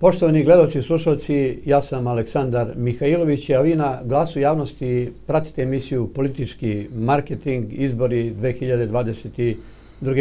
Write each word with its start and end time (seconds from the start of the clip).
Poštovani 0.00 0.44
gledalci 0.44 0.78
i 0.78 0.82
slušalci, 0.82 1.58
ja 1.64 1.82
sam 1.82 2.06
Aleksandar 2.06 2.68
Mihajlović, 2.76 3.50
a 3.50 3.60
vi 3.60 3.74
na 3.74 4.00
glasu 4.04 4.40
javnosti 4.40 5.12
pratite 5.26 5.62
emisiju 5.62 6.10
Politički 6.14 6.86
marketing 6.94 7.66
izbori 7.70 8.34
2022. 8.34 9.56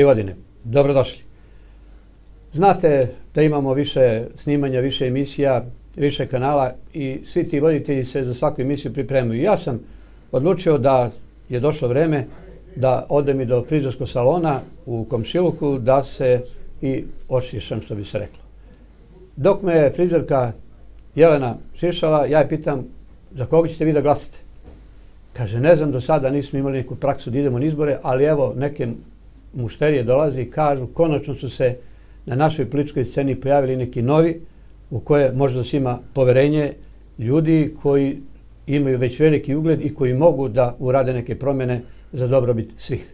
godine. 0.04 0.36
Dobrodošli. 0.64 1.24
Znate 2.54 3.08
da 3.36 3.42
imamo 3.42 3.74
više 3.74 4.26
snimanja, 4.36 4.80
više 4.80 5.08
emisija, 5.08 5.64
više 5.96 6.28
kanala 6.28 6.74
i 6.94 7.20
svi 7.26 7.44
ti 7.44 7.60
voditelji 7.60 8.06
se 8.06 8.24
za 8.24 8.34
svaku 8.34 8.62
emisiju 8.62 8.94
pripremaju. 8.94 9.42
Ja 9.42 9.58
sam 9.58 9.80
odlučio 10.32 10.78
da 10.78 11.12
je 11.50 11.60
došlo 11.60 11.88
vreme 11.88 12.26
da 12.80 13.06
odem 13.10 13.42
i 13.42 13.46
do 13.46 13.64
frizorskog 13.68 14.10
salona 14.10 14.60
u 14.86 15.06
Komšiluku 15.10 15.78
da 15.78 16.04
se 16.04 16.42
i 16.82 17.04
očišam, 17.30 17.82
što 17.82 17.96
bi 17.96 18.04
se 18.04 18.20
reklo. 18.20 18.40
Dok 19.36 19.62
me 19.62 19.74
je 19.74 19.92
frizerka 19.92 20.52
Jelena 21.16 21.56
šišala, 21.76 22.26
ja 22.26 22.40
je 22.40 22.50
pitam 22.50 22.86
za 23.32 23.46
koga 23.46 23.68
ćete 23.68 23.86
vi 23.86 23.94
da 23.94 24.02
glasate? 24.02 24.38
Kaže, 25.34 25.60
ne 25.60 25.76
znam, 25.76 25.92
do 25.92 26.02
sada 26.02 26.30
nismo 26.30 26.60
imali 26.60 26.78
neku 26.78 26.96
praksu 26.96 27.30
da 27.30 27.40
idemo 27.40 27.60
na 27.60 27.66
izbore, 27.66 27.98
ali 28.04 28.24
evo, 28.24 28.54
neke 28.56 28.88
mušterije 29.54 30.04
dolazi 30.04 30.42
i 30.42 30.52
kažu, 30.52 30.88
konačno 30.88 31.36
su 31.36 31.50
se 31.50 31.78
na 32.26 32.36
našoj 32.36 32.70
političkoj 32.70 33.06
sceni 33.06 33.36
pojavili 33.36 33.76
neki 33.76 34.02
novi, 34.02 34.42
u 34.92 35.00
koje 35.00 35.32
može 35.34 35.56
da 35.56 35.64
se 35.64 35.78
ima 35.78 36.00
poverenje 36.14 36.74
ljudi 37.20 37.76
koji 37.82 38.18
imaju 38.68 38.98
već 38.98 39.20
veliki 39.20 39.56
ugled 39.56 39.86
i 39.86 39.94
koji 39.94 40.14
mogu 40.14 40.50
da 40.50 40.76
urade 40.80 41.14
neke 41.14 41.40
promene 41.40 41.82
za 42.12 42.28
dobrobit 42.28 42.74
svih. 42.78 43.14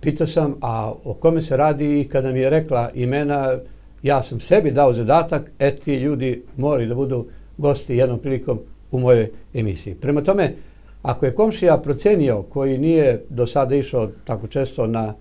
Pitao 0.00 0.26
sam, 0.26 0.54
a 0.60 0.92
o 1.04 1.14
kome 1.14 1.40
se 1.40 1.56
radi 1.56 2.00
i 2.00 2.08
kada 2.08 2.32
mi 2.32 2.40
je 2.40 2.50
rekla 2.50 2.90
imena, 2.94 3.58
ja 4.02 4.22
sam 4.22 4.40
sebi 4.40 4.70
dao 4.70 4.92
zadatak, 4.92 5.50
e 5.58 5.76
ti 5.76 5.94
ljudi 5.94 6.42
moraju 6.56 6.88
da 6.88 6.94
budu 6.94 7.26
gosti 7.58 7.96
jednom 7.96 8.18
prilikom 8.18 8.60
u 8.90 8.98
mojoj 8.98 9.30
emisiji. 9.54 9.94
Prema 9.94 10.20
tome, 10.20 10.54
ako 11.02 11.26
je 11.26 11.34
komšija 11.34 11.78
procenio, 11.78 12.42
koji 12.42 12.78
nije 12.78 13.24
do 13.28 13.46
sada 13.46 13.74
išao 13.74 14.10
tako 14.24 14.46
često 14.46 14.86
na 14.86 15.14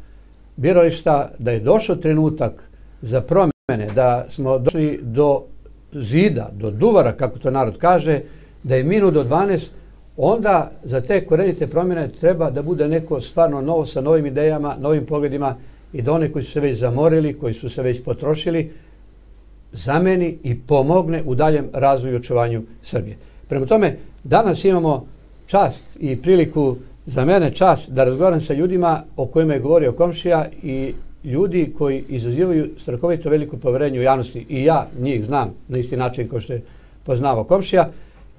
birališta, 0.58 1.32
da 1.40 1.52
je 1.52 1.60
došao 1.60 1.96
trenutak 1.96 2.70
za 3.02 3.22
promene, 3.22 3.94
da 3.96 4.26
smo 4.30 4.58
došli 4.60 5.00
do 5.02 5.44
zida, 5.94 6.50
do 6.54 6.72
duvara, 6.72 7.12
kako 7.12 7.40
to 7.40 7.52
narod 7.52 7.78
kaže, 7.78 8.22
da 8.64 8.76
je 8.76 8.84
minut 8.84 9.14
do 9.14 9.24
12, 9.24 9.70
onda 10.22 10.72
za 10.84 11.02
te 11.02 11.26
korenite 11.26 11.68
promjene 11.68 12.10
treba 12.10 12.50
da 12.50 12.62
bude 12.62 12.88
neko 12.88 13.22
stvarno 13.22 13.62
novo 13.62 13.86
sa 13.86 14.02
novim 14.02 14.26
idejama, 14.26 14.76
novim 14.80 15.06
pogledima 15.06 15.56
i 15.94 16.02
da 16.02 16.14
one 16.14 16.32
koji 16.32 16.44
su 16.44 16.52
se 16.52 16.60
već 16.60 16.78
zamorili, 16.78 17.34
koji 17.34 17.54
su 17.54 17.70
se 17.70 17.82
već 17.82 18.04
potrošili, 18.04 18.72
zameni 19.72 20.38
i 20.44 20.60
pomogne 20.60 21.24
u 21.26 21.36
daljem 21.36 21.70
razvoju 21.74 22.14
i 22.14 22.18
očuvanju 22.18 22.64
Srbije. 22.82 23.18
Prema 23.48 23.66
tome, 23.66 23.96
danas 24.24 24.66
imamo 24.66 25.06
čast 25.48 25.84
i 26.00 26.22
priliku 26.22 26.76
za 27.06 27.26
mene 27.26 27.52
čast 27.52 27.90
da 27.90 28.04
razgovaram 28.04 28.42
sa 28.42 28.54
ljudima 28.54 29.04
o 29.16 29.26
kojima 29.26 29.54
je 29.54 29.60
govorio 29.60 29.92
komšija 29.92 30.48
i 30.64 30.94
ljudi 31.24 31.74
koji 31.78 32.04
izazivaju 32.10 32.70
strahovito 32.78 33.30
veliko 33.30 33.58
poverenje 33.58 34.00
u 34.00 34.04
javnosti 34.04 34.46
i 34.50 34.64
ja 34.64 34.88
njih 35.00 35.26
znam 35.26 35.54
na 35.68 35.78
isti 35.78 35.98
način 35.98 36.30
kao 36.30 36.40
što 36.40 36.54
je 36.54 36.62
poznavao 37.04 37.44
komšija 37.44 37.90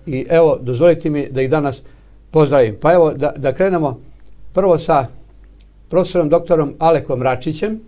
i 0.06 0.26
evo 0.28 0.58
dozvolite 0.60 1.10
mi 1.10 1.26
da 1.30 1.42
ih 1.42 1.50
danas 1.50 1.82
pozdravim. 2.30 2.76
Pa 2.80 2.92
evo 2.92 3.12
da, 3.12 3.32
da 3.36 3.52
krenemo 3.52 4.00
prvo 4.52 4.78
sa 4.78 5.06
profesorom 5.88 6.28
doktorom 6.28 6.74
Alekom 6.78 7.22
Račićem 7.22 7.80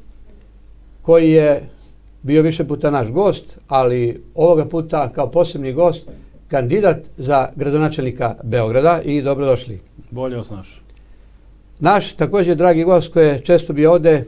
koji 1.03 1.31
je 1.31 1.69
bio 2.23 2.43
više 2.43 2.65
puta 2.65 2.91
naš 2.91 3.11
gost, 3.11 3.59
ali 3.69 4.23
ovoga 4.35 4.65
puta 4.65 5.13
kao 5.13 5.31
posebni 5.31 5.73
gost 5.73 6.09
kandidat 6.49 6.99
za 7.17 7.49
gradonačelnika 7.57 8.35
Beograda 8.43 9.03
i 9.05 9.23
dobrodošli. 9.23 9.81
Bolje 10.11 10.37
vas 10.37 10.51
naš. 10.51 10.83
Naš 11.79 12.13
također 12.13 12.57
dragi 12.57 12.85
gost 12.85 13.13
koji 13.13 13.27
je 13.27 13.41
često 13.41 13.73
bio 13.73 13.93
ovde 13.93 14.25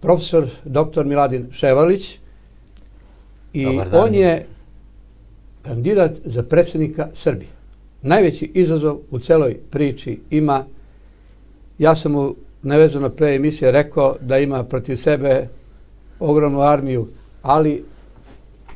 profesor 0.00 0.46
dr. 0.64 1.04
Miladin 1.04 1.48
Ševalić 1.52 2.18
i 3.52 3.66
on 3.92 4.14
je 4.14 4.46
kandidat 5.68 6.12
za 6.24 6.42
predsjednika 6.42 7.08
Srbije. 7.12 7.50
Najveći 8.02 8.50
izazov 8.54 8.98
u 9.10 9.18
celoj 9.18 9.56
priči 9.70 10.20
ima, 10.30 10.64
ja 11.78 11.94
sam 11.94 12.12
mu 12.12 12.34
nevezano 12.62 13.10
pre 13.10 13.34
emisije 13.34 13.72
rekao 13.72 14.16
da 14.20 14.38
ima 14.38 14.64
protiv 14.64 14.96
sebe 14.96 15.48
ogromnu 16.20 16.60
armiju, 16.60 17.06
ali 17.42 17.84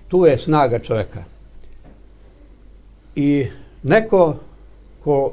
tu 0.09 0.27
je 0.27 0.39
snaga 0.39 0.79
čoveka. 0.79 1.25
I 3.17 3.47
neko 3.83 4.37
ko 5.05 5.33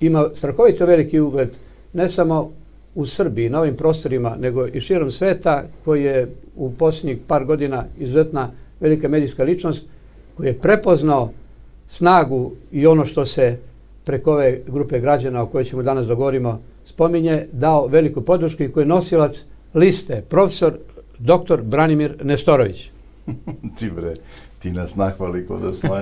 ima 0.00 0.28
strahovito 0.34 0.86
veliki 0.86 1.20
ugled, 1.20 1.48
ne 1.92 2.08
samo 2.08 2.50
u 2.94 3.06
Srbiji, 3.06 3.50
na 3.50 3.60
ovim 3.60 3.76
prostorima, 3.76 4.36
nego 4.40 4.66
i 4.66 4.80
širom 4.80 5.10
sveta, 5.10 5.64
koji 5.84 6.04
je 6.04 6.28
u 6.56 6.72
posljednjih 6.72 7.18
par 7.26 7.44
godina 7.44 7.84
izuzetna 7.98 8.50
velika 8.80 9.08
medijska 9.08 9.44
ličnost, 9.44 9.84
koji 10.36 10.46
je 10.46 10.58
prepoznao 10.58 11.30
snagu 11.88 12.52
i 12.72 12.86
ono 12.86 13.04
što 13.04 13.26
se 13.26 13.58
preko 14.04 14.32
ove 14.32 14.60
grupe 14.66 15.00
građana 15.00 15.42
o 15.42 15.46
kojoj 15.46 15.64
ćemo 15.64 15.82
danas 15.82 16.06
dogovorimo 16.06 16.60
spominje, 16.84 17.46
dao 17.52 17.86
veliku 17.86 18.22
podršku 18.22 18.62
i 18.62 18.72
koji 18.72 18.82
je 18.82 18.88
nosilac 18.88 19.44
liste, 19.74 20.22
profesor 20.28 20.78
dr. 21.18 21.62
Branimir 21.62 22.14
Nestorović. 22.22 22.90
ti 23.78 23.90
bre, 23.90 24.14
ti 24.58 24.70
nas 24.70 24.96
nahvali 24.96 25.46
kod 25.46 25.60
da 25.64 25.72
smo 25.72 25.94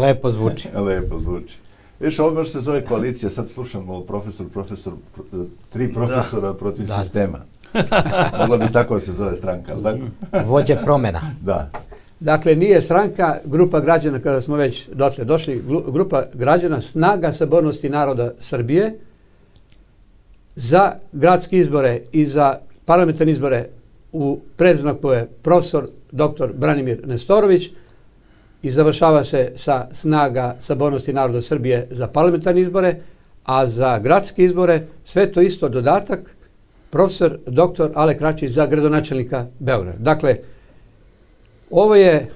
Lepo 0.00 0.30
zvuči. 0.30 0.68
Lepo 0.74 1.18
zvuči. 1.18 1.56
Viš, 2.00 2.18
ovo 2.18 2.44
se 2.44 2.60
zove 2.60 2.84
koalicija, 2.84 3.30
sad 3.30 3.50
slušamo 3.50 4.00
profesor, 4.00 4.46
profesor, 4.52 4.92
tri 5.70 5.94
profesora 5.94 6.48
da. 6.48 6.54
protiv 6.54 6.86
da. 6.86 7.02
sistema. 7.02 7.38
Mogla 8.38 8.56
bi 8.56 8.72
tako 8.72 9.00
se 9.00 9.12
zove 9.12 9.36
stranka, 9.36 9.72
ali 9.72 9.82
tako? 9.82 10.46
Vođe 10.46 10.76
promjena. 10.84 11.20
Da. 11.40 11.70
Dakle, 12.22 12.56
nije 12.56 12.80
stranka, 12.80 13.38
grupa 13.44 13.80
građana, 13.80 14.18
kada 14.18 14.40
smo 14.40 14.56
već 14.56 14.88
dotle 14.92 15.24
došli, 15.24 15.62
grupa 15.88 16.24
građana 16.34 16.80
Snaga 16.80 17.32
sabornosti 17.32 17.88
naroda 17.88 18.32
Srbije 18.38 18.98
za 20.56 20.92
gradske 21.12 21.58
izbore 21.58 22.00
i 22.12 22.24
za 22.24 22.58
parlamentarne 22.84 23.32
izbore 23.32 23.66
u 24.12 24.40
predznaku 24.56 25.10
je 25.10 25.28
profesor 25.42 25.88
dr. 26.12 26.52
Branimir 26.54 27.00
Nestorović, 27.06 27.70
i 28.62 28.70
završava 28.70 29.24
se 29.24 29.52
sa 29.56 29.86
snaga 29.92 30.56
sabornosti 30.60 31.12
naroda 31.12 31.40
Srbije 31.40 31.86
za 31.90 32.06
parlamentarne 32.06 32.60
izbore, 32.60 32.96
a 33.44 33.66
za 33.66 33.98
gradske 33.98 34.44
izbore 34.44 34.86
sve 35.04 35.32
to 35.32 35.40
isto 35.40 35.68
dodatak 35.68 36.36
profesor 36.90 37.38
dr. 37.46 37.90
Alek 37.94 38.20
Račić 38.20 38.50
za 38.50 38.66
gradonačelnika 38.66 39.46
Beograda. 39.58 39.98
Dakle, 39.98 40.36
ovo 41.72 41.94
je 41.94 42.28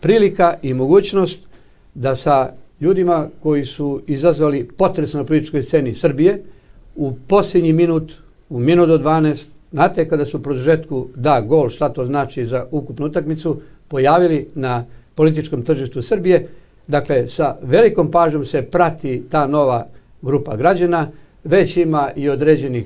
prilika 0.00 0.54
i 0.62 0.74
mogućnost 0.74 1.40
da 1.94 2.16
sa 2.16 2.52
ljudima 2.80 3.28
koji 3.42 3.64
su 3.64 4.02
izazvali 4.06 4.68
potres 4.76 5.14
na 5.14 5.24
političkoj 5.24 5.62
sceni 5.62 5.94
Srbije 5.94 6.42
u 6.96 7.12
posljednji 7.28 7.72
minut, 7.72 8.12
u 8.48 8.58
minut 8.58 8.88
do 8.88 8.98
12, 8.98 9.44
znate 9.72 10.08
kada 10.08 10.24
su 10.24 10.42
prožetku 10.42 11.06
da 11.14 11.40
gol, 11.40 11.68
šta 11.68 11.88
to 11.88 12.04
znači 12.04 12.44
za 12.44 12.66
ukupnu 12.70 13.06
utakmicu, 13.06 13.60
pojavili 13.88 14.48
na 14.54 14.84
političkom 15.14 15.62
tržištu 15.62 16.02
Srbije. 16.02 16.48
Dakle, 16.86 17.28
sa 17.28 17.56
velikom 17.62 18.10
pažnjom 18.10 18.44
se 18.44 18.62
prati 18.62 19.22
ta 19.30 19.46
nova 19.46 19.86
grupa 20.22 20.56
građana, 20.56 21.08
već 21.44 21.76
ima 21.76 22.10
i 22.16 22.28
određenih 22.28 22.84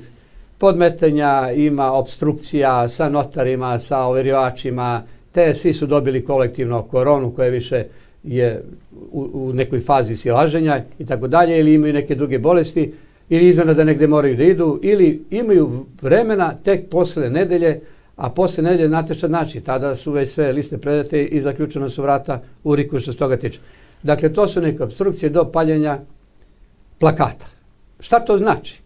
podmetenja, 0.59 1.53
ima 1.53 1.93
obstrukcija 1.93 2.89
sa 2.89 3.09
notarima, 3.09 3.79
sa 3.79 3.99
overivačima, 3.99 5.03
te 5.33 5.55
svi 5.55 5.73
su 5.73 5.87
dobili 5.87 6.25
kolektivno 6.25 6.83
koronu 6.83 7.31
koje 7.35 7.51
više 7.51 7.85
je 8.23 8.63
u, 9.13 9.31
u 9.33 9.53
nekoj 9.53 9.81
fazi 9.81 10.17
silaženja 10.17 10.83
i 10.99 11.07
tako 11.07 11.29
dalje, 11.29 11.61
ili 11.61 11.75
imaju 11.75 11.93
neke 11.93 12.15
druge 12.15 12.39
bolesti, 12.39 12.93
ili 13.29 13.49
izvana 13.49 13.75
da 13.75 13.85
negde 13.85 14.07
moraju 14.07 14.37
da 14.37 14.45
idu, 14.45 14.81
ili 14.83 15.25
imaju 15.31 15.87
vremena 16.03 16.55
tek 16.65 16.89
posle 16.89 17.31
nedelje 17.31 17.81
a 18.17 18.31
posle 18.31 18.63
nedelje 18.63 18.89
znate 18.89 19.15
znači, 19.15 19.61
tada 19.61 19.97
su 19.97 20.13
već 20.13 20.31
sve 20.33 20.53
liste 20.53 20.79
predate 20.79 21.25
i 21.25 21.41
zaključena 21.41 21.89
su 21.89 22.03
vrata 22.03 22.43
u 22.65 22.77
Riku 22.77 22.99
što 22.99 23.13
se 23.13 23.19
toga 23.19 23.37
tiče. 23.37 23.61
Dakle, 24.03 24.33
to 24.33 24.49
su 24.49 24.61
neke 24.61 24.83
obstrukcije 24.83 25.31
do 25.31 25.45
paljenja 25.45 25.99
plakata. 26.99 27.47
Šta 28.01 28.21
to 28.21 28.37
znači? 28.37 28.81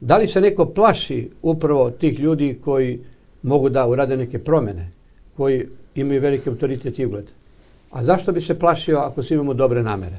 Da 0.00 0.16
li 0.16 0.26
se 0.26 0.40
neko 0.40 0.66
plaši 0.66 1.30
upravo 1.42 1.90
tih 1.90 2.18
ljudi 2.18 2.58
koji 2.64 3.00
mogu 3.42 3.68
da 3.68 3.86
urade 3.86 4.16
neke 4.16 4.38
promene, 4.38 4.90
koji 5.36 5.66
imaju 5.94 6.20
velike 6.20 6.50
autoritet 6.50 6.98
i 6.98 7.06
ugled? 7.06 7.24
A 7.90 8.02
zašto 8.02 8.32
bi 8.32 8.40
se 8.40 8.58
plašio 8.58 8.98
ako 8.98 9.22
svi 9.22 9.34
imamo 9.34 9.54
dobre 9.54 9.82
namere? 9.82 10.18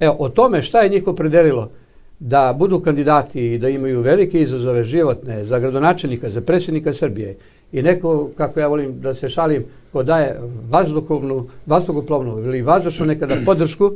Evo, 0.00 0.16
o 0.18 0.28
tome 0.28 0.62
šta 0.62 0.80
je 0.80 0.88
njih 0.88 1.06
opredelilo 1.06 1.70
da 2.18 2.54
budu 2.58 2.80
kandidati 2.80 3.52
i 3.52 3.58
da 3.58 3.68
imaju 3.68 4.00
velike 4.00 4.40
izazove 4.40 4.84
životne 4.84 5.44
za 5.44 5.58
gradonačelnika, 5.58 6.30
za 6.30 6.40
predsjednika 6.40 6.92
Srbije 6.92 7.36
i 7.72 7.82
neko, 7.82 8.30
kako 8.36 8.60
ja 8.60 8.66
volim 8.66 9.00
da 9.00 9.14
se 9.14 9.28
šalim, 9.28 9.64
ko 9.92 10.02
daje 10.02 10.40
vazduhovnu, 10.70 11.46
vazduhoplovnu 11.66 12.38
ili 12.38 12.62
vazdušnu 12.62 13.06
nekada 13.06 13.36
podršku 13.46 13.92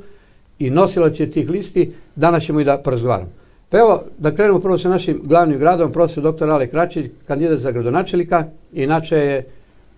i 0.58 0.70
nosilac 0.70 1.20
je 1.20 1.31
tih 1.31 1.50
listi, 1.50 1.92
danas 2.16 2.44
ćemo 2.44 2.60
i 2.60 2.64
da 2.64 2.78
porazgovaramo. 2.78 3.31
Pa 3.69 3.78
evo, 3.78 4.02
da 4.19 4.34
krenemo 4.34 4.60
prvo 4.60 4.78
sa 4.78 4.88
našim 4.88 5.20
glavnim 5.25 5.58
gradom, 5.58 5.92
profesor 5.92 6.32
dr. 6.32 6.50
Ale 6.50 6.66
Kračić, 6.66 7.06
kandidat 7.26 7.58
za 7.58 7.70
gradonačelika, 7.70 8.44
inače 8.72 9.16
je 9.16 9.44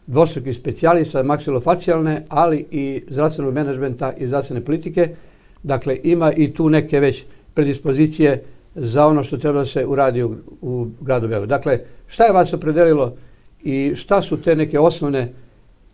dvostruki 0.07 0.53
specijalista 0.53 1.23
maksilofacijalne, 1.23 2.23
ali 2.29 2.67
i 2.71 3.03
zdravstvenog 3.09 3.55
menadžmenta 3.55 4.13
i 4.19 4.27
zdravstvene 4.27 4.65
politike. 4.65 5.09
Dakle, 5.63 5.99
ima 6.03 6.33
i 6.33 6.53
tu 6.55 6.69
neke 6.71 7.01
već 7.01 7.25
predispozicije 7.55 8.43
za 8.75 9.07
ono 9.07 9.23
što 9.23 9.37
treba 9.37 9.59
da 9.59 9.65
se 9.65 9.87
uradi 9.87 10.23
u, 10.23 10.37
u 10.61 10.87
gradu 11.01 11.29
Beogradu. 11.29 11.47
Dakle, 11.47 11.81
šta 12.07 12.25
je 12.25 12.33
vas 12.33 12.53
opredelilo 12.53 13.17
i 13.63 13.93
šta 13.95 14.23
su 14.23 14.37
te 14.37 14.57
neke 14.57 14.79
osnovne 14.79 15.33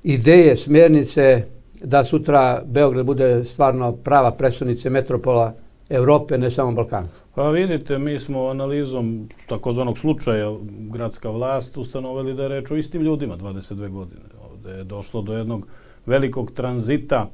ideje, 0.02 0.56
smjernice 0.56 1.44
da 1.84 2.04
sutra 2.04 2.62
Beograd 2.66 3.06
bude 3.06 3.44
stvarno 3.44 3.92
prava 3.92 4.30
predstavnice 4.30 4.90
metropola 4.90 5.54
Evrope, 5.88 6.38
ne 6.38 6.50
samo 6.50 6.72
Balkana? 6.72 7.21
Pa 7.34 7.50
vidite, 7.50 7.98
mi 7.98 8.18
smo 8.18 8.48
analizom 8.48 9.28
takozvanog 9.46 9.98
slučaja 9.98 10.52
gradska 10.68 11.30
vlast 11.30 11.76
ustanovili 11.76 12.34
da 12.34 12.42
je 12.42 12.48
reč 12.48 12.70
o 12.70 12.76
istim 12.76 13.02
ljudima 13.02 13.36
22 13.36 13.88
godine. 13.88 14.22
Ovde 14.50 14.70
je 14.70 14.84
došlo 14.84 15.22
do 15.22 15.36
jednog 15.36 15.66
velikog 16.06 16.52
tranzita 16.52 17.30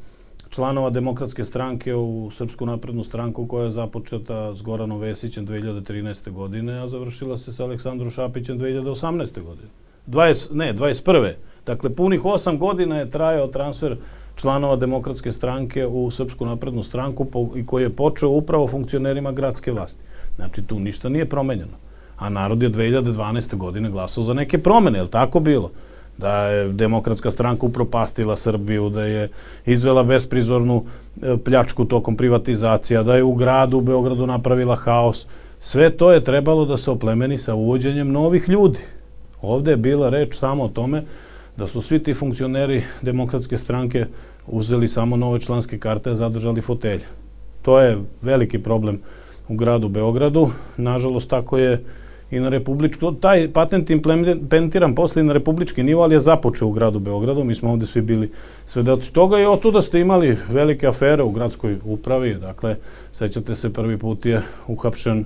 članova 0.50 0.90
demokratske 0.90 1.44
stranke 1.44 1.94
u 1.94 2.30
Srpsku 2.30 2.66
naprednu 2.66 3.04
stranku 3.04 3.46
koja 3.46 3.64
je 3.64 3.70
započeta 3.70 4.54
s 4.54 4.62
Goranom 4.62 5.00
Vesićem 5.00 5.46
2013. 5.46 6.30
godine, 6.30 6.82
a 6.82 6.88
završila 6.88 7.36
se 7.36 7.52
sa 7.52 7.64
Aleksandrom 7.64 8.10
Šapićem 8.10 8.58
2018. 8.58 9.42
godine. 9.42 9.68
20, 10.06 10.54
ne, 10.54 10.74
21. 10.74 11.32
Dakle, 11.66 11.94
punih 11.94 12.22
8 12.22 12.58
godina 12.58 12.98
je 12.98 13.10
trajao 13.10 13.46
transfer 13.46 13.96
članova 14.38 14.76
demokratske 14.76 15.32
stranke 15.32 15.86
u 15.86 16.10
Srpsku 16.10 16.46
naprednu 16.46 16.82
stranku 16.82 17.26
i 17.56 17.66
koji 17.66 17.82
je 17.82 17.90
počeo 17.90 18.28
upravo 18.28 18.68
funkcionerima 18.68 19.32
gradske 19.32 19.72
vlasti. 19.72 20.00
Znači, 20.36 20.62
tu 20.62 20.80
ništa 20.80 21.08
nije 21.08 21.28
promenjeno. 21.28 21.76
A 22.18 22.28
narod 22.28 22.62
je 22.62 22.70
2012. 22.70 23.56
godine 23.56 23.90
glasao 23.90 24.24
za 24.24 24.34
neke 24.34 24.58
promene, 24.58 24.98
je 24.98 25.02
li 25.02 25.10
tako 25.10 25.40
bilo? 25.40 25.70
da 26.18 26.48
je 26.48 26.72
demokratska 26.72 27.30
stranka 27.30 27.66
upropastila 27.66 28.36
Srbiju, 28.36 28.88
da 28.90 29.04
je 29.04 29.28
izvela 29.66 30.02
besprizornu 30.02 30.84
e, 31.22 31.36
pljačku 31.44 31.84
tokom 31.84 32.16
privatizacija, 32.16 33.02
da 33.02 33.16
je 33.16 33.22
u 33.22 33.34
gradu, 33.34 33.78
u 33.78 33.80
Beogradu 33.80 34.26
napravila 34.26 34.76
haos. 34.76 35.26
Sve 35.60 35.90
to 35.90 36.12
je 36.12 36.24
trebalo 36.24 36.64
da 36.64 36.76
se 36.76 36.90
oplemeni 36.90 37.38
sa 37.38 37.54
uvođenjem 37.54 38.12
novih 38.12 38.48
ljudi. 38.48 38.78
Ovde 39.42 39.70
je 39.70 39.76
bila 39.76 40.08
reč 40.08 40.38
samo 40.38 40.64
o 40.64 40.68
tome 40.68 41.02
da 41.56 41.66
su 41.66 41.82
svi 41.82 42.02
ti 42.02 42.14
funkcioneri 42.14 42.82
demokratske 43.02 43.58
stranke 43.58 44.06
uzeli 44.50 44.88
samo 44.88 45.16
nove 45.16 45.40
članske 45.40 45.78
karte, 45.78 46.10
a 46.10 46.14
zadržali 46.14 46.60
fotelje. 46.60 47.06
To 47.62 47.80
je 47.80 47.98
veliki 48.22 48.58
problem 48.58 49.00
u 49.48 49.56
gradu 49.56 49.88
Beogradu. 49.88 50.50
Nažalost, 50.76 51.30
tako 51.30 51.58
je 51.58 51.84
i 52.30 52.40
na 52.40 52.48
republičko, 52.48 53.12
taj 53.12 53.48
patent 53.52 53.90
implementiran 53.90 54.94
posle 54.94 55.22
i 55.22 55.24
na 55.24 55.32
republički 55.32 55.82
nivo, 55.82 56.02
ali 56.02 56.14
je 56.14 56.20
započeo 56.20 56.68
u 56.68 56.72
gradu 56.72 56.98
Beogradu, 56.98 57.44
mi 57.44 57.54
smo 57.54 57.70
ovde 57.70 57.86
svi 57.86 58.02
bili 58.02 58.30
svedoci 58.66 59.12
toga 59.12 59.40
i 59.40 59.44
od 59.44 59.60
tuda 59.60 59.82
ste 59.82 60.00
imali 60.00 60.36
velike 60.48 60.86
afere 60.86 61.22
u 61.22 61.30
gradskoj 61.30 61.76
upravi, 61.84 62.34
dakle, 62.34 62.76
sećate 63.12 63.54
se, 63.54 63.72
prvi 63.72 63.98
put 63.98 64.26
je 64.26 64.42
uhapšen 64.66 65.24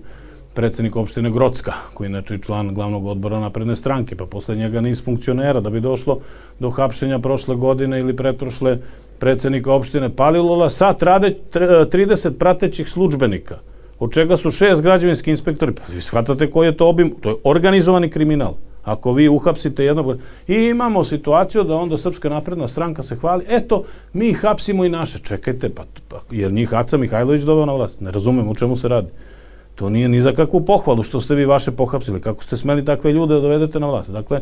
predsednik 0.54 0.96
opštine 0.96 1.30
Grocka, 1.30 1.72
koji 1.94 2.06
je 2.06 2.10
inače 2.10 2.38
član 2.38 2.74
glavnog 2.74 3.06
odbora 3.06 3.40
napredne 3.40 3.76
stranke, 3.76 4.16
pa 4.16 4.26
posle 4.26 4.56
njega 4.56 4.80
niz 4.80 5.04
funkcionera, 5.04 5.60
da 5.60 5.70
bi 5.70 5.80
došlo 5.80 6.20
do 6.60 6.70
hapšenja 6.70 7.18
prošle 7.18 7.56
godine 7.56 8.00
ili 8.00 8.16
pretprošle 8.16 8.78
predsednika 9.22 9.72
opštine 9.72 10.10
Palilola, 10.10 10.70
sad 10.70 11.02
rade 11.02 11.36
30 11.54 12.38
pratećih 12.38 12.88
službenika– 12.90 13.58
od 14.02 14.12
čega 14.12 14.36
su 14.36 14.50
šest 14.50 14.82
građevinski 14.82 15.30
inspektori. 15.30 15.72
Pa 15.72 15.82
vi 15.94 16.00
shvatate 16.00 16.50
koji 16.50 16.66
je 16.66 16.76
to 16.76 16.88
obim, 16.88 17.10
to 17.20 17.28
je 17.28 17.36
organizovani 17.44 18.10
kriminal. 18.10 18.54
Ako 18.84 19.12
vi 19.12 19.28
uhapsite 19.28 19.84
jednog... 19.84 20.16
I 20.48 20.54
imamo 20.54 21.04
situaciju 21.04 21.64
da 21.64 21.76
onda 21.76 21.98
Srpska 21.98 22.28
napredna 22.28 22.68
stranka 22.68 23.02
se 23.02 23.16
hvali, 23.16 23.44
eto, 23.48 23.84
mi 24.12 24.32
hapsimo 24.32 24.84
i 24.84 24.88
naše. 24.88 25.18
Čekajte, 25.18 25.70
pa, 25.70 25.84
pa 26.08 26.18
jer 26.30 26.52
njih 26.52 26.74
Aca 26.74 26.96
Mihajlović 26.96 27.42
doveo 27.42 27.66
na 27.66 27.72
vlast. 27.72 28.00
Ne 28.00 28.10
razumem 28.10 28.48
u 28.48 28.54
čemu 28.54 28.76
se 28.76 28.88
radi. 28.88 29.08
To 29.74 29.90
nije 29.90 30.08
ni 30.08 30.20
za 30.20 30.32
kakvu 30.32 30.64
pohvalu 30.64 31.02
što 31.02 31.20
ste 31.20 31.34
vi 31.34 31.44
vaše 31.44 31.70
pohapsili. 31.70 32.20
Kako 32.20 32.44
ste 32.44 32.56
smeli 32.56 32.84
takve 32.84 33.12
ljude 33.12 33.34
da 33.34 33.40
dovedete 33.40 33.80
na 33.80 33.86
vlast? 33.86 34.10
Dakle, 34.10 34.40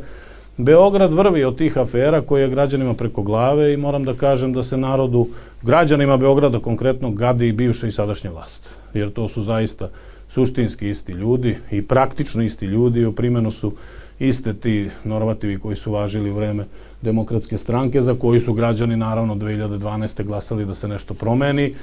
Beograd 0.65 1.13
vrvi 1.13 1.45
od 1.45 1.59
tih 1.59 1.79
afera 1.79 2.21
koje 2.21 2.43
je 2.43 2.49
građanima 2.49 2.95
preko 2.95 3.23
glave 3.23 3.75
i 3.75 3.77
moram 3.77 4.05
da 4.05 4.15
kažem 4.15 4.53
da 4.53 4.63
se 4.63 4.77
narodu, 4.77 5.29
građanima 5.63 6.17
Beograda 6.17 6.59
konkretno, 6.59 7.11
gadi 7.11 7.49
i 7.49 7.53
bivša 7.53 7.87
i 7.87 7.93
sadašnja 7.93 8.31
vlast 8.31 8.69
jer 8.95 9.11
to 9.11 9.29
su 9.29 9.43
zaista 9.43 9.89
suštinski 10.29 10.89
isti 10.89 11.13
ljudi 11.13 11.57
i 11.71 11.83
praktično 11.83 12.43
isti 12.43 12.67
ljudi 12.67 13.01
i 13.01 13.07
u 13.07 13.13
primjenu 13.13 13.51
su 13.51 13.73
iste 14.19 14.55
ti 14.55 14.91
normativi 15.05 15.59
koji 15.59 15.77
su 15.77 15.93
važili 15.93 16.31
u 16.31 16.35
vreme 16.35 16.65
demokratske 17.03 17.59
stranke, 17.59 18.03
za 18.03 18.15
koji 18.15 18.41
su 18.41 18.53
građani 18.53 18.97
naravno 18.97 19.35
2012. 19.35 20.25
glasali 20.25 20.65
da 20.65 20.75
se 20.75 20.89
nešto 20.89 21.15
promeni 21.15 21.75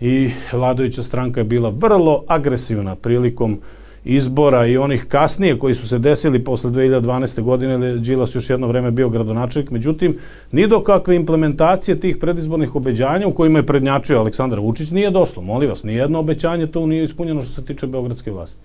i 0.00 0.30
vladajuća 0.52 1.02
stranka 1.02 1.40
je 1.40 1.44
bila 1.44 1.68
vrlo 1.68 2.24
agresivna 2.28 2.96
prilikom 2.96 3.60
izbora 4.04 4.66
i 4.66 4.76
onih 4.76 5.04
kasnije 5.04 5.58
koji 5.58 5.74
su 5.74 5.88
se 5.88 5.98
desili 5.98 6.44
posle 6.44 6.70
2012. 6.70 7.42
godine, 7.42 7.74
ili 7.74 8.00
Đilas 8.00 8.34
još 8.34 8.50
jedno 8.50 8.66
vreme 8.66 8.90
bio 8.90 9.08
gradonačelnik, 9.08 9.70
međutim, 9.70 10.18
ni 10.52 10.66
do 10.66 10.82
kakve 10.82 11.16
implementacije 11.16 12.00
tih 12.00 12.16
predizbornih 12.16 12.76
obećanja 12.76 13.26
u 13.26 13.32
kojima 13.32 13.58
je 13.58 13.66
prednjačio 13.66 14.18
Aleksandar 14.18 14.60
Vučić 14.60 14.90
nije 14.90 15.10
došlo. 15.10 15.42
Molim 15.42 15.68
vas, 15.68 15.84
ni 15.84 15.94
jedno 15.94 16.18
obećanje 16.18 16.66
to 16.66 16.86
nije 16.86 17.04
ispunjeno 17.04 17.42
što 17.42 17.52
se 17.52 17.64
tiče 17.64 17.86
Beogradske 17.86 18.30
vlasti. 18.30 18.58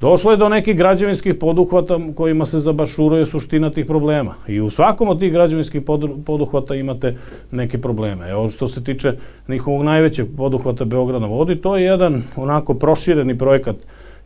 Došlo 0.00 0.30
je 0.30 0.36
do 0.36 0.48
nekih 0.48 0.76
građevinskih 0.76 1.34
poduhvata 1.34 1.98
kojima 2.14 2.46
se 2.46 2.60
zabašuruje 2.60 3.26
suština 3.26 3.70
tih 3.70 3.86
problema. 3.86 4.34
I 4.48 4.60
u 4.60 4.70
svakom 4.70 5.08
od 5.08 5.20
tih 5.20 5.32
građevinskih 5.32 5.82
poduhvata 6.26 6.74
imate 6.74 7.16
neke 7.50 7.78
probleme. 7.78 8.30
Evo 8.30 8.50
što 8.50 8.68
se 8.68 8.84
tiče 8.84 9.12
njihovog 9.48 9.82
najvećeg 9.82 10.26
poduhvata 10.36 10.84
Beograda 10.84 11.26
vodi, 11.26 11.56
to 11.56 11.76
je 11.76 11.84
jedan 11.84 12.22
onako 12.36 12.74
prošireni 12.74 13.38
projekat 13.38 13.76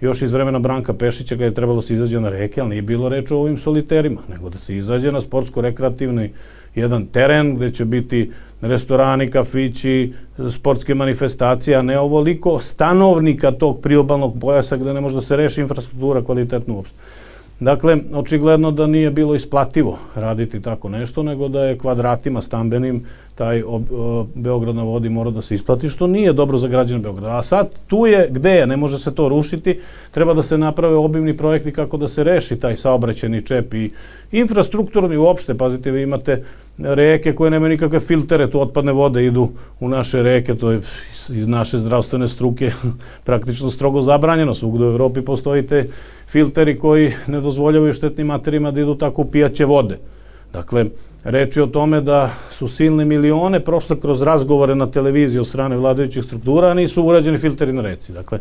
još 0.01 0.23
iz 0.23 0.33
vremena 0.33 0.59
Branka 0.59 0.95
Pešića 0.95 1.35
kada 1.35 1.45
je 1.45 1.55
trebalo 1.55 1.83
se 1.83 1.95
izađe 1.95 2.21
na 2.21 2.29
reke, 2.29 2.61
ali 2.61 2.71
nije 2.71 2.83
bilo 2.83 3.09
reč 3.09 3.31
o 3.31 3.38
ovim 3.38 3.59
soliterima, 3.59 4.21
nego 4.29 4.50
da 4.50 4.59
se 4.59 4.76
izađe 4.76 5.12
na 5.12 5.21
sportsko-rekreativni 5.21 6.31
jedan 6.75 7.07
teren 7.07 7.57
gde 7.57 7.71
će 7.71 7.85
biti 7.85 8.31
restorani, 8.61 9.31
kafići, 9.31 10.12
sportske 10.50 10.95
manifestacije, 10.95 11.76
a 11.76 11.83
ne 11.83 11.99
ovoliko 11.99 12.59
stanovnika 12.59 13.50
tog 13.50 13.81
priobalnog 13.81 14.41
pojasa 14.41 14.76
gde 14.76 14.95
ne 14.95 15.00
može 15.00 15.15
da 15.15 15.21
se 15.21 15.37
reši 15.37 15.61
infrastruktura 15.61 16.25
kvalitetno 16.25 16.75
uopšte. 16.75 16.97
Dakle, 17.61 17.97
očigledno 18.13 18.71
da 18.71 18.87
nije 18.87 19.11
bilo 19.11 19.35
isplativo 19.35 19.99
raditi 20.15 20.63
tako 20.63 20.89
nešto, 20.89 21.23
nego 21.23 21.49
da 21.49 21.65
je 21.65 21.79
kvadratima 21.79 22.43
stambenim 22.43 23.05
taj 23.35 23.63
o, 23.67 24.27
Beograd 24.35 24.77
na 24.77 24.83
vodi 24.83 25.09
mora 25.09 25.31
da 25.31 25.43
se 25.43 25.55
isplati, 25.55 25.89
što 25.89 26.07
nije 26.07 26.33
dobro 26.33 26.59
za 26.59 26.69
građane 26.69 27.01
Beograda. 27.01 27.39
A 27.39 27.43
sad 27.43 27.69
tu 27.87 28.07
je, 28.07 28.29
gde 28.31 28.51
je, 28.51 28.67
ne 28.67 28.77
može 28.77 28.99
se 28.99 29.15
to 29.15 29.29
rušiti, 29.29 29.81
treba 30.11 30.35
da 30.35 30.43
se 30.43 30.59
naprave 30.59 30.97
obimni 30.97 31.37
projekti 31.37 31.73
kako 31.73 31.97
da 31.97 32.09
se 32.09 32.25
reši 32.25 32.57
taj 32.57 32.77
saobraćeni 32.77 33.43
čep 33.43 33.75
i 33.75 33.91
infrastrukturni 34.40 35.16
uopšte, 35.16 35.55
pazite, 35.55 35.90
vi 35.90 36.02
imate 36.02 36.45
reke 36.78 37.33
koje 37.33 37.50
nemaju 37.50 37.71
nikakve 37.71 38.00
filtere, 38.00 38.50
tu 38.50 38.61
otpadne 38.61 38.93
vode 38.93 39.25
idu 39.25 39.49
u 39.81 39.88
naše 39.88 40.23
reke, 40.23 40.55
to 40.55 40.71
je 40.71 40.81
iz 41.31 41.47
naše 41.47 41.78
zdravstvene 41.78 42.28
struke 42.28 42.73
praktično 43.28 43.71
strogo 43.71 44.02
zabranjeno. 44.02 44.55
Svugde 44.55 44.85
u 44.85 44.90
Evropi 44.90 45.23
postoji 45.23 45.66
te 45.66 45.88
filteri 46.28 46.78
koji 46.78 47.12
ne 47.26 47.40
dozvoljavaju 47.40 47.93
štetnim 47.93 48.26
materijima 48.26 48.71
da 48.71 48.81
idu 48.81 48.95
tako 48.95 49.23
u 49.23 49.31
pijaće 49.31 49.64
vode. 49.64 49.99
Dakle, 50.52 50.85
reč 51.25 51.57
je 51.57 51.62
o 51.62 51.66
tome 51.66 52.00
da 52.00 52.31
su 52.50 52.69
silne 52.69 53.05
milione 53.05 53.61
prošle 53.61 54.00
kroz 54.00 54.23
razgovore 54.23 54.75
na 54.75 54.87
televiziji 54.90 55.40
od 55.40 55.47
strane 55.47 55.76
vladajućih 55.76 56.25
struktura, 56.25 56.69
a 56.69 56.75
nisu 56.75 57.02
urađeni 57.02 57.38
filteri 57.38 57.73
na 57.73 57.83
reci. 57.83 58.12
Dakle, 58.12 58.38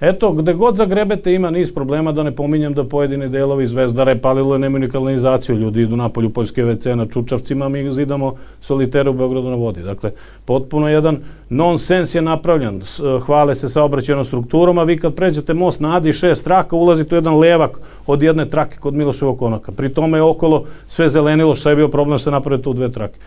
Eto, 0.00 0.32
gde 0.32 0.54
god 0.54 0.76
zagrebete 0.76 1.34
ima 1.34 1.50
niz 1.50 1.74
problema, 1.74 2.12
da 2.12 2.22
ne 2.22 2.30
pominjem 2.30 2.74
da 2.74 2.84
pojedini 2.84 3.28
delovi 3.28 3.66
Zvezdare 3.66 4.18
palilo 4.18 4.58
nemaju 4.58 4.80
ni 4.80 4.90
kanalizaciju, 4.90 5.56
ljudi 5.56 5.82
idu 5.82 5.96
napolju 5.96 6.30
Poljske 6.30 6.64
WC 6.64 6.94
na 6.94 7.06
Čučavcima, 7.06 7.68
mi 7.68 7.92
zidamo 7.92 8.34
solitere 8.60 9.10
u 9.10 9.12
Beogradu 9.12 9.48
na 9.48 9.56
vodi. 9.56 9.82
Dakle, 9.82 10.10
potpuno 10.44 10.88
jedan 10.88 11.18
nonsens 11.50 12.14
je 12.14 12.22
napravljen, 12.22 12.80
hvale 13.26 13.54
se 13.54 13.68
saobraćenom 13.68 14.24
strukturom, 14.24 14.78
a 14.78 14.84
vi 14.84 14.98
kad 14.98 15.14
pređete 15.14 15.54
most 15.54 15.80
na 15.80 15.96
Adi 15.96 16.12
šest 16.12 16.44
traka, 16.44 16.76
ulazite 16.76 17.14
u 17.14 17.18
jedan 17.18 17.38
levak 17.38 17.80
od 18.06 18.22
jedne 18.22 18.48
trake 18.48 18.76
kod 18.78 18.94
Miloševog 18.94 19.38
konaka. 19.38 19.72
Pri 19.72 19.88
tome 19.88 20.18
je 20.18 20.22
okolo 20.22 20.64
sve 20.88 21.08
zelenilo, 21.08 21.54
šta 21.54 21.70
je 21.70 21.76
bio 21.76 21.88
problem 21.88 22.18
se 22.18 22.30
napraviti 22.30 22.68
u 22.68 22.72
dve 22.72 22.92
trake. 22.92 23.18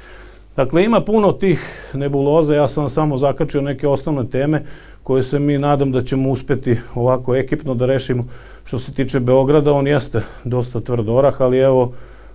Dakle, 0.55 0.83
ima 0.83 1.01
puno 1.01 1.31
tih 1.31 1.89
nebuloza, 1.93 2.55
ja 2.55 2.67
sam 2.67 2.89
samo 2.89 3.17
zakačio 3.17 3.61
neke 3.61 3.87
osnovne 3.87 4.29
teme 4.29 4.63
koje 5.03 5.23
se 5.23 5.39
mi 5.39 5.57
nadam 5.57 5.91
da 5.91 6.01
ćemo 6.03 6.29
uspeti 6.29 6.77
ovako 6.95 7.35
ekipno 7.35 7.75
da 7.75 7.85
rešimo. 7.85 8.25
Što 8.63 8.79
se 8.79 8.93
tiče 8.93 9.19
Beograda, 9.19 9.73
on 9.73 9.87
jeste 9.87 10.21
dosta 10.43 10.79
tvrd 10.79 11.09
orah, 11.09 11.41
ali 11.41 11.57
evo, 11.57 11.93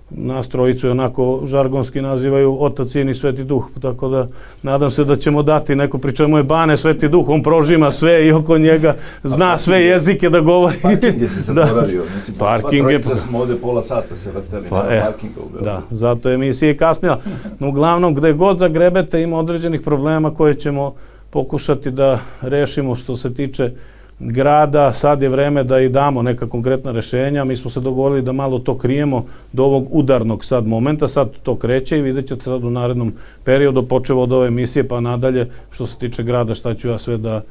nas 0.09 0.47
trojicu 0.47 0.89
onako 0.89 1.41
žargonski 1.45 2.01
nazivaju 2.01 2.57
otac 2.59 2.95
i 2.95 3.15
sveti 3.15 3.43
duh, 3.43 3.69
tako 3.81 4.09
da 4.09 4.27
nadam 4.63 4.91
se 4.91 5.03
da 5.03 5.15
ćemo 5.15 5.43
dati 5.43 5.75
neko 5.75 5.97
pri 5.97 6.15
čemu 6.15 6.37
je 6.37 6.43
Bane 6.43 6.77
sveti 6.77 7.09
duh, 7.09 7.29
on 7.29 7.43
prožima 7.43 7.91
sve 7.91 8.27
i 8.27 8.31
oko 8.31 8.57
njega 8.57 8.95
zna 9.23 9.57
sve 9.57 9.83
jezike 9.83 10.29
da 10.29 10.39
govori. 10.39 10.75
Parking 10.81 11.21
je 11.21 11.29
se 11.29 11.41
zaboravio, 11.53 12.01
da. 12.03 12.15
mislim, 12.15 12.37
parking 12.39 12.89
je... 12.89 13.03
smo 13.03 13.39
ovde 13.39 13.55
pola 13.55 13.83
sata 13.83 14.15
se 14.15 14.31
vrteli, 14.31 14.65
pa, 14.69 14.83
nema 14.83 14.95
e, 14.95 15.01
parkinga 15.01 15.39
u 15.39 15.63
Da, 15.63 15.81
zato 15.91 16.29
je 16.29 16.35
emisija 16.35 16.71
i 16.71 16.77
kasnila. 16.77 17.19
No, 17.59 17.69
uglavnom, 17.69 18.15
gde 18.15 18.33
god 18.33 18.59
zagrebete 18.59 19.21
ima 19.21 19.39
određenih 19.39 19.81
problema 19.81 20.33
koje 20.33 20.53
ćemo 20.53 20.93
pokušati 21.29 21.91
da 21.91 22.19
rešimo 22.41 22.95
što 22.95 23.15
se 23.15 23.33
tiče 23.33 23.71
grada, 24.19 24.93
sad 24.93 25.21
je 25.21 25.29
vreme 25.29 25.63
da 25.63 25.79
i 25.79 25.89
damo 25.89 26.21
neka 26.21 26.47
konkretna 26.47 26.91
rešenja. 26.91 27.43
Mi 27.43 27.55
smo 27.55 27.71
se 27.71 27.79
dogovorili 27.79 28.21
da 28.21 28.31
malo 28.31 28.59
to 28.59 28.77
krijemo 28.77 29.25
do 29.53 29.63
ovog 29.63 29.87
udarnog 29.91 30.45
sad 30.45 30.67
momenta, 30.67 31.07
sad 31.07 31.29
to 31.43 31.55
kreće 31.55 31.97
i 31.97 32.01
vidjet 32.01 32.27
ćete 32.27 32.43
sad 32.43 32.63
u 32.63 32.69
narednom 32.69 33.13
periodu, 33.43 33.83
počevo 33.83 34.23
od 34.23 34.31
ove 34.31 34.47
emisije 34.47 34.87
pa 34.87 34.99
nadalje, 34.99 35.49
što 35.69 35.87
se 35.87 35.97
tiče 35.97 36.23
grada, 36.23 36.55
šta 36.55 36.75
ću 36.75 36.87
ja 36.87 36.97
sve 36.97 37.17
da 37.17 37.41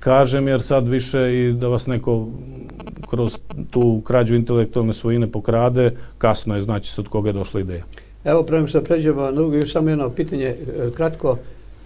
kažem, 0.00 0.48
jer 0.48 0.62
sad 0.62 0.88
više 0.88 1.34
i 1.34 1.52
da 1.52 1.68
vas 1.68 1.86
neko 1.86 2.28
kroz 3.10 3.38
tu 3.70 4.00
krađu 4.04 4.34
intelektualne 4.34 4.92
svojine 4.92 5.26
pokrade, 5.26 5.92
kasno 6.18 6.56
je, 6.56 6.62
znači 6.62 6.90
se 6.90 7.00
od 7.00 7.08
koga 7.08 7.28
je 7.28 7.32
došla 7.32 7.60
ideja. 7.60 7.82
Evo, 8.24 8.42
prema 8.42 8.66
što 8.66 8.80
pređemo 8.80 9.22
na 9.22 9.32
drugo, 9.32 9.56
još 9.56 9.72
samo 9.72 9.90
jedno 9.90 10.10
pitanje, 10.10 10.44
e, 10.46 10.56
kratko, 10.94 11.36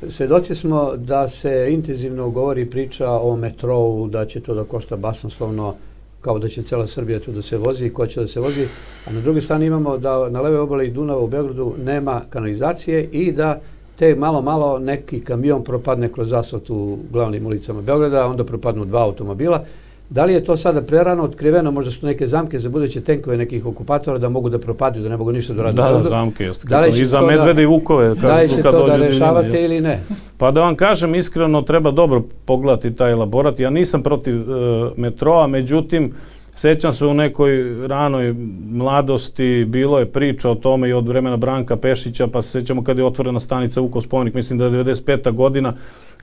Svedoci 0.07 0.55
smo 0.55 0.97
da 0.97 1.29
se 1.29 1.69
intenzivno 1.71 2.31
govori 2.31 2.71
priča 2.71 3.11
o 3.11 3.37
metrou, 3.37 4.09
da 4.09 4.27
će 4.27 4.41
to 4.41 4.55
da 4.55 4.65
košta 4.65 4.97
basnoslovno, 4.97 5.75
kao 6.21 6.39
da 6.39 6.49
će 6.49 6.63
cela 6.63 6.87
Srbija 6.87 7.21
tu 7.21 7.33
da 7.33 7.43
se 7.43 7.57
vozi 7.57 7.87
i 7.87 7.93
ko 7.93 8.07
će 8.07 8.21
da 8.21 8.27
se 8.27 8.41
vozi, 8.41 8.67
a 9.07 9.13
na 9.13 9.21
druge 9.21 9.41
strane 9.41 9.67
imamo 9.67 9.99
da 9.99 10.29
na 10.29 10.41
leve 10.41 10.61
obale 10.61 10.87
Dunava 10.87 11.21
u 11.21 11.29
Beogradu 11.29 11.75
nema 11.85 12.23
kanalizacije 12.31 13.05
i 13.13 13.33
da 13.33 13.61
te 13.97 14.15
malo, 14.15 14.43
malo 14.43 14.79
neki 14.79 15.21
kamion 15.21 15.65
propadne 15.65 16.09
kroz 16.09 16.33
asfalt 16.33 16.71
u 16.71 16.99
glavnim 17.13 17.47
ulicama 17.47 17.83
Beograda, 17.83 18.27
onda 18.27 18.45
propadnu 18.45 18.85
dva 18.85 19.03
automobila. 19.03 19.65
Da 20.11 20.25
li 20.25 20.33
je 20.33 20.45
to 20.45 20.57
sada 20.57 20.83
prerano 20.83 21.23
otkriveno, 21.23 21.71
možda 21.71 21.91
su 21.91 22.07
neke 22.07 22.27
zamke 22.27 22.59
za 22.59 22.69
buduće 22.69 23.01
tenkove 23.01 23.37
nekih 23.37 23.67
okupatora 23.67 24.19
da 24.19 24.29
mogu 24.29 24.49
da 24.49 24.59
propadaju, 24.59 25.03
da 25.03 25.09
ne 25.09 25.17
mogu 25.17 25.33
ništa 25.33 25.53
da 25.53 25.63
rade? 25.63 25.77
Da, 25.77 25.93
da, 25.93 26.09
zamke, 26.09 26.45
jeste. 26.45 26.69
Da 26.69 26.87
I 26.87 27.05
za 27.05 27.21
medvede 27.21 27.55
da, 27.55 27.63
i 27.63 27.67
vukove. 27.67 28.09
Kad, 28.09 28.23
da 28.23 28.37
li 28.37 28.49
će 28.49 28.63
to 28.63 28.87
da 28.87 28.97
rešavate 28.97 29.65
ili 29.65 29.81
ne? 29.81 30.01
Pa 30.39 30.51
da 30.51 30.61
vam 30.61 30.77
kažem, 30.77 31.15
iskreno 31.15 31.63
treba 31.63 31.91
dobro 31.91 32.23
pogledati 32.45 32.95
taj 32.95 33.13
elaborat. 33.13 33.61
Ja 33.61 33.71
nisam 33.71 34.03
protiv 34.03 34.41
uh, 34.41 34.93
metroa, 34.97 35.47
međutim, 35.47 36.13
Sećam 36.61 36.93
se 36.93 37.07
u 37.07 37.15
nekoj 37.15 37.87
ranoj 37.87 38.35
mladosti, 38.71 39.65
bilo 39.69 39.99
je 39.99 40.07
priča 40.07 40.51
o 40.51 40.55
tome 40.55 40.89
i 40.89 40.93
od 40.93 41.09
vremena 41.09 41.37
Branka 41.37 41.77
Pešića, 41.77 42.27
pa 42.27 42.43
se 42.43 42.51
sećamo 42.51 42.85
kada 42.85 43.01
je 43.01 43.07
otvorena 43.07 43.41
stanica 43.41 43.81
Vukov 43.81 44.03
spomenik, 44.03 44.35
mislim 44.35 44.59
da 44.59 44.65
je 44.65 44.71
95. 44.71 45.33
godina, 45.33 45.73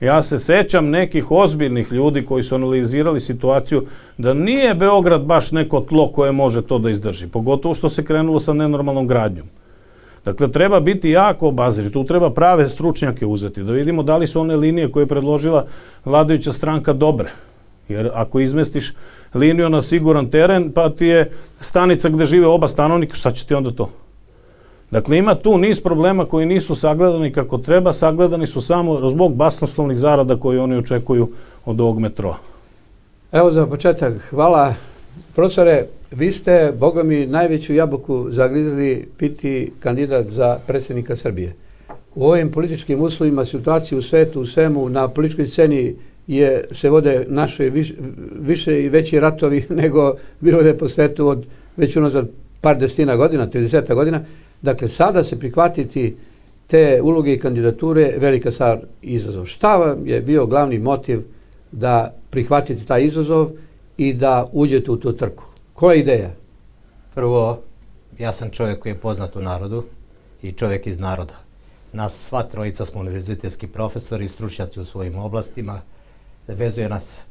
Ja 0.00 0.22
se 0.22 0.38
sećam 0.38 0.90
nekih 0.90 1.30
ozbiljnih 1.30 1.92
ljudi 1.92 2.24
koji 2.24 2.42
su 2.42 2.54
analizirali 2.54 3.20
situaciju 3.20 3.86
da 4.18 4.34
nije 4.34 4.74
Beograd 4.74 5.22
baš 5.24 5.52
neko 5.52 5.80
tlo 5.80 6.08
koje 6.12 6.32
može 6.32 6.62
to 6.62 6.78
da 6.78 6.90
izdrži, 6.90 7.28
pogotovo 7.28 7.74
što 7.74 7.88
se 7.88 8.04
krenulo 8.04 8.40
sa 8.40 8.52
nenormalnom 8.52 9.06
gradnjom. 9.06 9.46
Dakle, 10.24 10.52
treba 10.52 10.80
biti 10.80 11.10
jako 11.10 11.48
obaziri, 11.48 11.92
tu 11.92 12.04
treba 12.04 12.30
prave 12.30 12.68
stručnjake 12.68 13.26
uzeti, 13.26 13.62
da 13.62 13.72
vidimo 13.72 14.02
da 14.02 14.16
li 14.16 14.26
su 14.26 14.40
one 14.40 14.56
linije 14.56 14.92
koje 14.92 15.02
je 15.02 15.14
predložila 15.14 15.64
vladajuća 16.04 16.52
stranka 16.52 16.92
dobre. 16.92 17.30
Jer 17.88 18.10
ako 18.14 18.40
izmestiš 18.40 18.92
liniju 19.36 19.68
na 19.68 19.82
siguran 19.82 20.30
teren, 20.30 20.72
pa 20.72 20.90
ti 20.90 21.06
je 21.06 21.30
stanica 21.60 22.08
gde 22.08 22.24
žive 22.24 22.46
oba 22.46 22.68
stanovnika, 22.68 23.16
šta 23.16 23.30
će 23.32 23.46
ti 23.46 23.54
onda 23.54 23.70
to? 23.70 23.90
Dakle, 24.90 25.18
ima 25.18 25.34
tu 25.34 25.58
niz 25.58 25.80
problema 25.80 26.24
koji 26.24 26.46
nisu 26.46 26.74
sagledani 26.74 27.32
kako 27.32 27.58
treba, 27.58 27.92
sagledani 27.92 28.46
su 28.46 28.60
samo 28.60 29.08
zbog 29.08 29.34
basnoslovnih 29.34 29.98
zarada 29.98 30.36
koje 30.36 30.60
oni 30.60 30.76
očekuju 30.76 31.28
od 31.64 31.80
ovog 31.80 32.00
metroa. 32.00 32.36
Evo 33.32 33.50
za 33.50 33.66
početak, 33.66 34.12
hvala. 34.30 34.74
Profesore, 35.34 35.86
vi 36.10 36.30
ste, 36.32 36.72
boga 36.78 37.02
mi, 37.02 37.26
najveću 37.26 37.74
jabuku 37.74 38.26
zagrizli 38.30 39.08
piti 39.18 39.72
kandidat 39.80 40.26
za 40.26 40.58
predsjednika 40.66 41.16
Srbije. 41.16 41.54
U 42.14 42.24
ovim 42.24 42.50
političkim 42.50 43.02
uslovima, 43.02 43.44
situaciji 43.44 43.98
u 43.98 44.02
svetu, 44.02 44.40
u 44.40 44.46
svemu, 44.46 44.88
na 44.88 45.08
političkoj 45.08 45.46
sceni 45.46 45.96
je, 46.26 46.64
se 46.72 46.90
vode 46.90 47.24
naše 47.28 47.70
više, 47.70 47.94
više 48.40 48.82
i 48.82 48.88
veći 48.88 49.20
ratovi 49.20 49.64
nego 49.82 50.14
bilo 50.40 50.62
da 50.62 50.68
je 50.68 50.78
po 50.78 50.88
svetu 50.88 51.28
od 51.28 51.46
već 51.76 51.96
unazad 51.96 52.28
par 52.60 52.78
destina 52.78 53.16
godina, 53.16 53.46
30 53.46 53.94
godina. 53.94 54.20
Dakle, 54.62 54.88
sada 54.88 55.24
se 55.24 55.38
prihvatiti 55.38 56.16
te 56.66 57.00
uloge 57.02 57.32
i 57.32 57.38
kandidature 57.38 58.14
velika 58.18 58.50
stvar 58.50 58.78
izazov. 59.02 59.44
Šta 59.44 59.76
vam 59.76 60.06
je 60.06 60.20
bio 60.20 60.46
glavni 60.46 60.78
motiv 60.78 61.22
da 61.72 62.14
prihvatite 62.30 62.84
taj 62.84 63.04
izazov 63.04 63.50
i 63.96 64.14
da 64.14 64.48
uđete 64.52 64.90
u 64.90 64.96
tu 64.96 65.12
trku? 65.12 65.44
Koja 65.74 65.94
je 65.94 66.00
ideja? 66.00 66.30
Prvo, 67.14 67.60
ja 68.18 68.32
sam 68.32 68.50
čovjek 68.50 68.78
koji 68.78 68.92
je 68.92 68.98
poznat 68.98 69.36
u 69.36 69.40
narodu 69.40 69.84
i 70.42 70.52
čovjek 70.52 70.86
iz 70.86 70.98
naroda. 70.98 71.34
Nas 71.92 72.14
sva 72.14 72.42
trojica 72.42 72.86
smo 72.86 73.00
univerzitetski 73.00 73.66
profesori 73.66 74.24
i 74.24 74.28
stručnjaci 74.28 74.80
u 74.80 74.84
svojim 74.84 75.16
oblastima. 75.16 75.80
Vezuje 76.48 76.88
nas 76.88 77.22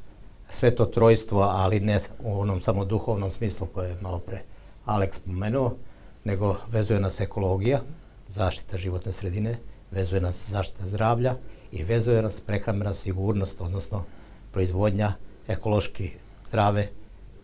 sve 0.49 0.75
to 0.75 0.85
trojstvo, 0.85 1.41
ali 1.41 1.79
ne 1.79 1.99
u 2.19 2.39
onom 2.39 2.61
samo 2.61 2.85
duhovnom 2.85 3.31
smislu 3.31 3.67
koje 3.73 3.89
je 3.89 3.97
malo 4.01 4.19
pre 4.19 4.41
Aleks 4.85 5.17
spomenuo 5.17 5.75
nego 6.23 6.57
vezuje 6.71 6.99
nas 6.99 7.19
ekologija, 7.19 7.81
zaštita 8.29 8.77
životne 8.77 9.11
sredine, 9.11 9.57
vezuje 9.91 10.21
nas 10.21 10.49
zaštita 10.49 10.87
zdravlja 10.87 11.35
i 11.71 11.83
vezuje 11.83 12.21
nas 12.21 12.39
prehrambena 12.39 12.93
sigurnost, 12.93 13.61
odnosno 13.61 14.03
proizvodnja 14.51 15.13
ekološki 15.47 16.11
zdrave 16.45 16.87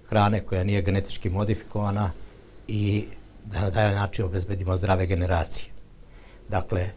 hrane 0.10 0.46
koja 0.46 0.64
nije 0.64 0.82
genetički 0.82 1.30
modifikovana 1.30 2.12
i 2.68 3.06
da 3.46 3.62
na 3.62 3.72
taj 3.72 3.96
način 3.96 4.26
obezbedimo 4.26 4.78
zdrave 4.78 5.06
generacije. 5.06 5.66
Dakle, 6.50 6.90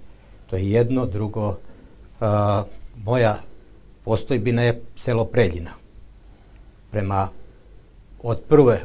to 0.47 0.57
je 0.57 0.71
jedno, 0.71 1.07
drugo, 1.07 1.49
uh, 1.49 1.57
moja 3.05 3.37
postojbina 4.05 4.63
je 4.63 4.83
selo 4.97 5.25
Preljina. 5.25 5.71
Prema 6.91 7.29
od 8.23 8.41
prve 8.49 8.81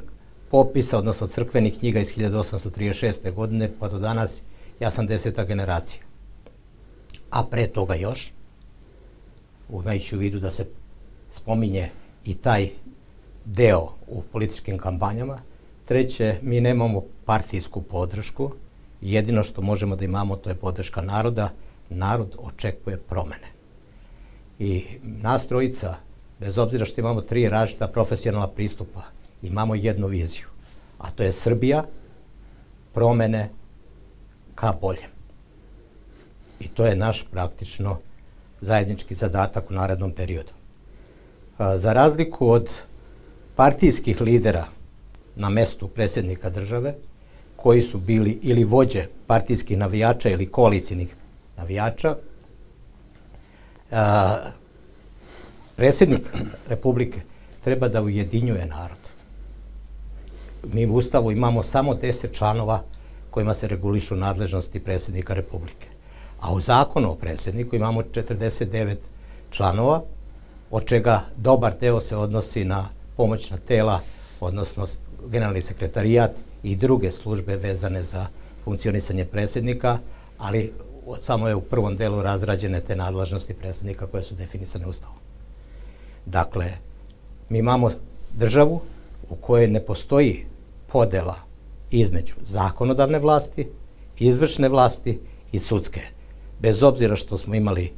popisa, 0.51 0.97
odnosno 0.97 1.27
crkvenih 1.27 1.79
knjiga 1.79 1.99
iz 1.99 2.07
1836. 2.15 3.33
godine, 3.33 3.69
pa 3.79 3.87
do 3.87 3.99
danas 3.99 4.41
ja 4.79 4.91
sam 4.91 5.07
deseta 5.07 5.43
generacija. 5.43 6.01
A 7.29 7.43
pre 7.43 7.67
toga 7.67 7.95
još, 7.95 8.31
imajući 9.73 10.15
u 10.15 10.19
vidu 10.19 10.39
da 10.39 10.51
se 10.51 10.65
spominje 11.31 11.89
i 12.25 12.35
taj 12.35 12.69
deo 13.45 13.89
u 14.07 14.21
političkim 14.21 14.77
kampanjama. 14.77 15.39
Treće, 15.85 16.35
mi 16.41 16.61
nemamo 16.61 17.03
partijsku 17.25 17.81
podršku, 17.81 18.51
jedino 19.01 19.43
što 19.43 19.61
možemo 19.61 19.95
da 19.95 20.05
imamo 20.05 20.35
to 20.35 20.49
je 20.49 20.55
podrška 20.55 21.01
naroda, 21.01 21.49
narod 21.89 22.35
očekuje 22.37 22.97
promene. 22.97 23.58
I 24.59 24.83
nas 25.03 25.47
trojica, 25.47 25.95
bez 26.39 26.57
obzira 26.57 26.85
što 26.85 27.01
imamo 27.01 27.21
tri 27.21 27.49
različita 27.49 27.87
profesionalna 27.87 28.47
pristupa, 28.47 29.01
imamo 29.41 29.75
jednu 29.75 30.07
viziju, 30.07 30.47
a 30.97 31.11
to 31.11 31.23
je 31.23 31.33
Srbija, 31.33 31.83
promene 32.93 33.49
ka 34.55 34.73
boljem. 34.81 35.09
I 36.59 36.67
to 36.67 36.85
je 36.85 36.95
naš 36.95 37.25
praktično 37.31 37.99
zajednički 38.61 39.15
zadatak 39.15 39.71
u 39.71 39.73
narednom 39.73 40.11
periodu. 40.11 40.51
Za 41.75 41.93
razliku 41.93 42.49
od 42.49 42.69
partijskih 43.55 44.21
lidera 44.21 44.65
na 45.35 45.49
mestu 45.49 45.87
predsjednika 45.87 46.49
države, 46.49 46.95
koji 47.55 47.83
su 47.83 47.97
bili 47.97 48.39
ili 48.41 48.63
vođe 48.63 49.05
partijskih 49.27 49.77
navijača 49.77 50.29
ili 50.29 50.51
koalicijnih 50.51 51.15
navijača, 51.57 52.15
a, 53.91 54.37
predsjednik 55.75 56.21
Republike 56.67 57.21
treba 57.63 57.87
da 57.87 58.01
ujedinjuje 58.01 58.65
narod 58.65 58.99
mi 60.63 60.85
u 60.85 60.93
Ustavu 60.93 61.31
imamo 61.31 61.63
samo 61.63 61.93
10 61.93 62.33
članova 62.33 62.83
kojima 63.29 63.53
se 63.53 63.67
regulišu 63.67 64.15
nadležnosti 64.15 64.79
predsjednika 64.79 65.33
Republike. 65.33 65.87
A 66.39 66.53
u 66.53 66.61
zakonu 66.61 67.11
o 67.11 67.15
predsjedniku 67.15 67.75
imamo 67.75 68.01
49 68.01 68.95
članova, 69.51 70.01
od 70.71 70.85
čega 70.85 71.21
dobar 71.35 71.73
deo 71.79 72.01
se 72.01 72.17
odnosi 72.17 72.65
na 72.65 72.89
pomoćna 73.17 73.57
tela, 73.57 73.99
odnosno 74.39 74.85
generalni 75.27 75.61
sekretarijat 75.61 76.31
i 76.63 76.75
druge 76.75 77.11
službe 77.11 77.55
vezane 77.55 78.03
za 78.03 78.27
funkcionisanje 78.63 79.25
predsjednika, 79.25 79.97
ali 80.37 80.73
samo 81.21 81.47
je 81.47 81.55
u 81.55 81.61
prvom 81.61 81.97
delu 81.97 82.21
razrađene 82.21 82.81
te 82.81 82.95
nadležnosti 82.95 83.53
predsjednika 83.53 84.07
koje 84.07 84.23
su 84.23 84.35
definisane 84.35 84.87
Ustavom. 84.87 85.17
Dakle, 86.25 86.65
mi 87.49 87.59
imamo 87.59 87.91
državu 88.33 88.81
u 89.29 89.35
kojoj 89.35 89.67
ne 89.67 89.85
postoji 89.85 90.45
podela 90.87 91.35
između 91.91 92.35
zakonodavne 92.43 93.19
vlasti, 93.19 93.67
izvršne 94.19 94.69
vlasti 94.69 95.19
i 95.51 95.59
sudske. 95.59 96.01
Bez 96.59 96.83
obzira 96.83 97.15
što 97.15 97.37
smo 97.37 97.55
imali 97.55 97.91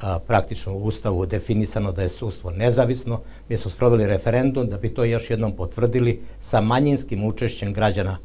a, 0.00 0.18
praktično 0.18 0.72
u 0.72 0.84
Ustavu 0.84 1.26
definisano 1.26 1.92
da 1.92 2.02
je 2.02 2.08
sudstvo 2.08 2.50
nezavisno, 2.50 3.20
mi 3.48 3.56
smo 3.56 3.70
sproveli 3.70 4.06
referendum 4.06 4.68
da 4.68 4.78
bi 4.78 4.94
to 4.94 5.04
još 5.04 5.30
jednom 5.30 5.52
potvrdili 5.52 6.22
sa 6.40 6.60
manjinskim 6.60 7.24
učešćem 7.24 7.72
građana 7.72 8.18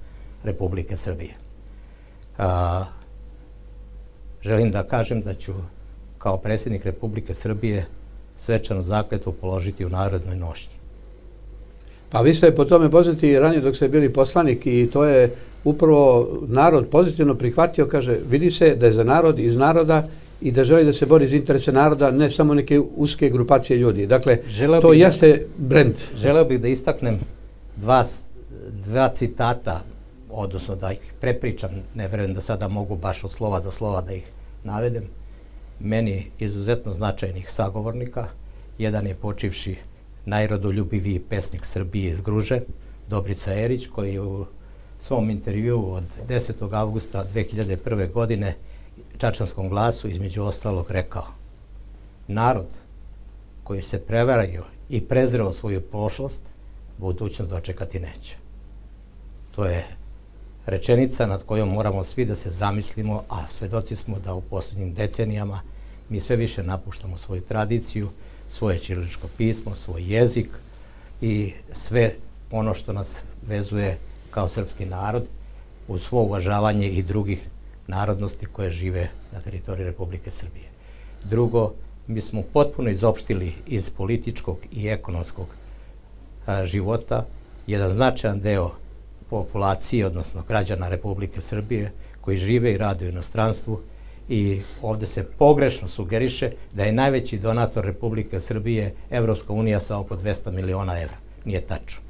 Republike 0.43 0.97
Srbije. 0.97 1.33
A, 2.37 2.85
želim 4.43 4.71
da 4.71 4.83
kažem 4.83 5.21
da 5.21 5.33
ću 5.33 5.53
kao 6.17 6.37
predsjednik 6.37 6.85
Republike 6.85 7.33
Srbije 7.33 7.85
svečanu 8.37 8.83
zakletu 8.83 9.31
položiti 9.31 9.85
u 9.85 9.89
narodnoj 9.89 10.35
nošnji. 10.35 10.73
Pa 12.09 12.21
vi 12.21 12.33
ste 12.33 12.55
po 12.55 12.65
tome 12.65 12.91
poznati 12.91 13.39
ranije 13.39 13.61
dok 13.61 13.75
ste 13.75 13.87
bili 13.87 14.13
poslanik 14.13 14.65
i 14.65 14.89
to 14.93 15.03
je 15.05 15.35
upravo 15.63 16.29
narod 16.47 16.87
pozitivno 16.87 17.35
prihvatio, 17.35 17.85
kaže, 17.87 18.17
vidi 18.29 18.51
se 18.51 18.75
da 18.75 18.85
je 18.85 18.93
za 18.93 19.03
narod 19.03 19.39
iz 19.39 19.55
naroda 19.55 20.07
i 20.41 20.51
da 20.51 20.65
želi 20.65 20.85
da 20.85 20.93
se 20.93 21.05
bori 21.05 21.27
za 21.27 21.35
interese 21.35 21.71
naroda, 21.71 22.11
ne 22.11 22.29
samo 22.29 22.53
neke 22.53 22.79
uske 22.95 23.29
grupacije 23.29 23.77
ljudi. 23.77 24.07
Dakle, 24.07 24.37
želeo 24.47 24.81
to 24.81 24.87
da- 24.89 24.93
jeste 24.95 25.45
brend. 25.57 25.93
Želeo 26.17 26.45
bih 26.45 26.59
da 26.61 26.67
istaknem 26.67 27.19
dva, 27.75 28.03
dva 28.85 29.09
citata, 29.09 29.81
odnosno 30.31 30.75
da 30.75 30.91
ih 30.91 31.13
prepričam, 31.21 31.71
ne 31.95 32.07
verujem 32.07 32.33
da 32.33 32.41
sada 32.41 32.67
mogu 32.67 32.95
baš 32.95 33.23
od 33.23 33.31
slova 33.31 33.59
do 33.59 33.71
slova 33.71 34.01
da 34.01 34.13
ih 34.13 34.31
navedem, 34.63 35.03
meni 35.79 36.31
izuzetno 36.39 36.93
značajnih 36.93 37.51
sagovornika. 37.51 38.27
Jedan 38.77 39.07
je 39.07 39.15
počivši 39.15 39.75
najrodoljubiviji 40.25 41.19
pesnik 41.19 41.65
Srbije 41.65 42.11
iz 42.11 42.21
Gruže, 42.21 42.61
Dobrica 43.09 43.53
Erić, 43.53 43.87
koji 43.87 44.13
je 44.13 44.21
u 44.21 44.45
svom 45.01 45.29
intervju 45.29 45.93
od 45.93 46.03
10. 46.27 46.73
augusta 46.73 47.25
2001. 47.33 48.11
godine 48.11 48.55
Čačanskom 49.17 49.69
glasu 49.69 50.07
između 50.07 50.43
ostalog 50.43 50.91
rekao 50.91 51.25
narod 52.27 52.67
koji 53.63 53.81
se 53.81 53.99
prevario 53.99 54.63
i 54.89 55.01
prezreo 55.01 55.53
svoju 55.53 55.81
prošlost, 55.81 56.41
budućnost 56.97 57.51
dočekati 57.51 57.99
neće. 57.99 58.35
To 59.55 59.65
je 59.65 59.85
rečenica 60.65 61.25
nad 61.25 61.43
kojom 61.43 61.69
moramo 61.69 62.03
svi 62.03 62.25
da 62.25 62.35
se 62.35 62.51
zamislimo, 62.51 63.23
a 63.29 63.37
svedoci 63.51 63.95
smo 63.95 64.19
da 64.19 64.33
u 64.33 64.41
poslednjim 64.41 64.93
decenijama 64.93 65.61
mi 66.09 66.19
sve 66.19 66.35
više 66.35 66.63
napuštamo 66.63 67.17
svoju 67.17 67.41
tradiciju, 67.41 68.09
svoje 68.51 68.79
čiriličko 68.79 69.27
pismo, 69.37 69.75
svoj 69.75 70.03
jezik 70.13 70.49
i 71.21 71.53
sve 71.71 72.11
ono 72.51 72.73
što 72.73 72.93
nas 72.93 73.23
vezuje 73.47 73.97
kao 74.31 74.47
srpski 74.47 74.85
narod 74.85 75.23
uz 75.87 76.01
svo 76.01 76.21
uvažavanje 76.21 76.89
i 76.89 77.03
drugih 77.03 77.39
narodnosti 77.87 78.45
koje 78.45 78.71
žive 78.71 79.09
na 79.31 79.39
teritoriji 79.41 79.85
Republike 79.85 80.31
Srbije. 80.31 80.65
Drugo, 81.23 81.73
mi 82.07 82.21
smo 82.21 82.41
potpuno 82.53 82.89
izopštili 82.89 83.53
iz 83.67 83.89
političkog 83.89 84.57
i 84.71 84.87
ekonomskog 84.87 85.47
a, 86.45 86.65
života 86.65 87.25
jedan 87.67 87.93
značajan 87.93 88.39
deo 88.39 88.71
populacije, 89.31 90.05
odnosno 90.05 90.43
građana 90.47 90.89
Republike 90.89 91.41
Srbije, 91.41 91.91
koji 92.21 92.37
žive 92.37 92.73
i 92.73 92.77
rade 92.77 93.05
u 93.05 93.09
inostranstvu 93.09 93.79
i 94.29 94.61
ovde 94.81 95.07
se 95.07 95.23
pogrešno 95.23 95.87
sugeriše 95.87 96.51
da 96.73 96.83
je 96.83 96.91
najveći 96.91 97.39
donator 97.39 97.85
Republike 97.85 98.39
Srbije 98.39 98.93
Evropska 99.09 99.53
unija 99.53 99.79
sa 99.79 99.99
oko 99.99 100.15
200 100.15 100.51
miliona 100.51 100.99
evra. 101.01 101.15
Nije 101.45 101.61
tačno. 101.61 102.01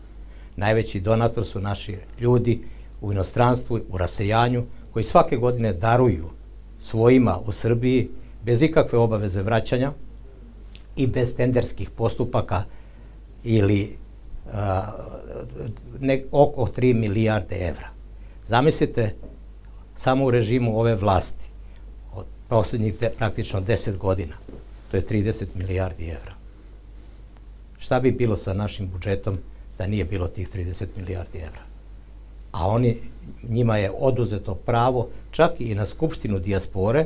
Najveći 0.55 0.99
donator 0.99 1.45
su 1.45 1.61
naši 1.61 1.97
ljudi 2.19 2.59
u 3.01 3.11
inostranstvu, 3.11 3.79
u 3.89 3.97
rasejanju, 3.97 4.65
koji 4.93 5.05
svake 5.05 5.37
godine 5.37 5.73
daruju 5.73 6.29
svojima 6.79 7.39
u 7.45 7.51
Srbiji 7.51 8.09
bez 8.45 8.61
ikakve 8.61 8.99
obaveze 8.99 9.41
vraćanja 9.41 9.93
i 10.95 11.07
bez 11.07 11.35
tenderskih 11.35 11.89
postupaka 11.89 12.63
ili 13.43 14.00
ne, 15.99 16.23
oko 16.31 16.69
3 16.77 16.93
milijarde 16.93 17.55
evra. 17.55 17.87
Zamislite 18.45 19.15
samo 19.95 20.25
u 20.25 20.31
režimu 20.31 20.79
ove 20.79 20.95
vlasti 20.95 21.45
od 22.13 22.25
poslednjih 22.47 22.99
de, 22.99 23.09
praktično 23.17 23.61
10 23.61 23.97
godina, 23.97 24.35
to 24.91 24.97
je 24.97 25.05
30 25.05 25.45
milijardi 25.55 26.05
evra. 26.05 26.33
Šta 27.79 27.99
bi 27.99 28.11
bilo 28.11 28.37
sa 28.37 28.53
našim 28.53 28.87
budžetom 28.87 29.37
da 29.77 29.87
nije 29.87 30.05
bilo 30.05 30.27
tih 30.27 30.49
30 30.55 30.85
milijardi 30.97 31.37
evra? 31.37 31.61
A 32.51 32.67
oni, 32.67 32.97
njima 33.49 33.77
je 33.77 33.91
oduzeto 33.99 34.55
pravo 34.55 35.07
čak 35.31 35.51
i 35.59 35.75
na 35.75 35.85
Skupštinu 35.85 36.39
dijaspore 36.39 37.05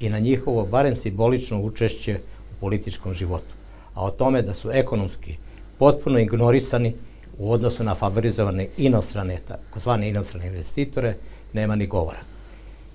i 0.00 0.08
na 0.08 0.18
njihovo 0.18 0.66
barem 0.66 0.96
simbolično 0.96 1.60
učešće 1.60 2.18
u 2.52 2.60
političkom 2.60 3.14
životu. 3.14 3.54
A 3.94 4.04
o 4.04 4.10
tome 4.10 4.42
da 4.42 4.54
su 4.54 4.70
ekonomski 4.70 5.36
potpuno 5.82 6.18
ignorisani 6.18 6.94
u 7.38 7.52
odnosu 7.52 7.84
na 7.84 7.94
favorizovane 7.94 8.68
inostrane, 8.76 9.38
takozvane 9.48 10.08
inostrane 10.08 10.46
investitore, 10.46 11.14
nema 11.52 11.74
ni 11.76 11.86
govora. 11.86 12.18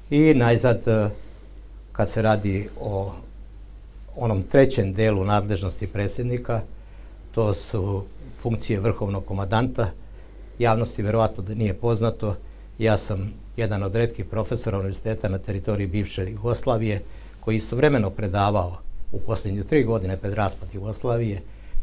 I 0.09 0.33
najzad, 0.33 0.87
e, 0.87 1.09
kad 1.91 2.09
se 2.09 2.21
radi 2.21 2.69
o 2.79 3.11
onom 4.15 4.43
trećem 4.43 4.93
delu 4.93 5.25
nadležnosti 5.25 5.87
predsjednika, 5.87 6.61
to 7.31 7.53
su 7.53 8.03
funkcije 8.41 8.79
vrhovnog 8.79 9.25
komadanta, 9.25 9.89
javnosti 10.59 11.03
verovatno 11.03 11.43
da 11.43 11.55
nije 11.55 11.73
poznato, 11.73 12.35
ja 12.79 12.97
sam 12.97 13.33
jedan 13.57 13.83
od 13.83 13.95
redkih 13.95 14.25
profesora 14.25 14.77
univerziteta 14.77 15.29
na 15.29 15.37
teritoriji 15.37 15.87
bivše 15.87 16.29
Jugoslavije, 16.31 17.03
koji 17.39 17.55
istovremeno 17.55 18.09
predavao 18.09 18.77
u 19.11 19.19
poslednje 19.19 19.63
tri 19.63 19.83
godine 19.83 20.17
pred 20.17 20.33
raspad 20.33 20.69
Jugoslavije, 20.73 21.41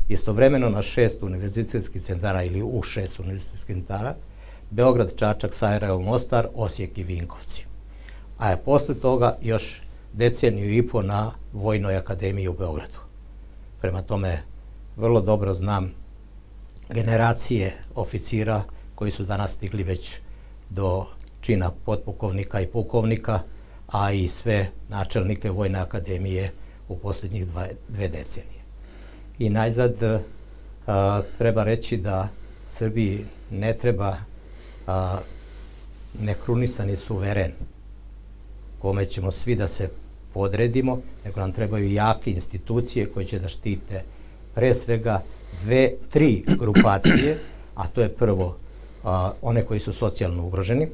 istovremeno 0.09 0.71
na 0.71 0.83
šest 0.83 1.23
univerzitetskih 1.23 2.03
centara 2.03 2.43
ili 2.43 2.63
u 2.63 2.83
šest 2.83 3.21
univerzitetskih 3.21 3.77
centara, 3.77 4.15
Beograd, 4.71 5.17
Čačak, 5.17 5.55
Sarajevo, 5.55 6.01
Mostar, 6.01 6.49
Osijek 6.55 6.99
i 6.99 7.03
Vinkovci. 7.03 7.67
A 8.39 8.51
je 8.51 8.63
posle 8.65 8.95
toga 8.95 9.39
još 9.43 9.83
deceniju 10.13 10.75
i 10.75 10.89
po 10.89 11.03
na 11.03 11.31
Vojnoj 11.53 11.97
akademiji 11.97 12.49
u 12.49 12.53
Beogradu. 12.53 12.99
Prema 13.81 14.03
tome, 14.03 14.43
vrlo 14.97 15.21
dobro 15.21 15.55
znam 15.55 15.93
generacije 16.91 17.77
oficira 17.95 18.63
koji 18.95 19.11
su 19.11 19.25
danas 19.25 19.53
stigli 19.53 19.83
već 19.83 20.19
do 20.71 21.07
čina 21.41 21.71
potpukovnika 21.85 22.61
i 22.61 22.67
pukovnika, 22.67 23.41
a 23.87 24.13
i 24.13 24.29
sve 24.29 24.69
načelnike 24.89 25.51
Vojne 25.51 25.79
akademije 25.79 26.53
u 26.89 26.99
poslednjih 26.99 27.47
dva, 27.47 27.67
dve 27.89 28.09
decenije. 28.09 28.64
I 29.39 29.49
najzad 29.49 29.95
a, 30.87 31.23
treba 31.39 31.65
reći 31.65 31.97
da 31.97 32.29
Srbiji 32.69 33.25
ne 33.51 33.73
treba 33.77 34.17
a, 34.87 35.19
nekrunisani 36.21 36.97
suveren 36.97 37.53
kome 38.79 39.07
ćemo 39.07 39.31
svi 39.31 39.55
da 39.55 39.69
se 39.69 39.89
podredimo, 40.35 41.01
nego 41.25 41.41
nam 41.41 41.53
trebaju 41.53 41.93
jake 41.93 42.31
institucije 42.31 43.07
koje 43.07 43.27
će 43.27 43.39
da 43.39 43.49
štite 43.49 44.03
pre 44.55 44.75
svega 44.75 45.23
dve, 45.63 45.93
tri 46.11 46.45
grupacije, 46.59 47.39
a 47.75 47.89
to 47.89 48.01
je 48.01 48.09
prvo 48.09 48.57
a, 49.05 49.33
one 49.43 49.63
koji 49.63 49.81
su 49.81 49.93
socijalno 49.93 50.47
ugroženi 50.47 50.89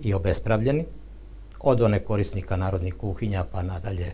i 0.00 0.14
obespravljeni, 0.14 0.84
od 1.60 1.80
one 1.80 1.98
korisnika 1.98 2.56
narodnih 2.56 2.94
kuhinja 2.94 3.44
pa 3.52 3.62
nadalje 3.62 4.12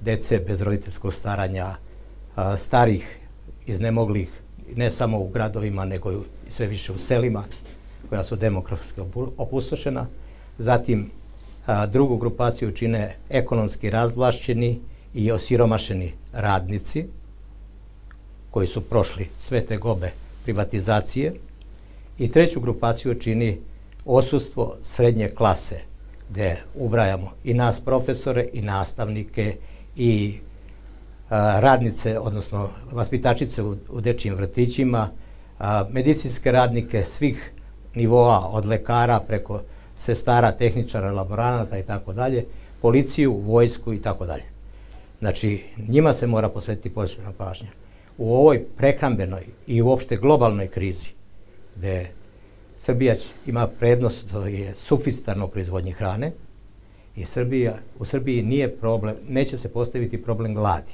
dece 0.00 0.38
bez 0.38 0.60
roditeljskog 0.60 1.14
staranja, 1.14 1.76
starih 2.56 3.18
iznemoglih 3.66 4.28
ne 4.76 4.90
samo 4.90 5.18
u 5.18 5.28
gradovima 5.28 5.84
nego 5.84 6.12
i 6.12 6.16
sve 6.48 6.66
više 6.66 6.92
u 6.92 6.98
selima 6.98 7.44
koja 8.08 8.24
su 8.24 8.36
demokratski 8.36 9.00
opustošena. 9.36 10.06
Zatim 10.58 11.10
drugu 11.88 12.16
grupaciju 12.16 12.72
čine 12.72 13.16
ekonomski 13.30 13.90
razvlašćeni 13.90 14.80
i 15.14 15.32
osiromašeni 15.32 16.12
radnici 16.32 17.06
koji 18.50 18.66
su 18.66 18.80
prošli 18.80 19.28
sve 19.38 19.66
te 19.66 19.76
gobe 19.76 20.10
privatizacije 20.44 21.34
i 22.18 22.30
treću 22.30 22.60
grupaciju 22.60 23.14
čini 23.14 23.58
osustvo 24.04 24.76
srednje 24.82 25.28
klase 25.28 25.80
gde 26.30 26.62
ubrajamo 26.74 27.32
i 27.44 27.54
nas 27.54 27.80
profesore 27.80 28.48
i 28.52 28.62
nastavnike 28.62 29.56
i 29.96 30.38
radnice, 31.60 32.18
odnosno 32.18 32.68
vaspitačice 32.92 33.62
u, 33.62 33.76
u 33.90 34.00
dečijim 34.00 34.34
vrtićima, 34.34 35.08
a, 35.58 35.84
medicinske 35.90 36.52
radnike 36.52 37.04
svih 37.04 37.52
nivoa 37.94 38.48
od 38.52 38.66
lekara 38.66 39.20
preko 39.20 39.60
sestara, 39.96 40.52
tehničara, 40.52 41.12
laboranata 41.12 41.78
i 41.78 41.82
tako 41.82 42.12
dalje. 42.12 42.44
policiju, 42.80 43.32
vojsku 43.32 43.92
i 43.92 44.02
tako 44.02 44.26
dalje. 44.26 44.42
Znači, 45.18 45.64
njima 45.88 46.14
se 46.14 46.26
mora 46.26 46.48
posvetiti 46.48 46.94
posebna 46.94 47.32
pažnja. 47.32 47.68
U 48.18 48.34
ovoj 48.34 48.64
prehrambenoj 48.76 49.46
i 49.66 49.82
uopšte 49.82 50.16
globalnoj 50.16 50.68
krizi, 50.68 51.14
gde 51.76 52.10
Srbija 52.78 53.14
ima 53.46 53.66
prednost, 53.66 54.30
to 54.30 54.46
je 54.46 54.74
suficitarno 54.74 55.48
proizvodnje 55.48 55.92
hrane, 55.92 56.32
i 57.16 57.24
Srbija, 57.24 57.78
u 57.98 58.04
Srbiji 58.04 58.42
nije 58.42 58.76
problem, 58.76 59.16
neće 59.28 59.58
se 59.58 59.68
postaviti 59.68 60.22
problem 60.22 60.54
gladi. 60.54 60.92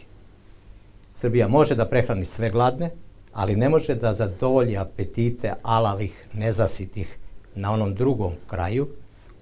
Srbija 1.21 1.49
može 1.49 1.75
da 1.75 1.85
prehrani 1.85 2.25
sve 2.25 2.51
gladne, 2.51 2.91
ali 3.33 3.57
ne 3.57 3.69
može 3.69 3.95
da 3.95 4.15
zadovolji 4.15 4.77
apetite 4.79 5.53
alavih, 5.63 6.27
nezasitih 6.33 7.19
na 7.55 7.73
onom 7.73 7.95
drugom 7.95 8.33
kraju, 8.47 8.87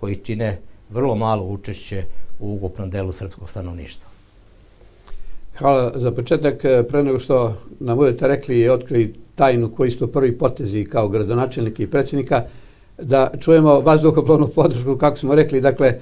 koji 0.00 0.16
čine 0.16 0.58
vrlo 0.90 1.14
malo 1.14 1.44
učešće 1.44 2.04
u 2.40 2.54
ukupnom 2.54 2.90
delu 2.90 3.12
srpskog 3.12 3.50
stanovništva. 3.50 4.10
Hvala 5.58 5.92
za 5.94 6.10
početak. 6.12 6.62
Pre 6.88 7.02
nego 7.02 7.18
što 7.18 7.54
nam 7.80 7.96
budete 7.96 8.28
rekli 8.28 8.58
i 8.60 8.68
otkrili 8.68 9.14
tajnu 9.34 9.70
koji 9.76 9.90
su 9.90 10.12
prvi 10.12 10.38
potezi 10.38 10.84
kao 10.84 11.08
gradonačelnik 11.08 11.80
i 11.80 11.90
predsjednika, 11.90 12.42
da 13.02 13.30
čujemo 13.40 13.80
vazduhoplovnu 13.80 14.48
podršku, 14.48 14.96
kako 14.96 15.16
smo 15.16 15.34
rekli, 15.34 15.60
dakle, 15.60 15.98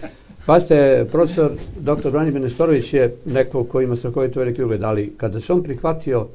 Pazite, 0.46 1.06
profesor 1.12 1.50
dr. 1.76 2.10
Branimir 2.10 2.42
Nestorović 2.42 2.92
je 2.92 3.16
neko 3.24 3.64
ko 3.64 3.80
ima 3.80 3.96
strahovito 3.96 4.40
veliki 4.40 4.62
ugled, 4.62 4.82
ali 4.82 5.12
kada 5.16 5.40
se 5.40 5.52
on 5.52 5.62
prihvatio 5.62 6.26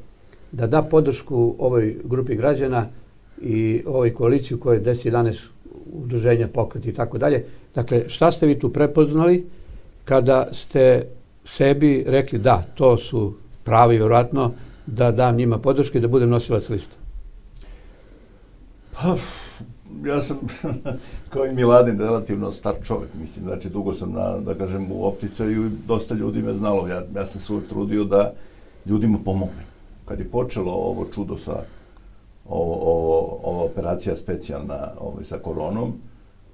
da 0.52 0.68
da 0.68 0.82
podršku 0.82 1.56
ovoj 1.60 1.96
grupi 2.04 2.36
građana 2.36 2.88
i 3.42 3.84
ovoj 3.86 4.14
koaliciju 4.14 4.60
koje 4.60 4.78
je 4.78 4.84
10-11 4.84 5.46
udruženja, 5.94 6.48
pokret 6.48 6.86
i 6.86 6.94
tako 6.94 7.18
dalje, 7.18 7.46
dakle, 7.76 8.04
šta 8.08 8.32
ste 8.32 8.46
vi 8.46 8.60
tu 8.60 8.74
prepoznali 8.74 9.46
kada 10.06 10.48
ste 10.52 11.06
sebi 11.46 12.04
rekli 12.08 12.40
da, 12.40 12.64
to 12.76 12.98
su 12.98 13.34
pravi, 13.64 13.98
vjerojatno, 13.98 14.52
da 14.86 15.12
dam 15.12 15.36
njima 15.36 15.58
podršku 15.58 15.98
i 15.98 16.02
da 16.02 16.08
budem 16.08 16.30
nosilac 16.30 16.70
lista? 16.70 16.96
Pa, 18.92 19.16
ja 20.06 20.22
sam 20.22 20.38
kao 21.30 21.46
i 21.46 21.54
Miladin 21.54 22.00
relativno 22.00 22.52
star 22.52 22.76
čovjek, 22.84 23.10
mislim, 23.14 23.46
znači 23.46 23.70
dugo 23.70 23.94
sam 23.94 24.12
na, 24.12 24.38
da 24.38 24.56
kažem, 24.56 24.92
u 24.92 25.06
opticaju 25.06 25.66
i 25.66 25.72
dosta 25.88 26.14
ljudi 26.14 26.42
me 26.42 26.54
znalo. 26.54 26.88
Ja, 26.88 27.04
ja 27.16 27.26
sam 27.26 27.42
se 27.42 27.54
uvijek 27.54 27.70
trudio 27.70 28.04
da 28.04 28.34
ljudima 28.86 29.18
pomognem. 29.26 29.66
Kad 30.06 30.20
je 30.20 30.30
počelo 30.30 30.72
ovo 30.72 31.06
čudo 31.16 31.38
sa 31.38 31.64
ovo, 32.50 32.76
ovo, 32.76 33.40
ova 33.44 33.64
operacija 33.64 34.16
specijalna 34.16 34.92
ovaj, 35.00 35.24
sa 35.24 35.38
koronom, 35.38 35.94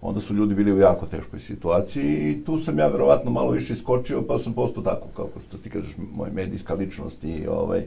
onda 0.01 0.21
su 0.21 0.33
ljudi 0.33 0.55
bili 0.55 0.73
u 0.73 0.79
jako 0.79 1.05
teškoj 1.05 1.39
situaciji 1.39 2.31
i 2.31 2.45
tu 2.45 2.59
sam 2.59 2.79
ja 2.79 2.87
verovatno 2.87 3.31
malo 3.31 3.51
više 3.51 3.73
iskočio, 3.73 4.21
pa 4.21 4.39
sam 4.39 4.53
postao 4.53 4.83
tako, 4.83 5.07
kao 5.15 5.29
što 5.47 5.57
ti 5.57 5.69
kažeš, 5.69 5.95
moj 6.15 6.29
medijska 6.31 6.73
ličnost 6.73 7.23
i 7.23 7.47
ovaj, 7.47 7.85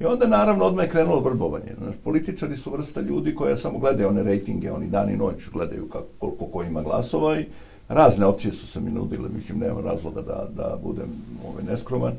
I 0.00 0.04
onda 0.04 0.26
naravno 0.26 0.64
odmah 0.64 0.84
je 0.84 0.90
krenulo 0.90 1.20
vrbovanje. 1.20 1.74
Znaš, 1.78 1.94
političari 2.04 2.56
su 2.56 2.70
vrsta 2.70 3.00
ljudi 3.00 3.34
koja 3.34 3.56
samo 3.56 3.78
gledaju 3.78 4.08
one 4.08 4.22
rejtinge, 4.22 4.72
oni 4.72 4.86
dan 4.86 5.10
i 5.10 5.16
noć 5.16 5.34
gledaju 5.52 5.88
kako, 5.88 6.06
koliko 6.18 6.46
ko 6.46 6.62
ima 6.62 6.82
glasova 6.82 7.40
i 7.40 7.46
razne 7.88 8.26
opcije 8.26 8.52
su 8.52 8.66
se 8.66 8.80
mi 8.80 8.90
nudile, 8.90 9.28
mislim, 9.28 9.58
nema 9.58 9.80
razloga 9.80 10.22
da, 10.22 10.48
da 10.56 10.78
budem 10.82 11.08
ovaj, 11.48 11.64
neskroman. 11.64 12.12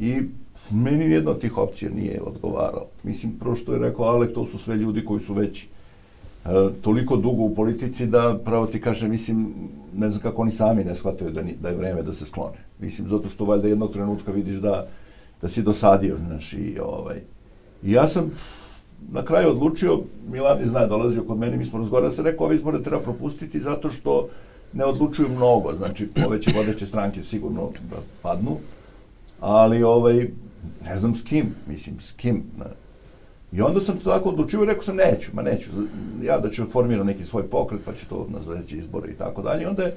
I 0.00 0.22
meni 0.70 1.04
jedna 1.04 1.30
od 1.30 1.40
tih 1.40 1.58
opcija 1.58 1.90
nije 1.90 2.20
odgovarala. 2.22 2.86
Mislim, 3.02 3.32
prvo 3.40 3.56
što 3.56 3.72
je 3.72 3.78
rekao 3.78 4.04
Alek, 4.04 4.34
to 4.34 4.46
su 4.46 4.58
sve 4.58 4.76
ljudi 4.76 5.04
koji 5.04 5.20
su 5.20 5.34
već 5.34 5.62
e, 5.64 5.68
toliko 6.82 7.16
dugo 7.16 7.42
u 7.42 7.54
politici 7.54 8.06
da, 8.06 8.38
pravo 8.44 8.66
ti 8.66 8.80
kaže, 8.80 9.08
mislim, 9.08 9.54
ne 9.96 10.10
znam 10.10 10.22
kako 10.22 10.42
oni 10.42 10.50
sami 10.50 10.84
ne 10.84 10.94
shvataju 10.94 11.30
da, 11.30 11.42
ni, 11.42 11.54
da 11.62 11.68
je 11.68 11.76
vreme 11.76 12.02
da 12.02 12.12
se 12.12 12.24
sklone. 12.24 12.58
Mislim, 12.78 13.08
zato 13.08 13.28
što 13.28 13.44
valjda 13.44 13.68
jednog 13.68 13.92
trenutka 13.92 14.32
vidiš 14.32 14.56
da 14.56 14.86
da 15.42 15.48
si 15.48 15.62
dosadio, 15.62 16.16
znaš, 16.26 16.52
i 16.52 16.78
ovaj. 16.82 17.20
I 17.82 17.92
ja 17.92 18.08
sam 18.08 18.30
na 19.10 19.24
kraju 19.24 19.48
odlučio, 19.48 20.00
Milani 20.30 20.66
zna, 20.66 20.86
dolazio 20.86 21.24
kod 21.24 21.38
mene, 21.38 21.56
mi 21.56 21.64
smo 21.64 21.78
razgovarali, 21.78 22.14
se 22.14 22.22
rekao, 22.22 22.46
ove 22.46 22.56
izbore 22.56 22.82
treba 22.82 23.00
propustiti 23.00 23.60
zato 23.60 23.90
što 23.90 24.28
ne 24.72 24.84
odlučuju 24.84 25.28
mnogo, 25.28 25.72
znači 25.76 26.08
ove 26.26 26.42
će 26.42 26.50
vodeće 26.56 26.86
stranke 26.86 27.22
sigurno 27.22 27.70
da 27.90 27.96
padnu, 28.22 28.56
ali 29.40 29.82
ovaj, 29.82 30.28
ne 30.84 30.98
znam 30.98 31.14
s 31.14 31.22
kim, 31.22 31.54
mislim, 31.68 32.00
s 32.00 32.12
kim. 32.12 32.42
Ne. 32.58 32.70
I 33.52 33.62
onda 33.62 33.80
sam 33.80 33.98
se 33.98 34.04
tako 34.04 34.28
odlučio 34.28 34.62
i 34.62 34.66
rekao 34.66 34.82
sam, 34.82 34.96
neću, 34.96 35.30
ma 35.34 35.42
neću, 35.42 35.70
ja 36.22 36.38
da 36.38 36.50
ću 36.50 36.66
formirati 36.66 37.06
neki 37.06 37.24
svoj 37.24 37.42
pokret, 37.42 37.80
pa 37.84 37.92
će 37.92 38.06
to 38.08 38.26
na 38.30 38.42
sledeće 38.42 38.76
izbore 38.76 39.12
i 39.12 39.14
tako 39.14 39.42
dalje. 39.42 39.68
Onda 39.68 39.82
je 39.82 39.96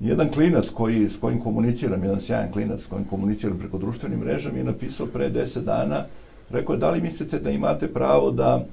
jedan 0.00 0.28
klinac 0.32 0.70
koji, 0.70 1.10
s 1.10 1.16
kojim 1.16 1.40
komuniciram, 1.40 2.02
jedan 2.04 2.20
sjajan 2.20 2.52
klinac 2.52 2.80
s 2.82 2.86
kojim 2.86 3.04
komuniciram 3.04 3.58
preko 3.58 3.78
društvenih 3.78 4.18
mreža 4.18 4.52
mi 4.52 4.58
je 4.58 4.64
napisao 4.64 5.06
pre 5.06 5.28
deset 5.28 5.64
dana, 5.64 6.04
rekao 6.50 6.72
je 6.72 6.78
da 6.78 6.90
li 6.90 7.00
mislite 7.00 7.38
da 7.38 7.50
imate 7.50 7.92
pravo 7.92 8.30
da 8.30 8.64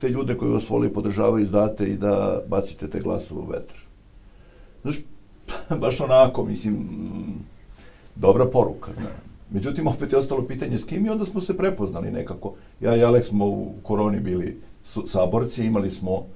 te 0.00 0.08
ljude 0.08 0.34
koji 0.34 0.52
vas 0.52 0.68
voli 0.68 0.92
podržavaju 0.92 1.44
izdate 1.44 1.86
i 1.86 1.96
da 1.96 2.42
bacite 2.48 2.90
te 2.90 3.00
glasove 3.00 3.40
u 3.40 3.46
vetar. 3.46 3.76
Znaš, 4.82 4.96
baš 5.82 6.00
onako, 6.00 6.44
mislim, 6.44 6.88
dobra 8.14 8.46
poruka. 8.46 8.90
Ne? 8.96 9.06
Međutim, 9.50 9.86
opet 9.86 10.12
je 10.12 10.18
ostalo 10.18 10.46
pitanje 10.46 10.78
s 10.78 10.84
kim 10.84 11.06
i 11.06 11.10
onda 11.10 11.24
smo 11.24 11.40
se 11.40 11.56
prepoznali 11.56 12.10
nekako. 12.10 12.54
Ja 12.80 12.96
i 12.96 13.00
Alex 13.00 13.22
smo 13.22 13.46
u 13.46 13.74
koroni 13.82 14.20
bili 14.20 14.60
saborci, 15.06 15.64
imali 15.64 15.90
smo 15.90 16.26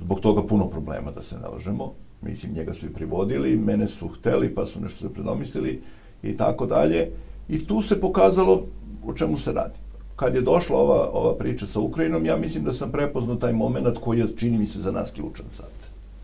zbog 0.00 0.20
toga 0.20 0.42
puno 0.42 0.66
problema, 0.66 1.10
da 1.10 1.22
se 1.22 1.38
nalažemo 1.38 1.92
mislim, 2.24 2.52
njega 2.52 2.74
su 2.74 2.86
i 2.86 2.92
privodili, 2.92 3.56
mene 3.56 3.88
su 3.88 4.08
hteli, 4.08 4.54
pa 4.54 4.66
su 4.66 4.80
nešto 4.80 5.08
se 5.08 5.14
predomislili 5.14 5.82
i 6.22 6.36
tako 6.36 6.66
dalje. 6.66 7.10
I 7.48 7.66
tu 7.66 7.82
se 7.82 8.00
pokazalo 8.00 8.66
o 9.06 9.12
čemu 9.12 9.38
se 9.38 9.52
radi. 9.52 9.74
Kad 10.16 10.34
je 10.34 10.40
došla 10.40 10.78
ova, 10.78 11.10
ova 11.12 11.34
priča 11.34 11.66
sa 11.66 11.80
Ukrajinom, 11.80 12.26
ja 12.26 12.36
mislim 12.36 12.64
da 12.64 12.72
sam 12.72 12.92
prepoznao 12.92 13.36
taj 13.36 13.52
moment 13.52 13.98
koji 14.00 14.18
je, 14.18 14.36
čini 14.36 14.58
mi 14.58 14.66
se, 14.66 14.80
za 14.80 14.92
nas 14.92 15.10
ključan 15.10 15.46
sad, 15.50 15.70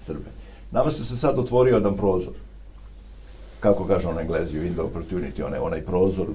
Srbe. 0.06 0.30
Nama 0.70 0.90
se 0.90 1.04
se 1.04 1.16
sad 1.16 1.38
otvorio 1.38 1.74
jedan 1.74 1.96
prozor. 1.96 2.32
Kako 3.60 3.84
kaže 3.84 4.08
on 4.08 4.18
Englezi 4.18 4.58
u 4.58 4.62
Window 4.62 4.88
Opportunity, 4.88 5.42
onaj, 5.46 5.58
onaj 5.58 5.82
prozor 5.82 6.26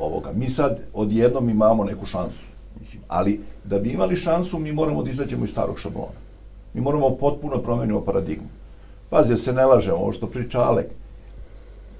ovoga. 0.00 0.32
Mi 0.34 0.50
sad 0.50 0.78
odjednom 0.94 1.50
imamo 1.50 1.84
neku 1.84 2.06
šansu. 2.06 2.44
Mislim, 2.80 3.02
ali 3.08 3.40
da 3.64 3.78
bi 3.78 3.90
imali 3.90 4.16
šansu, 4.16 4.58
mi 4.58 4.72
moramo 4.72 5.02
da 5.02 5.10
izađemo 5.10 5.44
iz 5.44 5.50
starog 5.50 5.80
šablona. 5.80 6.18
Mi 6.74 6.80
moramo 6.80 7.10
potpuno 7.10 7.62
promenimo 7.62 8.00
paradigmu. 8.00 8.48
Pazi, 9.10 9.36
se 9.36 9.52
ne 9.52 9.66
lažemo, 9.66 9.96
ovo 9.96 10.12
što 10.12 10.26
priča 10.26 10.60
Alek. 10.60 10.86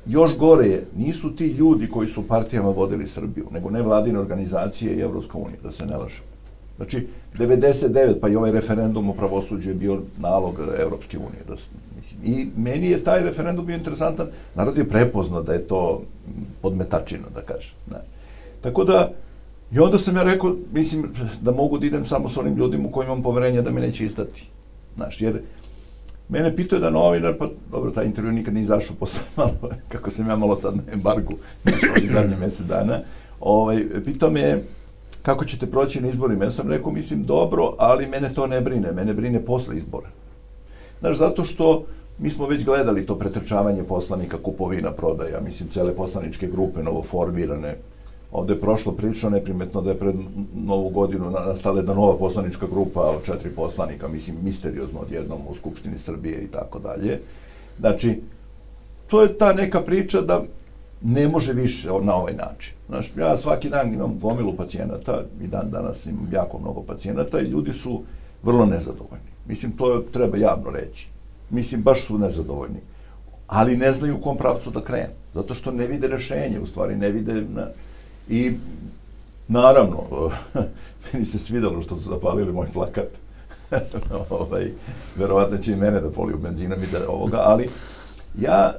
Još 0.07 0.37
gore 0.37 0.67
je, 0.67 0.87
nisu 0.97 1.37
ti 1.37 1.47
ljudi 1.47 1.87
koji 1.87 2.09
su 2.09 2.29
partijama 2.29 2.69
vodili 2.69 3.09
Srbiju, 3.09 3.47
nego 3.53 3.71
nevladine 3.71 4.19
organizacije 4.19 4.95
i 4.95 5.01
Evropska 5.01 5.39
unija, 5.39 5.59
da 5.63 5.73
se 5.73 5.87
ne 5.87 5.97
lažemo. 5.97 6.29
Znači, 6.77 7.07
99, 7.39 8.21
pa 8.21 8.29
i 8.29 8.37
ovaj 8.37 8.53
referendum 8.53 9.11
o 9.11 9.13
pravosuđu 9.13 9.69
je 9.69 9.75
bio 9.75 10.01
nalog 10.19 10.61
Evropske 10.81 11.19
unije. 11.19 11.43
Da, 11.49 11.55
mislim, 11.97 12.21
I 12.25 12.47
meni 12.57 12.91
je 12.91 13.05
taj 13.05 13.23
referendum 13.23 13.67
bio 13.67 13.77
interesantan. 13.77 14.27
Narod 14.55 14.77
je 14.77 14.89
prepoznao 14.89 15.43
da 15.43 15.53
je 15.53 15.67
to 15.67 16.03
podmetačina, 16.63 17.25
da 17.35 17.41
kažem. 17.41 17.75
Ne. 17.91 17.99
Tako 18.61 18.85
da, 18.85 19.11
i 19.73 19.79
onda 19.79 19.99
sam 19.99 20.17
ja 20.17 20.23
rekao, 20.23 20.57
mislim, 20.73 21.11
da 21.41 21.51
mogu 21.51 21.79
da 21.79 21.87
idem 21.87 22.05
samo 22.05 22.29
s 22.29 22.37
onim 22.37 22.57
ljudima 22.57 22.89
u 22.89 22.91
kojima 22.91 23.13
imam 23.13 23.23
poverenja 23.23 23.63
da 23.63 23.71
me 23.71 23.81
neće 23.81 24.05
izdati. 24.05 24.47
Znaš, 24.97 25.21
jer 25.21 25.43
Mene 26.29 26.57
pitao 26.57 26.77
jedan 26.77 26.93
novinar, 26.93 27.35
pa 27.39 27.49
dobro, 27.71 27.91
taj 27.91 28.05
intervju 28.05 28.33
nikad 28.33 28.55
nije 28.55 28.63
izašao 28.63 28.97
posle 28.97 29.23
malo, 29.37 29.59
kako 29.89 30.11
sam 30.11 30.29
ja 30.29 30.37
malo 30.37 30.57
sad 30.57 30.77
na 30.77 30.83
embargu, 30.93 31.35
zadnje 32.13 32.37
mesec 32.41 32.67
dana, 32.67 33.01
ovaj, 33.41 33.85
pitao 34.05 34.31
me 34.31 34.63
kako 35.23 35.45
ćete 35.45 35.67
proći 35.67 36.01
na 36.01 36.09
izborima. 36.09 36.45
Ja 36.45 36.51
sam 36.51 36.71
rekao, 36.71 36.93
mislim, 36.93 37.25
dobro, 37.25 37.75
ali 37.79 38.07
mene 38.07 38.35
to 38.35 38.47
ne 38.47 38.61
brine, 38.61 38.93
mene 38.93 39.15
brine 39.15 39.45
posle 39.45 39.77
izbora. 39.77 40.09
Znaš, 41.01 41.17
zato 41.17 41.45
što 41.45 41.85
mi 42.19 42.31
smo 42.31 42.47
već 42.47 42.65
gledali 42.65 43.07
to 43.07 43.19
pretrčavanje 43.19 43.83
poslanika, 43.83 44.39
kupovina, 44.43 44.93
prodaja, 44.93 45.41
mislim, 45.41 45.69
cele 45.69 45.93
poslaničke 45.95 46.47
grupe 46.47 46.83
novoformirane, 46.83 47.77
Ovde 48.33 48.53
je 48.53 48.61
prošlo 48.61 48.93
prilično 48.93 49.31
neprimetno 49.31 49.81
da 49.81 49.91
je 49.91 49.99
pred 49.99 50.15
novu 50.55 50.89
godinu 50.89 51.31
nastala 51.31 51.79
jedna 51.79 51.95
nova 51.95 52.17
poslanička 52.19 52.67
grupa 52.67 53.01
od 53.01 53.25
četiri 53.25 53.51
poslanika, 53.51 54.09
mislim, 54.09 54.37
misteriozno 54.43 55.01
odjednom 55.01 55.39
u 55.49 55.55
Skupštini 55.55 55.99
Srbije 55.99 56.43
i 56.43 56.47
tako 56.47 56.79
dalje. 56.79 57.21
Znači, 57.79 58.21
to 59.07 59.23
je 59.23 59.39
ta 59.39 59.53
neka 59.53 59.81
priča 59.81 60.21
da 60.21 60.43
ne 61.03 61.29
može 61.29 61.53
više 61.53 61.89
na 62.03 62.15
ovaj 62.15 62.33
način. 62.33 62.75
Znaš, 62.89 63.13
ja 63.17 63.37
svaki 63.37 63.69
dan 63.69 63.95
imam 63.95 64.19
gomilu 64.19 64.57
pacijenata 64.57 65.23
i 65.43 65.47
dan 65.47 65.71
danas 65.71 66.07
imam 66.07 66.29
jako 66.33 66.59
mnogo 66.59 66.83
pacijenata 66.83 67.41
i 67.41 67.45
ljudi 67.45 67.73
su 67.73 68.03
vrlo 68.43 68.67
nezadovoljni. 68.67 69.31
Mislim, 69.47 69.73
to 69.73 70.05
treba 70.13 70.37
javno 70.37 70.71
reći. 70.71 71.09
Mislim, 71.51 71.83
baš 71.83 72.07
su 72.07 72.19
nezadovoljni. 72.19 72.81
Ali 73.47 73.77
ne 73.77 73.93
znaju 73.93 74.17
u 74.17 74.21
kom 74.21 74.37
pravcu 74.37 74.71
da 74.71 74.81
krenu. 74.81 75.15
Zato 75.35 75.55
što 75.55 75.73
ne 75.73 75.87
vide 75.87 76.09
rešenje, 76.09 76.61
u 76.61 76.67
stvari 76.67 76.97
ne 76.97 77.11
vide... 77.11 77.33
Na, 77.55 77.67
I 78.29 78.53
naravno, 79.49 80.31
meni 81.13 81.27
se 81.27 81.39
svidalo 81.39 81.83
što 81.83 81.97
su 81.97 82.11
zapalili 82.11 82.53
moj 82.53 82.67
plakat. 82.73 83.09
ovaj, 84.31 84.71
verovatno 85.17 85.59
će 85.59 85.73
i 85.73 85.77
mene 85.77 86.01
da 86.01 86.11
poliju 86.11 86.39
benzinom 86.39 86.79
i 86.79 86.93
da 86.93 87.11
ovoga, 87.11 87.41
ali 87.45 87.69
ja, 88.39 88.73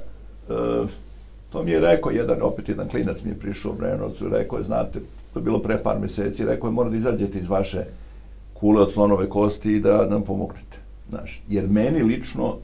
e, 0.48 0.86
To 1.52 1.62
mi 1.62 1.70
je 1.70 1.80
rekao 1.80 2.10
jedan, 2.10 2.42
opet 2.42 2.68
jedan 2.68 2.88
klinac 2.88 3.22
mi 3.24 3.30
je 3.30 3.38
prišao 3.38 3.72
u 3.72 3.74
Brenovcu 3.74 4.28
rekao 4.28 4.58
je, 4.58 4.64
znate, 4.64 5.00
to 5.32 5.38
je 5.38 5.42
bilo 5.42 5.58
pre 5.58 5.82
par 5.82 5.98
meseci, 5.98 6.44
rekao 6.44 6.68
je, 6.68 6.72
mora 6.72 6.90
da 6.90 6.96
izađete 6.96 7.38
iz 7.38 7.48
vaše 7.48 7.84
kule 8.54 8.82
od 8.82 8.92
slonove 8.92 9.28
kosti 9.28 9.72
i 9.72 9.80
da 9.80 10.06
nam 10.06 10.22
pomognete. 10.22 10.78
Znaš, 11.08 11.42
jer 11.48 11.68
meni 11.68 12.02
lično 12.02 12.56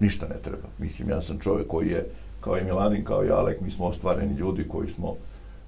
ništa 0.00 0.26
ne 0.28 0.36
treba. 0.44 0.68
Mislim, 0.78 1.10
ja 1.10 1.22
sam 1.22 1.38
čovjek 1.38 1.66
koji 1.68 1.88
je, 1.88 2.06
kao 2.40 2.58
i 2.58 2.64
Miladin, 2.64 3.04
kao 3.04 3.24
i 3.24 3.30
Alek, 3.30 3.60
mi 3.60 3.70
smo 3.70 3.86
ostvareni 3.86 4.34
ljudi 4.34 4.68
koji 4.68 4.88
smo, 4.88 5.16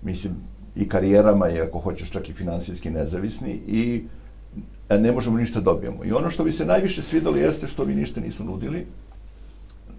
mislim, 0.02 0.34
i 0.76 0.88
karijerama 0.88 1.48
i 1.48 1.60
ako 1.60 1.78
hoćeš 1.78 2.10
čak 2.10 2.28
i 2.28 2.32
finansijski 2.32 2.90
nezavisni 2.90 3.50
i 3.66 4.04
e, 4.88 4.98
ne 4.98 5.12
možemo 5.12 5.38
ništa 5.38 5.60
da 5.60 5.64
dobijemo. 5.64 6.04
I 6.04 6.12
ono 6.12 6.30
što 6.30 6.44
bi 6.44 6.52
se 6.52 6.66
najviše 6.66 7.02
svidalo 7.02 7.36
jeste 7.36 7.66
što 7.66 7.84
vi 7.84 7.94
ništa 7.94 8.20
nisu 8.20 8.44
nudili, 8.44 8.86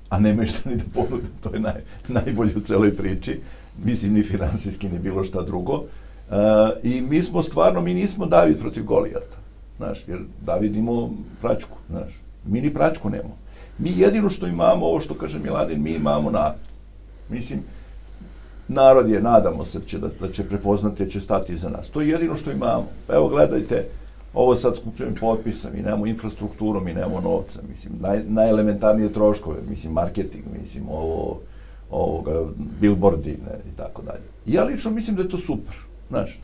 a 0.10 0.20
nemaju 0.20 0.48
šta 0.48 0.70
ni 0.70 0.76
da 0.76 0.84
ponude, 0.94 1.28
to 1.42 1.54
je 1.54 1.60
naj, 1.60 1.82
najbolje 2.08 2.56
u 2.56 2.60
celoj 2.60 2.96
priči, 2.96 3.40
mislim 3.84 4.14
ni 4.14 4.24
finansijski 4.24 4.90
ni 4.90 5.00
bilo 5.00 5.24
šta 5.24 5.42
drugo. 5.42 5.74
Uh, 5.74 6.38
I 6.84 7.02
mi 7.02 7.24
smo 7.24 7.44
stvarno, 7.44 7.82
mi 7.82 7.94
nismo 7.94 8.26
David 8.26 8.60
protiv 8.60 8.84
Golijata, 8.84 9.38
znaš, 9.78 10.08
jer 10.08 10.20
David 10.46 10.76
imao 10.76 11.10
praćku, 11.42 11.78
znaš, 11.90 12.22
mi 12.46 12.62
ni 12.62 12.74
praćku 12.74 13.10
nemamo. 13.10 13.38
Mi 13.78 13.94
jedino 13.98 14.30
što 14.30 14.48
imamo, 14.48 14.86
ovo 14.86 15.02
što 15.02 15.14
kaže 15.14 15.40
Miladin, 15.40 15.84
mi 15.84 15.92
imamo 15.92 16.32
na, 16.32 16.54
mislim, 17.30 17.60
narod 18.74 19.10
je, 19.10 19.22
nadamo 19.22 19.66
se, 19.66 19.80
će 19.88 20.00
da, 20.00 20.10
da 20.20 20.32
će 20.32 20.44
prepoznati, 20.44 21.06
da 21.06 21.12
će 21.12 21.22
stati 21.22 21.54
iza 21.54 21.70
nas. 21.70 21.90
To 21.90 22.02
je 22.02 22.10
jedino 22.10 22.38
što 22.38 22.52
imamo. 22.52 22.88
Evo, 23.10 23.28
gledajte, 23.28 23.86
ovo 24.34 24.56
sad 24.56 24.76
skupljamo 24.76 25.16
potpisa, 25.20 25.70
mi 25.74 25.82
nemamo 25.82 26.06
infrastrukturu, 26.06 26.82
mi 26.82 26.94
nemamo 26.94 27.22
novca, 27.22 27.60
mislim, 27.70 27.94
naj, 28.00 28.24
najelementarnije 28.28 29.14
troškove, 29.14 29.58
mislim, 29.70 29.94
marketing, 29.94 30.46
mislim, 30.62 30.84
ovo, 30.90 31.40
ovoga, 31.92 32.46
billboardi 32.82 33.30
ne, 33.30 33.72
i 33.74 33.78
tako 33.78 34.02
dalje. 34.02 34.24
Ja 34.46 34.64
lično 34.64 34.92
mislim 34.92 35.16
da 35.16 35.22
je 35.22 35.30
to 35.30 35.38
super, 35.38 35.76
znaš. 36.10 36.40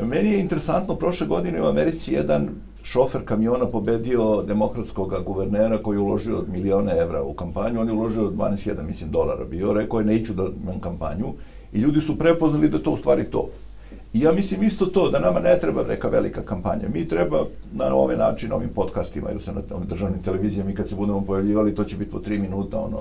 Meni 0.00 0.30
je 0.30 0.40
interesantno, 0.40 0.94
prošle 0.96 1.26
godine 1.26 1.62
u 1.62 1.66
Americi 1.66 2.12
jedan 2.12 2.48
šofer 2.82 3.24
kamiona 3.24 3.66
pobedio 3.66 4.42
demokratskog 4.42 5.14
guvernera 5.26 5.78
koji 5.78 5.96
je 5.96 6.00
uložio 6.00 6.44
milione 6.52 6.96
evra 6.98 7.22
u 7.22 7.34
kampanju, 7.34 7.80
on 7.80 7.88
je 7.88 7.94
uložio 7.94 8.22
12.000, 8.22 8.82
mislim, 8.82 9.10
dolara 9.10 9.44
bio, 9.44 9.72
rekao 9.72 10.00
je 10.00 10.06
neću 10.06 10.32
da 10.32 10.46
imam 10.62 10.80
kampanju 10.80 11.32
i 11.72 11.78
ljudi 11.78 12.00
su 12.00 12.18
prepoznali 12.18 12.68
da 12.68 12.78
to 12.78 12.90
u 12.90 12.96
stvari 12.96 13.24
to. 13.24 13.48
I 14.12 14.20
ja 14.20 14.32
mislim 14.32 14.62
isto 14.62 14.86
to, 14.86 15.10
da 15.10 15.18
nama 15.18 15.40
ne 15.40 15.58
treba 15.60 15.82
neka 15.82 16.08
velika 16.08 16.42
kampanja. 16.42 16.88
Mi 16.94 17.08
treba 17.08 17.44
na 17.72 17.94
ovaj 17.94 18.16
način, 18.16 18.52
ovim 18.52 18.68
podcastima 18.68 19.30
ili 19.30 19.40
sa 19.40 19.52
na 19.52 19.60
državnim 19.88 20.22
televizijama 20.22 20.70
i 20.70 20.74
kad 20.74 20.88
se 20.88 20.96
budemo 20.96 21.24
pojavljivali, 21.24 21.74
to 21.74 21.84
će 21.84 21.96
biti 21.96 22.10
po 22.10 22.18
tri 22.18 22.38
minuta, 22.38 22.78
ono, 22.78 22.98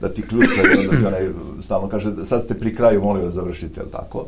da 0.00 0.08
ti 0.08 0.22
ključa, 0.22 0.62
da 0.62 0.98
ti 0.98 1.06
onaj 1.06 1.28
stalno 1.64 1.88
kaže, 1.88 2.12
sad 2.24 2.44
ste 2.44 2.54
pri 2.54 2.76
kraju, 2.76 3.02
molim 3.02 3.24
vas, 3.24 3.34
završite, 3.34 3.80
ali 3.80 3.90
tako? 3.90 4.26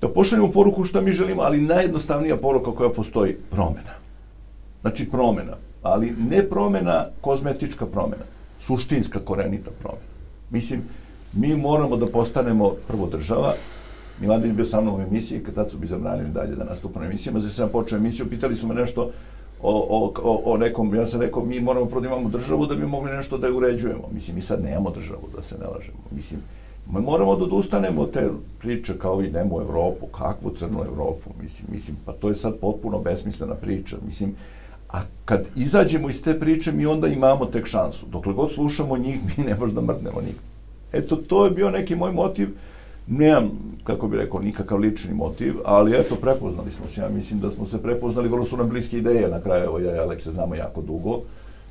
Da 0.00 0.08
pošaljemo 0.08 0.52
poruku 0.52 0.84
što 0.84 1.00
mi 1.00 1.12
želimo, 1.12 1.42
ali 1.42 1.60
najjednostavnija 1.60 2.36
poruka 2.36 2.72
koja 2.72 2.90
postoji, 2.90 3.36
promena. 3.50 3.94
Znači 4.80 5.10
promena, 5.10 5.56
ali 5.82 6.14
ne 6.30 6.42
promena, 6.42 7.06
kozmetička 7.20 7.86
promena, 7.86 8.24
suštinska, 8.60 9.18
korenita 9.24 9.70
promena. 9.80 10.08
Mislim, 10.50 10.82
mi 11.32 11.56
moramo 11.56 11.96
da 11.96 12.06
postanemo 12.06 12.74
prvo 12.88 13.06
država, 13.06 13.52
Miladin 14.20 14.50
je 14.50 14.54
bio 14.54 14.66
sa 14.66 14.80
mnom 14.80 14.94
u 14.94 15.02
emisiji, 15.02 15.42
kad 15.44 15.54
tad 15.54 15.70
su 15.70 15.78
bi 15.78 15.86
zabranili 15.86 16.30
dalje 16.30 16.54
da 16.54 16.64
nastupa 16.64 17.00
na 17.00 17.06
emisijama, 17.06 17.40
znači 17.40 17.54
sam 17.54 17.68
počeo 17.68 17.98
emisiju, 17.98 18.30
pitali 18.30 18.56
su 18.56 18.66
me 18.66 18.74
nešto 18.74 19.10
o, 19.62 20.12
o, 20.22 20.42
o, 20.44 20.56
nekom, 20.56 20.94
ja 20.94 21.06
sam 21.06 21.20
rekao, 21.20 21.44
mi 21.44 21.60
moramo 21.60 21.86
prvo 21.86 22.00
da 22.00 22.06
imamo 22.06 22.28
državu 22.28 22.66
da 22.66 22.74
bi 22.74 22.86
mogli 22.86 23.12
nešto 23.12 23.38
da 23.38 23.46
je 23.46 23.52
uređujemo. 23.52 24.08
Mislim, 24.12 24.36
mi 24.36 24.42
sad 24.42 24.64
nemamo 24.64 24.90
državu, 24.90 25.28
da 25.36 25.42
se 25.42 25.54
ne 25.58 25.66
lažemo. 25.66 25.98
Mislim, 26.10 26.40
mi 26.92 27.00
moramo 27.00 27.36
da 27.36 27.44
odustanemo 27.44 28.02
od 28.02 28.10
te 28.10 28.28
priče 28.58 28.98
kao 28.98 29.22
idemo 29.22 29.56
u 29.56 29.60
Evropu, 29.60 30.06
kakvu 30.06 30.50
crnu 30.58 30.84
Evropu, 30.84 31.30
mislim, 31.42 31.66
mislim, 31.72 31.96
pa 32.04 32.12
to 32.12 32.28
je 32.28 32.34
sad 32.34 32.56
potpuno 32.60 32.98
besmislena 32.98 33.54
priča, 33.54 33.96
mislim, 34.06 34.34
a 34.88 34.98
kad 35.24 35.48
izađemo 35.56 36.10
iz 36.10 36.22
te 36.22 36.40
priče, 36.40 36.72
mi 36.72 36.86
onda 36.86 37.08
imamo 37.08 37.44
tek 37.46 37.66
šansu. 37.66 38.06
Dokle 38.06 38.32
god 38.32 38.52
slušamo 38.52 38.98
njih, 38.98 39.18
mi 39.36 39.44
ne 39.44 39.56
možda 39.60 39.80
mrdnemo 39.80 40.20
nikad. 40.20 40.42
Eto, 40.92 41.16
to 41.16 41.44
je 41.44 41.50
bio 41.50 41.70
neki 41.70 41.96
moj 41.96 42.12
motiv, 42.12 42.48
nemam, 43.06 43.50
kako 43.84 44.08
bi 44.08 44.16
rekao, 44.16 44.40
nikakav 44.40 44.78
lični 44.78 45.14
motiv, 45.14 45.54
ali 45.64 45.96
eto, 45.96 46.14
prepoznali 46.14 46.70
smo 46.70 46.86
se. 46.94 47.00
Ja 47.00 47.08
mislim 47.08 47.40
da 47.40 47.50
smo 47.50 47.66
se 47.66 47.82
prepoznali, 47.82 48.28
vrlo 48.28 48.44
su 48.44 48.56
nam 48.56 48.68
bliske 48.68 48.98
ideje 48.98 49.28
na 49.28 49.40
kraju, 49.40 49.64
evo 49.64 49.78
ja 49.78 49.94
i 49.94 49.98
Aleksa 49.98 50.32
znamo 50.32 50.54
jako 50.54 50.82
dugo. 50.82 51.20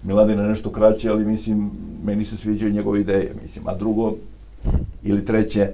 Miladina 0.04 0.48
nešto 0.48 0.72
kraće, 0.72 1.10
ali 1.10 1.26
mislim, 1.26 1.72
meni 2.04 2.26
se 2.26 2.38
sviđaju 2.38 2.74
njegove 2.74 3.02
ideje, 3.02 3.34
mislim. 3.44 3.68
A 3.68 3.76
drugo, 3.76 4.14
ili 5.04 5.26
treće, 5.26 5.72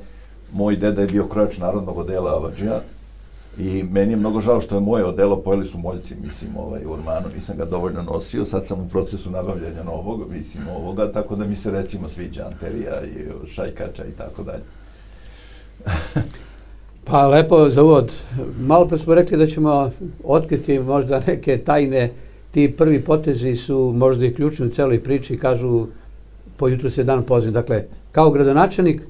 moj 0.53 0.75
deda 0.75 1.01
je 1.01 1.07
bio 1.07 1.27
krojač 1.27 1.57
narodnog 1.57 1.97
odela 1.97 2.35
Avadžija, 2.35 2.79
I 3.57 3.83
meni 3.83 4.13
je 4.13 4.17
mnogo 4.17 4.41
žao 4.41 4.61
što 4.61 4.75
je 4.75 4.81
moje 4.81 5.05
odelo, 5.05 5.41
pojeli 5.41 5.67
su 5.67 5.77
moljci, 5.77 6.15
mislim, 6.15 6.57
ovaj, 6.57 6.85
u 6.85 6.97
nisam 7.35 7.57
ga 7.57 7.65
dovoljno 7.65 8.01
nosio, 8.03 8.45
sad 8.45 8.67
sam 8.67 8.79
u 8.79 8.89
procesu 8.89 9.31
nabavljanja 9.31 9.83
novog, 9.83 10.31
mislim, 10.31 10.63
ovoga, 10.75 11.11
tako 11.11 11.35
da 11.35 11.45
mi 11.45 11.55
se 11.55 11.71
recimo 11.71 12.09
sviđa 12.09 12.45
Anterija 12.45 13.01
i 13.05 13.47
Šajkača 13.47 14.05
i 14.05 14.11
tako 14.17 14.43
dalje. 14.43 14.63
Pa 17.05 17.27
lepo 17.27 17.69
za 17.69 17.83
uvod. 17.83 18.13
Malo 18.59 18.87
pre 18.87 18.97
smo 18.97 19.15
rekli 19.15 19.37
da 19.37 19.47
ćemo 19.47 19.91
otkriti 20.23 20.79
možda 20.79 21.21
neke 21.27 21.57
tajne. 21.57 22.11
Ti 22.51 22.73
prvi 22.77 23.01
potezi 23.01 23.55
su 23.55 23.93
možda 23.95 24.25
i 24.25 24.33
ključni 24.33 24.67
u 24.67 24.69
celoj 24.69 25.03
priči, 25.03 25.37
kažu 25.37 25.87
po 26.57 26.67
jutru 26.67 26.89
se 26.89 27.03
dan 27.03 27.23
poziv. 27.23 27.51
Dakle, 27.51 27.83
kao 28.13 28.31
gradonačelnik, 28.31 29.01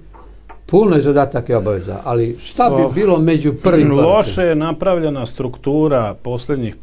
puno 0.66 0.96
je 0.96 1.02
zadatak 1.02 1.50
i 1.50 1.54
obaveza, 1.54 2.00
ali 2.04 2.38
šta 2.40 2.70
bi 2.70 3.02
bilo 3.02 3.20
među 3.20 3.54
prvim? 3.64 3.92
Loše 4.06 4.42
je 4.42 4.56
napravljena 4.56 5.26
struktura 5.26 6.16
poslednjih 6.24 6.76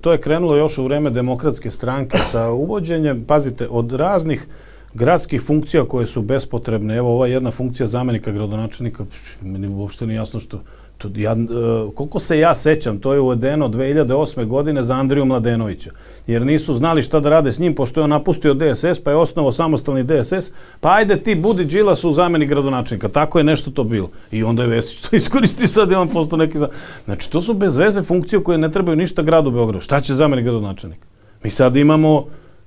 To 0.00 0.12
je 0.12 0.20
krenulo 0.20 0.56
još 0.56 0.78
u 0.78 0.84
vreme 0.84 1.10
demokratske 1.10 1.70
stranke 1.70 2.18
sa 2.18 2.50
uvođenjem, 2.50 3.24
pazite, 3.24 3.68
od 3.70 3.92
raznih 3.92 4.46
gradskih 4.94 5.42
funkcija 5.42 5.84
koje 5.84 6.06
su 6.06 6.22
bespotrebne. 6.22 6.96
Evo 6.96 7.14
ova 7.14 7.26
jedna 7.26 7.50
funkcija 7.50 7.86
zamenika 7.86 8.30
gradonačelnika, 8.30 9.04
meni 9.40 9.68
uopšte 9.68 10.06
nije 10.06 10.16
jasno 10.16 10.40
što 10.40 10.60
to, 11.02 11.10
ja, 11.16 11.32
uh, 11.32 11.94
koliko 11.94 12.20
se 12.20 12.38
ja 12.38 12.54
sećam, 12.54 12.98
to 12.98 13.14
je 13.14 13.20
uvedeno 13.20 13.68
2008. 13.68 14.44
godine 14.44 14.82
za 14.82 14.94
Andriju 14.94 15.24
Mladenovića. 15.24 15.90
Jer 16.26 16.46
nisu 16.46 16.74
znali 16.74 17.02
šta 17.02 17.20
da 17.20 17.30
rade 17.30 17.52
s 17.52 17.58
njim, 17.58 17.74
pošto 17.74 18.00
je 18.00 18.04
on 18.04 18.10
napustio 18.10 18.54
DSS, 18.54 19.00
pa 19.04 19.10
je 19.10 19.16
osnovao 19.16 19.52
samostalni 19.52 20.04
DSS, 20.04 20.52
pa 20.80 20.94
ajde 20.94 21.16
ti 21.16 21.34
budi 21.34 21.64
Đilas 21.64 22.04
u 22.04 22.12
zameni 22.12 22.46
gradonačelnika. 22.46 23.08
Tako 23.08 23.38
je 23.38 23.44
nešto 23.44 23.70
to 23.70 23.84
bilo. 23.84 24.10
I 24.30 24.44
onda 24.44 24.62
je 24.62 24.68
Vesić 24.68 25.00
to 25.00 25.16
iskoristi 25.22 25.68
sad 25.68 25.90
i 25.90 25.94
on 25.94 26.08
postao 26.08 26.38
neki 26.38 26.58
za... 26.58 26.68
Znači, 27.04 27.30
to 27.30 27.42
su 27.42 27.54
bez 27.54 27.76
veze 27.76 28.02
funkcije 28.02 28.42
koje 28.42 28.58
ne 28.58 28.70
trebaju 28.70 28.96
ništa 28.96 29.22
gradu 29.22 29.50
Beogradu. 29.50 29.80
Šta 29.80 30.00
će 30.00 30.14
zameni 30.14 30.42
gradonačelnika? 30.42 31.06
Mi 31.44 31.50
sad 31.50 31.76
imamo 31.76 32.26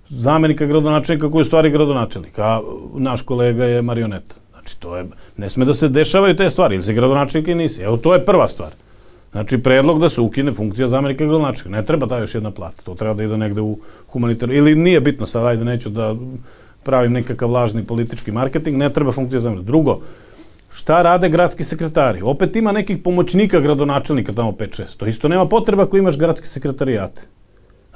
zamenika 0.10 0.66
gradonačelnika 0.66 1.32
koji 1.32 1.42
je 1.42 1.46
stvari 1.46 1.70
gradonačelnik, 1.70 2.40
a 2.40 2.62
naš 2.98 3.22
kolega 3.22 3.66
je 3.66 3.82
marioneta. 3.82 4.36
Znači, 4.66 4.80
to 4.80 4.98
je, 4.98 5.06
ne 5.38 5.50
sme 5.50 5.66
da 5.66 5.74
se 5.74 5.90
dešavaju 5.90 6.36
te 6.36 6.50
stvari, 6.50 6.76
ili 6.76 6.84
se 6.84 6.94
gradonačelnik 6.94 7.48
i 7.48 7.56
nisi. 7.56 7.82
Evo, 7.82 7.98
to 7.98 8.14
je 8.14 8.26
prva 8.26 8.48
stvar. 8.48 8.72
Znači, 9.32 9.58
predlog 9.58 10.00
da 10.02 10.10
se 10.10 10.22
ukine 10.22 10.54
funkcija 10.54 10.88
zamenika 10.88 11.26
gradonačelnika. 11.26 11.70
Ne 11.70 11.86
treba 11.86 12.08
ta 12.08 12.18
još 12.18 12.36
jedna 12.36 12.52
plata. 12.52 12.82
To 12.84 12.96
treba 12.96 13.14
da 13.14 13.24
ide 13.24 13.38
negde 13.38 13.62
u 13.62 13.78
humanitarno, 14.08 14.56
ili 14.56 14.76
nije 14.76 15.02
bitno 15.02 15.28
sad, 15.28 15.46
ajde, 15.46 15.66
neću 15.66 15.90
da 15.90 16.16
pravim 16.84 17.14
nekakav 17.14 17.52
lažni 17.52 17.84
politički 17.84 18.32
marketing, 18.32 18.78
ne 18.78 18.90
treba 18.90 19.12
funkcija 19.12 19.40
zamenika. 19.40 19.66
Drugo, 19.66 20.00
šta 20.74 21.02
rade 21.02 21.30
gradski 21.30 21.64
sekretari? 21.64 22.22
Opet 22.22 22.56
ima 22.56 22.72
nekih 22.72 22.98
pomoćnika 22.98 23.60
gradonačelnika 23.60 24.34
tamo 24.34 24.52
5-6. 24.52 24.98
To 24.98 25.06
isto 25.06 25.28
nema 25.28 25.46
potreba 25.46 25.84
ako 25.84 25.98
imaš 25.98 26.18
gradski 26.18 26.48
sekretarijate. 26.48 27.22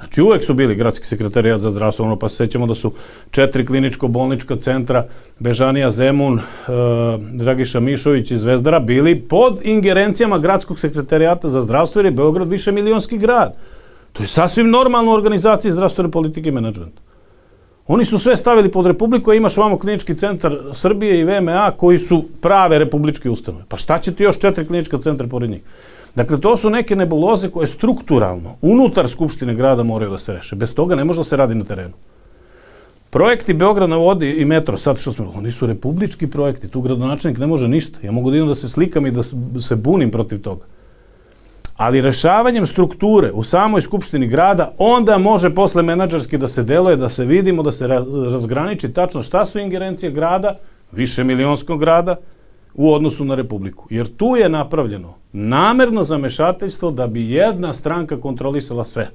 Znači 0.00 0.22
uvek 0.22 0.44
su 0.44 0.54
bili 0.54 0.74
gradski 0.74 1.06
sekretarijat 1.06 1.60
za 1.60 1.70
zdravstvo, 1.70 2.04
ono 2.04 2.16
pa 2.18 2.28
se 2.28 2.36
sećamo 2.36 2.66
da 2.66 2.74
su 2.74 2.92
četiri 3.30 3.66
kliničko-bolnička 3.66 4.60
centra, 4.60 5.06
Bežanija 5.38 5.90
Zemun, 5.90 6.38
e, 6.38 6.42
Dragiša 7.32 7.80
Mišović 7.80 8.30
i 8.30 8.38
Zvezdara 8.38 8.80
bili 8.80 9.20
pod 9.20 9.60
ingerencijama 9.62 10.38
gradskog 10.38 10.80
sekretarijata 10.80 11.48
za 11.48 11.60
zdravstvo 11.60 11.98
jer 11.98 12.06
je 12.06 12.10
Beograd 12.10 12.50
više 12.50 12.72
milionski 12.72 13.18
grad. 13.18 13.56
To 14.12 14.22
je 14.22 14.26
sasvim 14.26 14.70
normalno 14.70 15.10
u 15.10 15.14
organizaciji 15.14 15.72
zdravstvene 15.72 16.10
politike 16.10 16.48
i 16.48 16.52
menadžmenta. 16.52 17.02
Oni 17.86 18.04
su 18.04 18.18
sve 18.18 18.36
stavili 18.36 18.70
pod 18.70 18.86
Republiku, 18.86 19.30
a 19.30 19.34
imaš 19.34 19.58
ovamo 19.58 19.78
klinički 19.78 20.14
centar 20.14 20.58
Srbije 20.72 21.20
i 21.20 21.24
VMA 21.24 21.70
koji 21.76 21.98
su 21.98 22.24
prave 22.40 22.78
republičke 22.78 23.30
ustanove. 23.30 23.64
Pa 23.68 23.76
šta 23.76 23.98
će 23.98 24.14
ti 24.14 24.22
još 24.22 24.38
četiri 24.38 24.66
klinička 24.66 24.98
centra 24.98 25.26
pored 25.26 25.50
njih? 25.50 25.60
Dakle, 26.14 26.40
to 26.40 26.56
su 26.56 26.70
neke 26.70 26.96
nebuloze 26.96 27.50
koje 27.50 27.66
strukturalno, 27.66 28.56
unutar 28.62 29.08
Skupštine 29.08 29.54
grada 29.54 29.82
moraju 29.82 30.10
da 30.10 30.18
se 30.18 30.32
reše. 30.32 30.56
Bez 30.56 30.74
toga 30.74 30.94
ne 30.94 31.04
može 31.04 31.20
da 31.20 31.24
se 31.24 31.36
radi 31.36 31.54
na 31.54 31.64
terenu. 31.64 31.92
Projekti 33.10 33.54
Beograd 33.54 33.90
na 33.90 33.96
vodi 33.96 34.30
i 34.30 34.44
metro, 34.44 34.78
sad 34.78 34.98
što 34.98 35.12
smo, 35.12 35.32
oni 35.34 35.50
su 35.52 35.66
republički 35.66 36.26
projekti, 36.26 36.68
tu 36.68 36.80
gradonačelnik 36.80 37.38
ne 37.38 37.46
može 37.46 37.68
ništa. 37.68 37.98
Ja 38.02 38.12
mogu 38.12 38.30
da 38.30 38.36
idem 38.36 38.48
da 38.48 38.54
se 38.54 38.68
slikam 38.68 39.06
i 39.06 39.10
da 39.10 39.60
se 39.60 39.76
bunim 39.76 40.10
protiv 40.10 40.42
toga. 40.42 40.64
Ali 41.76 42.00
rešavanjem 42.00 42.66
strukture 42.66 43.32
u 43.32 43.42
samoj 43.42 43.82
skupštini 43.82 44.26
grada, 44.26 44.72
onda 44.78 45.18
može 45.18 45.54
posle 45.54 45.82
menadžerski 45.82 46.38
da 46.38 46.48
se 46.48 46.62
deluje, 46.62 46.96
da 46.96 47.08
se 47.08 47.24
vidimo, 47.24 47.62
da 47.62 47.72
se 47.72 47.86
razgraniči 48.32 48.92
tačno 48.92 49.22
šta 49.22 49.46
su 49.46 49.58
ingerencije 49.58 50.12
grada, 50.12 50.58
više 50.92 51.24
milionskog 51.24 51.80
grada 51.80 52.16
u 52.74 52.94
odnosu 52.94 53.24
na 53.24 53.34
Republiku. 53.34 53.86
Jer 53.90 54.16
tu 54.16 54.36
je 54.36 54.48
napravljeno 54.48 55.14
namerno 55.32 56.02
zamešateljstvo 56.04 56.90
da 56.90 57.06
bi 57.06 57.30
jedna 57.30 57.72
stranka 57.72 58.20
kontrolisala 58.20 58.84
sve. 58.84 59.10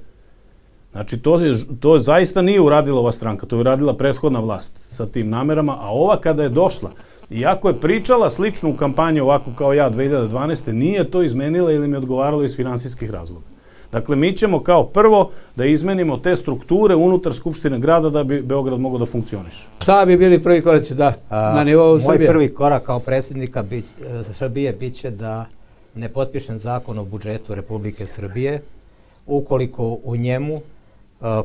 Znači, 0.91 1.19
to, 1.19 1.39
je, 1.39 1.55
to 1.79 1.99
zaista 1.99 2.41
nije 2.41 2.61
uradila 2.61 2.99
ova 2.99 3.11
stranka, 3.11 3.45
to 3.45 3.55
je 3.55 3.59
uradila 3.59 3.97
prethodna 3.97 4.39
vlast 4.39 4.79
sa 4.95 5.05
tim 5.05 5.29
namerama, 5.29 5.77
a 5.81 5.89
ova 5.89 6.17
kada 6.21 6.43
je 6.43 6.49
došla, 6.49 6.91
iako 7.29 7.67
je 7.67 7.79
pričala 7.79 8.29
sličnu 8.29 8.73
kampanju 8.77 9.23
ovako 9.23 9.51
kao 9.57 9.73
ja 9.73 9.91
2012. 9.91 10.71
nije 10.71 11.11
to 11.11 11.23
izmenila 11.23 11.71
ili 11.71 11.87
mi 11.87 11.97
odgovarala 11.97 12.45
iz 12.45 12.55
finansijskih 12.55 13.11
razloga. 13.11 13.54
Dakle, 13.95 14.15
mi 14.15 14.37
ćemo 14.37 14.63
kao 14.63 14.83
prvo 14.85 15.31
da 15.55 15.65
izmenimo 15.65 16.17
te 16.17 16.35
strukture 16.35 16.95
unutar 16.95 17.33
Skupštine 17.33 17.79
grada 17.79 18.09
da 18.09 18.23
bi 18.23 18.41
Beograd 18.41 18.79
mogao 18.79 18.99
da 18.99 19.05
funkcioniše. 19.05 19.67
Šta 19.81 20.05
bi 20.05 20.17
bili 20.17 20.41
prvi 20.41 20.61
koraci, 20.61 20.95
da, 20.95 21.13
A, 21.29 21.53
na 21.55 21.63
nivou 21.63 21.99
Srbije? 21.99 22.29
Moj 22.29 22.33
prvi 22.33 22.53
korak 22.53 22.83
kao 22.83 22.99
predsjednika 22.99 23.63
bi, 23.63 23.77
e, 23.77 23.83
Srbije 24.33 24.73
biće 24.73 25.11
da 25.11 25.45
ne 25.95 26.09
potpišem 26.09 26.57
zakon 26.57 26.99
o 26.99 27.05
budžetu 27.05 27.55
Republike 27.55 28.07
Srbije, 28.07 28.61
ukoliko 29.25 29.97
u 30.03 30.15
njemu 30.15 30.61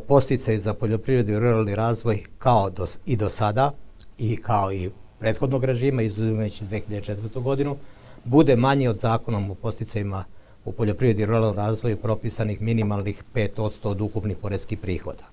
posticaj 0.09 0.59
za 0.59 0.75
poljoprivredu 0.75 1.33
i 1.33 1.39
ruralni 1.39 1.75
razvoj 1.75 2.19
kao 2.39 2.71
do, 2.71 2.87
i 3.07 3.17
do 3.17 3.29
sada 3.29 3.73
i 4.19 4.37
kao 4.37 4.73
i 4.73 4.91
prethodnog 5.19 5.65
režima, 5.65 6.03
izuzimajući 6.03 6.65
2004. 6.65 7.43
godinu, 7.43 7.77
bude 8.25 8.57
manji 8.57 8.89
od 8.89 8.99
zakonom 8.99 9.51
o 9.51 9.55
posticajima 9.55 10.25
u 10.71 10.73
poljoprivredi 10.73 11.23
i 11.23 11.27
ruralnom 11.27 11.57
razvoju 11.57 11.97
propisanih 11.97 12.61
minimalnih 12.61 13.23
5% 13.35 13.89
od 13.89 14.01
ukupnih 14.01 14.37
poreskih 14.37 14.79
prihoda. 14.79 15.25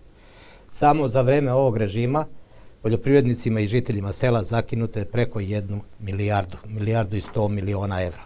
Samo 0.70 1.08
za 1.08 1.22
vreme 1.22 1.54
ovog 1.54 1.78
režima 1.78 2.26
poljoprivrednicima 2.82 3.60
i 3.60 3.68
žiteljima 3.68 4.14
sela 4.14 4.44
zakinute 4.44 5.06
preko 5.06 5.40
jednu 5.40 5.82
milijardu, 6.00 6.58
milijardu 6.66 7.16
i 7.16 7.22
sto 7.22 7.48
miliona 7.48 8.02
evra 8.04 8.26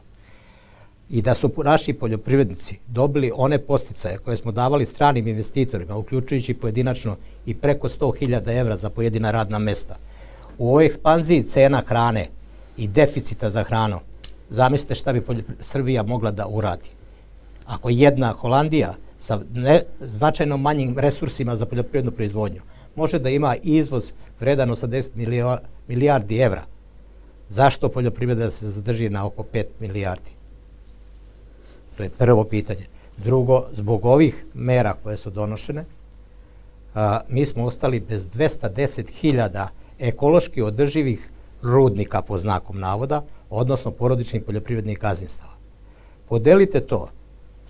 i 1.11 1.21
da 1.21 1.33
su 1.33 1.51
naši 1.63 1.93
poljoprivrednici 1.93 2.77
dobili 2.87 3.31
one 3.35 3.59
posticaje 3.59 4.17
koje 4.17 4.37
smo 4.37 4.51
davali 4.51 4.85
stranim 4.85 5.27
investitorima, 5.27 5.97
uključujući 5.97 6.53
pojedinačno 6.53 7.15
i 7.45 7.55
preko 7.55 7.89
100.000 7.89 8.59
evra 8.59 8.77
za 8.77 8.89
pojedina 8.89 9.31
radna 9.31 9.59
mesta. 9.59 9.95
U 10.57 10.69
ovoj 10.69 10.85
ekspanziji 10.85 11.43
cena 11.43 11.83
hrane 11.87 12.27
i 12.77 12.87
deficita 12.87 13.49
za 13.49 13.63
hranu, 13.63 13.99
zamislite 14.49 14.95
šta 14.95 15.13
bi 15.13 15.23
Srbija 15.59 16.03
mogla 16.03 16.31
da 16.31 16.47
uradi. 16.47 16.89
Ako 17.65 17.89
jedna 17.89 18.31
Holandija 18.31 18.95
sa 19.19 19.39
ne, 19.53 19.83
značajno 19.99 20.57
manjim 20.57 20.99
resursima 20.99 21.55
za 21.55 21.65
poljoprivrednu 21.65 22.11
proizvodnju 22.11 22.61
može 22.95 23.19
da 23.19 23.29
ima 23.29 23.55
izvoz 23.63 24.11
vredan 24.39 24.69
80 24.69 25.59
milijardi 25.87 26.37
evra, 26.37 26.63
zašto 27.49 27.89
poljoprivreda 27.89 28.51
se 28.51 28.69
zadrži 28.69 29.09
na 29.09 29.25
oko 29.25 29.43
5 29.53 29.65
milijardi? 29.79 30.31
To 31.97 32.03
je 32.03 32.09
prvo 32.09 32.43
pitanje. 32.43 32.85
Drugo, 33.17 33.65
zbog 33.73 34.05
ovih 34.05 34.45
mera 34.53 34.93
koje 35.03 35.17
su 35.17 35.29
donošene, 35.29 35.85
a, 36.95 37.19
mi 37.29 37.45
smo 37.45 37.65
ostali 37.65 37.99
bez 37.99 38.27
210.000 38.27 39.67
ekološki 39.99 40.61
održivih 40.61 41.29
rudnika 41.61 42.21
po 42.21 42.37
znakom 42.37 42.79
navoda, 42.79 43.23
odnosno 43.49 43.91
porodičnih 43.91 44.43
poljoprivrednih 44.43 44.99
gazinstava. 44.99 45.53
Podelite 46.29 46.79
to 46.79 47.09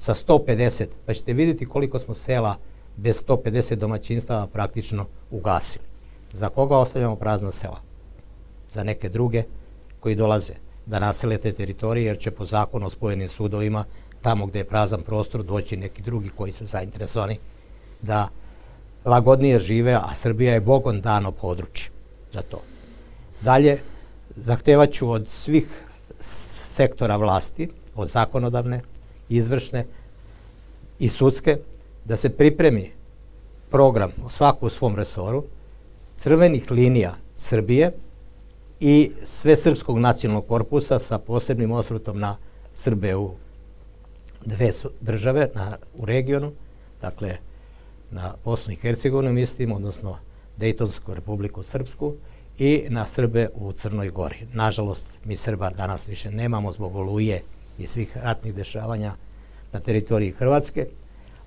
sa 0.01 0.13
150, 0.13 0.85
pa 1.05 1.13
ćete 1.13 1.33
vidjeti 1.33 1.65
koliko 1.65 1.99
smo 1.99 2.15
sela 2.15 2.55
bez 2.97 3.23
150 3.27 3.75
domaćinstava 3.75 4.47
praktično 4.47 5.05
ugasili. 5.31 5.85
Za 6.31 6.49
koga 6.49 6.77
ostavljamo 6.77 7.15
prazna 7.15 7.51
sela? 7.51 7.79
Za 8.71 8.83
neke 8.83 9.09
druge 9.09 9.43
koji 9.99 10.15
dolaze 10.15 10.53
da 10.85 10.99
nasele 10.99 11.37
te 11.37 11.51
teritorije, 11.51 12.05
jer 12.05 12.17
će 12.17 12.31
po 12.31 12.45
zakonu 12.45 12.85
o 12.85 12.89
spojenim 12.89 13.29
sudovima 13.29 13.85
tamo 14.21 14.45
gde 14.45 14.59
je 14.59 14.67
prazan 14.67 15.01
prostor 15.01 15.43
doći 15.43 15.77
neki 15.77 16.01
drugi 16.01 16.29
koji 16.29 16.51
su 16.51 16.65
zainteresovani 16.65 17.37
da 18.01 18.27
lagodnije 19.05 19.59
žive, 19.59 19.93
a 19.93 20.15
Srbija 20.15 20.53
je 20.53 20.61
Bogom 20.61 21.01
dano 21.01 21.31
područje 21.31 21.91
za 22.33 22.41
to. 22.41 22.61
Dalje, 23.41 23.77
zahtevaću 24.35 25.11
od 25.11 25.27
svih 25.27 25.67
sektora 26.19 27.17
vlasti, 27.17 27.69
od 27.95 28.09
zakonodavne, 28.09 28.81
izvršne 29.36 29.86
i 31.00 31.10
sudske, 31.10 31.58
da 32.06 32.17
se 32.17 32.30
pripremi 32.30 32.91
program 33.70 34.12
o 34.26 34.30
svaku 34.30 34.65
u 34.65 34.70
svom 34.70 34.96
resoru, 34.96 35.44
crvenih 36.15 36.72
linija 36.72 37.15
Srbije 37.36 37.91
i 38.80 39.12
sve 39.24 39.56
srpskog 39.56 40.00
nacionalnog 40.00 40.48
korpusa 40.48 41.00
sa 41.00 41.17
posebnim 41.17 41.72
osvrtom 41.72 42.20
na 42.20 42.38
Srbe 42.74 43.15
u 43.15 43.32
dve 44.46 44.72
države 45.02 45.50
na, 45.56 45.78
u 45.98 46.06
regionu, 46.06 46.52
dakle 47.02 47.38
na 48.12 48.34
Bosnu 48.46 48.74
i 48.74 48.76
Hercegovinu 48.76 49.34
mislim, 49.34 49.72
odnosno 49.72 50.17
Dejtonsku 50.58 51.13
republiku 51.13 51.63
Srpsku 51.63 52.13
i 52.58 52.86
na 52.89 53.06
Srbe 53.06 53.50
u 53.54 53.72
Crnoj 53.72 54.10
Gori. 54.10 54.48
Nažalost, 54.54 55.08
mi 55.26 55.36
Srba 55.36 55.70
danas 55.70 56.08
više 56.08 56.32
nemamo 56.32 56.74
zbog 56.74 56.96
oluje 56.96 57.41
i 57.84 57.88
svih 57.88 58.17
ratnih 58.17 58.56
dešavanja 58.56 59.13
na 59.72 59.80
teritoriji 59.80 60.32
Hrvatske, 60.32 60.88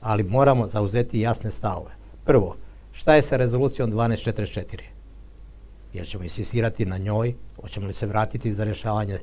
ali 0.01 0.23
moramo 0.23 0.69
zauzeti 0.69 1.21
jasne 1.21 1.51
stavove. 1.51 1.91
Prvo, 2.25 2.57
šta 2.93 3.15
je 3.15 3.23
sa 3.23 3.37
rezolucijom 3.37 3.93
1244? 3.93 4.81
Jer 5.93 6.07
ćemo 6.07 6.25
insistirati 6.25 6.87
na 6.87 6.99
njoj, 6.99 7.35
hoćemo 7.61 7.87
li 7.87 7.93
se 7.93 8.07
vratiti 8.07 8.55
za 8.55 8.65
rešavanje 8.65 9.19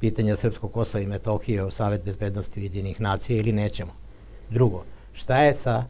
pitanja 0.00 0.36
Srpskog 0.36 0.72
Kosova 0.72 1.02
i 1.02 1.06
Metohije 1.06 1.64
u 1.64 1.70
Savet 1.70 2.04
bezbednosti 2.04 2.60
Ujedinih 2.60 3.00
nacija 3.00 3.38
ili 3.38 3.52
nećemo. 3.52 3.92
Drugo, 4.50 4.84
šta 5.12 5.42
je 5.42 5.54
sa 5.54 5.84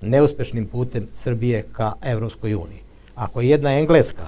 neuspešnim 0.00 0.66
putem 0.66 1.08
Srbije 1.12 1.64
ka 1.72 1.92
Evropskoj 2.02 2.54
uniji? 2.54 2.82
Ako 3.14 3.40
je 3.40 3.48
jedna 3.48 3.78
Engleska, 3.78 4.26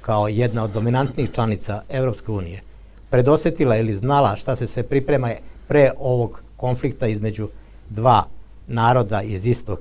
kao 0.00 0.28
jedna 0.28 0.64
od 0.64 0.70
dominantnih 0.70 1.30
članica 1.32 1.82
Evropske 1.88 2.32
unije, 2.32 2.62
predosetila 3.12 3.76
ili 3.76 3.96
znala 3.96 4.36
šta 4.36 4.56
se 4.56 4.66
sve 4.66 4.82
priprema 4.82 5.30
pre 5.68 5.90
ovog 5.98 6.42
konflikta 6.56 7.06
između 7.06 7.48
dva 7.90 8.24
naroda 8.66 9.22
iz 9.22 9.46
istog 9.46 9.80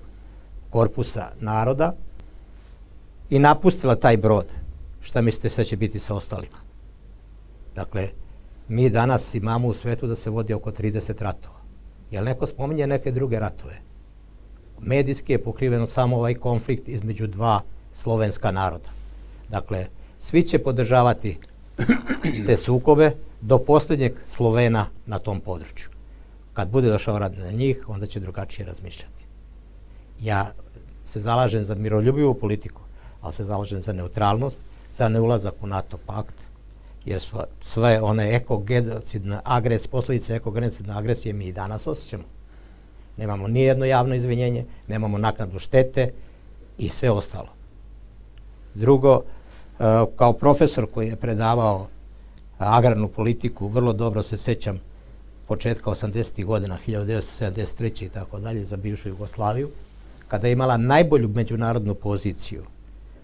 korpusa 0.70 1.30
naroda 1.40 1.94
i 3.30 3.40
napustila 3.40 3.96
taj 3.96 4.18
brod, 4.18 4.46
šta 5.02 5.22
mislite 5.22 5.50
sve 5.50 5.66
će 5.66 5.78
biti 5.78 6.00
sa 6.00 6.16
ostalima? 6.16 6.58
Dakle, 7.76 8.10
mi 8.68 8.90
danas 8.90 9.36
imamo 9.36 9.68
u 9.68 9.74
svetu 9.74 10.08
da 10.08 10.16
se 10.16 10.30
vodi 10.30 10.54
oko 10.54 10.72
30 10.72 11.24
ratova. 11.24 11.62
Jel 12.12 12.24
neko 12.24 12.46
spominje 12.46 12.88
neke 12.88 13.12
druge 13.12 13.40
ratove? 13.40 13.76
Medijski 14.82 15.32
je 15.34 15.44
pokriveno 15.44 15.88
samo 15.88 16.18
ovaj 16.18 16.34
konflikt 16.34 16.88
između 16.88 17.28
dva 17.28 17.62
slovenska 17.94 18.52
naroda. 18.52 18.90
Dakle, 19.50 19.88
svi 20.20 20.44
će 20.44 20.60
podržavati 20.60 21.38
te 22.46 22.58
sukobe 22.58 23.12
do 23.42 23.58
posljednjeg 23.58 24.14
Slovena 24.26 24.86
na 25.06 25.20
tom 25.20 25.40
području. 25.40 25.90
Kad 26.54 26.70
bude 26.70 26.90
došao 26.90 27.20
rad 27.20 27.38
na 27.38 27.52
njih, 27.52 27.90
onda 27.90 28.06
će 28.06 28.20
drugačije 28.20 28.66
razmišljati. 28.66 29.26
Ja 30.22 30.52
se 31.06 31.20
zalažem 31.20 31.64
za 31.64 31.76
miroljubivu 31.76 32.34
politiku, 32.34 32.82
ali 33.22 33.34
se 33.34 33.44
zalažem 33.44 33.82
za 33.82 33.94
neutralnost, 33.94 34.62
za 34.94 35.10
neulazak 35.10 35.54
u 35.62 35.68
NATO 35.68 35.98
pakt, 36.06 36.36
jer 37.06 37.22
sve 37.62 38.02
one 38.02 38.36
ekogenocidne 38.36 39.40
agres, 39.44 39.88
posljedice 39.88 40.36
ekogenocidne 40.36 40.94
agresije 40.94 41.34
mi 41.34 41.46
i 41.46 41.52
danas 41.52 41.88
osjećamo. 41.88 42.24
Nemamo 43.18 43.48
ni 43.48 43.62
jedno 43.62 43.86
javno 43.86 44.16
izvinjenje, 44.16 44.66
nemamo 44.88 45.18
naknadu 45.18 45.60
štete 45.60 46.12
i 46.78 46.90
sve 46.90 47.12
ostalo. 47.12 47.50
Drugo, 48.74 49.22
kao 50.16 50.34
profesor 50.34 50.88
koji 50.94 51.08
je 51.08 51.16
predavao 51.16 51.88
agrarnu 52.58 53.08
politiku, 53.08 53.68
vrlo 53.68 53.94
dobro 53.94 54.24
se 54.24 54.38
sećam 54.38 54.80
početka 55.48 55.90
80. 55.90 56.46
godina, 56.46 56.78
1973. 56.88 58.06
i 58.06 58.10
tako 58.10 58.40
dalje, 58.40 58.66
za 58.66 58.78
bivšu 58.78 59.10
Jugoslaviju, 59.10 59.70
kada 60.28 60.48
je 60.48 60.54
imala 60.54 60.78
najbolju 60.78 61.30
međunarodnu 61.30 61.96
poziciju. 61.96 62.64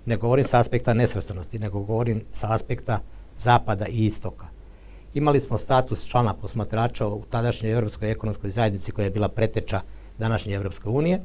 Ne 0.05 0.15
govorim 0.15 0.45
sa 0.45 0.59
aspekta 0.59 0.93
nesvrstanosti, 0.93 1.59
nego 1.59 1.79
govorim 1.79 2.21
sa 2.31 2.53
aspekta 2.53 2.99
zapada 3.37 3.85
i 3.87 4.05
istoka. 4.05 4.45
Imali 5.13 5.41
smo 5.41 5.57
status 5.57 6.05
člana 6.05 6.33
posmatrača 6.33 7.07
u 7.07 7.23
tadašnjoj 7.29 7.71
Evropskoj 7.71 8.11
ekonomskoj 8.11 8.51
zajednici 8.51 8.91
koja 8.91 9.03
je 9.03 9.11
bila 9.11 9.29
preteča 9.29 9.81
današnje 10.17 10.55
Evropske 10.55 10.89
unije 10.89 11.21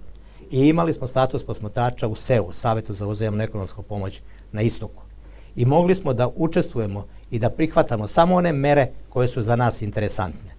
i 0.51 0.69
imali 0.69 0.95
smo 0.95 1.07
status 1.07 1.45
posmatrača 1.45 2.09
u 2.09 2.15
SEU, 2.15 2.53
Savetu 2.53 2.95
za 2.95 3.07
uzajemnu 3.07 3.43
ekonomsku 3.43 3.83
pomoć 3.83 4.21
na 4.53 4.63
istoku. 4.63 5.03
I 5.57 5.65
mogli 5.65 5.95
smo 5.95 6.13
da 6.13 6.29
učestvujemo 6.37 7.07
i 7.31 7.39
da 7.39 7.51
prihvatamo 7.51 8.09
samo 8.09 8.35
one 8.35 8.53
mere 8.53 8.87
koje 9.09 9.29
su 9.29 9.43
za 9.43 9.57
nas 9.57 9.83
interesantne. 9.83 10.51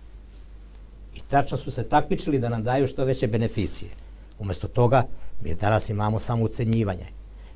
I 1.15 1.19
tačno 1.29 1.57
su 1.57 1.71
se 1.71 1.83
takmičili 1.83 2.39
da 2.39 2.49
nam 2.49 2.63
daju 2.63 2.87
što 2.87 3.05
veće 3.05 3.27
beneficije. 3.27 3.91
Umesto 4.39 4.67
toga, 4.67 5.05
mi 5.41 5.55
danas 5.55 5.89
imamo 5.89 6.19
samo 6.19 6.43
ucenjivanje. 6.43 7.05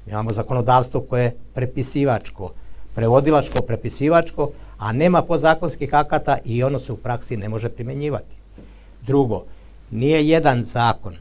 Mi 0.06 0.12
imamo 0.12 0.34
zakonodavstvo 0.34 1.02
koje 1.02 1.24
je 1.24 1.36
prepisivačko, 1.54 2.52
prevodilačko, 2.96 3.62
prepisivačko, 3.62 4.52
a 4.78 4.92
nema 4.92 5.22
podzakonskih 5.22 5.94
akata 5.94 6.38
i 6.46 6.64
ono 6.64 6.80
se 6.80 6.92
u 6.92 6.98
praksi 6.98 7.38
ne 7.38 7.50
može 7.50 7.70
primjenjivati. 7.70 8.36
Drugo, 9.02 9.44
nije 9.92 10.28
jedan 10.28 10.64
zakon 10.64 11.16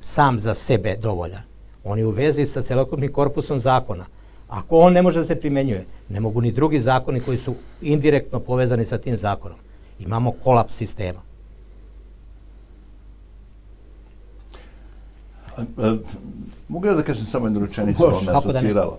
sam 0.00 0.40
za 0.40 0.54
sebe 0.54 0.96
dovoljan. 0.96 1.42
On 1.84 1.98
je 1.98 2.06
u 2.06 2.10
vezi 2.10 2.46
sa 2.46 2.62
celokupnim 2.62 3.12
korpusom 3.12 3.60
zakona. 3.60 4.06
Ako 4.48 4.78
on 4.78 4.92
ne 4.92 5.02
može 5.02 5.18
da 5.18 5.24
se 5.24 5.40
primenjuje, 5.40 5.86
ne 6.08 6.20
mogu 6.20 6.40
ni 6.40 6.52
drugi 6.52 6.80
zakoni 6.80 7.20
koji 7.20 7.38
su 7.38 7.54
indirektno 7.82 8.40
povezani 8.40 8.84
sa 8.84 8.98
tim 8.98 9.16
zakonom. 9.16 9.58
Imamo 9.98 10.32
kolaps 10.32 10.74
sistema. 10.74 11.20
Mogu 16.68 16.86
ja 16.86 16.94
da 16.94 17.02
kažem 17.02 17.24
samo 17.24 17.46
jednu 17.46 17.60
rečenicu, 17.60 18.02
Može, 18.02 18.26
me 18.26 18.32
kako 18.32 18.52
da 18.52 18.58
asocirala. 18.58 18.98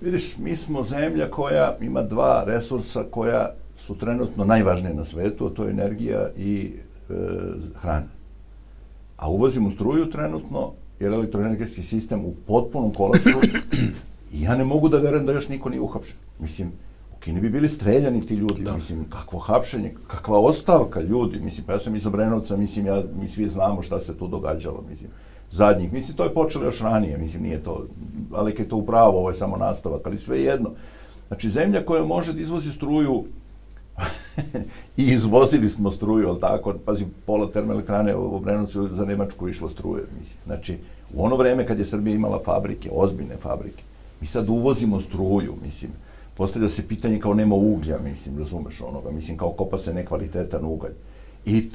Vidiš, 0.00 0.36
mi 0.38 0.56
smo 0.56 0.84
zemlja 0.84 1.30
koja 1.30 1.76
ima 1.80 2.02
dva 2.02 2.44
resursa 2.46 3.04
koja 3.10 3.52
su 3.86 3.98
trenutno 3.98 4.44
najvažnije 4.44 4.94
na 4.94 5.04
svetu, 5.04 5.46
a 5.46 5.50
to 5.50 5.64
je 5.64 5.70
energija 5.70 6.30
i 6.36 6.72
e, 7.10 7.14
hrana. 7.80 8.06
A 9.16 9.30
uvozimo 9.30 9.70
struju 9.70 10.10
trenutno, 10.10 10.72
jer 11.00 11.12
je 11.12 11.16
elektroenergetski 11.16 11.82
sistem 11.82 12.24
u 12.24 12.34
potpunom 12.46 12.94
kolapsu 12.94 13.30
i 14.36 14.42
ja 14.42 14.56
ne 14.56 14.64
mogu 14.64 14.88
da 14.88 14.98
verujem 14.98 15.26
da 15.26 15.32
još 15.32 15.48
niko 15.48 15.68
nije 15.68 15.80
uhapšen. 15.80 16.16
Mislim, 16.38 16.68
u 17.16 17.20
Kini 17.20 17.40
bi 17.40 17.50
bili 17.50 17.68
streljani 17.68 18.26
ti 18.26 18.34
ljudi, 18.34 18.62
da. 18.62 18.74
mislim, 18.74 19.04
kakvo 19.04 19.38
hapšenje, 19.38 19.94
kakva 20.06 20.38
ostavka 20.38 21.00
ljudi, 21.00 21.40
mislim, 21.40 21.66
pa 21.66 21.72
ja 21.72 21.78
sam 21.78 21.96
iz 21.96 22.06
Obrenovca, 22.06 22.56
mislim, 22.56 22.86
ja, 22.86 23.02
mi 23.20 23.28
svi 23.28 23.50
znamo 23.50 23.82
šta 23.82 24.00
se 24.00 24.18
tu 24.18 24.28
događalo, 24.28 24.84
mislim, 24.90 25.10
zadnjih, 25.50 25.92
mislim, 25.92 26.16
to 26.16 26.24
je 26.24 26.34
počelo 26.34 26.64
još 26.64 26.80
ranije, 26.80 27.18
mislim, 27.18 27.42
nije 27.42 27.64
to, 27.64 27.86
ali 28.32 28.54
je 28.58 28.68
to 28.68 28.76
upravo, 28.76 29.18
ovo 29.18 29.30
je 29.30 29.36
samo 29.36 29.56
nastavak, 29.56 30.06
ali 30.06 30.18
sve 30.18 30.42
jedno. 30.42 30.70
Znači, 31.28 31.48
zemlja 31.48 31.84
koja 31.84 32.04
može 32.04 32.32
da 32.32 32.40
izvozi 32.40 32.72
struju, 32.72 33.24
i 34.96 35.04
izvozili 35.12 35.68
smo 35.68 35.90
struju, 35.90 36.28
ali 36.28 36.40
tako, 36.40 36.74
pazi, 36.84 37.04
pola 37.26 37.50
termoelektrane 37.50 38.14
u 38.16 38.36
Obrenovcu 38.36 38.88
za 38.92 39.04
Nemačku 39.04 39.48
išlo 39.48 39.68
struje, 39.68 40.02
mislim. 40.20 40.38
Znači, 40.46 40.78
u 41.14 41.24
ono 41.24 41.36
vreme 41.36 41.66
kad 41.66 41.78
je 41.78 41.84
Srbija 41.84 42.14
imala 42.14 42.40
fabrike, 42.44 42.90
ozbiljne 42.92 43.36
fabrike, 43.36 43.82
mi 44.20 44.26
sad 44.26 44.48
uvozimo 44.48 45.00
struju, 45.00 45.54
mislim, 45.62 45.90
postavlja 46.36 46.68
se 46.68 46.88
pitanje 46.88 47.20
kao 47.20 47.34
nema 47.34 47.54
uglja, 47.54 47.98
mislim, 47.98 48.38
razumeš 48.38 48.80
onoga, 48.80 49.10
mislim, 49.10 49.36
kao 49.36 49.52
kopa 49.52 49.78
se 49.78 49.94
nekvalitetan 49.94 50.64
ugalj. 50.64 50.92
I 51.46 51.70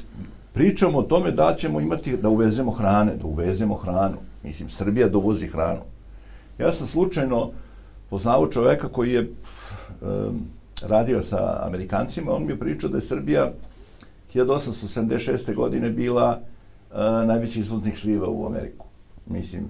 pričamo 0.53 0.97
o 0.97 1.03
tome 1.03 1.31
da 1.31 1.55
ćemo 1.59 1.81
imati, 1.81 2.17
da 2.17 2.29
uvezemo 2.29 2.71
hrane, 2.71 3.15
da 3.15 3.27
uvezemo 3.27 3.75
hranu. 3.75 4.17
Mislim, 4.43 4.69
Srbija 4.69 5.07
dovozi 5.07 5.47
hranu. 5.47 5.81
Ja 6.59 6.73
sam 6.73 6.87
slučajno 6.87 7.51
poznao 8.09 8.47
čoveka 8.47 8.87
koji 8.87 9.13
je 9.13 9.21
um, 9.21 10.41
radio 10.81 11.23
sa 11.23 11.65
Amerikancima, 11.65 12.33
on 12.33 12.45
mi 12.45 12.51
je 12.51 12.59
pričao 12.59 12.89
da 12.89 12.97
je 12.97 13.01
Srbija 13.01 13.51
1876. 14.33 15.55
godine 15.55 15.89
bila 15.89 16.39
uh, 16.91 16.97
najveći 17.27 17.59
izvoznik 17.59 17.95
šljiva 17.95 18.27
u 18.29 18.45
Ameriku. 18.45 18.85
Mislim, 19.25 19.63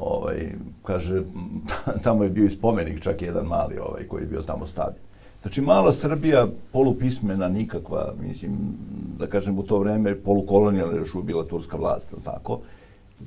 ovaj, 0.00 0.52
kaže, 0.84 1.22
tamo 2.04 2.24
je 2.24 2.30
bio 2.30 2.46
i 2.46 2.50
spomenik, 2.50 3.00
čak 3.00 3.22
jedan 3.22 3.46
mali 3.46 3.78
ovaj, 3.78 4.02
koji 4.08 4.22
je 4.22 4.26
bio 4.26 4.42
tamo 4.42 4.66
stavljen. 4.66 5.02
Znači, 5.42 5.60
mala 5.60 5.92
Srbija, 5.92 6.46
polupismena, 6.72 7.48
nikakva, 7.48 8.14
mislim, 8.22 8.52
da 9.18 9.26
kažem, 9.26 9.58
u 9.58 9.62
to 9.62 9.78
vreme 9.78 10.14
polukolonijalna 10.14 10.96
još 10.96 11.08
bila 11.24 11.44
turska 11.44 11.76
vlast, 11.76 12.06
tako? 12.24 12.60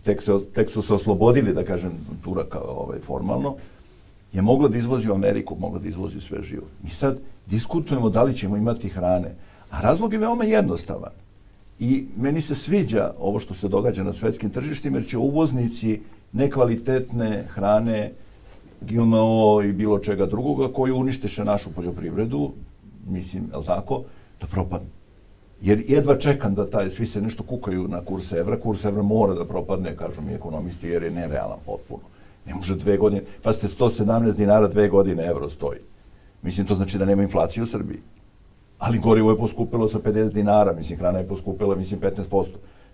Tek, 0.03 0.21
se, 0.21 0.31
tek 0.55 0.69
su 0.69 0.81
se 0.81 0.93
oslobodili, 0.93 1.53
da 1.53 1.63
kažem, 1.63 1.91
Turaka 2.23 2.59
ovaj, 2.61 2.99
formalno, 2.99 3.55
je 4.33 4.41
mogla 4.41 4.69
da 4.69 4.77
izvozi 4.77 5.09
u 5.09 5.13
Ameriku, 5.13 5.57
mogla 5.59 5.79
da 5.79 5.87
izvozi 5.87 6.21
sve 6.21 6.43
živo. 6.43 6.65
Mi 6.83 6.89
sad 6.89 7.19
diskutujemo 7.45 8.09
da 8.09 8.23
li 8.23 8.35
ćemo 8.35 8.57
imati 8.57 8.89
hrane, 8.89 9.35
a 9.69 9.81
razlog 9.81 10.13
je 10.13 10.19
veoma 10.19 10.43
jednostavan. 10.43 11.11
I 11.79 12.05
meni 12.17 12.41
se 12.41 12.55
sviđa 12.55 13.11
ovo 13.19 13.39
što 13.39 13.53
se 13.53 13.67
događa 13.67 14.03
na 14.03 14.13
svetskim 14.13 14.49
tržištima, 14.49 14.97
jer 14.97 15.07
će 15.07 15.17
uvoznici 15.17 15.99
nekvalitetne 16.33 17.43
hrane, 17.53 18.11
GMO 18.81 19.61
i 19.61 19.73
bilo 19.73 19.99
čega 19.99 20.25
drugoga, 20.25 20.73
koji 20.73 20.91
uništeše 20.91 21.45
našu 21.45 21.73
poljoprivredu, 21.75 22.51
mislim, 23.07 23.43
je 23.43 23.65
tako, 23.65 24.03
da 24.41 24.47
propadnu. 24.47 24.87
Jer 25.61 25.83
jedva 25.87 26.17
čekam 26.19 26.55
da 26.55 26.65
taj, 26.69 26.89
svi 26.89 27.05
se 27.05 27.21
nešto 27.21 27.43
kukaju 27.43 27.87
na 27.87 28.01
kurs 28.01 28.31
evra, 28.31 28.59
kurs 28.59 28.85
evra 28.85 29.03
mora 29.03 29.33
da 29.33 29.45
propadne, 29.45 29.95
kažu 29.95 30.21
mi 30.21 30.33
ekonomisti, 30.33 30.87
jer 30.87 31.03
je 31.03 31.11
nerealan 31.11 31.59
potpuno. 31.65 32.03
Ne 32.45 32.53
može 32.53 32.75
dve 32.75 32.97
godine, 32.97 33.21
pa 33.41 33.53
ste 33.53 33.67
117 33.67 34.33
dinara 34.35 34.67
dve 34.67 34.89
godine 34.89 35.23
evro 35.25 35.49
stoji. 35.49 35.79
Mislim, 36.41 36.67
to 36.67 36.75
znači 36.75 36.97
da 36.97 37.05
nema 37.05 37.23
inflacije 37.23 37.63
u 37.63 37.67
Srbiji. 37.67 38.01
Ali 38.79 38.99
gorivo 38.99 39.31
je 39.31 39.37
poskupilo 39.37 39.87
sa 39.87 39.99
50 39.99 40.31
dinara, 40.33 40.73
mislim, 40.73 40.99
hrana 40.99 41.19
je 41.19 41.27
poskupila, 41.27 41.75
mislim, 41.75 41.99
15%. 41.99 42.45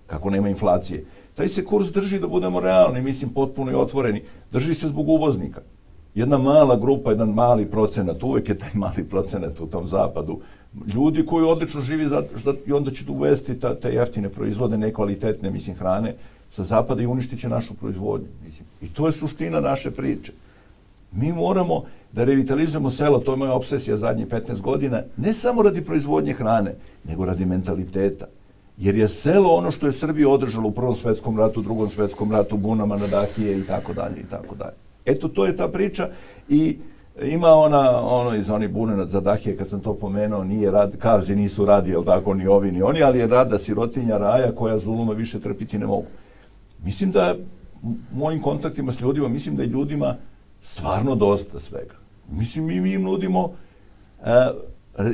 Kako 0.07 0.29
nema 0.29 0.49
inflacije? 0.49 1.03
Taj 1.35 1.47
se 1.47 1.65
kurs 1.65 1.91
drži 1.91 2.19
da 2.19 2.27
budemo 2.27 2.59
realni, 2.59 3.01
mislim, 3.01 3.29
potpuno 3.29 3.71
i 3.71 3.75
otvoreni. 3.75 4.23
Drži 4.51 4.73
se 4.73 4.87
zbog 4.87 5.09
uvoznika. 5.09 5.61
Jedna 6.15 6.37
mala 6.37 6.75
grupa, 6.75 7.11
jedan 7.11 7.29
mali 7.29 7.65
procenat, 7.65 8.23
uvek 8.23 8.49
je 8.49 8.57
taj 8.57 8.71
mali 8.73 9.03
procenat 9.03 9.59
u 9.59 9.67
tom 9.67 9.87
zapadu, 9.87 10.39
ljudi 10.93 11.25
koji 11.25 11.45
odlično 11.45 11.81
živi 11.81 12.07
zato 12.07 12.39
što 12.39 12.53
i 12.65 12.71
onda 12.71 12.91
će 12.91 13.03
da 13.03 13.11
uvesti 13.11 13.59
ta, 13.59 13.75
te 13.75 13.93
jeftine 13.93 14.29
proizvode, 14.29 14.77
nekvalitetne, 14.77 15.51
mislim, 15.51 15.75
hrane 15.75 16.15
sa 16.51 16.63
zapada 16.63 17.01
i 17.01 17.05
uništit 17.05 17.39
će 17.39 17.49
našu 17.49 17.73
proizvodnju. 17.73 18.27
Mislim. 18.45 18.67
I 18.81 18.87
to 18.87 19.07
je 19.07 19.13
suština 19.13 19.59
naše 19.59 19.91
priče. 19.91 20.31
Mi 21.11 21.31
moramo 21.31 21.83
da 22.11 22.23
revitalizujemo 22.23 22.89
selo, 22.89 23.19
to 23.19 23.31
je 23.31 23.37
moja 23.37 23.53
obsesija 23.53 23.97
zadnjih 23.97 24.27
15 24.27 24.61
godina, 24.61 25.03
ne 25.17 25.33
samo 25.33 25.61
radi 25.61 25.85
proizvodnje 25.85 26.33
hrane, 26.33 26.75
nego 27.03 27.25
radi 27.25 27.45
mentaliteta. 27.45 28.25
Jer 28.79 28.95
je 28.95 29.07
selo 29.07 29.49
ono 29.49 29.71
što 29.71 29.87
je 29.87 29.93
Srbija 29.93 30.29
održala 30.29 30.67
u 30.67 30.71
Prvom 30.71 30.95
svetskom 30.95 31.37
ratu, 31.39 31.61
Drugom 31.61 31.89
svetskom 31.89 32.31
ratu, 32.31 32.57
bunama 32.57 32.95
na 32.95 33.07
Dahije 33.07 33.59
i 33.59 33.63
tako 33.63 33.93
dalje 33.93 34.19
i 34.19 34.29
tako 34.29 34.55
dalje. 34.55 34.75
Eto, 35.05 35.27
to 35.27 35.45
je 35.45 35.55
ta 35.55 35.67
priča 35.67 36.09
i 36.49 36.77
ima 37.21 37.47
ona, 37.47 38.01
ono 38.01 38.35
iz 38.35 38.49
oni 38.49 38.67
bune 38.67 39.05
za 39.05 39.19
Dahije, 39.19 39.57
kad 39.57 39.69
sam 39.69 39.79
to 39.79 39.93
pomenuo, 39.93 40.43
nije 40.43 40.71
rad, 40.71 40.97
kavzi 40.97 41.35
nisu 41.35 41.65
radi, 41.65 41.91
jel 41.91 42.03
tako, 42.03 42.33
ni 42.33 42.47
ovi, 42.47 42.71
ni 42.71 42.81
oni, 42.81 43.03
ali 43.03 43.19
je 43.19 43.27
rada 43.27 43.59
sirotinja 43.59 44.17
raja 44.17 44.55
koja 44.55 44.77
zuluma 44.77 45.13
više 45.13 45.39
trpiti 45.39 45.77
ne 45.77 45.87
mogu. 45.87 46.07
Mislim 46.83 47.11
da 47.11 47.35
mojim 48.13 48.41
kontaktima 48.41 48.91
s 48.91 49.01
ljudima, 49.01 49.27
mislim 49.27 49.55
da 49.55 49.63
je 49.63 49.69
ljudima 49.69 50.15
stvarno 50.61 51.15
dosta 51.15 51.59
svega. 51.59 51.95
Mislim, 52.31 52.65
mi, 52.65 52.81
mi 52.81 52.93
im 52.93 53.03
nudimo, 53.03 53.51
e, 54.25 54.51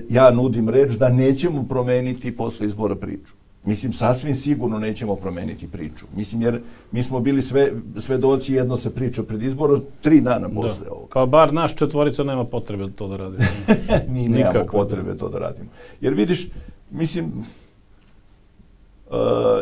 ja 0.10 0.32
nudim 0.32 0.70
reč 0.70 0.94
da 0.94 1.10
nećemo 1.10 1.66
promeniti 1.70 2.38
posle 2.38 2.68
izbora 2.68 2.96
priču. 2.96 3.34
Mislim, 3.66 3.94
sasvim 3.94 4.36
sigurno 4.36 4.80
nećemo 4.80 5.16
promeniti 5.16 5.68
priču. 5.68 6.06
Mislim, 6.16 6.42
jer 6.42 6.62
mi 6.92 7.04
smo 7.04 7.20
bili 7.20 7.42
sve, 7.42 7.72
svedoci, 7.98 8.54
jedno 8.54 8.78
se 8.78 8.96
priča 8.96 9.24
pred 9.24 9.44
izborom, 9.44 9.82
tri 10.02 10.22
dana 10.22 10.50
posle 10.50 10.86
Da. 10.86 10.92
ovoga. 10.92 11.14
Pa 11.14 11.26
bar 11.26 11.54
naš 11.54 11.76
četvorica 11.76 12.24
nema 12.24 12.44
potrebe 12.44 12.84
da 12.84 12.92
to 12.92 13.08
da 13.08 13.18
radi. 13.18 13.38
Mi 14.14 14.28
nemamo 14.28 14.66
potrebe 14.72 15.18
to 15.18 15.30
da 15.30 15.40
radimo. 15.40 15.70
Jer 16.02 16.14
vidiš, 16.14 16.50
mislim, 16.92 17.26
uh, 17.26 19.16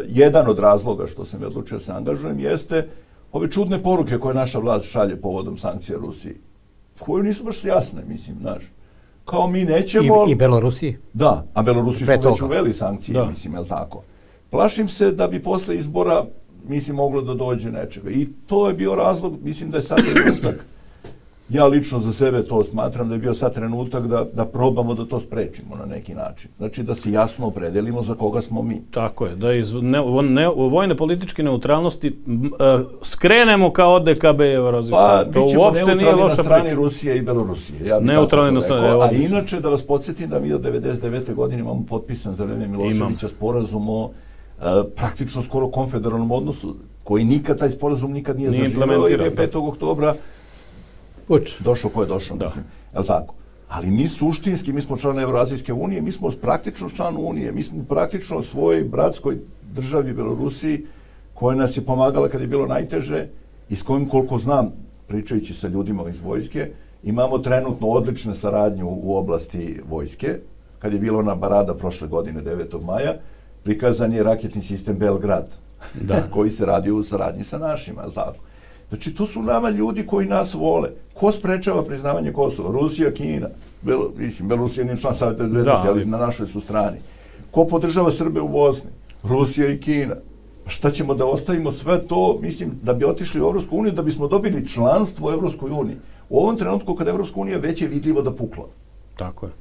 jedan 0.08 0.50
od 0.50 0.60
razloga 0.60 1.08
što 1.08 1.26
sam 1.26 1.44
odlučio 1.44 1.78
da 1.78 1.84
se 1.84 1.92
angažujem 1.92 2.40
jeste 2.40 2.88
ove 3.32 3.52
čudne 3.52 3.84
poruke 3.84 4.18
koje 4.18 4.36
naša 4.36 4.60
vlast 4.60 4.86
šalje 4.86 5.16
povodom 5.16 5.58
sankcija 5.58 5.98
Rusiji, 5.98 6.36
koje 7.00 7.24
nisu 7.24 7.44
baš 7.44 7.64
jasne, 7.64 8.04
mislim, 8.08 8.38
znaš. 8.42 8.64
Kao 9.26 9.48
mi 9.48 9.64
nećemo... 9.66 10.26
I, 10.28 10.32
I 10.32 10.36
Belorusiji. 10.36 10.98
Da, 11.14 11.46
a 11.54 11.62
Belorusi 11.64 12.06
Pre 12.06 12.16
su 12.16 12.22
već 12.22 12.40
toga. 12.40 12.46
uveli 12.46 12.74
sankcije, 12.74 13.14
Da. 13.14 13.26
mislim, 13.26 13.54
je 13.54 13.60
li 13.60 13.68
tako? 13.68 14.02
Plašim 14.50 14.88
se 14.88 15.12
da 15.12 15.28
bi 15.28 15.42
posle 15.42 15.76
izbora, 15.76 16.26
mislim, 16.68 16.96
moglo 16.96 17.22
da 17.22 17.34
dođe 17.34 17.72
nečega. 17.72 18.10
I 18.10 18.28
to 18.48 18.68
je 18.68 18.74
bio 18.74 18.96
razlog, 18.96 19.34
mislim 19.44 19.70
da 19.70 19.78
je 19.78 19.84
sad 19.84 19.98
trenutak, 20.14 20.66
ja 21.54 21.66
lično 21.66 22.00
za 22.00 22.14
sebe 22.14 22.44
to 22.44 22.64
smatram 22.64 23.10
da 23.10 23.16
je 23.16 23.20
bio 23.20 23.34
sad 23.34 23.54
trenutak 23.54 24.08
da, 24.08 24.26
da 24.34 24.46
probamo 24.46 24.94
da 24.94 25.06
to 25.06 25.20
sprečimo 25.20 25.76
na 25.76 25.86
neki 25.86 26.14
način. 26.14 26.52
Znači 26.58 26.84
da 26.84 26.96
se 26.96 27.12
jasno 27.12 27.48
opredelimo 27.48 28.04
za 28.04 28.16
koga 28.16 28.42
smo 28.42 28.62
mi. 28.62 28.82
Tako 28.92 29.26
je, 29.26 29.36
da 29.36 29.54
iz 29.54 29.74
ne, 29.74 30.00
ne, 30.24 30.48
vojne 30.48 30.96
političke 30.96 31.44
neutralnosti 31.44 32.08
m, 32.28 32.46
e, 32.46 32.50
skrenemo 33.02 33.72
kao 33.72 33.94
od 33.94 34.04
DKB 34.04 34.42
i. 34.42 34.92
Pa, 34.92 35.24
to 35.34 35.46
uopšte 35.58 35.86
nije 35.86 35.96
neutralni 35.96 36.20
na 36.20 36.24
loša 36.24 36.44
strani 36.44 36.64
priča. 36.64 36.76
Rusije 36.76 37.18
i 37.18 37.22
Belorusije. 37.22 37.88
Ja 37.88 38.00
Neutralni 38.00 38.52
na 38.52 38.62
strani, 38.62 38.88
evo, 38.88 39.02
A 39.02 39.12
inače, 39.12 39.60
da 39.60 39.70
vas 39.70 39.82
podsjetim 39.82 40.30
da 40.30 40.40
mi 40.40 40.54
od 40.54 40.62
99. 40.62 41.34
godine 41.34 41.62
imamo 41.62 41.86
potpisan 41.90 42.36
za 42.36 42.44
vreme 42.44 42.68
Miloševića 42.68 43.28
sporazum 43.28 43.90
o 43.90 44.10
e, 44.62 44.64
praktično 44.96 45.42
skoro 45.42 45.68
konfederalnom 45.68 46.32
odnosu, 46.32 46.76
koji 47.04 47.24
nikad, 47.24 47.60
taj 47.60 47.70
sporazum 47.70 48.12
nikad 48.12 48.38
nije, 48.38 48.50
Nije 48.50 48.64
zaživeo 48.64 48.86
i 48.88 48.92
implementiran, 48.92 49.26
je 49.26 49.50
5. 49.52 49.68
oktobra 49.70 50.14
Puč. 51.28 51.62
došao 51.62 51.90
ko 51.90 52.02
je 52.02 52.08
došao, 52.08 52.38
Da. 52.38 52.52
Je 53.00 53.06
tako? 53.08 53.34
Ali 53.70 53.92
mi 53.92 54.08
suštinski, 54.08 54.74
mi 54.74 54.82
smo 54.82 54.98
član 54.98 55.20
Evroazijske 55.20 55.74
unije, 55.74 56.02
mi 56.02 56.12
smo 56.12 56.32
praktično 56.42 56.90
član 56.90 57.16
unije, 57.18 57.52
mi 57.52 57.64
smo 57.64 57.84
praktično 57.90 58.42
svojoj 58.42 58.84
bratskoj 58.84 59.38
državi 59.74 60.14
Belorusiji, 60.14 60.86
koja 61.34 61.56
nas 61.56 61.78
je 61.78 61.86
pomagala 61.86 62.30
kad 62.30 62.42
je 62.42 62.48
bilo 62.48 62.68
najteže 62.68 63.28
i 63.70 63.76
s 63.76 63.84
kojim, 63.84 64.10
koliko 64.10 64.38
znam, 64.38 64.72
pričajući 65.08 65.54
sa 65.54 65.68
ljudima 65.68 66.10
iz 66.10 66.22
vojske, 66.22 66.70
Imamo 67.04 67.38
trenutno 67.38 67.88
odlične 67.88 68.36
saradnju 68.36 68.88
u 68.88 69.18
oblasti 69.18 69.82
vojske. 69.90 70.38
Kad 70.80 70.94
je 70.94 71.00
bila 71.00 71.20
ona 71.20 71.36
barada 71.36 71.74
prošle 71.74 72.08
godine, 72.08 72.42
9. 72.42 72.84
maja, 72.84 73.14
prikazan 73.64 74.14
je 74.14 74.24
raketni 74.24 74.62
sistem 74.62 74.98
Belgrad, 74.98 75.48
da. 76.02 76.24
koji 76.34 76.52
se 76.52 76.66
radi 76.66 76.92
u 76.92 77.04
saradnji 77.04 77.44
sa 77.44 77.58
našima, 77.58 78.02
je 78.02 78.08
li 78.08 78.14
tako? 78.14 78.38
Znači, 78.94 79.14
to 79.14 79.28
su 79.28 79.42
nama 79.42 79.70
ljudi 79.70 80.06
koji 80.06 80.28
nas 80.28 80.54
vole. 80.54 80.90
Ko 81.14 81.32
sprečava 81.32 81.84
priznavanje 81.84 82.34
Kosova? 82.34 82.72
Rusija, 82.72 83.12
Kina. 83.12 83.48
Belo, 83.82 84.12
mislim, 84.18 84.48
Belorusija 84.48 84.86
nije 84.86 84.98
član 84.98 85.16
Savjeta 85.16 85.44
bezbednosti, 85.44 85.88
da, 85.88 85.92
ali 85.92 86.06
na 86.06 86.18
našoj 86.18 86.48
su 86.48 86.62
strani. 86.62 86.98
Ko 87.52 87.66
podržava 87.66 88.12
Srbe 88.12 88.42
u 88.42 88.48
Bosni? 88.50 88.90
Rusija 89.24 89.70
i 89.70 89.80
Kina. 89.80 90.16
Šta 90.68 90.92
ćemo 90.92 91.14
da 91.14 91.26
ostavimo 91.26 91.72
sve 91.72 92.08
to, 92.08 92.38
mislim, 92.42 92.72
da 92.84 92.94
bi 92.94 93.06
otišli 93.06 93.42
u 93.42 93.44
Evropsku 93.44 93.78
uniju, 93.78 93.94
da 93.94 94.02
bismo 94.02 94.28
dobili 94.28 94.68
članstvo 94.70 95.30
u 95.30 95.34
Evropskoj 95.34 95.72
uniji. 95.72 95.98
U 96.30 96.40
ovom 96.40 96.58
trenutku 96.58 96.96
kad 96.96 97.08
Evropska 97.08 97.40
unija 97.40 97.58
već 97.58 97.82
je 97.82 97.88
vidljivo 97.88 98.22
da 98.22 98.32
pukla. 98.32 98.66
Tako 99.16 99.46
je. 99.46 99.52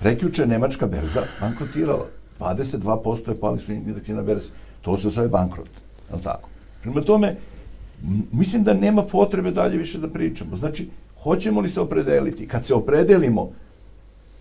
Rekjuče 0.00 0.46
Nemačka 0.46 0.86
berza 0.86 1.22
bankrotirala. 1.40 2.06
22% 2.40 3.28
je 3.28 3.40
pali 3.40 3.60
su 3.60 3.72
indeksi 3.72 4.12
na 4.12 4.22
berzi. 4.22 4.50
To 4.82 4.96
se 4.96 5.10
zove 5.10 5.28
bankrot. 5.28 5.70
Je 6.14 6.22
tako? 6.22 6.48
Prema 6.82 7.00
tome, 7.00 7.36
mislim 8.32 8.64
da 8.64 8.74
nema 8.74 9.02
potrebe 9.02 9.50
dalje 9.50 9.76
više 9.76 9.98
da 9.98 10.08
pričamo. 10.08 10.56
Znači, 10.56 10.88
hoćemo 11.22 11.60
li 11.60 11.70
se 11.70 11.80
opredeliti? 11.80 12.48
Kad 12.48 12.66
se 12.66 12.74
opredelimo, 12.74 13.50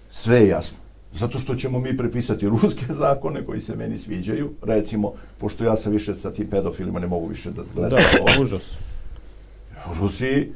sve 0.10 0.38
je 0.38 0.48
jasno. 0.48 0.78
Zato 1.14 1.40
što 1.40 1.56
ćemo 1.56 1.80
mi 1.80 1.98
prepisati 1.98 2.50
ruske 2.50 2.86
zakone 3.04 3.46
koji 3.46 3.60
se 3.60 3.76
meni 3.76 3.98
sviđaju, 3.98 4.52
recimo, 4.62 5.14
pošto 5.38 5.64
ja 5.64 5.78
sam 5.78 5.92
više 5.92 6.16
sa 6.16 6.32
tim 6.32 6.48
pedofilima 6.48 7.00
ne 7.00 7.08
mogu 7.08 7.28
više 7.28 7.52
da 7.52 7.62
gledam. 7.76 8.00
Da, 8.00 8.42
užas. 8.42 8.64
U 9.92 10.02
Rusiji, 10.02 10.52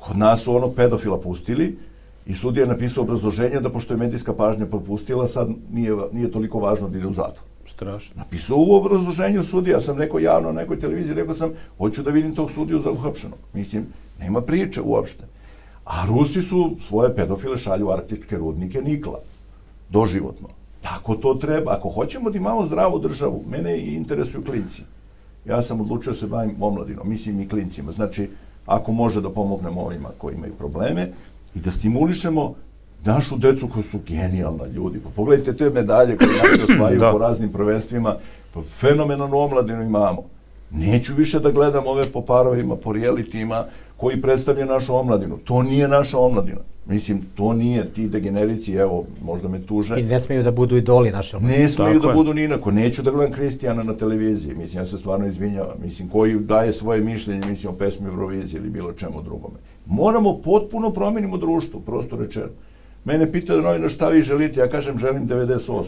kod 0.00 0.18
nas 0.18 0.42
su 0.42 0.56
ono 0.56 0.68
pedofila 0.72 1.20
pustili 1.20 1.78
i 2.26 2.34
sudija 2.34 2.64
je 2.64 2.68
napisao 2.68 3.04
obrazloženje 3.04 3.60
da 3.60 3.70
pošto 3.70 3.94
je 3.94 3.98
medijska 3.98 4.32
pažnja 4.32 4.66
propustila, 4.66 5.28
sad 5.28 5.48
nije, 5.72 5.96
nije 6.12 6.30
toliko 6.30 6.58
važno 6.58 6.88
da 6.88 6.98
ide 6.98 7.06
u 7.06 7.12
zatvor. 7.12 7.49
Strašno. 7.80 8.14
Napisao 8.16 8.58
u 8.58 8.74
obrazloženju 8.74 9.44
sudija, 9.44 9.76
ja 9.76 9.80
sam 9.80 9.98
rekao 9.98 10.18
javno 10.20 10.52
na 10.52 10.60
nekoj 10.60 10.80
televiziji, 10.80 11.14
rekao 11.14 11.34
sam, 11.34 11.50
hoću 11.78 12.02
da 12.02 12.10
vidim 12.10 12.34
tog 12.34 12.50
sudiju 12.50 12.82
za 12.82 12.90
uhapšenog. 12.90 13.38
Mislim, 13.54 13.86
nema 14.18 14.40
priče 14.40 14.82
uopšte. 14.82 15.24
A 15.84 16.06
Rusi 16.06 16.42
su 16.42 16.76
svoje 16.88 17.14
pedofile 17.16 17.58
šalju 17.58 17.90
arktičke 17.90 18.36
rudnike 18.36 18.82
nikla. 18.82 19.18
Doživotno. 19.90 20.48
Tako 20.80 21.14
to 21.14 21.34
treba. 21.34 21.72
Ako 21.72 21.88
hoćemo 21.88 22.30
da 22.30 22.38
imamo 22.38 22.66
zdravu 22.66 22.98
državu, 22.98 23.44
mene 23.50 23.78
i 23.78 23.94
interesuju 23.94 24.44
klinci. 24.44 24.82
Ja 25.46 25.62
sam 25.62 25.80
odlučio 25.80 26.12
da 26.12 26.18
se 26.18 26.26
bavim 26.26 26.62
omladinom, 26.62 27.08
mislim 27.08 27.40
i 27.40 27.48
klincima. 27.48 27.92
Znači, 27.92 28.28
ako 28.66 28.92
može 28.92 29.20
da 29.20 29.30
pomognemo 29.30 29.80
ovima 29.80 30.08
koji 30.18 30.34
imaju 30.34 30.52
probleme 30.52 31.12
i 31.54 31.60
da 31.60 31.70
stimulišemo 31.70 32.54
našu 33.04 33.36
decu 33.36 33.68
koji 33.68 33.84
su 33.84 33.98
genijalna 34.06 34.66
ljudi. 34.66 34.98
Pa 35.04 35.10
pogledajte 35.16 35.56
te 35.56 35.70
medalje 35.70 36.16
koje 36.16 36.30
naši 36.30 36.62
osvajaju 36.72 37.00
da. 37.00 37.10
po 37.10 37.18
raznim 37.18 37.52
prvenstvima. 37.52 38.14
Pa 38.54 38.62
fenomenalnu 38.62 39.38
omladinu 39.38 39.82
imamo. 39.82 40.22
Neću 40.70 41.14
više 41.14 41.40
da 41.40 41.50
gledam 41.50 41.86
ove 41.86 42.06
po 42.12 42.22
parovima, 42.22 42.76
po 42.76 42.92
realitima 42.92 43.64
koji 43.96 44.20
predstavlja 44.22 44.64
našu 44.64 44.94
omladinu. 44.94 45.38
To 45.38 45.62
nije 45.62 45.88
naša 45.88 46.18
omladina. 46.18 46.60
Mislim, 46.86 47.22
to 47.34 47.52
nije 47.52 47.92
ti 47.92 48.08
degenerici, 48.08 48.72
evo, 48.72 49.04
možda 49.24 49.48
me 49.48 49.60
tuže. 49.66 50.00
I 50.00 50.02
ne 50.02 50.20
smeju 50.20 50.42
da 50.42 50.50
budu 50.50 50.76
idoli 50.76 51.10
naše 51.10 51.36
omladine. 51.36 51.62
Ne 51.62 51.68
smeju 51.68 51.92
Tako 51.92 52.06
da 52.06 52.08
je. 52.08 52.14
budu 52.14 52.34
ni 52.34 52.44
inako. 52.44 52.70
Neću 52.70 53.02
da 53.02 53.10
gledam 53.10 53.32
Kristijana 53.32 53.82
na 53.82 53.94
televiziji. 53.94 54.54
Mislim, 54.54 54.82
ja 54.82 54.86
se 54.86 54.98
stvarno 54.98 55.26
izvinjavam. 55.26 55.76
Mislim, 55.84 56.08
koji 56.08 56.38
daje 56.38 56.72
svoje 56.72 57.00
mišljenje, 57.00 57.46
mislim, 57.46 57.72
o 57.72 57.76
pesmi 57.76 58.06
Euroviziji 58.06 58.58
ili 58.58 58.70
bilo 58.70 58.92
čemu 58.92 59.22
drugome. 59.22 59.54
Moramo 59.86 60.38
potpuno 60.44 60.90
promenimo 60.90 61.36
društvo, 61.36 61.80
prosto 61.80 62.16
rečeno. 62.16 62.48
Mene 63.04 63.32
pitaju 63.32 63.62
novina 63.62 63.88
šta 63.88 64.08
vi 64.08 64.22
želite, 64.22 64.60
ja 64.60 64.68
kažem 64.68 64.98
želim 64.98 65.28
98. 65.28 65.84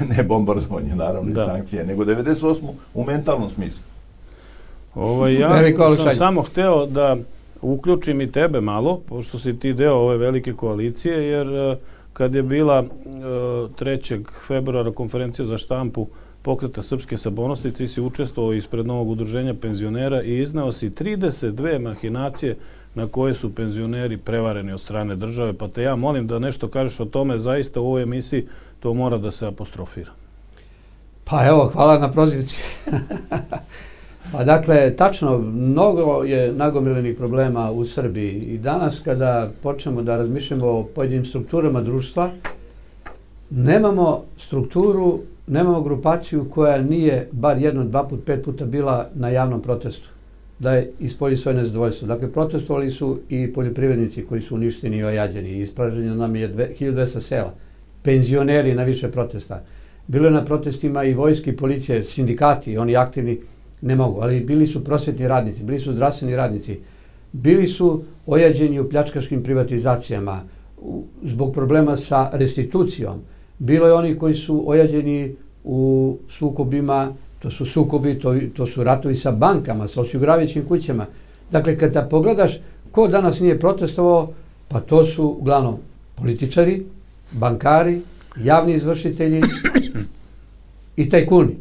ne 0.16 0.22
bombardovanje, 0.22 0.94
naravno, 0.94 1.32
da. 1.32 1.42
i 1.42 1.46
sankcije, 1.46 1.86
nego 1.86 2.04
98. 2.04 2.56
u 2.94 3.04
mentalnom 3.04 3.50
smislu. 3.50 3.80
Ovo, 4.94 5.28
ja 5.28 5.48
sam 5.96 6.14
samo 6.14 6.42
hteo 6.42 6.86
da 6.86 7.16
uključim 7.62 8.20
i 8.20 8.32
tebe 8.32 8.60
malo, 8.60 9.00
pošto 9.08 9.38
si 9.38 9.58
ti 9.58 9.72
deo 9.72 9.94
ove 9.94 10.16
velike 10.16 10.52
koalicije, 10.52 11.28
jer 11.28 11.46
e, 11.46 11.76
kad 12.12 12.34
je 12.34 12.42
bila 12.42 12.84
3. 13.04 14.14
E, 14.14 14.24
februara 14.46 14.92
konferencija 14.92 15.46
za 15.46 15.58
štampu 15.58 16.06
pokreta 16.42 16.82
Srpske 16.82 17.18
sabonosti, 17.18 17.72
ti 17.72 17.88
si 17.88 18.00
učestvovao 18.00 18.52
ispred 18.52 18.86
novog 18.86 19.08
udruženja 19.08 19.54
penzionera 19.54 20.22
i 20.22 20.38
iznao 20.38 20.72
si 20.72 20.90
32 20.90 21.78
mahinacije 21.78 22.56
na 22.94 23.06
koje 23.06 23.34
su 23.34 23.54
penzioneri 23.54 24.16
prevareni 24.16 24.72
od 24.72 24.80
strane 24.80 25.16
države, 25.16 25.52
pa 25.52 25.68
te 25.68 25.82
ja 25.82 25.96
molim 25.96 26.26
da 26.26 26.38
nešto 26.38 26.68
kažeš 26.68 27.00
o 27.00 27.04
tome, 27.04 27.38
zaista 27.38 27.80
u 27.80 27.86
ovoj 27.86 28.02
emisiji 28.02 28.46
to 28.80 28.94
mora 28.94 29.18
da 29.18 29.30
se 29.30 29.46
apostrofira. 29.46 30.12
Pa 31.24 31.46
evo, 31.46 31.70
hvala 31.72 31.98
na 31.98 32.10
prozivci. 32.10 32.62
pa 34.32 34.44
dakle, 34.44 34.96
tačno, 34.96 35.38
mnogo 35.38 36.22
je 36.24 36.52
nagomilenih 36.52 37.16
problema 37.16 37.70
u 37.70 37.86
Srbiji 37.86 38.32
i 38.32 38.58
danas 38.58 39.00
kada 39.00 39.50
počnemo 39.62 40.02
da 40.02 40.16
razmišljamo 40.16 40.66
o 40.66 40.84
pojedinim 40.94 41.24
strukturama 41.24 41.80
društva, 41.80 42.30
nemamo 43.50 44.22
strukturu, 44.38 45.20
nemamo 45.46 45.82
grupaciju 45.82 46.50
koja 46.50 46.82
nije 46.82 47.28
bar 47.32 47.58
jedno, 47.58 47.84
dva 47.84 48.04
put, 48.08 48.24
pet 48.26 48.44
puta 48.44 48.64
bila 48.64 49.08
na 49.14 49.28
javnom 49.28 49.62
protestu 49.62 50.11
da 50.62 50.74
je 50.74 50.90
ispolji 51.00 51.36
svoje 51.36 51.56
nezadovoljstvo. 51.56 52.08
Dakle, 52.08 52.32
protestovali 52.32 52.90
su 52.90 53.18
i 53.28 53.52
poljoprivrednici 53.52 54.24
koji 54.24 54.42
su 54.42 54.54
uništeni 54.54 54.96
i 54.96 55.04
ojađeni. 55.04 55.58
Ispraženo 55.58 56.14
nam 56.14 56.36
je 56.36 56.54
1200 56.54 57.20
sela. 57.20 57.54
Penzioneri 58.02 58.74
na 58.74 58.84
više 58.84 59.10
protesta. 59.10 59.62
Bilo 60.06 60.26
je 60.26 60.30
na 60.30 60.44
protestima 60.44 61.04
i 61.04 61.14
vojski, 61.14 61.56
policije, 61.56 62.02
sindikati, 62.02 62.76
oni 62.78 62.96
aktivni 62.96 63.40
ne 63.80 63.96
mogu, 63.96 64.20
ali 64.20 64.40
bili 64.40 64.66
su 64.66 64.84
prosvetni 64.84 65.28
radnici, 65.28 65.64
bili 65.64 65.78
su 65.78 65.92
zdravstveni 65.92 66.36
radnici, 66.36 66.78
bili 67.32 67.66
su 67.66 68.02
ojađeni 68.26 68.80
u 68.80 68.88
pljačkaškim 68.88 69.42
privatizacijama 69.42 70.42
zbog 71.22 71.52
problema 71.52 71.96
sa 71.96 72.30
restitucijom. 72.32 73.20
Bilo 73.58 73.86
je 73.86 73.92
oni 73.92 74.18
koji 74.18 74.34
su 74.34 74.62
ojađeni 74.66 75.34
u 75.64 76.16
sukobima 76.28 77.12
To 77.42 77.50
su 77.50 77.64
sukobi, 77.64 78.18
to, 78.18 78.34
to 78.56 78.66
su 78.66 78.84
ratovi 78.84 79.14
sa 79.14 79.32
bankama, 79.32 79.88
sa 79.88 80.00
osiguravajućim 80.00 80.64
kućama. 80.64 81.06
Dakle, 81.50 81.78
kada 81.78 82.02
pogledaš 82.02 82.60
ko 82.90 83.08
danas 83.08 83.40
nije 83.40 83.58
protestovao, 83.58 84.30
pa 84.68 84.80
to 84.80 85.04
su 85.04 85.36
uglavnom 85.40 85.76
političari, 86.14 86.84
bankari, 87.32 88.00
javni 88.42 88.74
izvršitelji 88.74 89.42
i 90.96 91.08
tajkuni. 91.10 91.56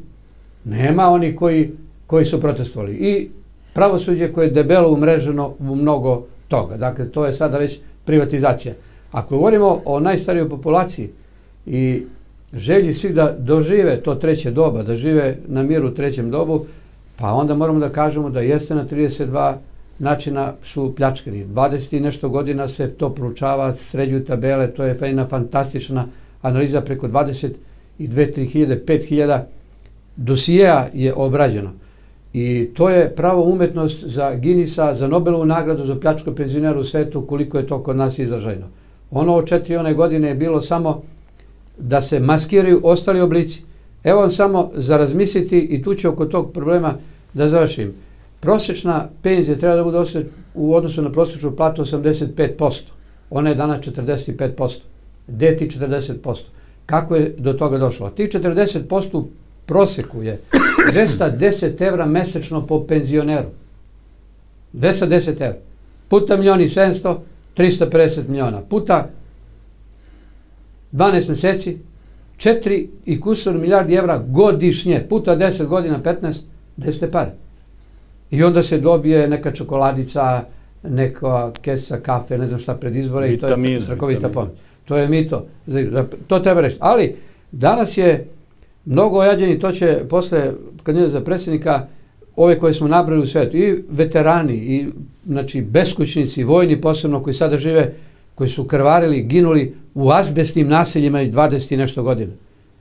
Nema 0.66 1.10
oni 1.10 1.36
koji, 1.36 1.72
koji 2.08 2.26
su 2.26 2.40
protestovali. 2.40 2.94
I 2.94 3.30
pravosuđe 3.74 4.34
koje 4.34 4.48
je 4.48 4.52
debelo 4.52 4.94
umreženo 4.94 5.54
u 5.60 5.76
mnogo 5.76 6.26
toga. 6.48 6.78
Dakle, 6.78 7.12
to 7.12 7.26
je 7.26 7.34
sada 7.34 7.58
već 7.58 7.80
privatizacija. 8.06 8.74
Ako 9.12 9.38
govorimo 9.38 9.82
o 9.86 10.00
najstarijoj 10.00 10.50
populaciji 10.50 11.10
i 11.66 12.04
želji 12.54 12.94
svi 12.94 13.14
da 13.14 13.36
dožive 13.40 14.02
to 14.04 14.16
treće 14.16 14.52
doba, 14.52 14.84
da 14.84 14.96
žive 14.96 15.38
na 15.48 15.64
miru 15.64 15.88
u 15.88 15.92
trećem 15.92 16.32
dobu, 16.32 16.66
pa 17.18 17.34
onda 17.34 17.56
moramo 17.56 17.80
da 17.80 17.90
kažemo 17.90 18.30
da 18.30 18.40
jeste 18.40 18.76
na 18.76 18.86
32 18.86 19.54
načina 20.00 20.54
su 20.64 20.94
pljačkani. 20.96 21.46
20 21.46 21.98
i 21.98 22.00
nešto 22.00 22.30
godina 22.30 22.68
se 22.68 22.90
to 22.90 23.10
proučava, 23.10 23.74
sređuju 23.74 24.26
tabele, 24.26 24.68
to 24.68 24.84
je 24.84 24.98
jedna 25.02 25.28
fantastična 25.28 26.06
analiza 26.42 26.82
preko 26.82 27.08
22, 27.08 27.54
3 28.00 28.46
hiljade, 28.46 28.84
5 28.88 29.08
hiljada 29.08 29.48
dosijeja 30.16 30.90
je 30.94 31.14
obrađeno. 31.14 31.72
I 32.34 32.70
to 32.74 32.90
je 32.90 33.16
pravo 33.16 33.44
umetnost 33.44 34.04
za 34.06 34.36
Ginisa, 34.36 34.94
za 34.94 35.08
Nobelovu 35.08 35.46
nagradu 35.46 35.86
za 35.86 35.96
pljačko 35.96 36.32
penzionera 36.32 36.80
u 36.80 36.84
svetu, 36.84 37.26
koliko 37.26 37.58
je 37.58 37.68
to 37.68 37.84
kod 37.84 37.96
nas 37.96 38.20
izražajno. 38.20 38.68
Ono 39.12 39.36
od 39.36 39.48
četiri 39.48 39.78
one 39.78 39.94
godine 39.94 40.28
je 40.28 40.36
bilo 40.36 40.62
samo 40.62 41.02
da 41.78 42.02
se 42.02 42.20
maskiraju 42.20 42.82
ostali 42.84 43.22
oblici. 43.22 43.64
Evo 44.04 44.30
samo 44.30 44.72
za 44.74 44.98
razmisliti 44.98 45.60
i 45.60 45.82
tu 45.84 45.96
ću 45.96 46.10
oko 46.10 46.26
tog 46.26 46.54
problema 46.54 46.94
da 47.34 47.48
završim. 47.48 47.94
Prosječna 48.40 49.08
penzija 49.22 49.58
treba 49.58 49.76
da 49.76 49.84
bude 49.84 50.26
u 50.54 50.76
odnosu 50.76 51.02
na 51.02 51.12
prosječnu 51.12 51.56
platu 51.56 51.84
85%. 51.84 52.82
Ona 53.30 53.50
je 53.50 53.56
dana 53.56 53.80
45%. 53.80 54.78
Gde 55.28 55.58
ti 55.58 55.70
40%? 55.80 56.40
Kako 56.86 57.16
je 57.16 57.36
do 57.38 57.54
toga 57.54 57.78
došlo? 57.78 58.10
Ti 58.10 58.30
40% 58.34 59.18
u 59.18 59.28
proseku 59.66 60.24
je 60.24 60.42
210 60.94 61.88
evra 61.88 62.06
mesečno 62.06 62.68
po 62.68 62.84
penzioneru. 62.88 63.48
210 64.74 65.30
evra. 65.30 65.58
Puta 66.08 66.38
milioni 66.38 66.68
700, 66.68 67.16
350 67.58 68.28
miliona. 68.28 68.62
Puta 68.62 69.10
12 70.92 71.30
meseci, 71.30 71.78
4 72.38 72.88
i 73.06 73.22
kusor 73.22 73.56
milijardi 73.58 73.94
evra 73.94 74.24
godišnje, 74.28 75.06
puta 75.10 75.38
10 75.38 75.66
godina, 75.66 76.00
15, 76.04 76.42
gde 76.78 76.92
su 76.92 77.00
te 77.00 77.12
pare? 77.12 77.32
I 78.32 78.44
onda 78.44 78.64
se 78.64 78.80
dobije 78.80 79.28
neka 79.28 79.52
čokoladica, 79.52 80.44
neka 80.84 81.52
kesa 81.62 82.00
kafe, 82.00 82.38
ne 82.38 82.48
znam 82.48 82.60
šta 82.60 82.76
pred 82.76 82.96
izbore 82.96 83.34
i 83.34 83.38
to 83.38 83.48
je 83.48 83.82
strakovita 83.82 84.30
pomoć. 84.30 84.52
To 84.86 84.98
je 84.98 85.08
mito. 85.08 85.46
To 86.28 86.40
treba 86.40 86.62
reći. 86.62 86.78
Ali 86.80 87.16
danas 87.52 87.98
je 87.98 88.28
mnogo 88.86 89.20
ojađeni, 89.20 89.60
to 89.60 89.72
će 89.72 90.00
posle 90.10 90.52
kandidata 90.84 91.10
za 91.10 91.22
predsjednika 91.22 91.88
ove 92.36 92.60
koje 92.60 92.74
smo 92.74 92.88
nabrali 92.88 93.22
u 93.22 93.26
svetu, 93.26 93.58
i 93.58 93.84
veterani, 93.90 94.54
i 94.54 94.88
znači 95.26 95.62
beskućnici, 95.62 96.44
vojni 96.44 96.82
posebno 96.82 97.24
koji 97.24 97.34
sada 97.34 97.58
žive, 97.58 97.94
koji 98.42 98.50
su 98.50 98.64
krvarili, 98.64 99.22
ginuli 99.22 99.76
u 99.94 100.12
azbestnim 100.12 100.68
naseljima 100.68 101.22
iz 101.22 101.32
20 101.32 101.74
i 101.74 101.78
nešto 101.78 102.04
godina. 102.04 102.32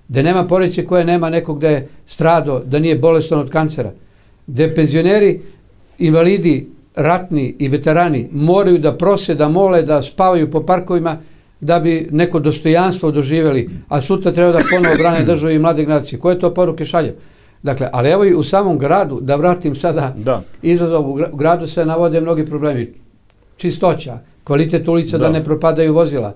Da 0.09 0.23
nema 0.23 0.47
porodice 0.47 0.87
koje 0.87 1.05
nema 1.05 1.31
nekog 1.31 1.59
gde 1.59 1.69
je 1.69 1.89
strado, 2.07 2.63
da 2.65 2.79
nije 2.79 2.99
bolestan 2.99 3.39
od 3.39 3.51
kancera. 3.51 3.93
Gde 4.47 4.75
penzioneri, 4.75 5.41
invalidi, 5.99 6.69
ratni 6.97 7.55
i 7.59 7.69
veterani 7.69 8.29
moraju 8.33 8.79
da 8.79 8.95
prose, 8.97 9.35
da 9.35 9.49
mole, 9.49 9.83
da 9.83 10.03
spavaju 10.03 10.51
po 10.51 10.63
parkovima, 10.63 11.19
da 11.61 11.79
bi 11.81 12.09
neko 12.11 12.41
dostojanstvo 12.41 13.11
doživjeli, 13.11 13.69
a 13.89 14.01
sutra 14.01 14.33
treba 14.33 14.53
da 14.53 14.65
ponovo 14.71 14.95
brane 14.97 15.25
državu 15.25 15.53
i 15.53 15.59
mlade 15.59 15.85
generacije. 15.85 16.19
Koje 16.19 16.39
to 16.39 16.55
poruke 16.55 16.85
šalje? 16.85 17.15
Dakle, 17.63 17.89
ali 17.93 18.11
evo 18.11 18.25
i 18.25 18.35
u 18.35 18.43
samom 18.43 18.79
gradu, 18.79 19.21
da 19.21 19.37
vratim 19.37 19.75
sada 19.75 20.15
Da. 20.17 20.41
izazov, 20.63 21.11
u 21.11 21.37
gradu 21.37 21.67
se 21.67 21.85
navode 21.85 22.21
mnogi 22.21 22.47
problemi. 22.47 22.93
Čistoća, 23.57 24.19
kvalitet 24.45 24.89
ulica 24.89 25.19
da, 25.19 25.25
Da. 25.25 25.31
ne 25.33 25.45
propadaju 25.45 25.95
vozila. 25.95 26.35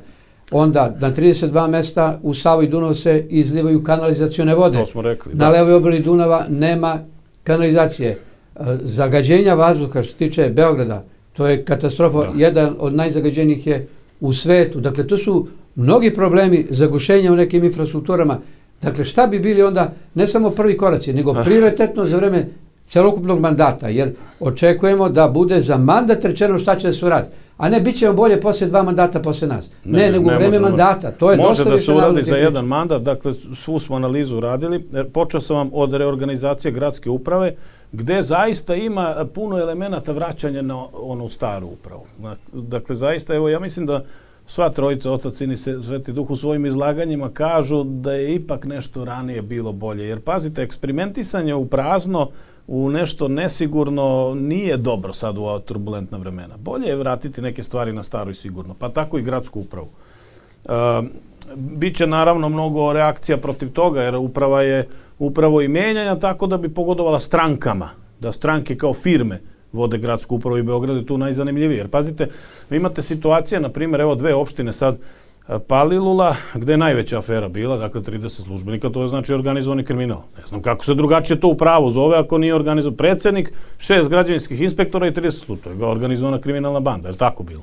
Onda 0.51 0.97
na 1.01 1.13
32 1.13 1.69
mesta 1.69 2.19
u 2.23 2.35
Savu 2.35 2.63
i 2.63 2.69
Dunav 2.69 2.95
se 2.95 3.27
izlivaju 3.31 3.85
kanalizacione 3.85 4.55
vode. 4.55 4.79
To 4.79 4.87
smo 4.87 5.03
rekli. 5.03 5.35
Na 5.35 5.45
da. 5.45 5.51
levoj 5.51 5.75
obali 5.75 6.01
Dunava 6.01 6.47
nema 6.49 6.99
kanalizacije. 7.45 8.09
E, 8.11 8.19
Zagađenja 8.83 9.55
vazduha 9.55 10.03
što 10.03 10.13
se 10.13 10.19
tiče 10.19 10.51
Beograda, 10.51 11.05
to 11.33 11.47
je 11.47 11.65
katastrofa. 11.65 12.19
Da. 12.19 12.33
Jedan 12.37 12.77
od 12.79 12.95
najzagađenijih 12.95 13.67
je 13.67 13.89
u 14.21 14.33
svetu. 14.33 14.81
Dakle, 14.81 15.07
to 15.07 15.17
su 15.17 15.47
mnogi 15.77 16.15
problemi 16.15 16.67
zagušenja 16.71 17.33
u 17.33 17.37
nekim 17.37 17.65
infrastrukturama. 17.65 18.39
Dakle, 18.83 19.05
šta 19.05 19.27
bi 19.27 19.39
bili 19.39 19.63
onda 19.63 19.93
ne 20.15 20.27
samo 20.27 20.51
prvi 20.51 20.77
koraci, 20.77 21.13
nego 21.13 21.31
Ah. 21.33 21.43
prioritetno 21.45 22.05
za 22.05 22.17
vreme 22.17 22.47
celokupnog 22.89 23.41
mandata, 23.41 23.89
jer 23.89 24.13
očekujemo 24.41 25.09
da 25.09 25.29
bude 25.29 25.61
za 25.61 25.77
mandat 25.77 26.25
rečeno 26.25 26.59
šta 26.59 26.77
će 26.77 26.87
da 26.87 26.93
se 26.93 27.07
uradi. 27.07 27.29
A 27.57 27.69
ne, 27.69 27.81
bit 27.81 27.97
će 27.97 28.07
vam 28.07 28.17
bolje 28.17 28.41
posle 28.41 28.67
dva 28.67 28.83
mandata 28.83 29.21
posle 29.21 29.49
nas. 29.49 29.69
Ne, 29.85 29.99
Ne, 29.99 30.11
nego 30.13 30.31
ne 30.31 30.37
vreme 30.37 30.59
mandata. 30.61 31.11
To 31.11 31.31
je 31.31 31.37
Može 31.37 31.65
da 31.65 31.79
se 31.79 31.93
uradi 31.93 32.23
za 32.23 32.37
jedan 32.37 32.65
mandat, 32.65 33.03
dakle 33.03 33.33
svu 33.57 33.79
smo 33.81 33.97
analizu 33.97 34.37
uradili. 34.37 34.87
Jer 34.93 35.11
Počeo 35.11 35.41
sam 35.41 35.57
vam 35.57 35.71
od 35.73 35.95
reorganizacije 35.95 36.73
gradske 36.73 37.11
uprave, 37.11 37.55
gde 37.93 38.23
zaista 38.23 38.75
ima 38.75 39.27
puno 39.35 39.59
elemenata 39.59 40.13
vraćanja 40.13 40.63
na 40.63 40.85
onu 40.93 41.29
staru 41.29 41.67
upravu. 41.67 42.03
Dakle, 42.53 42.97
zaista, 42.97 43.35
evo, 43.35 43.49
ja 43.49 43.61
mislim 43.61 43.87
da 43.87 44.05
sva 44.47 44.71
trojica, 44.71 45.13
Otac, 45.13 45.35
Sin 45.35 45.53
i 45.53 45.57
Se- 45.57 45.83
Sveti 45.83 46.13
Duh 46.13 46.31
u 46.31 46.37
svojim 46.37 46.67
izlaganjima 46.67 47.29
kažu 47.29 47.85
da 47.85 48.13
je 48.13 48.35
ipak 48.35 48.65
nešto 48.65 49.05
ranije 49.05 49.43
bilo 49.43 49.73
bolje. 49.73 50.09
Jer, 50.09 50.21
pazite, 50.21 50.63
eksperimentisanje 50.63 51.55
u 51.55 51.67
prazno, 51.67 52.29
u 52.67 52.91
nešto 52.91 53.29
nesigurno 53.29 54.35
nije 54.37 54.77
dobro 54.77 55.13
sad 55.13 55.39
u 55.39 55.43
ova 55.43 55.59
turbulentna 55.59 56.19
vremena. 56.19 56.57
Bolje 56.57 56.87
je 56.87 56.97
vratiti 56.97 57.43
neke 57.43 57.63
stvari 57.63 57.93
na 57.93 58.03
staro 58.03 58.31
i 58.31 58.35
sigurno, 58.35 58.75
pa 58.79 58.89
tako 58.89 59.19
i 59.19 59.23
gradsku 59.23 59.61
upravu. 59.61 59.89
Uh, 60.65 60.73
Biće 61.55 62.07
naravno 62.07 62.49
mnogo 62.49 62.93
reakcija 62.93 63.37
protiv 63.37 63.73
toga, 63.73 64.03
jer 64.03 64.17
uprava 64.17 64.63
je 64.63 64.89
upravo 65.19 65.61
i 65.61 65.69
menjanja 65.69 66.19
tako 66.19 66.47
da 66.47 66.57
bi 66.57 66.75
pogodovala 66.75 67.21
strankama, 67.21 67.89
da 68.21 68.33
stranke 68.33 68.77
kao 68.77 68.95
firme 68.95 69.41
vode 69.73 69.99
gradsku 69.99 70.37
upravu 70.37 70.59
i 70.59 70.63
Beograd 70.63 70.97
je 70.97 71.07
tu 71.07 71.19
najzanimljivije. 71.19 71.79
Jer 71.79 71.89
pazite, 71.89 72.29
vi 72.71 72.77
imate 72.77 73.03
situacije, 73.03 73.61
na 73.61 73.69
primjer, 73.69 74.01
evo 74.01 74.15
dve 74.15 74.35
opštine 74.35 74.73
sad, 74.73 74.95
e, 74.95 74.99
Palilula, 75.69 76.37
gde 76.55 76.73
je 76.73 76.77
najveća 76.77 77.19
afera 77.19 77.49
bila, 77.49 77.77
dakle 77.77 78.01
30 78.01 78.29
službenika, 78.29 78.91
to 78.91 79.03
je 79.03 79.09
znači 79.09 79.35
organizovani 79.35 79.85
kriminal. 79.85 80.21
Ne 80.39 80.47
znam 80.47 80.63
kako 80.63 80.85
se 80.85 80.95
drugačije 80.95 81.41
to 81.41 81.49
u 81.49 81.57
pravu 81.57 81.91
zove 81.91 82.19
ako 82.19 82.39
nije 82.39 82.55
organizovan 82.55 82.97
predsednik, 82.97 83.53
šest 83.79 84.11
građevinskih 84.11 84.61
inspektora 84.61 85.07
i 85.07 85.11
30 85.11 85.31
službenika. 85.31 85.65
To 85.65 85.71
je 85.71 85.77
ga 85.77 85.89
organizovana 85.89 86.41
kriminalna 86.41 86.81
banda, 86.81 87.09
je 87.09 87.17
tako 87.17 87.43
bilo? 87.43 87.63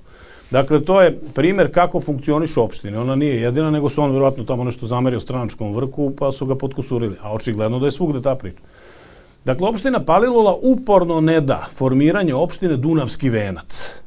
Dakle, 0.51 0.81
to 0.81 1.01
je 1.01 1.19
primjer 1.35 1.73
kako 1.73 1.99
funkcionišu 1.99 2.63
opštine. 2.63 2.99
Ona 2.99 3.15
nije 3.15 3.41
jedina, 3.41 3.71
nego 3.71 3.89
su 3.89 4.01
on 4.01 4.11
vjerojatno 4.11 4.43
tamo 4.43 4.63
nešto 4.63 4.87
zamerio 4.87 5.19
stranačkom 5.19 5.75
vrku, 5.75 6.13
pa 6.19 6.31
su 6.31 6.45
ga 6.45 6.55
potkusurili. 6.55 7.15
A 7.21 7.33
očigledno 7.33 7.79
da 7.79 7.85
je 7.85 7.91
svugde 7.91 8.21
ta 8.21 8.35
priča. 8.35 8.59
Dakle, 9.45 9.67
opština 9.67 10.03
Palilula 10.03 10.57
uporno 10.61 11.21
ne 11.21 11.41
da 11.41 11.67
formiranje 11.73 12.33
opštine 12.33 12.77
Dunavski 12.77 13.29
venac. 13.29 14.00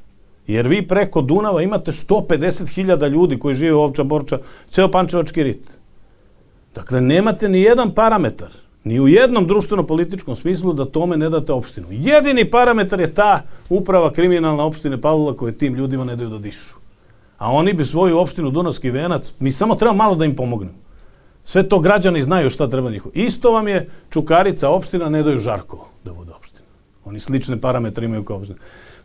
Jer 0.46 0.68
vi 0.68 0.88
preko 0.88 1.22
Dunava 1.22 1.62
imate 1.62 1.92
150.000 1.92 3.08
ljudi 3.08 3.38
koji 3.38 3.54
žive 3.54 3.74
u 3.74 3.80
Ovča, 3.80 4.04
Borča, 4.04 4.38
ceo 4.68 4.90
Pančevački 4.90 5.42
rit. 5.42 5.70
Dakle, 6.74 7.00
nemate 7.00 7.48
ni 7.48 7.60
jedan 7.60 7.94
parametar, 7.94 8.50
ni 8.84 9.00
u 9.00 9.08
jednom 9.08 9.46
društveno-političkom 9.46 10.36
smislu 10.36 10.72
da 10.72 10.84
tome 10.84 11.16
ne 11.16 11.30
date 11.30 11.52
opštinu. 11.52 11.86
Jedini 11.90 12.50
parametar 12.50 13.00
je 13.00 13.14
ta 13.14 13.42
uprava 13.70 14.12
kriminalna 14.12 14.64
opštine 14.64 15.00
Palilula 15.00 15.36
koje 15.36 15.58
tim 15.58 15.74
ljudima 15.74 16.04
ne 16.04 16.16
daju 16.16 16.30
da 16.30 16.38
dišu. 16.38 16.74
A 17.38 17.52
oni 17.52 17.72
bi 17.72 17.84
svoju 17.84 18.18
opštinu 18.18 18.50
Dunavski 18.50 18.90
venac, 18.90 19.32
mi 19.38 19.52
samo 19.52 19.74
treba 19.74 19.94
malo 19.94 20.14
da 20.14 20.24
im 20.24 20.36
pomognemo. 20.36 20.78
Sve 21.44 21.68
to 21.68 21.78
građani 21.78 22.22
znaju 22.22 22.50
šta 22.50 22.68
treba 22.68 22.90
njihovo. 22.90 23.12
Isto 23.14 23.52
vam 23.52 23.68
je 23.68 23.88
Čukarica 24.10 24.68
opština, 24.70 25.08
ne 25.08 25.22
daju 25.22 25.38
Žarkovo 25.38 25.88
da 26.04 26.12
bude 26.12 26.32
opština. 26.32 26.66
Oni 27.04 27.20
slične 27.20 27.60
parametre 27.60 28.04
imaju 28.04 28.24
kao 28.24 28.36
opština. 28.36 28.58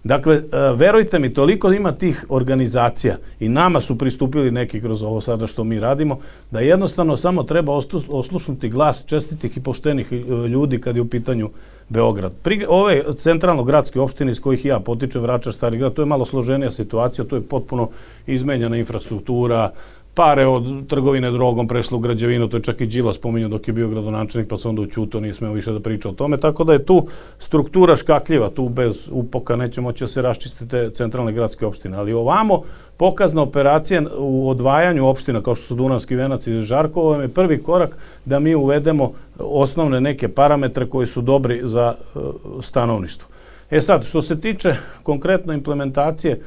Dakle, 0.03 0.35
e, 0.35 0.41
verujte 0.75 1.19
mi, 1.19 1.33
toliko 1.33 1.71
ima 1.71 1.91
tih 1.91 2.25
organizacija 2.29 3.15
i 3.39 3.49
nama 3.49 3.81
su 3.81 3.97
pristupili 3.97 4.51
neki 4.51 4.81
kroz 4.81 5.03
ovo 5.03 5.21
sada 5.21 5.47
što 5.47 5.63
mi 5.63 5.79
radimo, 5.79 6.19
da 6.51 6.59
jednostavno 6.59 7.17
samo 7.17 7.43
treba 7.43 7.73
oslušnuti 8.09 8.69
glas 8.69 9.05
čestitih 9.05 9.57
i 9.57 9.63
poštenih 9.63 10.11
e, 10.11 10.15
ljudi 10.47 10.81
kad 10.81 10.95
je 10.95 11.01
u 11.01 11.09
pitanju 11.09 11.49
Beograd. 11.89 12.33
Ove 12.67 13.03
centralno 13.17 13.63
gradske 13.63 13.99
opštine 13.99 14.31
iz 14.31 14.39
kojih 14.39 14.65
ja 14.65 14.79
potičem, 14.79 15.21
Vračar, 15.21 15.53
Stari 15.53 15.77
grad, 15.77 15.93
to 15.93 16.01
je 16.01 16.05
malo 16.05 16.25
složenija 16.25 16.71
situacija, 16.71 17.25
to 17.25 17.35
je 17.35 17.41
potpuno 17.41 17.89
izmenjena 18.27 18.77
infrastruktura, 18.77 19.71
pare 20.19 20.47
od 20.47 20.87
trgovine 20.87 21.31
drogom 21.31 21.67
prešle 21.67 21.97
u 21.97 21.99
građevinu, 21.99 22.47
to 22.47 22.57
je 22.57 22.63
čak 22.63 22.81
i 22.81 22.85
Đila 22.85 23.13
spominjao 23.13 23.49
dok 23.49 23.67
je 23.67 23.73
bio 23.73 23.87
gradonačelnik, 23.87 24.49
pa 24.49 24.57
se 24.57 24.67
onda 24.67 24.81
učuto, 24.81 25.19
nije 25.19 25.33
smeo 25.33 25.53
više 25.53 25.71
da 25.71 25.79
priča 25.79 26.09
o 26.09 26.11
tome, 26.11 26.37
tako 26.37 26.63
da 26.63 26.73
je 26.73 26.83
tu 26.85 27.07
struktura 27.39 27.95
škakljiva, 27.95 28.49
tu 28.49 28.69
bez 28.69 29.07
upoka 29.11 29.55
neće 29.55 29.81
moći 29.81 30.03
da 30.03 30.07
se 30.07 30.21
raščistite 30.21 30.89
centralne 30.93 31.31
gradske 31.31 31.65
opštine, 31.65 31.97
ali 31.97 32.13
ovamo 32.13 32.61
pokazna 32.97 33.41
operacija 33.41 34.01
u 34.17 34.49
odvajanju 34.49 35.07
opština 35.07 35.41
kao 35.41 35.55
što 35.55 35.65
su 35.65 35.75
Dunavski 35.75 36.15
venac 36.15 36.47
i 36.47 36.61
Žarkovo 36.61 37.15
je 37.21 37.27
prvi 37.27 37.63
korak 37.63 37.97
da 38.25 38.39
mi 38.39 38.55
uvedemo 38.55 39.11
osnovne 39.39 40.01
neke 40.01 40.27
parametre 40.27 40.85
koji 40.85 41.07
su 41.07 41.21
dobri 41.21 41.61
za 41.63 41.95
e, 41.95 42.19
stanovništvo. 42.61 43.27
E 43.71 43.81
sad, 43.81 44.05
što 44.05 44.21
se 44.21 44.41
tiče 44.41 44.75
konkretno 45.03 45.53
implementacije 45.53 46.41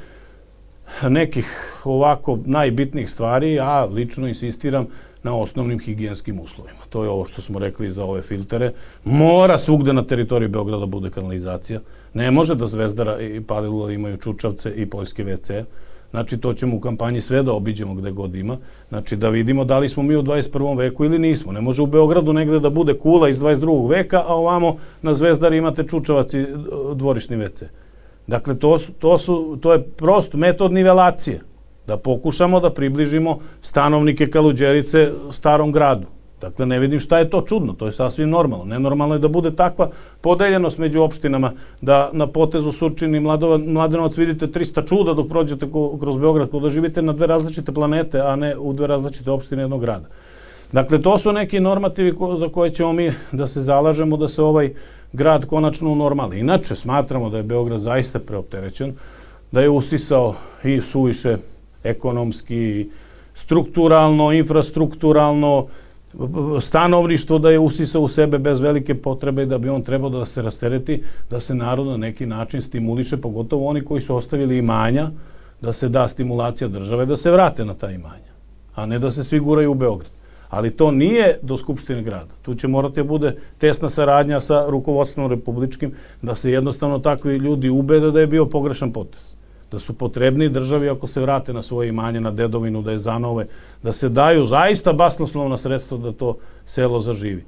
nekih 1.09 1.81
ovako 1.85 2.39
najbitnijih 2.45 3.11
stvari, 3.11 3.55
ja 3.55 3.85
lično 3.85 4.29
insistiram 4.29 4.87
na 5.23 5.37
osnovnim 5.37 5.79
higijenskim 5.79 6.41
uslovima. 6.41 6.79
To 6.91 7.05
je 7.05 7.11
ovo 7.11 7.25
što 7.25 7.43
smo 7.43 7.59
rekli 7.59 7.91
za 7.91 8.05
ove 8.05 8.23
filtere. 8.23 8.73
Mora 9.05 9.59
svugde 9.59 9.93
na 9.93 10.03
teritoriji 10.03 10.49
Beograda 10.49 10.87
bude 10.87 11.11
kanalizacija. 11.11 11.81
Ne 12.15 12.31
može 12.31 12.55
da 12.55 12.67
Zvezdara 12.67 13.21
i 13.21 13.41
Palilula 13.41 13.93
imaju 13.93 14.17
čučavce 14.17 14.73
i 14.77 14.87
poljske 14.87 15.25
WC. 15.25 15.65
Znači, 16.11 16.39
to 16.39 16.55
ćemo 16.55 16.77
u 16.77 16.81
kampanji 16.81 17.21
sve 17.21 17.43
da 17.43 17.53
obiđemo 17.53 17.95
gde 17.95 18.11
god 18.11 18.35
ima. 18.35 18.57
Znači, 18.89 19.17
da 19.17 19.29
vidimo 19.29 19.65
da 19.65 19.79
li 19.79 19.89
smo 19.89 20.03
mi 20.03 20.17
u 20.17 20.23
21. 20.23 20.79
veku 20.79 21.05
ili 21.05 21.19
nismo. 21.19 21.53
Ne 21.53 21.61
može 21.61 21.83
u 21.83 21.87
Beogradu 21.87 22.33
negde 22.33 22.61
da 22.61 22.71
bude 22.71 22.95
kula 22.95 23.29
iz 23.29 23.41
22. 23.41 23.91
veka, 23.91 24.25
a 24.27 24.35
ovamo 24.35 24.77
na 25.03 25.15
Zvezdari 25.15 25.57
imate 25.57 25.87
čučavac 25.89 26.35
i 26.35 26.39
e, 26.39 26.47
dvorišni 26.95 27.37
WC. 27.37 27.65
Dakle, 28.27 28.59
to, 28.59 28.79
su, 28.79 28.93
to, 28.93 29.19
su, 29.19 29.59
to 29.61 29.73
je 29.73 29.83
prost 29.83 30.35
metod 30.35 30.73
nivelacije. 30.73 31.41
Da 31.87 31.97
pokušamo 31.97 32.61
da 32.61 32.71
približimo 32.71 33.39
stanovnike 33.63 34.31
Kaluđerice 34.31 35.11
starom 35.31 35.73
gradu. 35.73 36.07
Dakle, 36.43 36.67
ne 36.67 36.79
vidim 36.79 37.01
šta 37.01 37.19
je 37.19 37.31
to 37.31 37.41
čudno, 37.47 37.73
to 37.73 37.87
je 37.87 37.93
sasvim 37.93 38.31
normalno. 38.31 38.65
Nenormalno 38.65 39.15
je 39.15 39.19
da 39.19 39.29
bude 39.29 39.51
takva 39.57 39.91
podeljenost 40.21 40.79
među 40.79 41.03
opštinama, 41.03 41.53
da 41.81 42.11
na 42.13 42.27
potezu 42.27 42.73
Surčin 42.73 43.15
i 43.15 43.21
Mladenovac 43.21 44.17
vidite 44.19 44.47
300 44.47 44.89
čuda 44.89 45.15
dok 45.15 45.29
prođete 45.29 45.67
kroz 46.01 46.19
Beograd, 46.19 46.51
da 46.51 46.71
živite 46.71 47.03
na 47.03 47.13
dve 47.13 47.27
različite 47.27 47.73
planete, 47.73 48.21
a 48.21 48.37
ne 48.37 48.57
u 48.59 48.73
dve 48.73 48.87
različite 48.87 49.31
opštine 49.31 49.63
jednog 49.63 49.81
grada. 49.81 50.07
Dakle, 50.73 51.03
to 51.03 51.19
su 51.19 51.33
neki 51.33 51.61
normativi 51.61 52.17
ko, 52.17 52.37
za 52.37 52.49
koje 52.49 52.71
ćemo 52.71 52.93
mi 52.93 53.13
da 53.33 53.47
se 53.47 53.61
zalažemo 53.61 54.17
da 54.17 54.29
se 54.29 54.43
ovaj 54.43 54.75
grad 55.13 55.47
konačno 55.47 55.91
unormali. 55.91 56.41
Inače, 56.41 56.77
smatramo 56.77 57.31
da 57.31 57.37
je 57.37 57.43
Beograd 57.43 57.81
zaista 57.81 58.19
preopterećen, 58.19 58.95
da 59.53 59.61
je 59.61 59.71
usisao 59.71 60.35
i 60.65 60.81
suviše 60.81 61.37
ekonomski, 61.85 62.91
strukturalno, 63.35 64.33
infrastrukturalno, 64.33 65.67
stanovništvo 66.61 67.39
da 67.39 67.51
je 67.51 67.59
usisa 67.59 67.99
u 67.99 68.09
sebe 68.09 68.39
bez 68.39 68.61
velike 68.61 68.95
potrebe 68.95 69.47
da 69.47 69.59
bi 69.59 69.69
on 69.69 69.83
trebao 69.83 70.11
da 70.11 70.25
se 70.25 70.43
rastereti, 70.43 71.03
da 71.31 71.41
se 71.41 71.55
narod 71.55 71.87
na 71.87 71.97
neki 71.97 72.27
način 72.27 72.63
stimuliše, 72.63 73.17
pogotovo 73.17 73.69
oni 73.69 73.85
koji 73.85 74.01
su 74.01 74.17
ostavili 74.17 74.59
imanja, 74.59 75.11
da 75.61 75.73
se 75.73 75.89
da 75.89 76.09
stimulacija 76.09 76.69
države, 76.69 77.07
da 77.07 77.17
se 77.17 77.31
vrate 77.31 77.65
na 77.65 77.75
ta 77.75 77.91
imanja, 77.91 78.33
a 78.75 78.87
ne 78.87 78.99
da 78.99 79.11
se 79.11 79.25
svi 79.25 79.41
guraju 79.41 79.71
u 79.71 79.75
Beograd. 79.75 80.11
Ali 80.53 80.71
to 80.71 80.91
nije 80.91 81.39
do 81.43 81.57
Skupštine 81.57 82.03
grada. 82.03 82.35
Tu 82.43 82.55
će 82.55 82.69
morati 82.69 83.01
da 83.01 83.05
bude 83.05 83.37
tesna 83.59 83.89
saradnja 83.89 84.41
sa 84.41 84.67
rukovodstvom 84.69 85.31
republičkim, 85.31 85.95
da 86.23 86.35
se 86.35 86.53
jednostavno 86.53 86.99
takvi 86.99 87.37
ljudi 87.37 87.71
ubede 87.71 88.11
da 88.11 88.21
je 88.21 88.27
bio 88.27 88.47
pogrešan 88.47 88.93
potez 88.93 89.33
da 89.73 89.79
su 89.79 89.93
potrebni 89.99 90.49
državi 90.49 90.89
ako 90.89 91.07
se 91.07 91.21
vrate 91.21 91.53
na 91.53 91.63
svoje 91.63 91.89
imanje, 91.89 92.21
na 92.21 92.31
dedovinu, 92.31 92.83
da 92.83 92.93
je 92.93 92.99
zanove, 92.99 93.47
da 93.83 93.93
se 93.93 94.09
daju 94.09 94.47
zaista 94.47 94.93
basnoslovna 94.93 95.57
sredstva 95.57 95.99
da 95.99 96.13
to 96.13 96.37
selo 96.67 97.01
zaživi. 97.01 97.45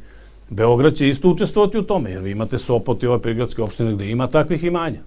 Beograd 0.50 0.94
će 0.94 1.09
isto 1.09 1.28
učestvovati 1.28 1.78
u 1.78 1.82
tome, 1.82 2.11
jer 2.11 2.22
vi 2.22 2.30
imate 2.30 2.59
Sopot 2.59 3.02
i 3.02 3.07
ove 3.07 3.18
prigradske 3.22 3.62
opštine 3.62 3.94
gde 3.94 4.11
ima 4.11 4.26
takvih 4.26 4.64
imanja. 4.64 5.00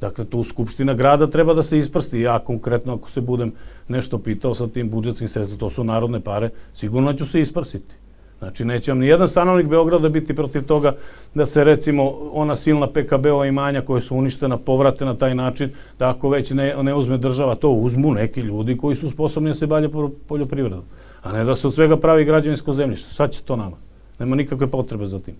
Dakle, 0.00 0.24
tu 0.24 0.44
Skupština 0.44 0.94
grada 0.94 1.26
treba 1.26 1.54
da 1.54 1.62
se 1.62 1.78
isprsti. 1.78 2.20
Ja 2.20 2.38
konkretno, 2.38 2.94
ako 2.94 3.10
se 3.10 3.20
budem 3.20 3.52
nešto 3.88 4.18
pitao 4.18 4.54
sa 4.54 4.68
tim 4.68 4.90
budžetskim 4.90 5.28
sredstvom, 5.28 5.58
to 5.58 5.70
su 5.70 5.84
narodne 5.84 6.20
pare, 6.20 6.50
sigurno 6.74 7.12
ću 7.12 7.26
se 7.26 7.40
isprsiti. 7.40 7.94
Znači, 8.38 8.64
neće 8.64 8.90
vam 8.90 8.98
ni 8.98 9.06
jedan 9.06 9.28
stanovnik 9.28 9.66
Beograda 9.66 10.08
biti 10.08 10.34
protiv 10.34 10.62
toga 10.62 10.92
da 11.34 11.46
se, 11.46 11.64
recimo, 11.64 12.12
ona 12.32 12.56
silna 12.56 12.86
PKB-ova 12.86 13.46
imanja 13.46 13.80
koje 13.80 14.00
su 14.00 14.16
uništena 14.16 14.56
povrate 14.56 15.04
na 15.04 15.14
taj 15.14 15.34
način, 15.34 15.70
da 15.98 16.10
ako 16.10 16.28
već 16.28 16.50
ne, 16.50 16.74
ne 16.82 16.94
uzme 16.94 17.18
država, 17.18 17.54
to 17.54 17.70
uzmu 17.70 18.12
neki 18.12 18.40
ljudi 18.40 18.76
koji 18.76 18.96
su 18.96 19.10
sposobni 19.10 19.50
da 19.50 19.54
se 19.54 19.66
balje 19.66 19.88
poljoprivredom. 20.28 20.82
A 21.22 21.32
ne 21.32 21.44
da 21.44 21.56
se 21.56 21.66
od 21.66 21.74
svega 21.74 21.96
pravi 21.96 22.24
građevinsko 22.24 22.72
zemljište. 22.72 23.14
Sad 23.14 23.30
će 23.30 23.42
to 23.42 23.56
nama. 23.56 23.76
Nema 24.18 24.36
nikakve 24.36 24.66
potrebe 24.66 25.06
za 25.06 25.18
tim. 25.18 25.34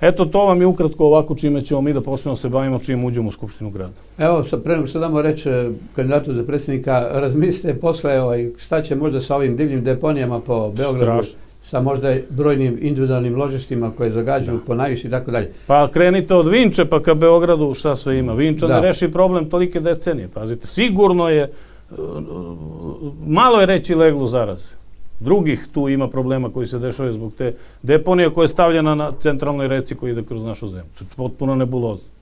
Eto, 0.00 0.24
to 0.24 0.44
vam 0.46 0.60
je 0.60 0.66
ukratko 0.66 1.04
ovako 1.04 1.34
čime 1.34 1.62
ćemo 1.62 1.80
mi 1.80 1.92
da 1.92 2.00
počnemo 2.00 2.34
da 2.34 2.40
se 2.40 2.48
bavimo 2.48 2.78
čim 2.78 3.04
uđemo 3.04 3.28
u 3.28 3.32
Skupštinu 3.32 3.70
grada. 3.70 3.94
Evo, 4.18 4.42
sa 4.42 4.58
pre 4.58 4.76
nego 4.76 4.86
što 4.86 4.98
damo 4.98 5.22
reč 5.22 5.46
e, 5.46 5.70
kandidatu 5.96 6.32
za 6.32 6.44
predsjednika, 6.44 7.08
razmislite 7.12 7.80
posle 7.80 8.20
ovaj, 8.20 8.50
šta 8.56 8.82
će 8.82 8.94
možda 8.94 9.20
sa 9.20 9.36
ovim 9.36 9.56
divljim 9.56 9.84
deponijama 9.84 10.40
po 10.40 10.72
Beogradu. 10.76 11.22
Strašno 11.22 11.48
sa 11.62 11.80
možda 11.80 12.16
brojnim 12.30 12.78
individualnim 12.80 13.36
ložištima 13.36 13.90
koje 13.96 14.10
zagađuju 14.10 14.60
po 14.66 14.74
najviše 14.74 15.08
i 15.08 15.10
tako 15.10 15.30
dalje. 15.30 15.52
Pa 15.66 15.88
krenite 15.92 16.34
od 16.34 16.48
Vinče 16.48 16.84
pa 16.84 17.02
ka 17.02 17.14
Beogradu 17.14 17.74
šta 17.74 17.96
sve 17.96 18.18
ima. 18.18 18.32
Vinča 18.32 18.66
da. 18.66 18.74
ne 18.74 18.80
reši 18.80 19.08
problem 19.12 19.50
tolike 19.50 19.80
decenije. 19.80 20.28
Pazite, 20.28 20.66
sigurno 20.66 21.28
je, 21.28 21.50
malo 23.26 23.60
je 23.60 23.66
reći 23.66 23.94
leglo 23.94 24.26
zaraze. 24.26 24.77
Drugih 25.20 25.66
tu 25.72 25.88
ima 25.88 26.08
problema 26.08 26.50
koji 26.50 26.66
se 26.66 26.78
dešavaju 26.78 27.14
zbog 27.14 27.32
te 27.38 27.54
deponije 27.82 28.30
koja 28.30 28.44
je 28.44 28.48
stavljena 28.48 28.94
na 28.94 29.12
centralnoj 29.20 29.68
reci 29.68 29.94
koji 29.94 30.12
ide 30.12 30.22
kroz 30.22 30.42
našu 30.42 30.68
zemlju. 30.68 30.90
To 30.98 31.04
je 31.04 31.08
potpuno 31.16 31.54
nebuloza 31.54 32.17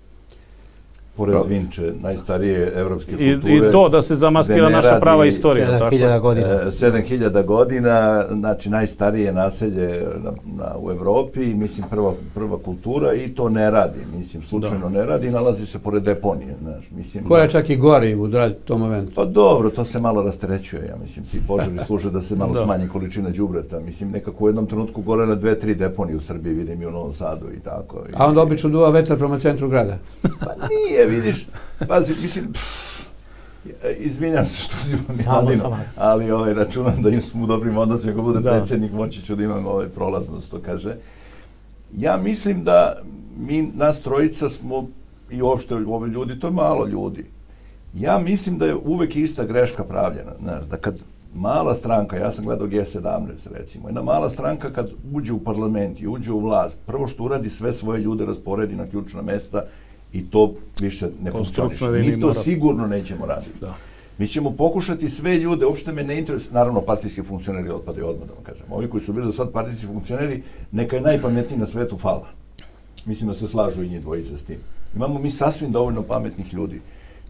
pored 1.16 1.36
Vinče, 1.48 1.92
najstarije 2.02 2.72
evropske 2.76 3.10
kulture. 3.10 3.54
I, 3.54 3.68
I 3.68 3.72
to 3.72 3.88
da 3.88 4.02
se 4.02 4.14
zamaskira 4.14 4.68
naša 4.68 4.98
prava 5.00 5.26
istorija. 5.26 5.68
7000 5.90 6.20
godina. 6.20 6.46
E, 6.46 6.70
7000 6.70 7.44
godina, 7.44 8.24
znači 8.30 8.70
najstarije 8.70 9.32
naselje 9.32 10.04
na, 10.24 10.32
na, 10.56 10.74
u 10.78 10.90
Evropi, 10.90 11.40
mislim 11.54 11.86
prva, 11.90 12.12
prva 12.34 12.58
kultura 12.58 13.14
i 13.14 13.28
to 13.28 13.48
ne 13.48 13.70
radi, 13.70 13.98
mislim 14.16 14.42
slučajno 14.42 14.88
da. 14.88 14.98
ne 14.98 15.06
radi, 15.06 15.30
nalazi 15.30 15.66
se 15.66 15.78
pored 15.78 16.02
deponije. 16.02 16.56
Znaš, 16.62 16.90
mislim, 16.90 17.24
Koja 17.24 17.42
je 17.42 17.50
čak 17.50 17.70
i 17.70 17.76
gori 17.76 18.14
u 18.14 18.28
tom 18.64 18.80
momentu? 18.80 19.12
Pa 19.14 19.24
dobro, 19.24 19.70
to 19.70 19.84
se 19.84 20.00
malo 20.00 20.22
rasterećuje, 20.22 20.86
ja 20.88 20.96
mislim, 21.02 21.24
ti 21.24 21.40
požari 21.48 21.78
služe 21.86 22.10
da 22.10 22.20
se 22.20 22.36
malo 22.36 22.52
da. 22.54 22.64
smanji 22.64 22.88
količina 22.88 23.30
đubreta, 23.30 23.80
mislim 23.80 24.10
nekako 24.10 24.44
u 24.44 24.48
jednom 24.48 24.66
trenutku 24.66 25.02
gore 25.02 25.26
na 25.26 25.34
dve, 25.34 25.58
tri 25.58 25.74
deponije 25.74 26.16
u 26.16 26.20
Srbiji, 26.20 26.54
vidim 26.54 26.82
i 26.82 26.86
u 26.86 26.90
Novom 26.90 27.12
Sadu 27.12 27.46
i 27.56 27.60
tako. 27.60 27.96
I, 27.96 28.12
A 28.16 28.26
onda 28.26 28.42
obično 28.42 28.70
duva 28.70 28.90
vetar 28.90 29.18
prema 29.18 29.38
centru 29.38 29.68
grada? 29.68 29.98
Pa 30.22 30.52
nije, 30.68 31.05
vidiš, 31.06 31.46
pazi, 31.88 32.10
mislim, 32.22 32.52
izvinjam 33.98 34.46
se 34.46 34.62
što 34.62 34.76
si 34.76 34.96
Miladino, 35.18 35.78
ali 35.96 36.30
ovaj, 36.30 36.54
računam 36.54 37.02
da 37.02 37.08
im 37.08 37.22
smo 37.22 37.44
u 37.44 37.46
dobrim 37.46 37.78
odnosima, 37.78 38.12
ako 38.12 38.22
bude 38.22 38.40
da. 38.40 38.50
predsjednik, 38.50 38.92
moći 38.92 39.22
ću 39.22 39.34
da 39.34 39.44
imam 39.44 39.66
ovaj 39.66 39.88
prolaznost, 39.88 40.50
to 40.50 40.60
kaže. 40.66 40.96
Ja 41.96 42.16
mislim 42.16 42.64
da 42.64 42.96
mi, 43.38 43.70
nas 43.74 44.00
trojica 44.00 44.50
smo, 44.50 44.88
i 45.30 45.42
uopšte 45.42 45.74
ove 45.74 46.08
ljudi, 46.08 46.40
to 46.40 46.46
je 46.46 46.52
malo 46.52 46.86
ljudi. 46.86 47.24
Ja 47.94 48.18
mislim 48.18 48.58
da 48.58 48.66
je 48.66 48.74
uvek 48.74 49.16
ista 49.16 49.44
greška 49.44 49.84
pravljena, 49.84 50.32
znaš, 50.42 50.64
da 50.64 50.76
kad 50.76 50.98
mala 51.34 51.74
stranka, 51.74 52.16
ja 52.16 52.32
sam 52.32 52.44
gledao 52.44 52.66
G17 52.66 53.28
recimo, 53.52 53.88
jedna 53.88 54.02
mala 54.02 54.30
stranka 54.30 54.72
kad 54.72 54.90
uđe 55.12 55.32
u 55.32 55.38
parlament 55.38 56.00
i 56.00 56.06
uđe 56.06 56.32
u 56.32 56.40
vlast, 56.40 56.78
prvo 56.86 57.08
što 57.08 57.24
uradi 57.24 57.50
sve 57.50 57.72
svoje 57.72 58.00
ljude 58.00 58.26
rasporedi 58.26 58.76
na 58.76 58.86
ključna 58.86 59.22
mesta 59.22 59.62
i 60.16 60.30
to 60.30 60.54
više 60.80 61.08
ne 61.22 61.30
funkcioniše. 61.30 61.84
Mi 61.84 62.20
to 62.20 62.34
sigurno 62.34 62.86
nećemo 62.86 63.26
raditi. 63.26 63.60
Da. 63.60 63.74
Mi 64.18 64.28
ćemo 64.28 64.50
pokušati 64.50 65.10
sve 65.10 65.38
ljude, 65.38 65.66
uopšte 65.66 65.92
me 65.92 66.04
ne 66.04 66.18
interesuje, 66.18 66.52
naravno 66.52 66.80
partijski 66.80 67.22
funkcioneri 67.22 67.70
otpadaju 67.70 68.06
odmah 68.06 68.28
da 68.28 68.34
vam 68.34 68.44
kažem. 68.44 68.66
Ovi 68.70 68.88
koji 68.90 69.02
su 69.02 69.12
bili 69.12 69.26
do 69.26 69.32
sad 69.32 69.52
partijski 69.52 69.86
funkcioneri, 69.86 70.42
neka 70.72 70.96
je 70.96 71.02
najpametniji 71.02 71.58
na 71.58 71.66
svetu 71.66 71.98
fala. 71.98 72.28
Mislim 73.04 73.28
da 73.28 73.34
se 73.34 73.46
slažu 73.46 73.82
i 73.82 73.88
njih 73.88 74.00
dvojice 74.00 74.36
s 74.36 74.42
tim. 74.42 74.56
Imamo 74.96 75.18
mi 75.18 75.30
sasvim 75.30 75.72
dovoljno 75.72 76.02
pametnih 76.02 76.54
ljudi. 76.54 76.80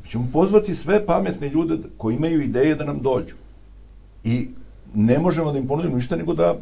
Mi 0.05 0.11
ćemo 0.11 0.29
pozvati 0.33 0.75
sve 0.75 1.07
pametne 1.07 1.49
ljude 1.49 1.79
koji 1.97 2.17
imaju 2.17 2.43
ideje 2.43 2.75
da 2.75 2.85
nam 2.85 3.01
dođu. 3.03 3.35
I 4.25 4.49
ne 4.95 5.19
možemo 5.19 5.53
da 5.53 5.59
im 5.59 5.67
ponudimo 5.67 5.97
ništa 5.97 6.17
nego 6.17 6.35
da 6.35 6.57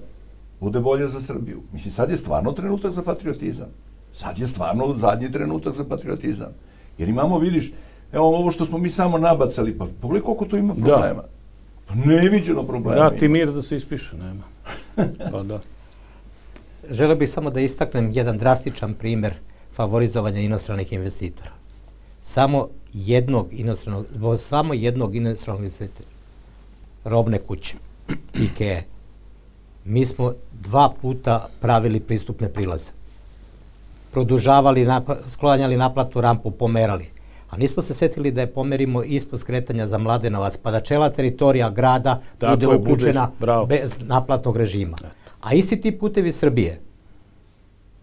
bude 0.61 0.81
bolje 0.81 1.09
za 1.09 1.20
Srbiju. 1.20 1.61
Mislim, 1.72 1.93
sad 1.93 2.11
je 2.11 2.16
stvarno 2.16 2.53
trenutak 2.53 2.93
za 2.93 3.03
patriotizam. 3.03 3.68
Sad 4.15 4.39
je 4.39 4.47
stvarno 4.47 4.95
zadnji 4.99 5.33
trenutak 5.33 5.77
za 5.77 5.85
patriotizam. 5.85 6.53
Jer 6.99 7.09
imamo, 7.09 7.39
vidiš, 7.39 7.73
evo 8.12 8.39
ovo 8.39 8.53
što 8.53 8.65
smo 8.65 8.79
mi 8.79 8.91
samo 8.91 9.19
nabacali, 9.19 9.79
pa 9.79 9.87
pogledaj 10.01 10.25
koliko 10.25 10.45
tu 10.45 10.57
ima 10.57 10.75
da. 10.75 10.85
problema. 10.85 11.23
Da. 11.23 11.29
Pa 11.87 11.95
neviđeno 11.95 12.62
problema 12.62 13.03
Da, 13.03 13.17
ti 13.17 13.29
mir 13.29 13.53
da 13.53 13.62
se 13.62 13.77
ispiše, 13.77 14.17
nema. 14.17 14.43
pa 15.33 15.43
da. 15.43 15.61
Želeo 16.91 17.17
bih 17.17 17.31
samo 17.31 17.51
da 17.51 17.61
istaknem 17.61 18.11
jedan 18.12 18.39
drastičan 18.39 18.95
primer 18.95 19.35
favorizovanja 19.75 20.41
inostranih 20.41 20.93
investitora. 20.93 21.51
Samo 22.23 22.69
jednog 22.93 23.49
inostranog, 23.51 24.07
samo 24.39 24.75
jednog 24.75 25.17
inostranog 25.17 25.62
investitora, 25.62 26.09
robne 27.05 27.39
kuće, 27.39 27.77
IKEA. 28.47 28.83
Mi 29.85 30.07
smo 30.07 30.33
dva 30.53 30.95
puta 31.03 31.49
pravili 31.61 32.01
pristupne 32.01 32.53
prilaze 32.53 33.04
produžavali, 34.15 34.87
sklanjali 35.29 35.77
naplatu 35.77 36.21
rampu, 36.21 36.51
pomerali. 36.51 37.11
A 37.51 37.57
nismo 37.57 37.83
se 37.83 37.95
setili 37.95 38.31
da 38.31 38.41
je 38.41 38.53
pomerimo 38.53 39.03
ispod 39.03 39.41
skretanja 39.41 39.87
za 39.87 39.99
Mladenovac, 39.99 40.57
pa 40.57 40.71
da 40.71 40.81
čela 40.81 41.11
teritorija 41.11 41.71
grada 41.71 42.21
Tako 42.39 42.57
bude 42.57 42.67
uključena 42.67 43.31
bez 43.69 43.99
naplatnog 44.01 44.57
režima. 44.57 44.99
A 45.41 45.55
isti 45.55 45.81
ti 45.81 45.99
putevi 45.99 46.33
Srbije, 46.33 46.81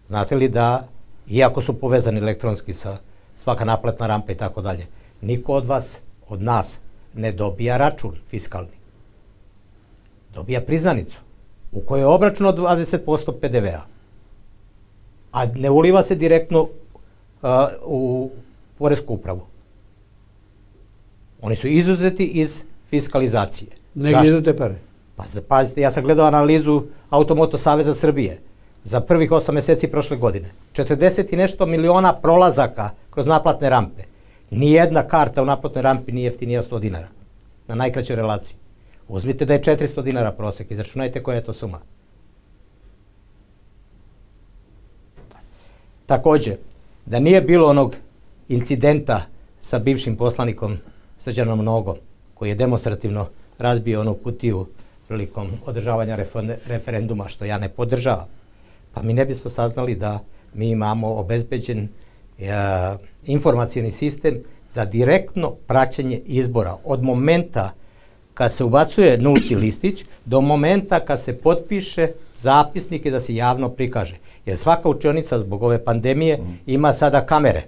znate 0.08 0.36
li 0.36 0.48
da, 0.48 0.86
iako 1.28 1.62
su 1.62 1.72
povezani 1.80 2.18
elektronski 2.18 2.74
sa 2.74 2.96
svaka 3.42 3.64
naplatna 3.64 4.06
rampa 4.06 4.32
i 4.32 4.36
tako 4.36 4.62
dalje, 4.62 4.86
niko 5.20 5.54
od 5.54 5.64
vas, 5.64 5.98
od 6.28 6.42
nas, 6.42 6.80
ne 7.14 7.32
dobija 7.32 7.76
račun 7.76 8.12
fiskalni. 8.28 8.76
Dobija 10.34 10.60
priznanicu 10.60 11.18
u 11.72 11.80
kojoj 11.80 12.02
je 12.02 12.06
obračun 12.06 12.46
od 12.46 12.58
20% 12.58 13.32
PDV-a 13.40 13.91
a 15.32 15.46
ne 15.46 15.70
uliva 15.70 16.02
se 16.02 16.14
direktno 16.14 16.62
uh, 16.62 16.68
u 17.84 18.30
Poresku 18.78 19.14
upravu. 19.14 19.40
Oni 21.40 21.56
su 21.56 21.66
izuzeti 21.66 22.24
iz 22.24 22.62
fiskalizacije. 22.90 23.70
Ne 23.94 24.12
gledu 24.12 24.42
te 24.42 24.56
pare? 24.56 24.74
Pa, 25.16 25.24
pazite, 25.48 25.80
ja 25.80 25.90
sam 25.90 26.04
gledao 26.04 26.26
analizu 26.26 26.82
Automoto 27.10 27.58
Saveza 27.58 27.94
Srbije 27.94 28.40
za 28.84 29.00
prvih 29.00 29.30
8 29.30 29.52
meseci 29.52 29.88
prošle 29.88 30.16
godine. 30.16 30.50
40 30.72 31.32
i 31.32 31.36
nešto 31.36 31.66
miliona 31.66 32.12
prolazaka 32.12 32.90
kroz 33.10 33.26
naplatne 33.26 33.70
rampe. 33.70 34.02
Nijedna 34.50 35.02
karta 35.02 35.42
u 35.42 35.46
naplatnoj 35.46 35.82
rampi 35.82 36.12
nije 36.12 36.24
jeftinija 36.24 36.62
100 36.62 36.80
dinara 36.80 37.08
na 37.66 37.74
najkraćoj 37.74 38.16
relaciji. 38.16 38.56
Uzmite 39.08 39.44
da 39.44 39.54
je 39.54 39.62
400 39.62 40.02
dinara 40.02 40.32
prosek, 40.32 40.70
izračunajte 40.70 41.22
koja 41.22 41.34
je 41.34 41.44
to 41.44 41.52
suma. 41.52 41.80
Takođe, 46.06 46.56
da 47.06 47.18
nije 47.18 47.40
bilo 47.40 47.68
onog 47.68 47.96
incidenta 48.48 49.22
sa 49.60 49.78
bivšim 49.78 50.16
poslanikom 50.16 50.78
Srđanom 51.18 51.64
Nogom, 51.64 51.96
koji 52.34 52.48
je 52.48 52.54
demonstrativno 52.54 53.26
razbio 53.58 54.00
onu 54.00 54.14
kutiju 54.14 54.66
prilikom 55.08 55.48
održavanja 55.66 56.18
referenduma, 56.66 57.28
što 57.28 57.44
ja 57.44 57.58
ne 57.58 57.68
podržavam, 57.68 58.26
pa 58.94 59.02
mi 59.02 59.12
ne 59.12 59.24
bismo 59.24 59.50
saznali 59.50 59.94
da 59.94 60.18
mi 60.54 60.70
imamo 60.70 61.14
obezbeđen 61.14 61.88
e, 62.38 62.48
informacijani 63.26 63.92
sistem 63.92 64.42
za 64.70 64.84
direktno 64.84 65.50
praćenje 65.66 66.20
izbora 66.24 66.76
od 66.84 67.02
momenta 67.02 67.70
kad 68.34 68.52
se 68.52 68.64
ubacuje 68.64 69.18
nulti 69.18 69.56
listić 69.56 70.04
do 70.24 70.40
momenta 70.40 71.00
kad 71.00 71.20
se 71.22 71.38
potpiše 71.38 72.08
zapisnik 72.36 73.06
i 73.06 73.10
da 73.10 73.20
se 73.20 73.34
javno 73.34 73.68
prikaže. 73.68 74.16
Jer 74.46 74.58
svaka 74.58 74.88
učionica 74.88 75.38
zbog 75.38 75.62
ove 75.62 75.84
pandemije 75.84 76.38
ima 76.66 76.92
sada 76.92 77.26
kamere. 77.26 77.62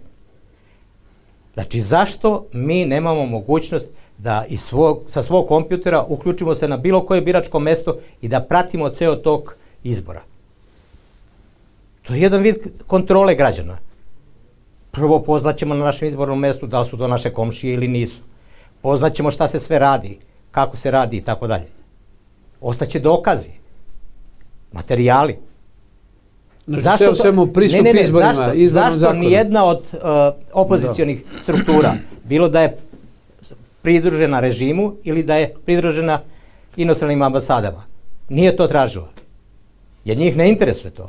Znači, 1.55 1.81
zašto 1.81 2.47
mi 2.53 2.85
nemamo 2.85 3.27
mogućnost 3.27 3.87
da 4.19 4.45
iz 4.49 4.61
svog, 4.61 5.03
sa 5.09 5.23
svog 5.23 5.49
kompjutera 5.49 6.03
uključimo 6.09 6.55
se 6.55 6.69
na 6.69 6.77
bilo 6.77 7.07
koje 7.07 7.21
biračko 7.21 7.59
mesto 7.59 7.97
i 8.21 8.29
da 8.29 8.41
pratimo 8.41 8.89
ceo 8.89 9.17
tok 9.17 9.57
izbora? 9.85 10.23
To 12.03 12.15
je 12.15 12.21
jedan 12.21 12.43
vid 12.43 12.57
kontrole 12.87 13.35
građana. 13.35 13.79
Prvo 14.91 15.23
poznaćemo 15.23 15.75
na 15.75 15.85
našem 15.85 16.09
izbornom 16.09 16.39
mestu 16.39 16.67
da 16.67 16.81
li 16.81 16.89
su 16.89 16.99
to 16.99 17.09
naše 17.09 17.31
komšije 17.31 17.75
ili 17.75 17.89
nisu. 17.89 18.21
Poznaćemo 18.83 19.31
šta 19.31 19.49
se 19.49 19.61
sve 19.61 19.79
radi, 19.79 20.19
kako 20.51 20.77
se 20.77 20.91
radi 20.91 21.17
i 21.17 21.23
tako 21.23 21.47
dalje. 21.47 21.67
Ostaće 22.61 23.01
dokazi, 23.01 23.51
materijali. 24.73 25.39
Znači, 26.67 26.99
sve 26.99 27.11
u 27.11 27.15
svemu 27.15 27.47
pristup 27.47 27.85
ne, 27.85 27.93
ne, 27.93 27.93
ne, 27.93 28.01
izborima, 28.01 28.33
zašto, 28.33 28.67
zašto 28.67 28.99
zakonu. 28.99 29.21
nijedna 29.21 29.65
od 29.65 29.83
uh, 29.93 30.01
opozicijonih 30.53 31.25
struktura, 31.43 31.95
bilo 32.25 32.49
da 32.49 32.63
je 32.63 32.77
pridružena 33.83 34.41
režimu 34.41 34.95
ili 35.05 35.23
da 35.23 35.37
je 35.37 35.55
pridružena 35.65 36.21
inostranim 36.77 37.23
ambasadama, 37.23 37.85
nije 38.29 38.57
to 38.57 38.67
tražila. 38.67 39.09
Jer 40.05 40.19
njih 40.19 40.37
ne 40.37 40.49
interesuje 40.49 40.91
to. 40.91 41.07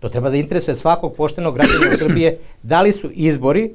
To 0.00 0.08
treba 0.08 0.30
da 0.30 0.36
interesuje 0.36 0.74
svakog 0.74 1.14
poštenog 1.16 1.54
građana 1.54 1.96
Srbije 1.98 2.38
da 2.62 2.82
li 2.82 2.92
su 2.92 3.10
izbori, 3.12 3.72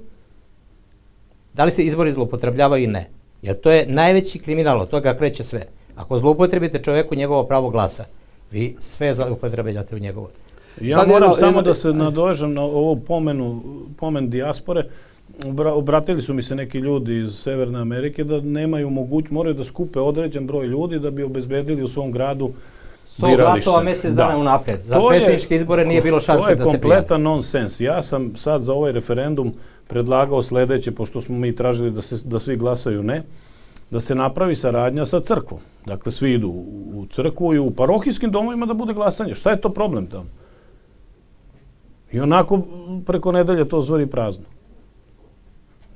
da 1.53 1.65
li 1.65 1.71
se 1.71 1.83
izbori 1.83 2.11
zloupotrebljavaju 2.11 2.83
i 2.83 2.87
ne. 2.87 3.09
Jer 3.41 3.55
to 3.59 3.71
je 3.71 3.85
najveći 3.87 4.39
kriminal, 4.39 4.81
od 4.81 4.89
toga 4.89 5.13
kreće 5.13 5.43
sve. 5.43 5.65
Ako 5.95 6.19
zloupotrebite 6.19 6.83
čoveku 6.83 7.15
njegovo 7.15 7.43
pravo 7.43 7.69
glasa, 7.69 8.05
vi 8.51 8.75
sve 8.79 9.13
zloupotrebljate 9.13 9.95
u 9.95 9.99
njegovo. 9.99 10.29
Ja 10.81 10.97
Sad 10.97 11.07
moram 11.07 11.21
jedno- 11.23 11.35
samo 11.35 11.47
jedno- 11.49 11.61
da 11.61 11.73
se 11.73 11.89
nadovežem 11.89 12.53
na 12.53 12.61
ovu 12.61 12.95
pomenu, 12.97 13.61
pomen 13.97 14.29
dijaspore. 14.29 14.83
Obra, 15.45 15.73
obratili 15.73 16.21
su 16.21 16.33
mi 16.33 16.43
se 16.43 16.55
neki 16.55 16.77
ljudi 16.79 17.17
iz 17.17 17.33
Severne 17.33 17.79
Amerike 17.79 18.23
da 18.23 18.41
nemaju 18.41 18.89
moguć, 18.89 19.25
moraju 19.29 19.53
da 19.53 19.63
skupe 19.63 19.99
određen 20.01 20.47
broj 20.47 20.67
ljudi 20.67 20.99
da 20.99 21.11
bi 21.11 21.23
obezbedili 21.23 21.83
u 21.83 21.87
svom 21.87 22.11
gradu 22.11 22.51
100 23.09 23.35
glasova 23.37 23.83
mesec 23.83 24.13
dana 24.13 24.37
unapred. 24.37 24.81
Za 24.81 24.95
To 24.95 25.01
je- 25.03 25.09
predsjedničke 25.09 25.55
izbore 25.55 25.85
nije 25.85 26.01
bilo 26.01 26.19
šanse 26.19 26.31
da 26.47 26.57
se 26.57 26.63
To 26.63 26.71
je 26.71 26.79
prijavi. 26.79 26.95
kompletan 26.95 27.21
nonsens. 27.23 27.79
Ja 27.79 28.01
sam 28.01 28.35
sad 28.35 28.61
za 28.61 28.73
ovaj 28.73 28.91
referendum 28.91 29.53
predlagao 29.87 30.43
sledeće, 30.43 30.91
pošto 30.91 31.21
smo 31.21 31.37
mi 31.37 31.55
tražili 31.55 31.91
da, 31.91 32.01
se, 32.01 32.17
da 32.23 32.39
svi 32.39 32.55
glasaju 32.57 33.03
ne, 33.03 33.23
da 33.91 34.01
se 34.01 34.15
napravi 34.15 34.55
saradnja 34.55 35.05
sa 35.05 35.19
crkvom. 35.19 35.59
Dakle, 35.85 36.11
svi 36.11 36.33
idu 36.33 36.49
u 36.49 36.65
u 36.91 37.05
crkvu 37.05 37.53
i 37.53 37.59
u 37.59 37.71
parohijskim 37.71 38.31
domovima 38.31 38.65
da 38.65 38.73
bude 38.73 38.93
glasanje. 38.93 39.35
Šta 39.35 39.49
je 39.49 39.61
to 39.61 39.69
problem 39.69 40.07
tamo? 40.07 40.25
I 42.11 42.19
onako 42.19 42.61
preko 43.05 43.31
nedelje 43.31 43.69
to 43.69 43.81
zvori 43.81 44.07
prazno. 44.07 44.45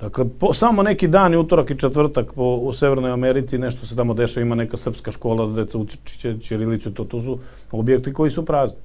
Dakle, 0.00 0.24
po, 0.40 0.54
samo 0.54 0.82
neki 0.82 1.08
dan 1.08 1.34
i 1.34 1.36
utorak 1.36 1.70
i 1.70 1.78
četvrtak 1.78 2.32
po, 2.32 2.54
u 2.54 2.72
Severnoj 2.72 3.10
Americi 3.10 3.58
nešto 3.58 3.86
se 3.86 3.96
tamo 3.96 4.14
dešava, 4.14 4.46
ima 4.46 4.54
neka 4.54 4.76
srpska 4.76 5.10
škola 5.10 5.46
da 5.46 5.62
deca 5.62 5.78
uči 5.78 5.98
će- 6.04 6.38
ćirilicu, 6.40 6.90
to, 6.90 7.04
to 7.04 7.20
su 7.20 7.38
objekti 7.72 8.12
koji 8.12 8.30
su 8.30 8.44
prazni. 8.44 8.78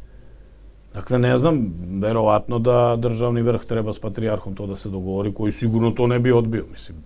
Dakle, 0.93 1.19
ne 1.19 1.37
znam, 1.37 1.73
verovatno 2.01 2.59
da 2.59 2.95
državni 2.95 3.41
vrh 3.41 3.65
treba 3.65 3.93
s 3.93 3.99
patrijarhom 3.99 4.55
to 4.55 4.65
da 4.65 4.75
se 4.75 4.89
dogovori, 4.89 5.33
koji 5.33 5.51
sigurno 5.51 5.91
to 5.91 6.07
ne 6.07 6.19
bi 6.19 6.31
odbio, 6.31 6.65
mislim. 6.71 6.97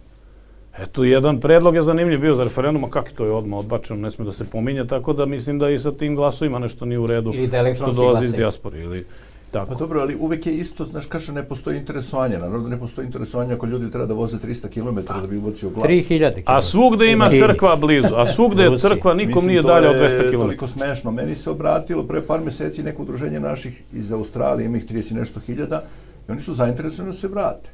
Eto, 0.79 1.03
jedan 1.03 1.39
predlog 1.39 1.75
je 1.75 1.81
zanimljiv 1.81 2.19
bio 2.19 2.35
za 2.35 2.43
referendum, 2.43 2.83
a 2.83 2.89
kako 2.89 3.09
to 3.15 3.25
je 3.25 3.31
odmah 3.31 3.59
odbačeno, 3.59 3.99
ne 3.99 4.11
sme 4.11 4.25
da 4.25 4.31
se 4.31 4.45
pominje, 4.45 4.87
tako 4.87 5.13
da 5.13 5.25
mislim 5.25 5.59
da 5.59 5.69
i 5.69 5.79
sa 5.79 5.91
tim 5.91 6.15
glasovima 6.15 6.59
nešto 6.59 6.85
nije 6.85 6.99
u 6.99 7.07
redu. 7.07 7.31
Ili 7.33 7.47
da 7.47 7.57
što 7.57 7.65
elektronski 7.65 7.95
dolazi 7.95 8.25
iz 8.25 8.31
glasaju. 8.31 8.37
dijaspore, 8.37 8.79
ili 8.79 9.05
tako. 9.53 9.73
Pa 9.73 9.79
dobro, 9.79 10.01
ali 10.01 10.15
uvek 10.19 10.45
je 10.45 10.53
isto, 10.53 10.85
znaš, 10.85 11.05
kaže, 11.05 11.33
ne 11.33 11.43
postoji 11.43 11.77
interesovanje. 11.77 12.37
Naravno 12.37 12.59
da 12.59 12.69
ne 12.69 12.79
postoji 12.79 13.05
interesovanje 13.05 13.53
ako 13.53 13.65
ljudi 13.65 13.91
treba 13.91 14.05
da 14.05 14.13
voze 14.13 14.37
300 14.37 14.67
km 14.69 14.95
da 15.21 15.27
bi 15.27 15.37
ubacio 15.37 15.69
glas. 15.69 15.87
3000 15.87 16.33
km. 16.33 16.51
A 16.51 16.61
svugde 16.61 17.11
ima 17.11 17.29
crkva 17.29 17.75
blizu, 17.75 18.15
a 18.15 18.27
svugde 18.27 18.63
je 18.63 18.77
crkva, 18.77 19.13
nikom 19.13 19.33
Mislim, 19.33 19.47
nije 19.47 19.61
to 19.61 19.67
dalje 19.67 19.89
od 19.89 19.95
je 19.95 20.09
200 20.09 20.31
km. 20.31 20.37
toliko 20.37 20.67
smešno. 20.67 21.11
Meni 21.11 21.35
se 21.35 21.49
obratilo 21.49 22.03
pre 22.03 22.21
par 22.21 22.41
meseci 22.41 22.83
neko 22.83 23.01
udruženje 23.01 23.39
naših 23.39 23.83
iz 23.93 24.11
Australije, 24.11 24.65
ima 24.65 24.77
ih 24.77 24.85
30 24.85 25.11
i 25.11 25.15
nešto 25.15 25.39
hiljada, 25.39 25.83
i 26.27 26.31
oni 26.31 26.41
su 26.41 26.53
zainteresovani 26.53 27.13
da 27.13 27.17
se 27.17 27.27
vrate. 27.27 27.69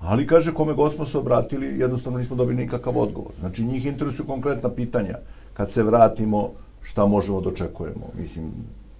Ali, 0.00 0.26
kaže, 0.26 0.54
kome 0.54 0.74
god 0.74 0.94
smo 0.94 1.06
se 1.06 1.18
obratili, 1.18 1.78
jednostavno 1.78 2.18
nismo 2.18 2.36
dobili 2.36 2.56
nikakav 2.56 2.98
odgovor. 2.98 3.32
Znači, 3.40 3.64
njih 3.64 3.86
interesuju 3.86 4.26
konkretna 4.26 4.70
pitanja. 4.70 5.18
Kad 5.54 5.72
se 5.72 5.82
vratimo, 5.82 6.50
šta 6.82 7.06
možemo 7.06 7.40
da 7.40 7.48
očekujemo? 7.48 8.10
Mislim, 8.20 8.44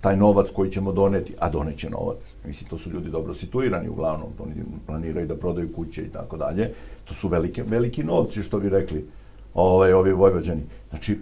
taj 0.00 0.16
novac 0.16 0.50
koji 0.50 0.70
ćemo 0.70 0.92
doneti, 0.92 1.34
a 1.38 1.48
doneće 1.50 1.90
novac. 1.90 2.34
Mislim, 2.44 2.70
to 2.70 2.78
su 2.78 2.90
ljudi 2.90 3.10
dobro 3.10 3.34
situirani 3.34 3.88
uglavnom, 3.88 4.28
oni 4.38 4.54
planiraju 4.86 5.26
da 5.26 5.36
prodaju 5.36 5.72
kuće 5.72 6.02
i 6.02 6.08
tako 6.08 6.36
dalje. 6.36 6.72
To 7.04 7.14
su 7.14 7.28
velike, 7.28 7.62
veliki 7.62 8.04
novci, 8.04 8.42
što 8.42 8.58
bi 8.58 8.68
rekli 8.68 9.06
ovaj, 9.54 9.92
ovi 9.92 10.12
vojvođani. 10.12 10.62
Znači, 10.90 11.18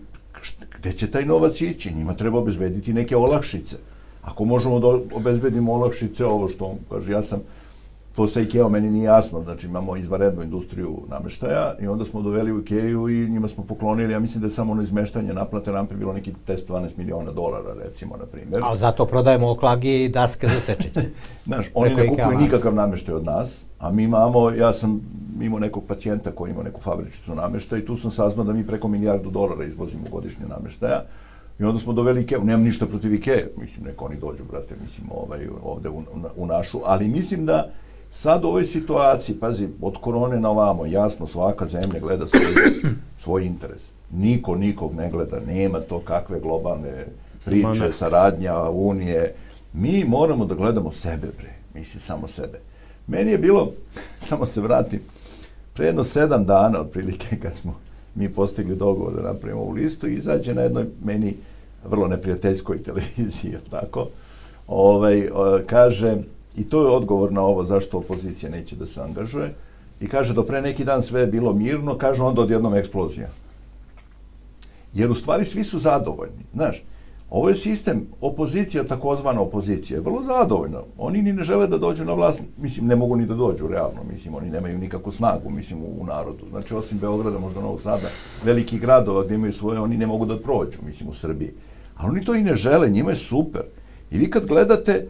gde 0.79 0.93
će 0.93 1.11
taj 1.11 1.25
novac 1.25 1.61
ići? 1.61 1.95
Njima 1.95 2.15
treba 2.15 2.39
obezbediti 2.39 2.93
neke 2.93 3.17
olakšice. 3.17 3.77
Ako 4.23 4.45
možemo 4.45 4.81
da 4.81 4.89
obezbedimo 5.17 5.73
olakšice, 5.73 6.25
ovo 6.25 6.49
što 6.49 6.65
on 6.65 6.79
kaže, 6.91 7.13
ja 7.13 7.23
sam 7.23 7.41
to 8.17 8.29
sa 8.29 8.69
meni 8.69 8.91
nije 8.91 9.05
jasno, 9.05 9.43
znači 9.43 9.67
imamo 9.67 9.97
izvanrednu 9.97 10.43
industriju 10.43 11.03
nameštaja 11.09 11.75
i 11.81 11.87
onda 11.87 12.05
smo 12.05 12.23
doveli 12.23 12.53
u 12.53 12.61
Ikeju 12.61 13.09
i 13.09 13.31
njima 13.31 13.49
smo 13.49 13.65
poklonili, 13.65 14.13
ja 14.13 14.21
mislim 14.21 14.41
da 14.41 14.47
je 14.47 14.51
samo 14.51 14.73
ono 14.73 14.83
izmeštanje 14.83 15.33
naplate 15.33 15.73
rampe 15.73 15.95
bilo 15.95 16.13
neki 16.13 16.33
10-12 16.47 16.89
miliona 16.97 17.33
dolara, 17.33 17.75
recimo, 17.85 18.17
na 18.17 18.27
primjer. 18.27 18.61
Ali 18.65 18.79
zato 18.79 19.07
prodajemo 19.07 19.51
oklagi 19.51 20.05
i 20.05 20.09
daske 20.09 20.49
za 20.49 20.61
sečenje. 20.61 21.11
Znaš, 21.47 21.67
oni 21.75 21.95
ne 21.95 22.09
kupuju 22.09 22.39
nikakav 22.39 22.75
nameštaj 22.75 23.15
od 23.15 23.25
nas, 23.25 23.61
a 23.79 23.91
mi 23.91 24.05
imamo, 24.05 24.51
ja 24.51 24.73
sam 24.73 25.01
imao 25.41 25.59
nekog 25.59 25.85
pacijenta 25.89 26.31
koji 26.31 26.51
ima 26.51 26.63
neku 26.63 26.81
fabričicu 26.81 27.35
nameštaja 27.35 27.83
i 27.83 27.87
tu 27.87 27.97
sam 27.97 28.11
saznao 28.11 28.45
da 28.45 28.53
mi 28.53 28.67
preko 28.67 28.89
milijardu 28.89 29.31
dolara 29.31 29.65
izvozimo 29.65 30.05
godišnje 30.13 30.47
nameštaja. 30.49 31.03
I 31.59 31.65
onda 31.65 31.81
smo 31.81 31.93
doveli 31.93 32.23
Ikea, 32.23 32.39
nemam 32.39 32.63
ništa 32.63 32.87
protiv 32.87 33.15
Ikea, 33.15 33.47
mislim, 33.57 33.85
neko 33.85 34.05
oni 34.05 34.17
dođu, 34.17 34.45
brate, 34.51 34.75
mislim, 34.83 35.07
ovaj, 35.11 35.49
ovde 35.63 35.89
u, 35.89 36.03
u 36.37 36.47
našu, 36.47 36.81
ali 36.85 37.09
mislim 37.09 37.47
da 37.47 37.71
sad 38.17 38.45
u 38.45 38.49
ovoj 38.49 38.65
situaciji, 38.65 39.37
pazi, 39.37 39.69
od 39.83 39.97
korone 40.01 40.41
na 40.41 40.51
ovamo, 40.51 40.87
jasno, 40.87 41.27
svaka 41.27 41.67
zemlja 41.69 42.01
gleda 42.01 42.27
svoj, 42.27 42.93
svoj 43.23 43.47
interes. 43.47 43.83
Niko 44.11 44.55
nikog 44.55 44.95
ne 44.95 45.11
gleda, 45.11 45.41
nema 45.47 45.81
to 45.81 45.99
kakve 45.99 46.41
globalne 46.41 47.07
priče, 47.45 47.93
saradnja, 47.93 48.63
unije. 48.63 49.35
Mi 49.73 50.05
moramo 50.05 50.45
da 50.45 50.55
gledamo 50.55 50.93
sebe, 50.93 51.27
bre, 51.39 51.53
mislim, 51.75 52.01
samo 52.01 52.29
sebe. 52.29 52.61
Meni 53.07 53.33
je 53.33 53.39
bilo, 53.39 53.73
samo 54.29 54.47
se 54.47 54.61
vratim, 54.61 55.01
pre 55.75 55.87
jedno 55.87 56.05
sedam 56.05 56.45
dana, 56.45 56.81
otprilike, 56.81 57.37
kad 57.43 57.55
smo 57.55 57.77
mi 58.15 58.29
postigli 58.29 58.77
dogovor 58.77 59.15
da 59.15 59.33
napravimo 59.33 59.61
ovu 59.61 59.73
listu, 59.73 60.07
izađe 60.07 60.55
na 60.55 60.63
jednoj 60.63 60.85
meni 61.05 61.35
vrlo 61.85 62.09
neprijateljskoj 62.09 62.83
televiziji, 62.89 63.57
tako, 63.71 64.09
ovaj, 64.67 65.29
kaže, 65.67 66.17
i 66.57 66.65
to 66.65 66.83
je 66.83 66.97
odgovor 66.97 67.33
na 67.33 67.41
ovo 67.41 67.65
zašto 67.65 67.99
opozicija 67.99 68.51
neće 68.51 68.77
da 68.77 68.87
se 68.87 69.01
angažuje, 69.01 69.55
i 70.01 70.09
kaže, 70.09 70.35
do 70.35 70.43
pre 70.43 70.63
neki 70.63 70.85
dan 70.85 71.03
sve 71.03 71.21
je 71.21 71.27
bilo 71.27 71.53
mirno, 71.53 71.99
kaže, 71.99 72.23
onda 72.23 72.41
odjednom 72.41 72.75
eksplozija. 72.75 73.29
Jer 74.95 75.11
u 75.11 75.15
stvari 75.15 75.45
svi 75.45 75.65
su 75.65 75.79
zadovoljni. 75.79 76.45
Znaš, 76.55 76.83
ovo 77.31 77.49
je 77.49 77.55
sistem 77.55 78.07
opozicija, 78.21 78.85
takozvana 78.85 79.41
opozicija, 79.41 79.97
je 79.97 80.01
vrlo 80.01 80.23
zadovoljna. 80.23 80.81
Oni 80.99 81.23
ni 81.23 81.33
ne 81.33 81.45
žele 81.45 81.67
da 81.67 81.79
dođu 81.79 82.05
na 82.05 82.15
vlast, 82.15 82.43
mislim, 82.59 82.87
ne 82.87 82.97
mogu 82.97 83.17
ni 83.17 83.27
da 83.27 83.35
dođu, 83.35 83.69
realno, 83.69 84.05
mislim, 84.13 84.35
oni 84.35 84.51
nemaju 84.51 84.79
nikakvu 84.79 85.13
snagu, 85.13 85.51
mislim, 85.51 85.83
u, 85.83 86.03
u 86.03 86.07
narodu. 86.07 86.49
Znači, 86.51 86.75
osim 86.75 86.99
Beograda, 86.99 87.39
možda 87.39 87.61
Novog 87.61 87.81
Sada, 87.81 88.09
velikih 88.45 88.81
gradova 88.81 89.25
gdje 89.25 89.35
imaju 89.35 89.53
svoje, 89.53 89.81
oni 89.81 89.97
ne 89.97 90.07
mogu 90.07 90.27
da 90.27 90.39
prođu, 90.39 90.79
mislim, 90.87 91.09
u 91.09 91.15
Srbiji. 91.15 91.51
Ali 91.97 92.11
oni 92.11 92.25
to 92.25 92.35
i 92.35 92.43
ne 92.43 92.57
žele, 92.57 92.91
njima 92.91 93.11
je 93.11 93.17
super. 93.17 93.63
I 94.11 94.19
vi 94.19 94.31
kad 94.31 94.47
gledate, 94.47 95.07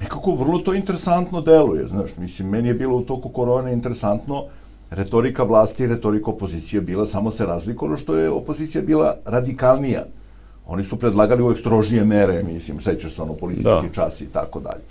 nekako 0.00 0.34
vrlo 0.34 0.58
to 0.58 0.74
interesantno 0.74 1.40
deluje, 1.40 1.88
znaš, 1.88 2.16
mislim, 2.16 2.48
meni 2.48 2.68
je 2.68 2.74
bilo 2.74 2.96
u 2.96 3.02
toku 3.02 3.28
korone 3.28 3.72
interesantno, 3.72 4.44
retorika 4.90 5.42
vlasti 5.42 5.82
i 5.82 5.86
retorika 5.86 6.30
opozicije 6.30 6.80
bila, 6.80 7.06
samo 7.06 7.30
se 7.30 7.46
razlikovalo 7.46 7.96
što 7.96 8.14
je 8.14 8.30
opozicija 8.30 8.82
bila 8.82 9.16
radikalnija. 9.24 10.04
Oni 10.66 10.84
su 10.84 10.96
predlagali 10.96 11.42
uvek 11.42 11.58
strožije 11.58 12.04
mere, 12.04 12.42
mislim, 12.42 12.80
sećaš 12.80 13.14
se 13.14 13.22
ono 13.22 13.34
policijski 13.34 13.88
Da. 13.88 13.94
čas 13.94 14.20
i 14.20 14.26
tako 14.26 14.60
dalje. 14.60 14.82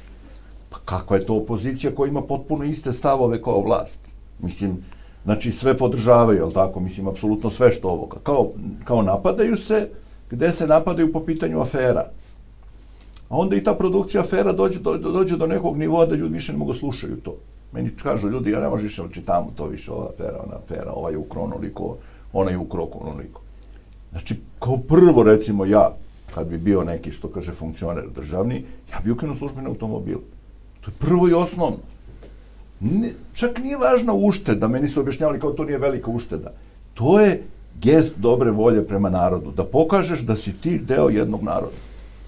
Pa 0.69 0.77
kakva 0.85 1.17
je 1.17 1.25
to 1.25 1.35
opozicija 1.35 1.95
koja 1.95 2.09
ima 2.09 2.21
potpuno 2.21 2.63
iste 2.63 2.93
stavove 2.93 3.41
kao 3.41 3.61
vlast? 3.61 3.99
Mislim, 4.39 4.77
znači 5.23 5.51
sve 5.51 5.77
podržavaju, 5.77 6.37
jel 6.37 6.51
tako? 6.51 6.79
Mislim, 6.79 7.07
apsolutno 7.07 7.49
sve 7.49 7.71
što 7.71 7.87
ovoga. 7.87 8.17
Kao, 8.23 8.51
kao 8.83 9.01
napadaju 9.01 9.57
se, 9.57 9.89
gde 10.31 10.51
se 10.51 10.67
napadaju 10.67 11.13
po 11.13 11.19
pitanju 11.25 11.61
afera. 11.61 12.05
A 13.29 13.37
onda 13.37 13.55
i 13.55 13.63
ta 13.63 13.73
produkcija 13.73 14.23
afera 14.23 14.53
dođe 14.53 14.79
do, 14.79 14.97
do, 14.97 15.11
dođe 15.11 15.37
do 15.37 15.47
nekog 15.47 15.77
nivoa 15.77 16.05
da 16.05 16.15
ljudi 16.15 16.33
više 16.33 16.51
ne 16.51 16.57
mogu 16.57 16.73
slušaju 16.73 17.15
to. 17.15 17.35
Meni 17.71 17.89
kažu 18.03 18.29
ljudi, 18.29 18.51
ja 18.51 18.59
ne 18.59 18.69
možeš 18.69 18.83
više 18.83 19.03
da 19.03 19.09
čitamo 19.09 19.51
to 19.55 19.67
više, 19.67 19.91
ova 19.91 20.09
afera, 20.13 20.43
ona 20.45 20.55
afera, 20.55 20.91
ovaj 20.91 21.13
je 21.13 21.17
ukro 21.17 21.41
onoliko, 21.41 21.97
ona 22.33 22.51
je 22.51 22.57
ukro 22.57 22.87
onoliko. 22.93 23.41
Znači, 24.11 24.35
kao 24.59 24.77
prvo, 24.77 25.23
recimo, 25.23 25.65
ja, 25.65 25.95
kad 26.35 26.47
bi 26.47 26.57
bio 26.57 26.83
neki, 26.83 27.11
što 27.11 27.27
kaže, 27.27 27.51
funkcioner 27.51 28.09
državni, 28.15 28.63
ja 28.91 28.99
bi 29.03 29.11
ukinuo 29.11 29.35
službene 29.35 29.67
automobile. 29.67 30.21
To 30.81 30.91
je 30.91 30.95
prvo 30.99 31.29
i 31.29 31.33
osnovno. 31.33 31.77
Ne, 32.79 33.11
čak 33.33 33.59
nije 33.59 33.77
važna 33.77 34.13
ušteda, 34.13 34.67
meni 34.67 34.87
su 34.87 34.99
objašnjavali 34.99 35.39
kao 35.39 35.51
to 35.51 35.63
nije 35.63 35.77
velika 35.77 36.11
ušteda. 36.11 36.51
To 36.93 37.19
je 37.19 37.43
gest 37.81 38.17
dobre 38.17 38.51
volje 38.51 38.87
prema 38.87 39.09
narodu, 39.09 39.51
da 39.51 39.63
pokažeš 39.63 40.19
da 40.19 40.35
si 40.35 40.53
ti 40.53 40.79
deo 40.79 41.09
jednog 41.09 41.43
naroda. 41.43 41.77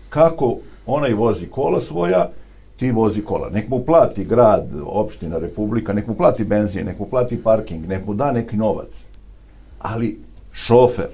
Kako 0.09 0.57
onaj 0.85 1.13
vozi 1.13 1.45
kola 1.45 1.79
svoja, 1.79 2.29
ti 2.77 2.91
vozi 2.91 3.21
kola. 3.21 3.49
Nek 3.49 3.69
mu 3.69 3.83
plati 3.85 4.25
grad, 4.25 4.69
opština, 4.85 5.37
republika, 5.37 5.93
nek 5.93 6.07
mu 6.07 6.15
plati 6.15 6.43
benzin, 6.43 6.85
nek 6.85 6.99
mu 6.99 7.05
plati 7.09 7.43
parking, 7.43 7.87
nek 7.87 8.05
mu 8.05 8.13
da 8.13 8.31
neki 8.31 8.57
novac. 8.57 8.89
Ali 9.79 10.17
šofer, 10.51 11.07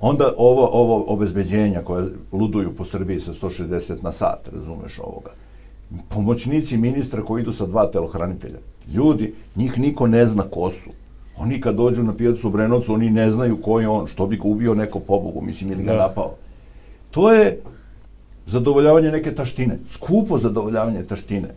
onda 0.00 0.32
ovo, 0.36 0.68
ovo 0.72 1.04
obezbeđenja 1.12 1.82
koje 1.84 2.08
luduju 2.32 2.74
po 2.74 2.84
Srbiji 2.84 3.20
sa 3.20 3.32
160 3.32 4.02
na 4.02 4.12
sat, 4.12 4.48
razumeš 4.52 4.98
ovoga, 4.98 5.30
pomoćnici 6.08 6.76
ministra 6.76 7.24
koji 7.24 7.42
idu 7.42 7.52
sa 7.52 7.66
dva 7.66 7.86
telohranitelja. 7.86 8.58
Ljudi, 8.94 9.34
njih 9.56 9.78
niko 9.78 10.06
ne 10.06 10.26
zna 10.26 10.42
ko 10.42 10.70
su. 10.70 10.90
Oni 11.38 11.60
kad 11.60 11.74
dođu 11.74 12.02
na 12.02 12.14
pijacu 12.14 12.48
u 12.48 12.50
Brenovcu, 12.50 12.94
oni 12.94 13.10
ne 13.10 13.30
znaju 13.30 13.56
ko 13.62 13.80
je 13.80 13.88
on, 13.88 14.06
što 14.06 14.26
bi 14.26 14.36
ga 14.36 14.48
ubio 14.48 14.74
neko 14.74 15.00
pobogu, 15.00 15.42
mislim, 15.42 15.72
ili 15.72 15.84
ga 15.84 15.92
da. 15.92 15.98
napao. 15.98 16.34
To 17.10 17.32
je 17.32 17.60
zadovoljavanje 18.48 19.10
neke 19.10 19.34
taštine, 19.34 19.78
skupo 19.90 20.38
zadovoljavanje 20.38 21.02
taštine. 21.02 21.48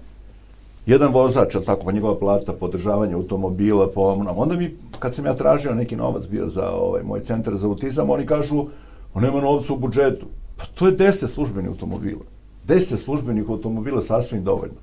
Jedan 0.85 1.13
vozač, 1.13 1.55
tako, 1.65 1.85
pa 1.85 1.91
njegova 1.91 2.19
plata, 2.19 2.53
podržavanje 2.53 3.13
automobila, 3.13 3.87
po 3.95 4.01
onda 4.35 4.55
mi, 4.55 4.75
kad 4.99 5.15
sam 5.15 5.25
ja 5.25 5.33
tražio 5.33 5.75
neki 5.75 5.95
novac 5.95 6.27
bio 6.27 6.49
za 6.49 6.71
ovaj, 6.71 7.03
moj 7.03 7.19
centar 7.19 7.55
za 7.55 7.67
autizam, 7.67 8.09
oni 8.09 8.25
kažu, 8.25 8.65
on 9.13 9.23
nema 9.23 9.41
novca 9.41 9.73
u 9.73 9.77
budžetu. 9.77 10.25
Pa 10.57 10.65
to 10.75 10.87
je 10.87 10.97
10 10.97 11.27
službenih 11.27 11.69
automobila. 11.69 12.21
10 12.67 12.97
službenih 12.97 13.49
automobila 13.49 14.01
sasvim 14.01 14.43
dovoljno. 14.43 14.75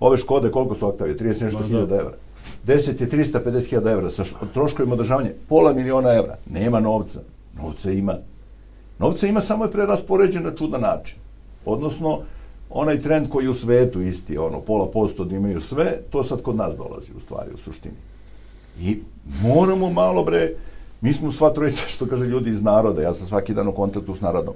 Ove 0.00 0.16
Škode, 0.16 0.50
koliko 0.50 0.74
su 0.74 0.88
oktavije? 0.88 1.18
30 1.18 1.44
nešto 1.44 1.62
hiljada 1.62 1.94
evra. 1.96 2.14
10 2.66 3.00
je 3.00 3.08
350.000 3.08 3.92
evra 3.92 4.10
sa 4.10 4.24
troškovima 4.54 4.94
održavanja, 4.94 5.30
pola 5.48 5.72
miliona 5.72 6.12
evra. 6.12 6.36
Nema 6.50 6.80
novca. 6.80 7.20
Novca 7.56 7.90
ima. 7.90 8.14
Novca 8.98 9.26
ima, 9.26 9.40
samo 9.40 9.64
je 9.64 9.70
preraspoređen 9.70 10.42
na 10.42 10.56
čudan 10.56 10.80
način. 10.80 11.23
Odnosno, 11.64 12.20
onaj 12.70 13.02
trend 13.02 13.28
koji 13.28 13.44
je 13.44 13.50
u 13.50 13.54
svetu 13.54 14.00
isti, 14.00 14.38
ono, 14.38 14.60
pola 14.60 14.86
posto 14.86 15.24
da 15.24 15.36
imaju 15.36 15.60
sve, 15.60 15.98
to 16.10 16.24
sad 16.24 16.42
kod 16.42 16.56
nas 16.56 16.74
dolazi 16.76 17.10
u 17.16 17.20
stvari, 17.20 17.50
u 17.54 17.56
suštini. 17.56 17.94
I 18.80 18.98
moramo 19.42 19.90
malo, 19.90 20.24
bre, 20.24 20.54
mi 21.00 21.12
smo 21.12 21.32
sva 21.32 21.50
trojica, 21.50 21.82
što 21.94 22.06
kaže 22.06 22.26
ljudi 22.26 22.50
iz 22.50 22.62
naroda, 22.62 23.02
ja 23.02 23.14
sam 23.14 23.26
svaki 23.26 23.54
dan 23.54 23.68
u 23.68 23.72
kontaktu 23.72 24.16
s 24.16 24.20
narodom, 24.20 24.54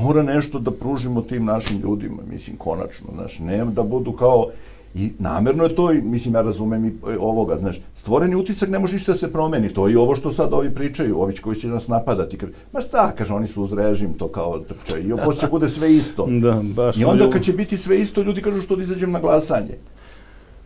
mora 0.00 0.22
nešto 0.22 0.58
da 0.58 0.70
pružimo 0.70 1.22
tim 1.22 1.44
našim 1.44 1.80
ljudima, 1.80 2.22
mislim, 2.30 2.56
konačno, 2.56 3.08
znaš, 3.14 3.38
ne 3.38 3.64
da 3.64 3.82
budu 3.82 4.12
kao, 4.12 4.46
I 4.94 5.10
namerno 5.18 5.64
je 5.64 5.74
to, 5.74 5.92
mislim, 5.92 6.34
ja 6.34 6.42
razumem 6.42 6.84
i 6.84 6.88
e, 6.88 7.18
ovoga, 7.20 7.56
znaš, 7.58 7.80
stvoreni 7.96 8.36
utisak 8.36 8.68
ne 8.68 8.78
može 8.78 8.94
ništa 8.94 9.12
da 9.12 9.18
se 9.18 9.32
promeni, 9.32 9.68
to 9.68 9.88
je 9.88 9.92
i 9.92 9.96
ovo 9.96 10.16
što 10.16 10.32
sad 10.32 10.52
ovi 10.52 10.70
pričaju, 10.70 11.20
ovi 11.20 11.36
koji 11.36 11.56
će 11.56 11.68
nas 11.68 11.88
napadati, 11.88 12.38
kaže, 12.38 12.52
ma 12.72 12.80
šta, 12.80 13.12
kaže, 13.18 13.34
oni 13.34 13.46
su 13.46 13.62
uz 13.62 13.72
režim, 13.72 14.12
to 14.12 14.28
kao 14.28 14.58
trče, 14.58 15.00
i 15.00 15.38
će 15.40 15.46
bude 15.50 15.70
sve 15.70 15.92
isto. 15.92 16.28
Da, 16.42 16.62
baš. 16.76 16.96
I 16.96 17.04
onda 17.04 17.30
kad 17.30 17.42
će 17.42 17.52
biti 17.52 17.76
sve 17.76 18.00
isto, 18.00 18.22
ljudi 18.22 18.42
kažu 18.42 18.62
što 18.62 18.76
da 18.76 18.82
izađem 18.82 19.12
na 19.12 19.20
glasanje. 19.20 19.78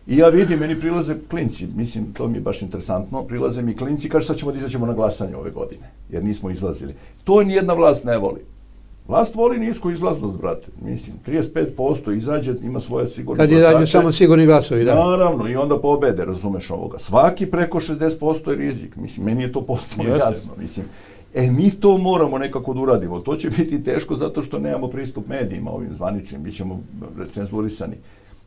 I 0.07 0.17
ja 0.17 0.29
vidim, 0.29 0.59
meni 0.59 0.79
prilaze 0.79 1.15
klinci, 1.29 1.67
mislim, 1.75 2.13
to 2.13 2.27
mi 2.27 2.37
je 2.37 2.41
baš 2.41 2.61
interesantno, 2.61 3.23
prilaze 3.23 3.61
mi 3.61 3.75
klinci 3.75 4.07
i 4.07 4.09
kaže 4.09 4.27
sad 4.27 4.37
ćemo 4.37 4.51
da 4.51 4.57
izađemo 4.57 4.85
na 4.85 4.93
glasanje 4.93 5.35
ove 5.35 5.51
godine, 5.51 5.91
jer 6.09 6.23
nismo 6.23 6.49
izlazili. 6.49 6.93
To 7.23 7.43
nijedna 7.43 7.73
vlast 7.73 8.03
ne 8.03 8.17
voli. 8.17 8.56
Vlast 9.07 9.35
voli 9.35 9.59
nisku 9.59 9.91
izlaznost, 9.91 10.37
brate. 10.37 10.67
Mislim, 10.81 11.15
35% 11.27 12.15
izađe, 12.17 12.55
ima 12.63 12.79
svoje 12.79 13.07
sigurne 13.07 13.43
Kad 13.43 13.51
izađu 13.51 13.85
samo 13.85 14.11
sigurni 14.11 14.45
glasovi, 14.45 14.85
da. 14.85 14.95
Naravno, 14.95 15.49
i 15.49 15.55
onda 15.55 15.79
pobede, 15.79 16.25
razumeš 16.25 16.69
ovoga. 16.69 16.99
Svaki 16.99 17.45
preko 17.45 17.79
60% 17.79 18.49
je 18.49 18.55
rizik. 18.55 18.95
Mislim, 18.95 19.25
meni 19.25 19.43
je 19.43 19.51
to 19.51 19.61
postalo 19.61 20.09
jasno. 20.09 20.51
Mislim, 20.57 20.85
E, 21.33 21.51
mi 21.51 21.71
to 21.71 21.97
moramo 21.97 22.37
nekako 22.37 22.73
da 22.73 22.79
uradimo. 22.81 23.19
To 23.19 23.35
će 23.35 23.49
biti 23.49 23.83
teško 23.83 24.15
zato 24.15 24.41
što 24.41 24.59
nemamo 24.59 24.87
pristup 24.87 25.27
medijima 25.27 25.71
ovim 25.71 25.95
zvaničnim, 25.95 26.43
bit 26.43 26.55
ćemo 26.55 26.81
recenzurisani. 27.17 27.95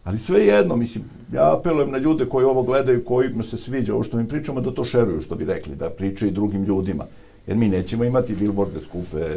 Ali 0.05 0.19
sve 0.19 0.47
jedno, 0.47 0.77
mislim, 0.77 1.05
ja 1.33 1.57
apelujem 1.57 1.91
na 1.91 1.99
ljude 1.99 2.27
koji 2.27 2.45
ovo 2.45 2.63
gledaju, 2.63 3.05
kojima 3.05 3.43
se 3.43 3.57
sviđa 3.57 3.95
ovo 3.95 4.03
što 4.03 4.17
mi 4.17 4.29
pričamo, 4.29 4.61
da 4.61 4.75
to 4.75 4.85
šeruju, 4.85 5.23
što 5.23 5.35
bi 5.35 5.45
rekli, 5.45 5.77
da 5.77 5.91
pričaju 5.91 6.31
drugim 6.31 6.65
ljudima. 6.65 7.05
Jer 7.47 7.57
mi 7.57 7.69
nećemo 7.69 8.05
imati 8.05 8.35
billboarde 8.35 8.81
skupe, 8.81 9.37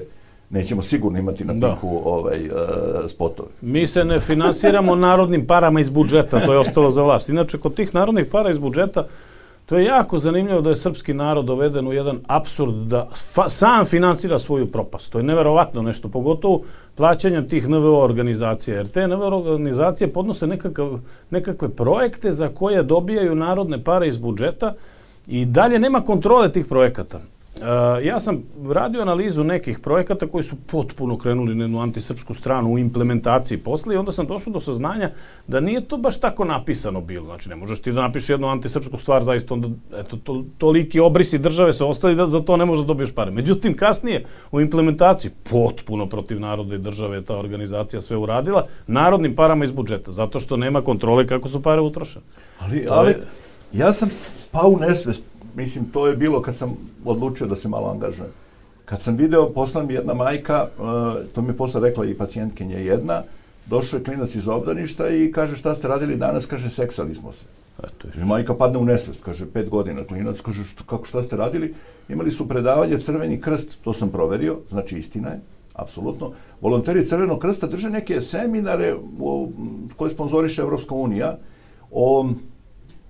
nećemo 0.53 0.81
sigurno 0.81 1.19
imati 1.19 1.45
na 1.45 1.53
da. 1.53 1.73
piku 1.73 2.01
ovaj, 2.05 2.45
uh, 2.45 2.53
spotove. 3.07 3.49
Mi 3.61 3.87
se 3.87 4.05
ne 4.05 4.19
finansiramo 4.19 4.95
narodnim 4.95 5.47
parama 5.47 5.81
iz 5.81 5.89
budžeta, 5.89 6.39
to 6.45 6.53
je 6.53 6.59
ostalo 6.59 6.91
za 6.91 7.03
vlast. 7.03 7.29
Inače, 7.29 7.57
kod 7.57 7.73
tih 7.73 7.93
narodnih 7.95 8.25
para 8.25 8.51
iz 8.51 8.57
budžeta, 8.57 9.07
to 9.65 9.77
je 9.77 9.85
jako 9.85 10.19
zanimljivo 10.19 10.61
da 10.61 10.69
je 10.69 10.75
srpski 10.75 11.13
narod 11.13 11.45
doveden 11.45 11.87
u 11.87 11.93
jedan 11.93 12.19
absurd 12.27 12.73
da 12.73 13.07
fa, 13.33 13.49
sam 13.49 13.85
finansira 13.85 14.39
svoju 14.39 14.67
propast. 14.67 15.11
To 15.11 15.17
je 15.17 15.23
neverovatno 15.23 15.81
nešto, 15.81 16.09
pogotovo 16.09 16.61
plaćanjem 16.95 17.49
tih 17.49 17.69
NVO 17.69 18.03
organizacija, 18.03 18.77
jer 18.77 18.87
te 18.87 19.07
NVO 19.07 19.25
organizacije 19.25 20.13
podnose 20.13 20.47
nekakav, 20.47 20.99
nekakve 21.29 21.69
projekte 21.69 22.31
za 22.31 22.49
koje 22.49 22.83
dobijaju 22.83 23.35
narodne 23.35 23.83
pare 23.83 24.07
iz 24.07 24.17
budžeta 24.17 24.73
i 25.27 25.45
dalje 25.45 25.79
nema 25.79 26.01
kontrole 26.01 26.51
tih 26.51 26.65
projekata. 26.65 27.19
Uh, 27.53 28.05
ja 28.05 28.19
sam 28.19 28.43
radio 28.69 29.01
analizu 29.01 29.43
nekih 29.43 29.79
projekata 29.79 30.27
koji 30.27 30.43
su 30.43 30.55
potpuno 30.55 31.17
krenuli 31.17 31.55
na 31.55 31.63
jednu 31.63 31.81
antisrpsku 31.81 32.33
stranu 32.33 32.73
u 32.73 32.77
implementaciji 32.77 33.57
posle 33.57 33.95
i 33.95 33.97
onda 33.97 34.11
sam 34.11 34.27
došao 34.27 34.53
do 34.53 34.59
saznanja 34.59 35.11
da 35.47 35.59
nije 35.59 35.81
to 35.81 35.97
baš 35.97 36.19
tako 36.19 36.45
napisano 36.45 37.01
bilo. 37.01 37.25
Znači, 37.25 37.49
ne 37.49 37.55
možeš 37.55 37.81
ti 37.81 37.91
da 37.91 38.01
napišeš 38.01 38.29
jednu 38.29 38.47
antisrpsku 38.47 38.97
stvar, 38.97 39.23
zaista 39.23 39.53
onda, 39.53 39.67
eto, 39.97 40.17
to, 40.17 40.43
toliki 40.57 40.99
obrisi 40.99 41.37
države 41.37 41.73
se 41.73 41.83
ostali 41.83 42.15
da 42.15 42.27
za 42.27 42.39
to 42.39 42.57
ne 42.57 42.65
možeš 42.65 42.83
da 42.83 42.87
dobiješ 42.87 43.11
pare. 43.11 43.31
Međutim, 43.31 43.75
kasnije 43.77 44.25
u 44.51 44.61
implementaciji, 44.61 45.31
potpuno 45.49 46.09
protiv 46.09 46.39
naroda 46.39 46.75
i 46.75 46.77
države 46.77 47.21
ta 47.21 47.37
organizacija 47.37 48.01
sve 48.01 48.17
uradila, 48.17 48.67
narodnim 48.87 49.35
parama 49.35 49.65
iz 49.65 49.71
budžeta, 49.71 50.11
zato 50.11 50.39
što 50.39 50.57
nema 50.57 50.81
kontrole 50.81 51.27
kako 51.27 51.49
su 51.49 51.61
pare 51.61 51.81
utrošene. 51.81 52.25
Ali, 52.59 52.85
ali, 52.89 53.15
ja 53.73 53.93
sam 53.93 54.09
pao 54.51 54.69
u 54.69 54.79
nesvest 54.79 55.21
mislim, 55.55 55.85
to 55.85 56.07
je 56.07 56.15
bilo 56.15 56.41
kad 56.41 56.55
sam 56.55 56.77
odlučio 57.05 57.47
da 57.47 57.55
se 57.55 57.69
malo 57.69 57.91
angažujem. 57.91 58.31
Kad 58.85 59.01
sam 59.01 59.15
video, 59.15 59.49
poslan 59.49 59.87
mi 59.87 59.93
jedna 59.93 60.13
majka, 60.13 60.67
uh, 60.77 60.85
to 61.35 61.41
mi 61.41 61.49
je 61.49 61.57
posle 61.57 61.81
rekla 61.81 62.05
i 62.05 62.13
pacijentkinja 62.13 62.77
jedna, 62.77 63.21
došao 63.65 63.97
je 63.97 64.03
klinac 64.03 64.35
iz 64.35 64.47
obdaništa 64.47 65.09
i 65.09 65.31
kaže 65.31 65.57
šta 65.57 65.75
ste 65.75 65.87
radili 65.87 66.15
danas, 66.15 66.45
kaže 66.45 66.69
seksali 66.69 67.15
smo 67.15 67.31
se. 67.31 67.45
Eto, 67.79 68.07
I 68.21 68.25
majka 68.25 68.53
padne 68.53 68.77
u 68.77 68.85
nesvest, 68.85 69.23
kaže 69.23 69.45
pet 69.45 69.69
godina 69.69 70.03
klinac, 70.03 70.41
kaže 70.41 70.63
što, 70.63 70.83
kako 70.83 71.05
šta 71.05 71.23
ste 71.23 71.35
radili, 71.35 71.73
imali 72.09 72.31
su 72.31 72.47
predavanje 72.47 72.99
Crveni 72.99 73.41
krst, 73.41 73.77
to 73.83 73.93
sam 73.93 74.09
proverio, 74.09 74.59
znači 74.69 74.97
istina 74.97 75.29
je, 75.29 75.39
apsolutno. 75.73 76.31
Volonteri 76.61 77.05
Crvenog 77.05 77.39
krsta 77.39 77.67
drže 77.67 77.89
neke 77.89 78.21
seminare 78.21 78.95
o, 79.19 79.49
koje 79.97 80.11
sponzoriše 80.11 80.61
Evropska 80.61 80.95
unija 80.95 81.37
o 81.91 82.29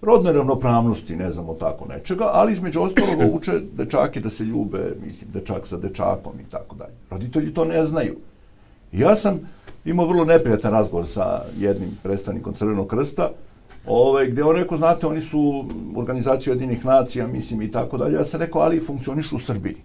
rodne 0.04 0.32
ravnopravnosti, 0.32 1.16
ne 1.16 1.32
znamo 1.32 1.54
tako 1.54 1.86
nečega, 1.88 2.30
ali 2.34 2.54
između 2.54 2.82
ostalog 2.82 3.20
uče 3.36 3.52
dečake 3.74 4.20
da 4.20 4.30
se 4.30 4.44
ljube, 4.44 4.96
mislim, 5.06 5.30
dečak 5.34 5.68
sa 5.68 5.78
dečakom 5.78 6.34
i 6.40 6.52
tako 6.52 6.76
dalje. 6.76 6.94
Roditelji 7.10 7.54
to 7.54 7.66
ne 7.66 7.84
znaju. 7.86 8.16
Ja 8.92 9.16
sam 9.16 9.40
imao 9.86 10.06
vrlo 10.06 10.26
neprijatan 10.26 10.72
razgovor 10.72 11.08
sa 11.08 11.42
jednim 11.58 11.90
predstavnikom 12.04 12.54
Crvenog 12.54 12.88
krsta, 12.88 13.30
ovaj, 13.88 14.28
gde 14.28 14.44
on 14.44 14.56
rekao, 14.56 14.78
znate, 14.78 15.08
oni 15.08 15.22
su 15.22 15.66
organizacija 15.96 16.54
jedinih 16.54 16.86
nacija, 16.86 17.28
mislim, 17.28 17.62
i 17.62 17.72
tako 17.72 17.98
dalje. 17.98 18.14
Ja 18.14 18.26
sam 18.26 18.40
rekao, 18.40 18.62
ali 18.62 18.80
funkcionišu 18.80 19.36
u 19.36 19.40
Srbiji. 19.40 19.76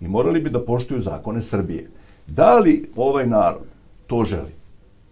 I 0.00 0.08
morali 0.08 0.40
bi 0.40 0.50
da 0.50 0.64
poštuju 0.64 1.00
zakone 1.00 1.42
Srbije. 1.42 1.90
Da 2.26 2.58
li 2.58 2.90
ovaj 2.96 3.26
narod 3.26 3.66
to 4.06 4.24
želi? 4.24 4.52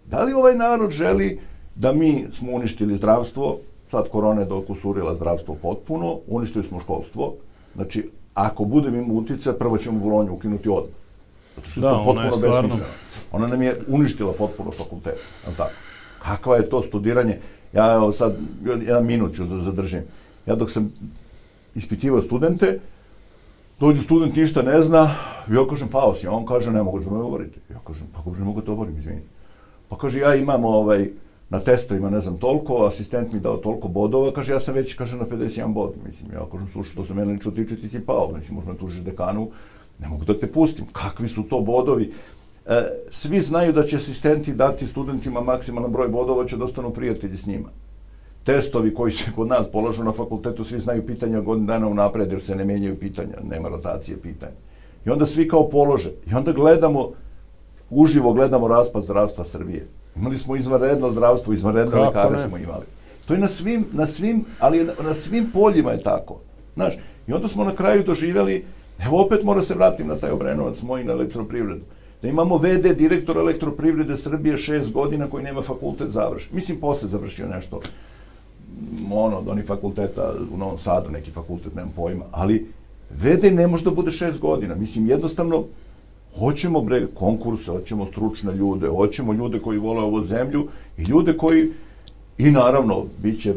Da 0.05 0.23
li 0.23 0.33
ovaj 0.33 0.55
narod 0.55 0.89
želi 0.91 1.39
da 1.75 1.93
mi 1.93 2.27
smo 2.33 2.51
uništili 2.51 2.97
zdravstvo, 2.97 3.57
sad 3.91 4.09
korona 4.09 4.41
je 4.41 4.47
dokusurila 4.47 5.15
zdravstvo 5.15 5.55
potpuno, 5.61 6.19
uništili 6.27 6.65
smo 6.65 6.79
školstvo, 6.79 7.33
znači, 7.75 8.09
ako 8.33 8.65
budemo 8.65 8.97
imamo 8.97 9.13
utice, 9.13 9.53
prvo 9.53 9.77
ćemo 9.77 9.99
Bolonju 9.99 10.33
ukinuti 10.33 10.69
odmah. 10.69 10.95
Zato 11.55 11.69
što 11.69 11.81
da, 11.81 11.87
je 11.87 11.93
to 11.93 12.03
potpuno 12.03 12.29
besmisleno. 12.29 12.85
Ona 13.31 13.47
nam 13.47 13.61
je 13.61 13.81
uništila 13.87 14.33
potpuno 14.37 14.71
fakultet. 14.71 15.19
Tako. 15.57 15.71
Kakva 16.23 16.55
je 16.55 16.69
to 16.69 16.83
studiranje? 16.83 17.39
Ja 17.73 17.93
evo 17.93 18.11
sad, 18.13 18.35
jedan 18.81 19.05
minut 19.05 19.35
ću 19.35 19.45
da 19.45 19.63
zadržim. 19.63 20.01
Ja 20.45 20.55
dok 20.55 20.71
sam 20.71 20.93
ispitivao 21.75 22.21
studente, 22.21 22.79
dođu 23.79 24.01
student 24.01 24.35
ništa 24.35 24.61
ne 24.61 24.81
zna, 24.81 25.15
ja 25.51 25.67
kažem 25.69 25.87
pao 25.87 26.15
si, 26.15 26.27
on 26.27 26.45
kaže 26.45 26.71
ne 26.71 26.83
mogu 26.83 26.99
da 26.99 27.09
me 27.09 27.17
govoriti. 27.17 27.59
Ja 27.69 27.79
kažem 27.87 28.07
pa 28.13 28.17
kako 28.17 28.31
ne 28.31 28.43
mogu 28.43 28.61
da 28.61 28.71
govorim, 28.71 28.97
izvini. 28.97 29.21
Pa 29.89 29.97
kaže 29.97 30.19
ja 30.19 30.35
imam 30.35 30.65
ovaj, 30.65 31.09
na 31.49 31.59
testovima 31.59 32.09
ne 32.09 32.21
znam 32.21 32.37
toliko, 32.37 32.85
asistent 32.85 33.33
mi 33.33 33.39
dao 33.39 33.57
toliko 33.57 33.87
bodova, 33.87 34.31
kaže 34.31 34.53
ja 34.53 34.59
sam 34.59 34.73
već 34.73 34.93
kaže 34.93 35.17
na 35.17 35.25
51 35.25 35.73
bod, 35.73 35.93
mislim 36.05 36.31
ja 36.33 36.45
kažem 36.51 36.69
slušaj 36.71 36.95
to 36.95 37.05
se 37.05 37.13
mene 37.13 37.33
lično 37.33 37.51
tiče 37.51 37.75
ti 37.75 37.89
si 37.89 38.05
pao, 38.05 38.29
znači 38.31 38.53
možda 38.53 38.71
me 38.71 38.77
tužiš 38.77 39.01
dekanu, 39.01 39.49
ne 39.99 40.07
mogu 40.07 40.25
da 40.25 40.39
te 40.39 40.51
pustim, 40.51 40.85
kakvi 40.91 41.27
su 41.27 41.43
to 41.43 41.61
bodovi, 41.61 42.13
e, 42.65 42.81
svi 43.09 43.41
znaju 43.41 43.73
da 43.73 43.83
će 43.83 43.95
asistenti 43.95 44.53
dati 44.53 44.87
studentima 44.87 45.41
maksimalan 45.41 45.91
broj 45.91 46.07
bodova, 46.07 46.45
će 46.45 46.57
da 46.57 46.91
prijatelji 46.93 47.37
s 47.37 47.45
njima. 47.45 47.69
Testovi 48.43 48.93
koji 48.93 49.11
se 49.11 49.31
kod 49.35 49.47
nas 49.47 49.67
polažu 49.71 50.03
na 50.03 50.11
fakultetu, 50.11 50.63
svi 50.63 50.79
znaju 50.79 51.05
pitanja 51.05 51.41
godin 51.41 51.65
dana 51.65 51.87
unapred, 51.87 52.31
jer 52.31 52.41
se 52.41 52.55
ne 52.55 52.65
menjaju 52.65 52.99
pitanja, 52.99 53.37
nema 53.43 53.69
rotacije 53.69 54.17
pitanja. 54.17 54.57
I 55.05 55.09
onda 55.09 55.25
svi 55.25 55.47
kao 55.47 55.69
polože. 55.69 56.11
I 56.31 56.33
onda 56.33 56.51
gledamo, 56.51 57.11
uživo 57.89 58.33
gledamo 58.33 58.67
raspad 58.67 59.03
zdravstva 59.03 59.43
Srbije. 59.43 59.87
Imali 60.15 60.37
smo 60.37 60.55
izvanredno 60.55 61.11
zdravstvo, 61.11 61.53
izvanredne 61.53 61.99
lekare 61.99 62.47
smo 62.47 62.57
imali. 62.57 62.85
To 63.27 63.33
je 63.33 63.39
na 63.39 63.47
svim, 63.47 63.85
na 63.91 64.07
svim, 64.07 64.45
ali 64.59 64.83
na, 64.83 64.93
na 65.03 65.13
svim 65.13 65.49
poljima 65.53 65.91
je 65.91 66.01
tako. 66.01 66.39
Znaš, 66.75 66.93
i 67.27 67.33
onda 67.33 67.47
smo 67.47 67.63
na 67.63 67.75
kraju 67.75 68.03
doživjeli, 68.03 68.65
evo 68.99 69.25
opet 69.25 69.43
mora 69.43 69.63
se 69.63 69.73
vratim 69.73 70.07
na 70.07 70.15
taj 70.15 70.31
obrenovac 70.31 70.81
moj 70.81 71.03
na 71.03 71.11
elektroprivredu, 71.11 71.81
da 72.21 72.27
imamo 72.27 72.57
VD 72.57 72.97
direktor 72.97 73.37
elektroprivrede 73.37 74.17
Srbije 74.17 74.57
šest 74.57 74.91
godina 74.91 75.27
koji 75.29 75.43
nema 75.43 75.61
fakultet 75.61 76.09
završen. 76.09 76.55
Mislim, 76.55 76.79
posle 76.79 77.09
završio 77.09 77.47
nešto, 77.47 77.81
ono, 79.11 79.37
od 79.37 79.47
onih 79.47 79.65
fakulteta 79.65 80.33
u 80.53 80.57
Novom 80.57 80.77
Sadu, 80.77 81.11
neki 81.11 81.31
fakultet, 81.31 81.75
nemam 81.75 81.93
pojma, 81.95 82.25
ali 82.31 82.67
VD 83.09 83.53
ne 83.53 83.67
može 83.67 83.83
da 83.83 83.91
bude 83.91 84.11
šest 84.11 84.39
godina. 84.39 84.75
Mislim, 84.75 85.07
jednostavno, 85.07 85.63
hoćemo 86.39 86.81
bre 86.81 87.07
konkurse, 87.13 87.71
hoćemo 87.71 88.05
stručne 88.05 88.53
ljude, 88.53 88.87
hoćemo 88.87 89.33
ljude 89.33 89.59
koji 89.59 89.79
vole 89.79 90.03
ovu 90.03 90.23
zemlju 90.23 90.67
i 90.97 91.03
ljude 91.03 91.37
koji 91.37 91.71
i 92.37 92.51
naravno 92.51 93.05
biće 93.23 93.53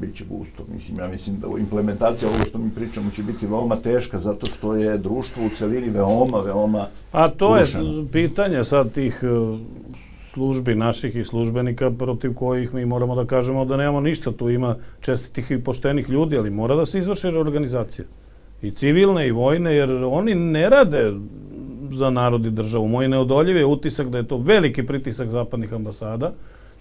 biće 0.00 0.24
gusto. 0.30 0.64
Mislim, 0.74 0.98
ja 1.00 1.08
mislim 1.08 1.36
da 1.40 1.48
implementacija 1.58 2.28
ovoga 2.28 2.44
što 2.44 2.58
mi 2.58 2.70
pričamo 2.70 3.10
će 3.10 3.22
biti 3.22 3.46
veoma 3.46 3.76
teška 3.76 4.20
zato 4.20 4.46
što 4.46 4.74
je 4.74 4.98
društvo 4.98 5.46
u 5.46 5.56
celini 5.58 5.90
veoma, 5.90 6.38
veoma 6.38 6.86
A 7.12 7.28
to 7.28 7.52
urušeno. 7.52 7.98
je 7.98 8.06
pitanje 8.12 8.64
sad 8.64 8.92
tih 8.92 9.20
e, 9.22 9.26
službi 10.32 10.74
naših 10.74 11.16
i 11.16 11.24
službenika 11.24 11.90
protiv 11.90 12.34
kojih 12.34 12.74
mi 12.74 12.86
moramo 12.86 13.14
da 13.14 13.24
kažemo 13.24 13.64
da 13.64 13.76
nemamo 13.76 14.00
ništa. 14.00 14.32
Tu 14.32 14.50
ima 14.50 14.76
čestitih 15.00 15.50
i 15.50 15.60
poštenih 15.64 16.08
ljudi, 16.10 16.38
ali 16.38 16.50
mora 16.50 16.74
da 16.74 16.86
se 16.86 16.98
izvrši 16.98 17.30
reorganizacija. 17.30 18.04
I 18.62 18.70
civilne 18.70 19.28
i 19.28 19.30
vojne, 19.30 19.74
jer 19.74 19.90
oni 20.04 20.34
ne 20.34 20.70
rade 20.70 21.12
za 21.92 22.10
narod 22.10 22.46
i 22.46 22.50
državu. 22.50 22.88
Moj 22.88 23.08
neodoljiv 23.08 23.56
je 23.56 23.64
utisak 23.64 24.08
da 24.08 24.18
je 24.18 24.28
to 24.28 24.36
veliki 24.36 24.86
pritisak 24.86 25.28
zapadnih 25.28 25.72
ambasada, 25.72 26.32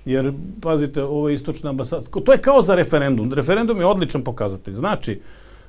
jer, 0.05 0.33
pazite, 0.61 1.03
ovo 1.03 1.29
je 1.29 1.35
istočna 1.35 1.69
ambasada, 1.69 2.03
to 2.25 2.31
je 2.31 2.37
kao 2.37 2.61
za 2.61 2.75
referendum. 2.75 3.33
Referendum 3.33 3.79
je 3.79 3.85
odličan 3.85 4.21
pokazatelj. 4.21 4.73
Znači, 4.73 5.19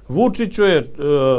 Vučiću 0.08 0.64
je 0.64 0.78
e, 0.78 0.86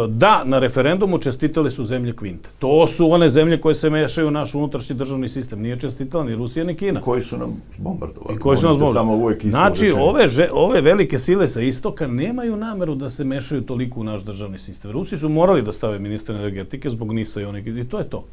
da 0.07 0.43
na 0.43 0.59
referendumu 0.59 1.19
čestitali 1.19 1.71
su 1.71 1.85
zemlje 1.85 2.15
Kvinta. 2.15 2.49
To 2.59 2.87
su 2.87 3.11
one 3.11 3.29
zemlje 3.29 3.61
koje 3.61 3.75
se 3.75 3.89
mešaju 3.89 4.27
u 4.27 4.31
naš 4.31 4.55
unutrašnji 4.55 4.95
državni 4.95 5.29
sistem. 5.29 5.61
Nije 5.61 5.79
čestitala 5.79 6.23
ni 6.23 6.35
Rusija 6.35 6.65
ni 6.65 6.75
Kina. 6.75 6.99
I 6.99 7.03
koji 7.03 7.23
su 7.23 7.37
nam 7.37 7.61
bombardovali. 7.77 8.35
I 8.35 8.39
koji 8.39 8.57
su 8.57 8.65
nas 8.65 8.77
bombardovali. 8.77 9.49
Znači, 9.49 9.93
ove, 9.97 10.27
že, 10.27 10.49
ove 10.51 10.81
velike 10.81 11.19
sile 11.19 11.47
sa 11.47 11.61
istoka 11.61 12.07
nemaju 12.07 12.55
nameru 12.57 12.95
da 12.95 13.09
se 13.09 13.23
mešaju 13.23 13.61
toliko 13.61 13.99
u 13.99 14.03
naš 14.03 14.23
državni 14.23 14.59
sistem. 14.59 14.91
Rusi 14.91 15.17
su 15.17 15.29
morali 15.29 15.61
da 15.61 15.71
stave 15.71 15.99
ministra 15.99 16.35
energetike 16.35 16.89
zbog 16.89 17.13
NISA 17.13 17.41
i 17.41 17.45
onih. 17.45 17.67
I 17.67 17.83
to 17.83 17.99
je 17.99 18.09
to. 18.09 18.25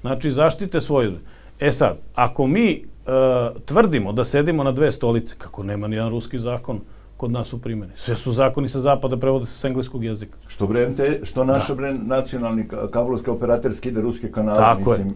Znači, 0.00 0.30
zaštite 0.30 0.80
svoje. 0.80 1.12
E 1.60 1.72
sad, 1.72 1.98
ako 2.14 2.46
mi 2.46 2.82
uh, 3.06 3.62
tvrdimo 3.64 4.12
da 4.12 4.24
sedimo 4.24 4.64
na 4.64 4.72
dve 4.72 4.92
stolice, 4.92 5.34
kako 5.38 5.62
nema 5.62 5.88
ni 5.88 5.96
jedan 5.96 6.10
ruski 6.10 6.38
zakon, 6.38 6.80
kod 7.22 7.30
nas 7.30 7.52
u 7.52 7.58
primjeni. 7.58 7.92
Sve 7.96 8.16
su 8.16 8.32
zakoni 8.32 8.68
sa 8.68 8.80
zapada, 8.80 9.16
prevode 9.16 9.46
se 9.46 9.52
s 9.58 9.64
engleskog 9.64 10.04
jezika. 10.04 10.38
Što 10.48 10.66
brem 10.66 10.94
te, 10.96 11.20
što 11.22 11.44
da. 11.44 11.74
brem 11.76 12.00
nacionalni 12.06 12.64
kablovski 12.90 13.30
operator 13.30 13.74
skide 13.74 14.00
ruske 14.00 14.32
kanale, 14.32 14.58
Tako 14.58 14.90
mislim. 14.90 15.14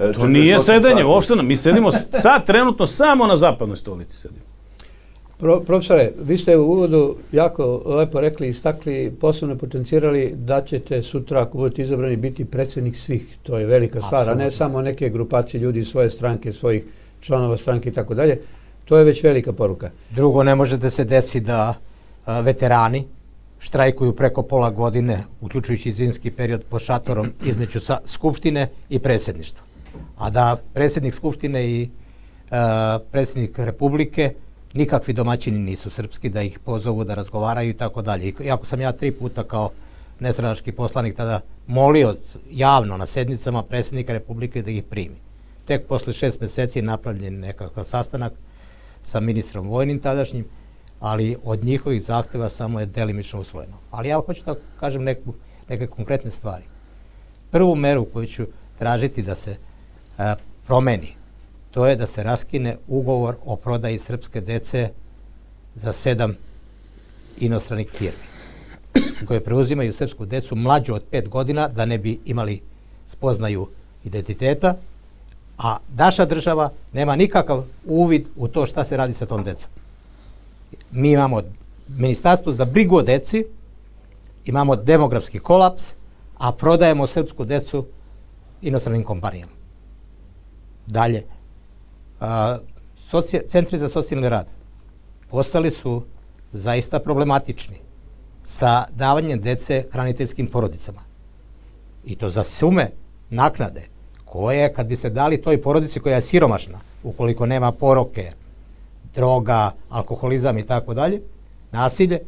Je. 0.00 0.12
To 0.12 0.26
nije 0.26 0.60
sedenje, 0.60 1.04
uopšte 1.04 1.34
mi 1.42 1.56
sedimo 1.56 1.92
sad 2.24 2.46
trenutno 2.46 2.86
samo 2.86 3.26
na 3.26 3.36
zapadnoj 3.36 3.76
stolici 3.76 4.16
sedimo. 4.16 4.44
Pro, 5.38 5.60
profesore, 5.60 6.12
vi 6.22 6.36
ste 6.36 6.56
u 6.56 6.64
uvodu 6.64 7.16
jako 7.32 7.82
lepo 7.86 8.20
rekli 8.20 8.48
i 8.48 8.52
stakli, 8.52 9.16
posebno 9.20 9.56
potencirali 9.56 10.32
da 10.36 10.60
ćete 10.64 11.02
sutra, 11.02 11.42
ako 11.42 11.58
budete 11.58 11.82
izabrani, 11.82 12.16
biti 12.16 12.44
predsednik 12.44 12.96
svih. 12.96 13.36
To 13.42 13.58
je 13.58 13.66
velika 13.66 14.02
stvar, 14.02 14.30
a 14.30 14.34
ne 14.34 14.50
samo 14.50 14.82
neke 14.82 15.08
grupacije 15.08 15.60
ljudi 15.60 15.80
iz 15.80 15.88
svoje 15.88 16.10
stranke, 16.10 16.52
svojih 16.52 16.84
članova 17.20 17.56
stranke 17.56 17.88
i 17.88 17.92
tako 17.92 18.14
dalje. 18.14 18.40
To 18.86 18.98
je 18.98 19.04
već 19.04 19.22
velika 19.22 19.52
poruka. 19.52 19.90
Drugo, 20.10 20.42
ne 20.42 20.54
može 20.54 20.76
da 20.76 20.90
se 20.90 21.04
desi 21.04 21.40
da 21.40 21.74
a, 22.26 22.40
veterani 22.40 23.04
štrajkuju 23.58 24.12
preko 24.16 24.42
pola 24.42 24.70
godine, 24.70 25.24
uključujući 25.40 25.92
zimski 25.92 26.30
period 26.30 26.62
pod 26.70 26.82
šatorom 26.82 27.32
između 27.44 27.80
sa, 27.80 27.98
Skupštine 28.06 28.68
i 28.88 28.98
predsjedništva. 28.98 29.64
A 30.18 30.30
da 30.30 30.56
predsjednik 30.74 31.14
Skupštine 31.14 31.66
i 31.66 31.88
a, 32.50 32.98
predsjednik 33.12 33.58
Republike 33.58 34.34
nikakvi 34.74 35.14
domaćini 35.14 35.58
nisu 35.58 35.90
srpski, 35.90 36.28
da 36.28 36.42
ih 36.42 36.58
pozovu 36.58 37.04
da 37.04 37.14
razgovaraju 37.14 37.70
i 37.70 37.76
tako 37.76 38.02
dalje. 38.02 38.32
Iako 38.44 38.66
sam 38.66 38.80
ja 38.80 38.92
tri 38.92 39.12
puta 39.12 39.42
kao 39.42 39.70
nestranački 40.20 40.72
poslanik 40.72 41.16
tada 41.16 41.40
molio 41.66 42.14
javno 42.50 42.96
na 42.96 43.06
sednicama 43.06 43.62
predsjednika 43.62 44.12
Republike 44.12 44.62
da 44.62 44.70
ih 44.70 44.82
primi. 44.82 45.16
Tek 45.64 45.86
posle 45.86 46.12
šest 46.12 46.40
meseci 46.40 46.78
je 46.78 46.82
napravljen 46.82 47.40
nekakav 47.40 47.84
sastanak 47.84 48.32
sa 49.06 49.20
ministrom 49.20 49.68
vojnim 49.68 50.00
tadašnjim, 50.00 50.44
ali 51.00 51.36
od 51.44 51.64
njihovih 51.64 52.02
zahteva 52.02 52.48
samo 52.48 52.80
je 52.80 52.86
delimično 52.86 53.40
usvojeno. 53.40 53.78
Ali 53.90 54.08
ja 54.08 54.20
hoću 54.26 54.44
da 54.44 54.54
kažem 54.80 55.04
neku, 55.04 55.34
neke 55.68 55.86
konkretne 55.86 56.30
stvari. 56.30 56.64
Prvu 57.50 57.74
meru 57.74 58.04
koju 58.12 58.26
ću 58.26 58.46
tražiti 58.78 59.22
da 59.22 59.34
se 59.34 59.56
a, 60.18 60.34
promeni, 60.66 61.14
to 61.70 61.86
je 61.86 61.96
da 61.96 62.06
se 62.06 62.22
raskine 62.22 62.76
ugovor 62.88 63.36
o 63.44 63.56
prodaji 63.56 63.98
srpske 63.98 64.40
dece 64.40 64.90
za 65.74 65.92
sedam 65.92 66.36
inostranih 67.38 67.90
firmi 67.90 68.26
koje 69.26 69.44
preuzimaju 69.44 69.92
srpsku 69.92 70.26
decu 70.26 70.56
mlađu 70.56 70.94
od 70.94 71.04
pet 71.10 71.28
godina 71.28 71.68
da 71.68 71.84
ne 71.84 71.98
bi 71.98 72.18
imali 72.24 72.60
spoznaju 73.08 73.68
identiteta 74.04 74.74
a 75.58 75.76
naša 75.96 76.24
država 76.24 76.70
nema 76.92 77.16
nikakav 77.16 77.64
uvid 77.86 78.26
u 78.36 78.48
to 78.48 78.66
šta 78.66 78.84
se 78.84 78.96
radi 78.96 79.12
sa 79.12 79.26
tom 79.26 79.44
decom. 79.44 79.70
Mi 80.90 81.12
imamo 81.12 81.42
ministarstvo 81.88 82.52
za 82.52 82.64
brigu 82.64 82.96
o 82.96 83.02
deci, 83.02 83.44
imamo 84.44 84.76
demografski 84.76 85.38
kolaps, 85.38 85.94
a 86.38 86.52
prodajemo 86.52 87.06
srpsku 87.06 87.44
decu 87.44 87.86
inostranim 88.62 89.04
kompanijama. 89.04 89.52
Dalje, 90.86 91.24
a, 92.20 92.58
socija, 92.96 93.42
centri 93.46 93.78
za 93.78 93.88
socijalni 93.88 94.28
rad 94.28 94.46
postali 95.30 95.70
su 95.70 96.02
zaista 96.52 96.98
problematični 96.98 97.76
sa 98.44 98.84
davanjem 98.90 99.40
dece 99.40 99.84
hraniteljskim 99.92 100.46
porodicama. 100.46 101.00
I 102.04 102.16
to 102.16 102.30
za 102.30 102.44
sume 102.44 102.90
naknade 103.30 103.95
koje 104.26 104.72
kad 104.72 104.86
biste 104.86 105.10
dali 105.10 105.42
toj 105.42 105.62
porodici 105.62 106.00
koja 106.00 106.14
je 106.14 106.22
siromašna, 106.22 106.78
ukoliko 107.02 107.46
nema 107.46 107.72
poroke, 107.72 108.32
droga, 109.14 109.70
alkoholizam 109.88 110.58
i 110.58 110.66
tako 110.66 110.94
dalje, 110.94 111.20
nasilje, 111.72 112.20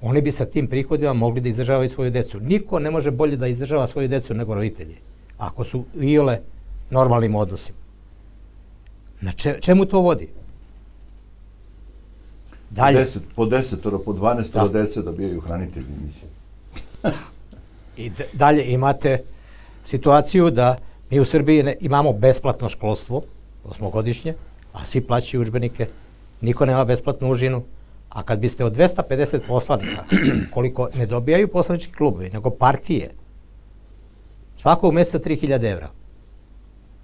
oni 0.00 0.20
bi 0.20 0.32
sa 0.32 0.44
tim 0.44 0.66
prihodima 0.66 1.12
mogli 1.12 1.40
da 1.40 1.48
izdržavaju 1.48 1.88
svoju 1.88 2.10
decu. 2.10 2.40
Niko 2.40 2.78
ne 2.78 2.90
može 2.90 3.10
bolje 3.10 3.36
da 3.36 3.46
izdržava 3.46 3.86
svoju 3.86 4.08
decu 4.08 4.34
nego 4.34 4.54
roditelji, 4.54 4.96
ako 5.38 5.64
su 5.64 5.84
iole 6.00 6.40
normalnim 6.90 7.34
odnosima. 7.34 7.78
Na 9.20 9.32
če, 9.32 9.56
čemu 9.60 9.86
to 9.86 10.00
vodi? 10.00 10.28
Dalje. 12.70 12.96
Po, 12.96 13.04
deset, 13.04 13.22
po 13.36 13.46
desetoro, 13.46 13.98
po 13.98 14.12
dvanestoro 14.12 14.68
da. 14.68 14.82
dece 14.82 15.02
dobijaju 15.02 15.40
hranitelji, 15.40 15.86
mislim. 16.06 16.30
I 17.96 18.10
dalje 18.32 18.72
imate 18.72 19.22
situaciju 19.86 20.50
da 20.50 20.76
Mi 21.14 21.20
u 21.20 21.24
Srbiji 21.24 21.62
ne, 21.62 21.76
imamo 21.80 22.12
besplatno 22.12 22.68
školstvo, 22.68 23.22
osmogodišnje, 23.64 24.34
a 24.72 24.84
svi 24.84 25.00
plaćaju 25.00 25.42
učbenike, 25.42 25.86
niko 26.40 26.66
nema 26.66 26.84
besplatnu 26.84 27.30
užinu, 27.30 27.62
a 28.08 28.22
kad 28.22 28.38
biste 28.38 28.64
od 28.64 28.76
250 28.76 29.38
poslanika, 29.48 30.04
koliko 30.54 30.88
ne 30.94 31.06
dobijaju 31.06 31.48
poslanički 31.48 31.92
klubovi, 31.92 32.30
nego 32.30 32.50
partije, 32.50 33.14
svakog 34.60 34.94
meseca 34.94 35.18
3000 35.28 35.70
evra. 35.72 35.90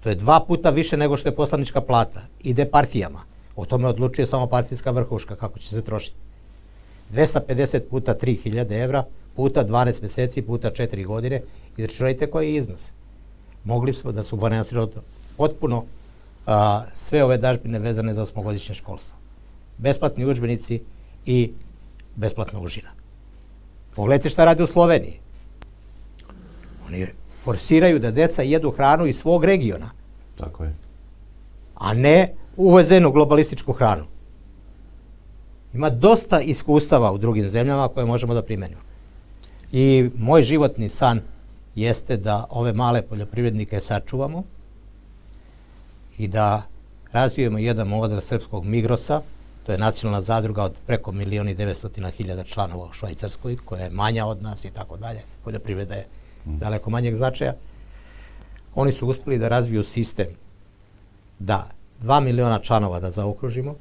To 0.03 0.09
je 0.09 0.15
dva 0.15 0.43
puta 0.47 0.69
više 0.69 0.97
nego 0.97 1.17
što 1.17 1.29
je 1.29 1.35
poslanička 1.35 1.81
plata. 1.81 2.21
Ide 2.43 2.65
partijama. 2.65 3.19
O 3.55 3.65
tome 3.65 3.87
odlučuje 3.87 4.27
samo 4.27 4.47
partijska 4.47 4.91
vrhuška 4.91 5.35
kako 5.35 5.59
će 5.59 5.69
se 5.69 5.81
trošiti. 5.81 6.17
250 7.13 7.79
puta 7.89 8.15
3000 8.15 8.83
evra, 8.83 9.05
puta 9.35 9.65
12 9.65 10.01
meseci, 10.01 10.41
puta 10.41 10.71
4 10.71 11.05
godine, 11.05 11.41
izračunajte 11.77 12.27
koji 12.27 12.47
je 12.47 12.55
iznos 12.55 12.91
mogli 13.63 13.93
smo 13.93 14.11
da 14.11 14.23
subvencioniramo 14.23 15.01
potpuno 15.37 15.83
a, 16.45 16.83
sve 16.93 17.23
ove 17.23 17.37
dažbine 17.37 17.79
vezane 17.79 18.13
za 18.13 18.21
osmogodišnje 18.21 18.75
školstvo. 18.75 19.15
Besplatni 19.77 20.25
učbenici 20.25 20.81
i 21.25 21.51
besplatna 22.15 22.59
užina. 22.59 22.89
Pogledajte 23.95 24.29
šta 24.29 24.45
rade 24.45 24.63
u 24.63 24.67
Sloveniji. 24.67 25.19
Oni 26.87 27.07
forsiraju 27.43 27.99
da 27.99 28.11
deca 28.11 28.41
jedu 28.41 28.71
hranu 28.71 29.05
iz 29.05 29.17
svog 29.19 29.45
regiona, 29.45 29.89
Tako 30.37 30.63
je. 30.63 30.75
a 31.75 31.93
ne 31.93 32.33
uvezenu 32.57 33.11
globalističku 33.11 33.73
hranu. 33.73 34.05
Ima 35.73 35.89
dosta 35.89 36.41
iskustava 36.41 37.11
u 37.11 37.17
drugim 37.17 37.49
zemljama 37.49 37.87
koje 37.87 38.05
možemo 38.05 38.33
da 38.33 38.43
primenimo. 38.43 38.81
I 39.71 40.09
moj 40.17 40.43
životni 40.43 40.89
san 40.89 41.21
jeste 41.75 42.17
da 42.17 42.45
ove 42.49 42.73
male 42.73 43.01
poljoprivrednike 43.01 43.79
sačuvamo 43.79 44.43
i 46.17 46.27
da 46.27 46.61
razvijemo 47.11 47.57
jedan 47.57 47.87
model 47.87 48.21
srpskog 48.21 48.65
Migrosa, 48.65 49.21
to 49.65 49.71
je 49.71 49.77
nacionalna 49.77 50.21
zadruga 50.21 50.63
od 50.63 50.73
preko 50.87 51.11
milioni 51.11 51.55
900 51.55 52.11
hiljada 52.11 52.43
članova 52.43 52.85
u 52.85 52.93
Švajcarskoj, 52.93 53.57
koja 53.65 53.83
je 53.83 53.89
manja 53.89 54.25
od 54.25 54.41
nas 54.41 54.65
i 54.65 54.71
tako 54.71 54.97
dalje. 54.97 55.21
Poljoprivreda 55.43 55.95
je 55.95 56.07
daleko 56.45 56.89
manjeg 56.89 57.15
značaja. 57.15 57.53
Oni 58.75 58.91
su 58.91 59.07
uspeli 59.07 59.37
da 59.37 59.47
razviju 59.47 59.83
sistem 59.83 60.27
da 61.39 61.67
2 62.01 62.19
miliona 62.19 62.59
članova 62.59 62.99
da 62.99 63.11
zaokružimo, 63.11 63.75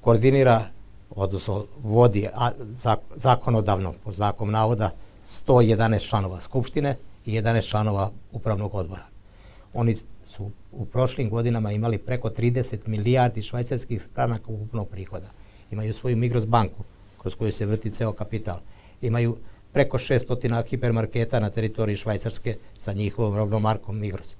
koordinira, 0.00 0.62
odnosno 1.10 1.64
vodi 1.82 2.28
a, 2.34 2.50
zak, 2.72 2.98
zakonodavno, 3.16 3.92
po 4.04 4.12
znakom 4.12 4.50
navoda, 4.50 4.90
111 5.28 6.08
članova 6.08 6.40
Skupštine 6.40 6.96
i 7.28 7.32
11 7.32 7.70
članova 7.70 8.10
upravnog 8.32 8.74
odbora. 8.74 9.02
Oni 9.74 9.96
su 10.26 10.50
u 10.72 10.84
prošlim 10.84 11.30
godinama 11.30 11.72
imali 11.72 11.98
preko 11.98 12.28
30 12.28 12.76
milijardi 12.86 13.42
švajcarskih 13.42 14.02
stranaka 14.02 14.52
ukupnog 14.52 14.88
prihoda. 14.88 15.30
Imaju 15.70 15.94
svoju 15.94 16.16
Migros 16.16 16.46
banku, 16.46 16.84
kroz 17.18 17.34
koju 17.34 17.52
se 17.52 17.66
vrti 17.66 17.90
ceo 17.90 18.12
kapital. 18.12 18.56
Imaju 19.02 19.36
preko 19.72 19.98
600 19.98 20.66
hipermarketa 20.68 21.40
na 21.40 21.50
teritoriji 21.50 21.96
Švajcarske 21.96 22.56
sa 22.78 22.92
njihovom 22.92 23.36
robnom 23.36 23.62
markom 23.62 23.98
Migros. 23.98 24.36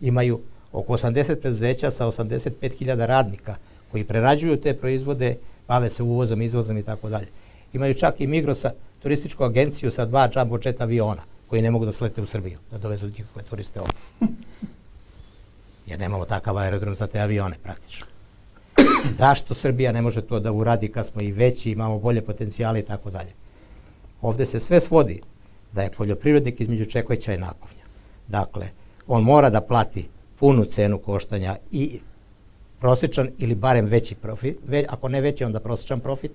Imaju 0.00 0.40
oko 0.72 0.92
80 0.92 1.40
preduzeća 1.40 1.90
sa 1.90 2.06
85.000 2.06 3.06
radnika 3.06 3.56
koji 3.90 4.04
prerađuju 4.04 4.60
te 4.60 4.74
proizvode, 4.74 5.36
bave 5.68 5.90
se 5.90 6.02
uvozom, 6.02 6.42
izvozom 6.42 6.78
i 6.78 6.82
tako 6.82 7.08
dalje. 7.08 7.28
Imaju 7.72 7.94
čak 7.94 8.20
i 8.20 8.26
Migrosa 8.26 8.72
turističku 9.02 9.44
agenciju 9.44 9.92
sa 9.92 10.06
dva 10.06 10.28
jumbo 10.34 10.58
jet 10.64 10.80
aviona 10.80 11.22
koji 11.50 11.62
ne 11.62 11.70
mogu 11.70 11.86
da 11.86 11.92
slete 11.92 12.22
u 12.22 12.26
Srbiju, 12.26 12.58
da 12.70 12.78
dovezu 12.78 13.06
njihove 13.06 13.44
turiste 13.44 13.80
ovdje. 13.80 14.00
Jer 15.86 16.00
nemamo 16.00 16.24
takav 16.24 16.58
aerodrom 16.58 16.94
za 16.94 17.06
te 17.06 17.20
avione 17.20 17.56
praktično. 17.62 18.06
Zašto 19.10 19.54
Srbija 19.54 19.92
ne 19.92 20.02
može 20.02 20.22
to 20.22 20.40
da 20.40 20.52
uradi 20.52 20.88
kad 20.88 21.06
smo 21.06 21.22
i 21.22 21.32
veći, 21.32 21.70
imamo 21.70 21.98
bolje 21.98 22.22
potencijale 22.22 22.80
i 22.80 22.84
tako 22.84 23.10
dalje? 23.10 23.32
Ovde 24.22 24.46
se 24.46 24.60
sve 24.60 24.80
svodi 24.80 25.20
da 25.72 25.82
je 25.82 25.90
poljoprivrednik 25.90 26.60
između 26.60 26.84
Čekveća 26.84 27.34
i 27.34 27.38
Nakovnja. 27.38 27.84
Dakle, 28.28 28.68
on 29.06 29.22
mora 29.22 29.50
da 29.50 29.60
plati 29.60 30.08
punu 30.38 30.64
cenu 30.64 30.98
koštanja 30.98 31.56
i 31.70 32.00
prosječan 32.80 33.28
ili 33.38 33.54
barem 33.54 33.86
veći 33.86 34.14
profit, 34.14 34.58
ve, 34.66 34.84
ako 34.88 35.08
ne 35.08 35.20
veći, 35.20 35.44
onda 35.44 35.60
prosječan 35.60 36.00
profit, 36.00 36.32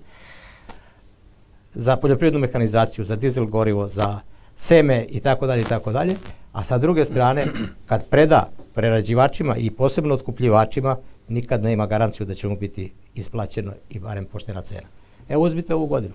za 1.74 1.96
poljoprivrednu 1.96 2.40
mehanizaciju, 2.40 3.04
za 3.04 3.16
dizel 3.16 3.46
gorivo, 3.46 3.88
za 3.88 4.20
seme 4.56 5.06
i 5.08 5.20
tako 5.20 5.46
dalje 5.46 5.62
i 5.62 5.64
tako 5.64 5.92
dalje, 5.92 6.16
a 6.52 6.64
sa 6.64 6.78
druge 6.78 7.04
strane, 7.04 7.46
kad 7.86 8.08
preda 8.08 8.50
prerađivačima 8.74 9.56
i 9.56 9.70
posebno 9.70 10.14
otkupljivačima, 10.14 10.96
nikad 11.28 11.62
ne 11.62 11.72
ima 11.72 11.86
garanciju 11.86 12.26
da 12.26 12.34
će 12.34 12.48
mu 12.48 12.56
biti 12.56 12.92
isplaćeno 13.14 13.72
i 13.90 13.98
barem 13.98 14.24
poštena 14.24 14.62
cena. 14.62 14.88
Evo 15.28 15.42
uzmite 15.42 15.74
ovu 15.74 15.86
godinu. 15.86 16.14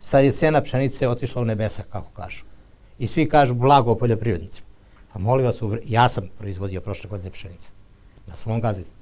Sad 0.00 0.24
je 0.24 0.32
cena 0.32 0.62
pšenice 0.62 1.08
otišla 1.08 1.42
u 1.42 1.44
nebesa, 1.44 1.82
kako 1.82 2.10
kažu. 2.10 2.44
I 2.98 3.06
svi 3.06 3.28
kažu 3.28 3.54
blago 3.54 3.94
poljoprivrednicima. 3.94 4.66
Pa 5.12 5.18
molim 5.18 5.46
vas, 5.46 5.60
ja 5.86 6.08
sam 6.08 6.28
proizvodio 6.38 6.80
prošle 6.80 7.10
godine 7.10 7.30
pšenice. 7.30 7.68
Na 8.26 8.36
svom 8.36 8.60
gazdinstvu. 8.60 8.96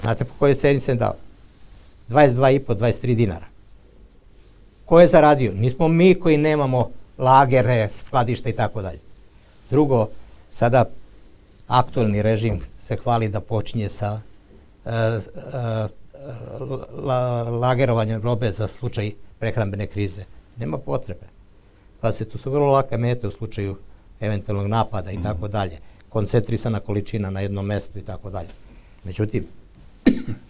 Znate 0.00 0.24
po 0.24 0.32
kojoj 0.38 0.54
ceni 0.54 0.80
sam 0.80 0.98
dao? 0.98 1.14
22,5, 2.08 2.76
23 2.76 3.14
dinara. 3.14 3.46
Ko 4.84 5.00
je 5.00 5.08
zaradio? 5.08 5.52
Nismo 5.54 5.88
mi 5.88 6.14
koji 6.14 6.36
nemamo 6.36 6.90
lagere, 7.20 7.88
skladišta 7.88 8.48
i 8.48 8.52
tako 8.52 8.82
dalje. 8.82 8.98
Drugo, 9.70 10.08
sada 10.50 10.84
aktualni 11.66 12.22
režim 12.22 12.60
se 12.80 12.96
hvali 12.96 13.28
da 13.28 13.40
počinje 13.40 13.88
sa 13.88 14.12
uh, 14.12 14.92
uh, 14.92 15.90
la, 17.04 17.42
lagerovanjem 17.42 18.22
robe 18.22 18.52
za 18.52 18.68
slučaj 18.68 19.12
prehrambene 19.38 19.86
krize. 19.86 20.24
Nema 20.56 20.78
potrebe. 20.78 21.26
Pa 22.00 22.12
se 22.12 22.24
tu 22.24 22.38
su 22.38 22.50
vrlo 22.50 22.72
lake 22.72 22.96
mete 22.96 23.28
u 23.28 23.30
slučaju 23.30 23.76
eventualnog 24.20 24.66
napada 24.66 25.10
i 25.10 25.18
mm. 25.18 25.22
tako 25.22 25.48
dalje. 25.48 25.78
Koncentrisana 26.08 26.80
količina 26.80 27.30
na 27.30 27.40
jednom 27.40 27.66
mestu 27.66 27.98
i 27.98 28.02
tako 28.02 28.30
dalje. 28.30 28.48
Međutim, 29.04 29.46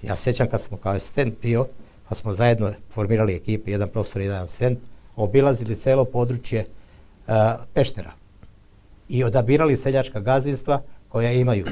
ja 0.02 0.16
sećam 0.16 0.48
kad 0.48 0.60
smo 0.60 0.76
kao 0.76 0.92
asistent 0.92 1.34
bio, 1.42 1.66
pa 2.09 2.14
smo 2.14 2.34
zajedno 2.34 2.72
formirali 2.90 3.34
ekipe, 3.34 3.70
jedan 3.70 3.88
profesor 3.88 4.22
i 4.22 4.24
jedan 4.24 4.44
asistent, 4.44 4.78
obilazili 5.16 5.77
celo 5.77 6.05
područje 6.05 6.66
uh, 7.27 7.35
Peštera 7.74 8.12
i 9.09 9.24
odabirali 9.24 9.77
seljačka 9.77 10.20
gazdinstva 10.20 10.82
koja 11.09 11.32
imaju 11.32 11.66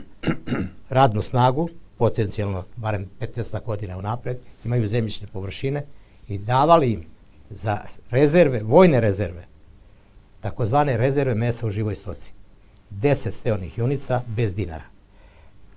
radnu 0.89 1.23
snagu, 1.23 1.69
potencijalno 1.99 2.65
barem 2.77 3.11
15 3.21 3.65
godina 3.65 3.99
unapred, 3.99 4.37
imaju 4.65 4.89
zemljišne 4.89 5.27
površine 5.33 5.85
i 6.29 6.39
davali 6.39 6.93
im 6.93 7.05
za 7.51 7.81
rezerve, 8.11 8.63
vojne 8.63 9.01
rezerve, 9.01 9.47
takozvane 10.41 10.97
rezerve 10.97 11.35
mesa 11.35 11.67
u 11.67 11.71
živoj 11.71 11.95
stoci. 11.95 12.33
10 12.91 13.31
steonih 13.31 13.79
junica 13.79 14.23
bez 14.27 14.55
dinara. 14.55 14.85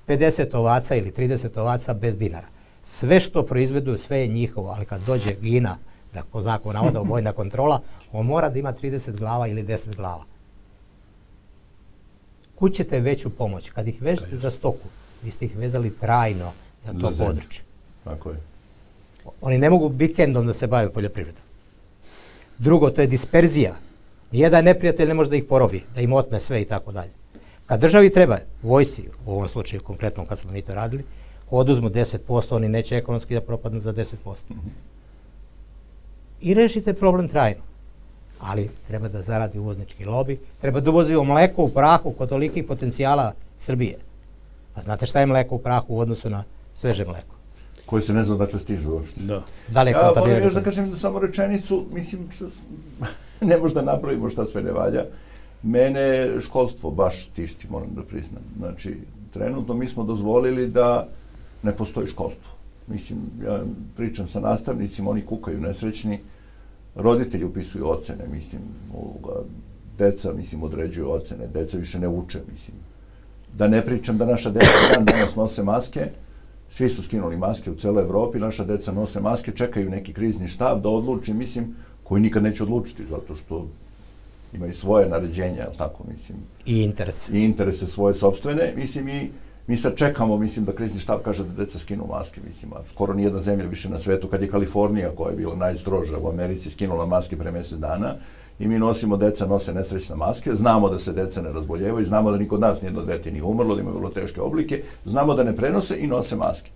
50 0.08 0.56
ovaca 0.56 0.96
ili 0.96 1.12
30 1.12 1.60
ovaca 1.60 1.94
bez 1.94 2.18
dinara. 2.18 2.48
Sve 2.84 3.20
što 3.20 3.46
proizvedu, 3.46 3.98
sve 3.98 4.20
je 4.20 4.28
njihovo, 4.28 4.70
ali 4.70 4.86
kad 4.86 5.02
dođe 5.06 5.36
Gina, 5.42 5.78
da 6.14 6.24
po 6.32 6.42
znaku 6.42 6.74
navoda 6.74 7.00
vojna 7.00 7.32
kontrola, 7.32 7.82
on 8.12 8.26
mora 8.26 8.50
da 8.50 8.60
ima 8.60 8.74
30 8.74 9.18
glava 9.18 9.48
ili 9.48 9.64
10 9.64 9.96
glava. 9.96 10.24
Kud 12.56 12.74
ćete 12.74 13.00
veću 13.00 13.30
pomoć? 13.30 13.70
Kad 13.70 13.88
ih 13.88 14.02
vežete 14.02 14.38
za 14.38 14.52
stoku, 14.52 14.88
vi 15.24 15.32
ste 15.32 15.46
ih 15.46 15.58
vezali 15.58 15.96
trajno 15.98 16.52
za 16.84 16.94
to 16.94 17.12
za 17.12 17.26
područje. 17.26 17.62
Tako 18.04 18.30
je. 18.30 18.38
Oni 19.42 19.58
ne 19.58 19.70
mogu 19.70 19.88
vikendom 19.88 20.48
da 20.48 20.54
se 20.54 20.68
bave 20.68 20.94
poljoprivredom. 20.94 21.44
Drugo, 22.58 22.90
to 22.90 23.02
je 23.02 23.08
disperzija. 23.08 23.76
Nijedan 24.32 24.66
neprijatelj 24.66 25.08
ne 25.08 25.14
može 25.14 25.30
da 25.30 25.36
ih 25.36 25.44
porobi, 25.44 25.84
da 25.96 26.02
im 26.02 26.14
otme 26.14 26.40
sve 26.40 26.62
i 26.62 26.66
tako 26.66 26.92
dalje. 26.92 27.12
Kad 27.66 27.80
državi 27.80 28.10
treba, 28.10 28.38
vojsi, 28.62 29.04
u 29.26 29.32
ovom 29.32 29.50
slučaju 29.50 29.84
konkretno 29.84 30.26
kad 30.26 30.40
smo 30.40 30.52
mi 30.52 30.62
to 30.62 30.74
radili, 30.74 31.04
oduzmu 31.50 31.90
10%, 31.90 32.56
oni 32.56 32.70
neće 32.70 32.98
ekonomski 32.98 33.34
da 33.34 33.42
propadnu 33.42 33.80
za 33.80 33.94
10%. 33.94 34.16
I 36.42 36.54
rešite 36.54 36.94
problem 36.94 37.28
trajno. 37.28 37.62
Ali 38.40 38.70
treba 38.88 39.08
da 39.08 39.22
zaradi 39.22 39.60
uvoznički 39.60 40.06
lobi, 40.06 40.40
treba 40.62 40.80
da 40.80 40.90
uvozimo 40.90 41.24
mleko 41.24 41.64
u 41.64 41.70
prahu 41.70 42.12
kod 42.12 42.30
tolikih 42.30 42.66
potencijala 42.66 43.34
Srbije. 43.58 43.98
Pa 44.76 44.82
znate 44.82 45.06
šta 45.06 45.20
je 45.20 45.26
mleko 45.26 45.56
u 45.56 45.60
prahu 45.60 45.96
u 45.96 46.00
odnosu 46.00 46.30
na 46.30 46.44
sveže 46.74 47.06
mleko? 47.06 47.36
Koji 47.86 48.02
se 48.02 48.14
ne 48.14 48.24
zna 48.24 48.36
dakle 48.36 48.60
stižu 48.60 48.92
uopšte. 48.92 49.22
Da. 49.22 49.44
Da 49.68 49.84
li 49.84 49.90
je 49.90 49.94
ja, 49.94 50.12
moram 50.16 50.44
još 50.44 50.54
da 50.54 50.64
kažem 50.64 50.98
samo 50.98 51.20
rečenicu, 51.20 51.86
mislim, 51.94 52.30
ne 53.52 53.58
možda 53.58 53.82
napravimo 53.82 54.30
šta 54.30 54.46
sve 54.46 54.64
ne 54.64 54.72
valja. 54.72 55.06
Mene 55.64 56.30
školstvo 56.42 56.92
baš 56.92 57.30
tišti, 57.36 57.68
moram 57.70 57.90
da 57.96 58.02
priznam. 58.02 58.44
Znači, 58.58 58.98
trenutno 59.34 59.74
mi 59.74 59.88
smo 59.88 60.04
dozvolili 60.04 60.68
da 60.68 61.08
ne 61.64 61.72
postoji 61.72 62.08
školstvo. 62.08 62.52
Mislim, 62.88 63.20
ja 63.46 63.60
pričam 63.96 64.28
sa 64.28 64.40
nastavnicima, 64.40 65.10
oni 65.10 65.22
kukaju 65.26 65.62
nesrećni, 65.62 66.20
roditelji 66.96 67.46
upisuju 67.46 67.90
ocene, 67.90 68.28
mislim, 68.32 68.62
ovoga, 68.94 69.42
deca, 69.98 70.34
mislim, 70.34 70.64
određuju 70.64 71.12
ocene, 71.12 71.48
deca 71.48 71.78
više 71.78 72.00
ne 72.00 72.08
uče, 72.08 72.40
mislim. 72.52 72.78
Da 73.58 73.68
ne 73.68 73.86
pričam 73.86 74.18
da 74.18 74.26
naša 74.26 74.50
deca 74.50 74.72
dan 74.96 75.06
danas 75.06 75.36
nose 75.36 75.64
maske, 75.64 76.06
svi 76.72 76.90
su 76.90 77.04
skinuli 77.04 77.38
maske 77.38 77.72
u 77.72 77.76
celoj 77.76 78.04
Evropi, 78.04 78.40
naša 78.40 78.64
deca 78.64 78.92
nose 78.92 79.20
maske, 79.20 79.52
čekaju 79.52 79.90
neki 79.90 80.14
krizni 80.14 80.48
štab 80.48 80.82
da 80.82 80.90
odluči, 80.90 81.34
mislim, 81.34 81.76
koji 82.04 82.22
nikad 82.22 82.44
neće 82.44 82.64
odlučiti, 82.64 83.06
zato 83.10 83.36
što 83.36 83.68
imaju 84.54 84.74
svoje 84.74 85.10
naređenja, 85.10 85.68
tako 85.78 86.04
mislim. 86.04 86.38
I 86.66 86.84
interese. 86.84 87.34
I 87.34 87.44
interese 87.44 87.88
svoje 87.88 88.16
sobstvene, 88.16 88.74
mislim 88.76 89.08
i 89.08 89.30
mi 89.68 89.78
sad 89.78 89.96
čekamo, 89.96 90.38
mislim 90.38 90.66
da 90.66 90.72
krizni 90.72 91.00
štab 91.00 91.20
kaže 91.24 91.44
da 91.44 91.64
deca 91.64 91.80
skinu 91.80 92.04
maske, 92.10 92.42
mislim, 92.48 92.74
a 92.74 92.82
skoro 92.90 93.14
nijedna 93.14 93.42
zemlja 93.42 93.66
više 93.66 93.90
na 93.90 94.00
svetu, 94.00 94.28
kad 94.28 94.42
je 94.42 94.50
Kalifornija 94.50 95.16
koja 95.16 95.30
je 95.30 95.38
bila 95.38 95.56
najstroža 95.56 96.18
u 96.18 96.30
Americi 96.30 96.70
skinula 96.70 97.06
maske 97.06 97.38
pre 97.38 97.52
mesec 97.52 97.80
dana, 97.80 98.14
i 98.60 98.68
mi 98.68 98.80
nosimo, 98.80 99.18
deca 99.18 99.46
nose 99.46 99.74
nesrećne 99.74 100.16
maske, 100.16 100.56
znamo 100.56 100.90
da 100.90 101.00
se 101.00 101.14
deca 101.14 101.42
ne 101.42 101.52
razboljevaju, 101.52 102.06
znamo 102.06 102.32
da 102.32 102.38
niko 102.38 102.56
od 102.56 102.62
nas 102.62 102.82
nijedno 102.82 103.06
dete 103.06 103.32
nije 103.32 103.44
umrlo, 103.44 103.76
da 103.76 103.82
ima 103.82 103.92
vrlo 103.92 104.10
teške 104.10 104.42
oblike, 104.42 104.84
znamo 105.06 105.34
da 105.34 105.44
ne 105.44 105.56
prenose 105.56 105.98
i 106.00 106.08
nose 106.08 106.36
maske. 106.36 106.70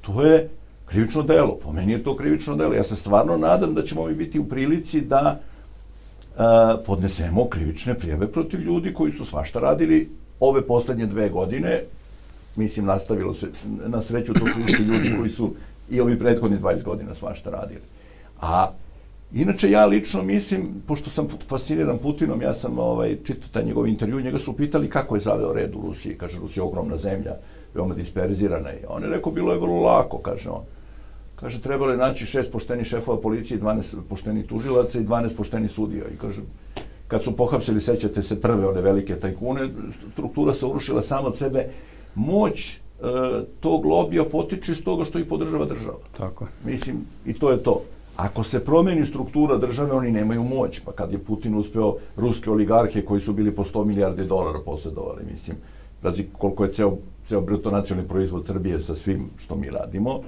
To 0.00 0.22
je 0.22 0.48
krivično 0.86 1.22
delo, 1.22 1.56
po 1.62 1.72
meni 1.72 1.92
je 1.92 2.02
to 2.04 2.16
krivično 2.16 2.56
delo. 2.56 2.74
Ja 2.74 2.82
se 2.82 2.96
stvarno 2.96 3.36
nadam 3.36 3.74
da 3.74 3.82
ćemo 3.82 4.06
mi 4.06 4.14
biti 4.14 4.38
u 4.38 4.44
prilici 4.44 5.00
da 5.00 5.40
podnesemo 6.86 7.48
krivične 7.48 7.94
prijeve 7.94 8.32
protiv 8.32 8.60
ljudi 8.60 8.94
koji 8.94 9.12
su 9.12 9.24
svašta 9.24 9.60
radili 9.60 10.10
ove 10.42 10.62
poslednje 10.66 11.06
dve 11.06 11.28
godine, 11.28 11.82
mislim, 12.56 12.86
nastavilo 12.86 13.34
se, 13.34 13.46
na 13.86 14.02
sreću 14.02 14.32
to 14.32 14.46
su 14.46 14.60
isti 14.60 14.82
ljudi 14.82 15.14
koji 15.18 15.30
su 15.30 15.54
i 15.90 16.00
ovi 16.00 16.18
prethodni 16.18 16.58
20 16.58 16.82
godina 16.82 17.14
svašta 17.14 17.50
radili. 17.50 17.80
A 18.40 18.70
Inače, 19.34 19.70
ja 19.70 19.86
lično 19.86 20.22
mislim, 20.22 20.66
pošto 20.86 21.10
sam 21.10 21.28
fasciniran 21.48 21.98
Putinom, 21.98 22.42
ja 22.42 22.54
sam 22.54 22.78
ovaj, 22.78 23.16
čitao 23.24 23.48
taj 23.52 23.64
njegov 23.64 23.86
intervju, 23.86 24.20
njega 24.20 24.38
su 24.38 24.52
pitali 24.56 24.90
kako 24.90 25.16
je 25.16 25.20
zaveo 25.20 25.52
red 25.52 25.74
u 25.74 25.80
Rusiji. 25.86 26.18
Kaže, 26.18 26.38
Rusija 26.38 26.62
je 26.62 26.68
ogromna 26.68 26.96
zemlja, 26.96 27.36
veoma 27.74 27.94
disperzirana. 27.94 28.72
I 28.72 28.84
on 28.88 29.02
je 29.02 29.08
rekao, 29.08 29.32
bilo 29.32 29.52
je 29.52 29.58
vrlo 29.58 29.80
lako, 29.80 30.18
kaže 30.18 30.50
on. 30.50 30.64
Kaže, 31.36 31.62
trebalo 31.62 31.90
je 31.90 31.96
naći 31.96 32.26
šest 32.26 32.52
poštenih 32.52 32.86
šefova 32.86 33.20
policije, 33.20 33.60
12 33.60 34.02
poštenih 34.08 34.46
tužilaca 34.46 34.98
i 35.00 35.04
12 35.04 35.36
poštenih 35.36 35.70
sudija. 35.70 36.04
I 36.14 36.18
kaže, 36.20 36.40
kad 37.12 37.22
su 37.22 37.36
pohapsili, 37.36 37.80
sećate 37.80 38.22
se, 38.22 38.40
prve 38.40 38.66
one 38.66 38.80
velike 38.80 39.16
tajkune, 39.16 39.68
struktura 40.12 40.54
se 40.54 40.66
urušila 40.66 41.02
sama 41.02 41.28
od 41.28 41.38
sebe. 41.38 41.66
Moć 42.14 42.70
e, 42.70 42.78
tog 43.60 43.84
lobija 43.86 44.24
potiče 44.24 44.72
iz 44.72 44.84
toga 44.84 45.04
što 45.04 45.18
ih 45.18 45.26
podržava 45.26 45.64
država. 45.64 45.98
Tako. 46.16 46.46
Mislim, 46.64 46.96
i 47.26 47.32
to 47.32 47.50
je 47.50 47.62
to. 47.62 47.82
Ako 48.16 48.44
se 48.44 48.64
promeni 48.64 49.06
struktura 49.06 49.58
države, 49.58 49.92
oni 49.92 50.10
nemaju 50.10 50.44
moć. 50.44 50.80
Pa 50.80 50.92
kad 50.92 51.12
je 51.12 51.18
Putin 51.18 51.54
uspeo 51.54 51.96
ruske 52.16 52.50
oligarhe 52.50 53.04
koji 53.04 53.20
su 53.20 53.32
bili 53.32 53.52
po 53.52 53.64
100 53.64 53.84
milijardi 53.84 54.24
dolara 54.24 54.58
posjedovali, 54.64 55.22
mislim, 55.32 55.56
pazi 56.02 56.24
koliko 56.38 56.64
je 56.64 56.72
ceo, 56.72 56.96
ceo 57.26 57.40
bruto 57.40 57.70
nacionalni 57.70 58.08
proizvod 58.08 58.46
Srbije 58.46 58.80
sa 58.80 58.94
svim 58.94 59.30
što 59.38 59.56
mi 59.56 59.70
radimo, 59.70 60.20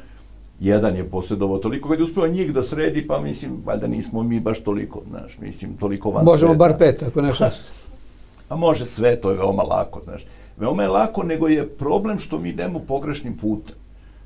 jedan 0.60 0.96
je 0.96 1.04
posjedovao 1.04 1.58
toliko, 1.58 1.88
kad 1.88 1.98
je 1.98 2.04
uspeo 2.04 2.26
njih 2.26 2.52
da 2.54 2.62
sredi, 2.62 3.06
pa 3.06 3.20
mislim, 3.20 3.52
valjda 3.64 3.86
nismo 3.86 4.22
mi 4.22 4.40
baš 4.40 4.60
toliko, 4.60 5.02
znaš, 5.10 5.38
mislim, 5.38 5.76
toliko 5.76 6.10
van 6.10 6.24
Možemo 6.24 6.52
sveta. 6.52 6.58
bar 6.58 6.78
pet, 6.78 7.02
ako 7.02 7.22
ne 7.22 7.32
šest. 7.32 7.72
A 8.48 8.56
može 8.56 8.86
sve, 8.86 9.16
to 9.16 9.30
je 9.30 9.36
veoma 9.36 9.62
lako, 9.62 10.00
znaš. 10.04 10.26
Veoma 10.56 10.82
je 10.82 10.88
lako, 10.88 11.22
nego 11.22 11.48
je 11.48 11.68
problem 11.68 12.18
što 12.18 12.38
mi 12.38 12.48
idemo 12.48 12.78
pogrešnim 12.78 13.36
putem. 13.36 13.74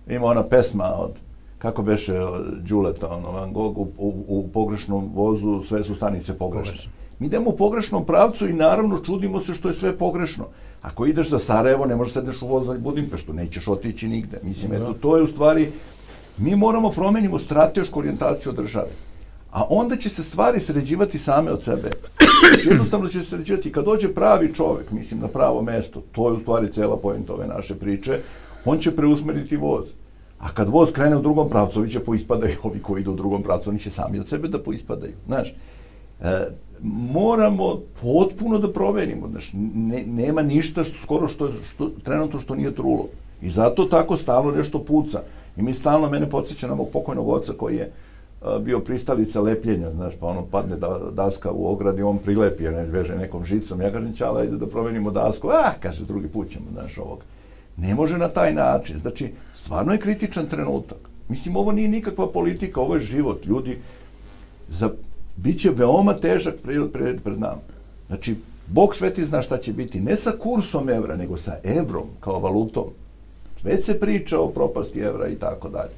Ima 0.08 0.26
ona 0.26 0.42
pesma 0.42 0.94
od 0.98 1.10
kako 1.58 1.82
beše 1.82 2.12
Đuleta, 2.60 3.08
ono, 3.08 3.30
Van 3.30 3.52
Gogh, 3.52 3.78
u, 3.78 3.88
u, 3.98 4.24
u 4.28 4.48
pogrešnom 4.48 5.10
vozu 5.14 5.62
sve 5.68 5.84
su 5.84 5.94
stanice 5.94 6.38
pogrešne. 6.38 6.72
Pogrešno. 6.72 6.92
Mi 7.18 7.26
idemo 7.26 7.50
u 7.50 7.56
pogrešnom 7.56 8.04
pravcu 8.04 8.48
i 8.48 8.52
naravno 8.52 8.98
čudimo 8.98 9.40
se 9.40 9.54
što 9.54 9.68
je 9.68 9.74
sve 9.74 9.98
pogrešno. 9.98 10.44
Ako 10.82 11.06
ideš 11.06 11.28
za 11.30 11.38
Sarajevo, 11.38 11.86
ne 11.86 11.96
možeš 11.96 12.14
da 12.14 12.20
sedneš 12.20 12.42
u 12.42 12.46
voz 12.46 12.66
za 12.66 12.74
Budimpeštu, 12.78 13.32
nećeš 13.32 13.68
otići 13.68 14.08
nigde. 14.08 14.40
Mislim, 14.42 14.72
eto, 14.72 14.92
to 14.92 15.16
je 15.16 15.22
u 15.22 15.26
stvari, 15.26 15.70
mi 16.38 16.56
moramo 16.56 16.90
promenimo 16.90 17.38
stratešku 17.38 17.98
orijentaciju 17.98 18.52
države. 18.52 18.90
A 19.52 19.64
onda 19.68 19.96
će 19.96 20.08
se 20.08 20.22
stvari 20.22 20.60
sređivati 20.60 21.18
same 21.18 21.52
od 21.52 21.62
sebe. 21.62 21.90
Jednostavno 22.70 23.08
će 23.08 23.20
se 23.20 23.26
sređivati. 23.26 23.72
Kad 23.72 23.84
dođe 23.84 24.14
pravi 24.14 24.54
čovek, 24.54 24.90
mislim, 24.90 25.20
na 25.20 25.28
pravo 25.28 25.62
mesto, 25.62 26.02
to 26.12 26.28
je 26.28 26.34
u 26.34 26.40
stvari 26.40 26.72
cela 26.72 26.96
pojenta 26.96 27.32
ove 27.32 27.46
naše 27.46 27.74
priče, 27.74 28.20
on 28.64 28.78
će 28.78 28.96
preusmeriti 28.96 29.56
voz. 29.56 29.88
A 30.38 30.48
kad 30.54 30.68
voz 30.68 30.92
krene 30.92 31.16
u 31.16 31.22
drugom 31.22 31.48
pravcu, 31.48 31.78
ovi 31.78 31.90
će 31.90 32.00
poispadaju, 32.00 32.56
ovi 32.62 32.82
koji 32.82 33.00
idu 33.00 33.12
u 33.12 33.16
drugom 33.16 33.42
pravcu, 33.42 33.70
oni 33.70 33.78
će 33.78 33.90
sami 33.90 34.18
od 34.18 34.28
sebe 34.28 34.48
da 34.48 34.62
poispadaju. 34.62 35.12
Znaš, 35.26 35.54
e, 36.20 36.48
moramo 37.12 37.80
potpuno 38.02 38.58
da 38.58 38.72
promenimo. 38.72 39.28
Znaš, 39.28 39.50
ne, 39.74 40.04
nema 40.06 40.42
ništa 40.42 40.84
što, 40.84 41.02
skoro 41.02 41.28
što, 41.28 41.50
što, 41.74 41.90
trenutno 42.04 42.40
što 42.40 42.54
nije 42.54 42.74
trulo. 42.74 43.08
I 43.42 43.50
zato 43.50 43.84
tako 43.84 44.16
stalno 44.16 44.50
nešto 44.50 44.84
puca. 44.84 45.22
I 45.58 45.62
mi 45.62 45.74
stalno, 45.74 46.10
mene 46.10 46.30
podsjeća 46.30 46.68
na 46.68 46.74
mog 46.74 46.88
pokojnog 46.92 47.28
oca 47.28 47.52
koji 47.52 47.76
je 47.76 47.92
bio 48.60 48.80
pristalica 48.80 49.40
lepljenja, 49.40 49.90
znaš, 49.90 50.14
pa 50.20 50.26
ono 50.26 50.42
padne 50.42 50.76
da, 50.76 50.98
daska 51.12 51.50
u 51.52 51.72
ogradi, 51.72 52.02
on 52.02 52.18
prilepi, 52.18 52.62
ne 52.62 52.84
veže 52.84 53.16
nekom 53.16 53.44
žicom. 53.44 53.80
Ja 53.80 53.92
kažem, 53.92 54.14
čala, 54.14 54.40
ajde 54.40 54.56
da 54.56 54.66
promenimo 54.66 55.10
dasku. 55.10 55.48
Ah, 55.48 55.72
kaže, 55.80 56.04
drugi 56.04 56.28
put 56.28 56.50
ćemo, 56.50 56.66
znaš, 56.72 56.98
ovog. 56.98 57.18
Ne 57.76 57.94
može 57.94 58.18
na 58.18 58.28
taj 58.28 58.54
način. 58.54 58.98
Znači, 58.98 59.32
stvarno 59.54 59.92
je 59.92 59.98
kritičan 59.98 60.46
trenutak. 60.46 60.98
Mislim, 61.28 61.56
ovo 61.56 61.72
nije 61.72 61.88
nikakva 61.88 62.28
politika, 62.32 62.80
ovo 62.80 62.94
je 62.94 63.00
život. 63.00 63.46
Ljudi, 63.46 63.78
za, 64.68 64.90
bit 65.36 65.60
će 65.60 65.70
veoma 65.70 66.14
težak 66.14 66.54
pred, 66.62 66.92
pred, 66.92 67.22
pred 67.22 67.40
nama. 67.40 67.60
Znači, 68.06 68.36
Bog 68.66 68.94
sveti 68.94 69.24
zna 69.24 69.42
šta 69.42 69.58
će 69.58 69.72
biti, 69.72 70.00
ne 70.00 70.16
sa 70.16 70.32
kursom 70.38 70.88
evra, 70.88 71.16
nego 71.16 71.36
sa 71.36 71.56
evrom 71.64 72.06
kao 72.20 72.40
valutom. 72.40 72.84
Već 73.62 73.84
se 73.84 74.00
priča 74.00 74.40
o 74.40 74.48
propasti 74.48 75.00
evra 75.00 75.28
i 75.28 75.34
tako 75.34 75.68
dalje. 75.68 75.90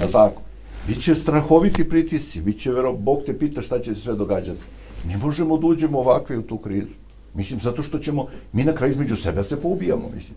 Je 0.00 0.12
tako? 0.12 0.42
Biće 0.86 1.14
strahoviti 1.14 1.88
pritisci, 1.88 2.40
biće 2.40 2.72
vero, 2.72 2.92
Bog 2.92 3.22
te 3.26 3.38
pita 3.38 3.62
šta 3.62 3.78
će 3.78 3.94
se 3.94 4.00
sve 4.00 4.14
događati. 4.14 4.60
Ne 5.08 5.16
možemo 5.16 5.58
da 5.58 5.66
uđemo 5.66 5.98
ovakve 5.98 6.38
u 6.38 6.42
tu 6.42 6.58
krizu. 6.58 6.94
Mislim, 7.34 7.60
zato 7.60 7.82
što 7.82 7.98
ćemo, 7.98 8.26
mi 8.52 8.64
na 8.64 8.72
kraju 8.72 8.92
između 8.92 9.16
sebe 9.16 9.42
se 9.42 9.60
poubijamo, 9.60 10.10
mislim. 10.14 10.36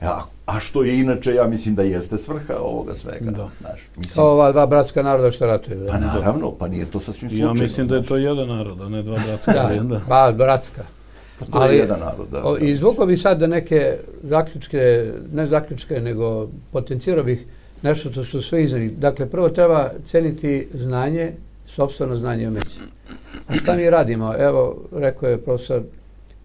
A, 0.00 0.22
a 0.46 0.60
što 0.60 0.82
je 0.82 1.00
inače, 1.00 1.34
ja 1.34 1.46
mislim 1.46 1.74
da 1.74 1.82
jeste 1.82 2.18
svrha 2.18 2.54
ovoga 2.60 2.94
svega. 2.94 3.30
Da. 3.30 3.48
Znaš, 3.60 3.80
mislim, 3.96 4.24
ova 4.24 4.52
dva 4.52 4.66
bratska 4.66 5.02
naroda 5.02 5.30
što 5.30 5.46
ratuju. 5.46 5.78
Da. 5.78 5.92
Pa 5.92 5.98
naravno, 5.98 6.52
pa 6.58 6.68
nije 6.68 6.86
to 6.86 7.00
sasvim 7.00 7.30
slučajno. 7.30 7.54
Ja 7.54 7.62
mislim 7.62 7.88
da 7.88 7.96
je 7.96 8.06
to 8.06 8.16
jedan 8.16 8.48
narod, 8.48 8.80
a 8.80 8.88
ne 8.88 9.02
dva 9.02 9.18
bratska. 9.26 9.52
da, 9.52 9.82
da. 9.82 10.00
ba, 10.08 10.32
bratska. 10.32 10.84
Ali, 11.50 11.74
je 11.74 11.78
jedan 11.78 12.00
narod, 12.00 12.28
da. 12.30 12.44
O, 12.44 12.58
izvukao 12.58 13.06
bih 13.06 13.20
sad 13.20 13.38
da 13.38 13.46
neke 13.46 13.96
zaključke, 14.22 15.12
ne 15.32 15.46
zaključke, 15.46 16.00
nego 16.00 16.48
potencirao 16.72 17.24
bih 17.24 17.46
nešto 17.82 18.12
što 18.12 18.24
su 18.24 18.40
sve 18.40 18.62
iznani. 18.62 18.90
Dakle, 18.90 19.26
prvo 19.26 19.48
treba 19.48 19.90
ceniti 20.04 20.68
znanje, 20.74 21.32
sobstveno 21.66 22.16
znanje 22.16 22.44
i 22.44 22.46
umeće. 22.46 22.78
A 23.46 23.54
šta 23.54 23.76
mi 23.76 23.90
radimo? 23.90 24.34
Evo, 24.38 24.76
rekao 24.92 25.28
je 25.28 25.42
profesor 25.42 25.82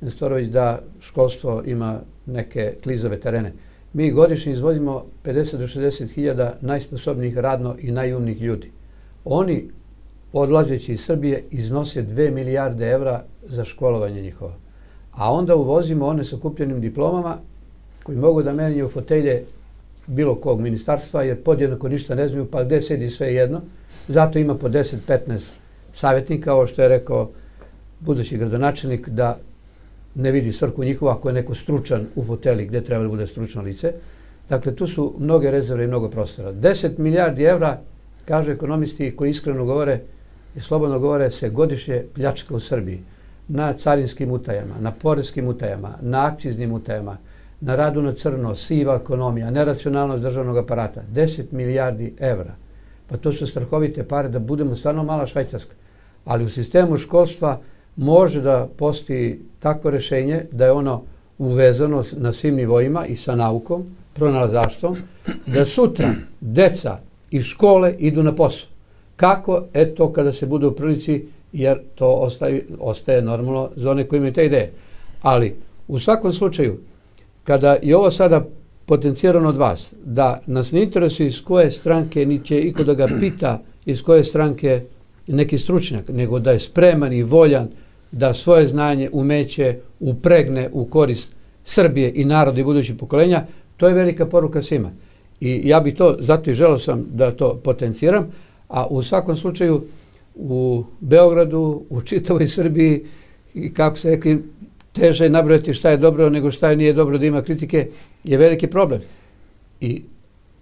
Nestorović 0.01 0.47
da 0.47 0.79
školstvo 0.99 1.63
ima 1.65 1.99
neke 2.25 2.73
klizave 2.83 3.19
terene. 3.19 3.53
Mi 3.93 4.11
godišnje 4.11 4.53
izvodimo 4.53 5.05
50 5.23 5.57
do 5.57 5.67
60 5.67 6.13
hiljada 6.13 6.57
najsposobnijih 6.61 7.37
radno 7.37 7.75
i 7.79 7.91
najumnijih 7.91 8.41
ljudi. 8.41 8.71
Oni, 9.25 9.69
odlazeći 10.33 10.93
iz 10.93 11.05
Srbije, 11.05 11.43
iznose 11.51 12.03
2 12.03 12.31
milijarde 12.31 12.89
evra 12.89 13.23
za 13.43 13.63
školovanje 13.63 14.21
njihova. 14.21 14.53
A 15.11 15.31
onda 15.33 15.55
uvozimo 15.55 16.05
one 16.07 16.23
sa 16.23 16.37
kupljenim 16.37 16.81
diplomama 16.81 17.37
koji 18.03 18.17
mogu 18.17 18.43
da 18.43 18.53
menjaju 18.53 18.89
fotelje 18.89 19.43
bilo 20.07 20.35
kog 20.35 20.61
ministarstva, 20.61 21.23
jer 21.23 21.43
podjednako 21.43 21.89
ništa 21.89 22.15
ne 22.15 22.27
znaju, 22.27 22.45
pa 22.45 22.63
gde 22.63 22.81
sedi 22.81 23.09
sve 23.09 23.33
jedno. 23.33 23.61
Zato 24.07 24.39
ima 24.39 24.55
po 24.55 24.69
10-15 24.69 25.49
savjetnika, 25.93 26.53
ovo 26.53 26.65
što 26.65 26.81
je 26.81 26.87
rekao 26.87 27.29
budući 27.99 28.37
gradonačelnik, 28.37 29.09
da 29.09 29.37
ne 30.15 30.31
vidi 30.31 30.51
svrhu 30.51 30.83
njihova 30.83 31.11
ako 31.11 31.29
je 31.29 31.33
neko 31.33 31.55
stručan 31.55 32.05
u 32.15 32.23
foteli 32.23 32.65
gde 32.65 32.81
treba 32.81 33.03
da 33.03 33.09
bude 33.09 33.27
stručno 33.27 33.61
lice. 33.61 33.93
Dakle, 34.49 34.75
tu 34.75 34.87
su 34.87 35.13
mnoge 35.19 35.51
rezerve 35.51 35.83
i 35.83 35.87
mnogo 35.87 36.09
prostora. 36.09 36.53
10 36.53 36.99
milijardi 36.99 37.43
evra, 37.43 37.79
kažu 38.25 38.51
ekonomisti 38.51 39.15
koji 39.15 39.29
iskreno 39.29 39.65
govore 39.65 39.99
i 40.55 40.59
slobodno 40.59 40.99
govore, 40.99 41.29
se 41.29 41.49
godišnje 41.49 42.03
pljačka 42.13 42.55
u 42.55 42.59
Srbiji 42.59 42.99
na 43.53 43.73
carinskim 43.73 44.31
utajama, 44.31 44.75
na 44.79 44.91
porezkim 44.91 45.47
utajama, 45.47 45.93
na 46.01 46.25
akciznim 46.25 46.71
utajama, 46.73 47.17
na 47.61 47.75
radu 47.75 48.01
na 48.01 48.11
crno, 48.11 48.55
siva 48.55 48.95
ekonomija, 48.95 49.51
neracionalnost 49.51 50.23
državnog 50.23 50.57
aparata. 50.57 51.01
10 51.13 51.43
milijardi 51.51 52.13
evra. 52.19 52.55
Pa 53.09 53.17
to 53.17 53.31
su 53.31 53.47
strahovite 53.47 54.03
pare 54.03 54.29
da 54.29 54.39
budemo 54.39 54.75
stvarno 54.75 55.03
mala 55.03 55.27
švajcarska. 55.27 55.75
Ali 56.25 56.43
u 56.43 56.49
sistemu 56.49 56.97
školstva 56.97 57.59
može 57.95 58.41
da 58.41 58.67
postoji 58.77 59.39
takvo 59.59 59.91
rešenje 59.91 60.45
da 60.51 60.65
je 60.65 60.71
ono 60.71 61.01
uvezano 61.37 62.03
na 62.13 62.31
svim 62.31 62.55
nivoima 62.55 63.05
i 63.05 63.15
sa 63.15 63.35
naukom, 63.35 63.85
pronalazaštvom, 64.13 64.97
da 65.45 65.65
sutra 65.65 66.13
deca 66.39 66.97
iz 67.31 67.43
škole 67.43 67.95
idu 67.99 68.23
na 68.23 68.35
posao. 68.35 68.69
Kako? 69.15 69.63
Eto, 69.73 70.13
kada 70.13 70.31
se 70.31 70.45
bude 70.45 70.67
u 70.67 70.75
prilici, 70.75 71.25
jer 71.53 71.79
to 71.95 72.07
ostaje, 72.07 72.65
ostaje 72.79 73.21
normalno 73.21 73.69
za 73.75 73.91
one 73.91 74.07
koji 74.07 74.17
imaju 74.17 74.33
te 74.33 74.45
ideje. 74.45 74.71
Ali, 75.21 75.55
u 75.87 75.99
svakom 75.99 76.31
slučaju, 76.31 76.79
kada 77.43 77.77
je 77.81 77.97
ovo 77.97 78.11
sada 78.11 78.45
potencijirano 78.85 79.49
od 79.49 79.57
vas, 79.57 79.93
da 80.03 80.41
nas 80.47 80.71
ne 80.71 80.83
interesuje 80.83 81.27
iz 81.27 81.41
koje 81.41 81.71
stranke, 81.71 82.25
ni 82.25 82.43
će 82.43 82.59
iko 82.59 82.83
da 82.83 82.93
ga 82.93 83.07
pita 83.19 83.61
iz 83.85 84.01
koje 84.01 84.23
stranke 84.23 84.81
neki 85.27 85.57
stručnjak, 85.57 86.09
nego 86.09 86.39
da 86.39 86.51
je 86.51 86.59
spreman 86.59 87.13
i 87.13 87.23
voljan 87.23 87.67
da 88.11 88.33
svoje 88.33 88.67
znanje, 88.67 89.09
umeće 89.13 89.75
upregne 89.99 90.69
u 90.73 90.85
korist 90.85 91.35
Srbije 91.63 92.11
i 92.15 92.25
naroda 92.25 92.61
i 92.61 92.63
budućih 92.63 92.95
pokolenja, 92.95 93.45
to 93.77 93.87
je 93.87 93.93
velika 93.93 94.25
poruka 94.25 94.61
svima. 94.61 94.91
I 95.39 95.61
ja 95.69 95.79
bih 95.79 95.95
to, 95.95 96.15
zato 96.19 96.51
i 96.51 96.53
želeo 96.53 96.77
sam 96.77 97.05
da 97.13 97.31
to 97.31 97.55
potenciram, 97.63 98.25
a 98.67 98.87
u 98.87 99.03
svakom 99.03 99.35
slučaju 99.35 99.83
u 100.35 100.83
Beogradu, 100.99 101.83
u 101.89 102.01
čitavoj 102.01 102.47
Srbiji 102.47 103.05
i 103.53 103.73
kako 103.73 103.95
se 103.95 104.09
rekli, 104.09 104.43
teže 104.93 105.23
je 105.23 105.29
nabrojati 105.29 105.73
šta 105.73 105.89
je 105.89 105.97
dobro 105.97 106.29
nego 106.29 106.51
šta 106.51 106.69
je 106.69 106.75
nije 106.75 106.93
dobro 106.93 107.17
da 107.17 107.25
ima 107.25 107.41
kritike, 107.41 107.87
je 108.23 108.37
veliki 108.37 108.67
problem. 108.67 109.01
I 109.81 110.01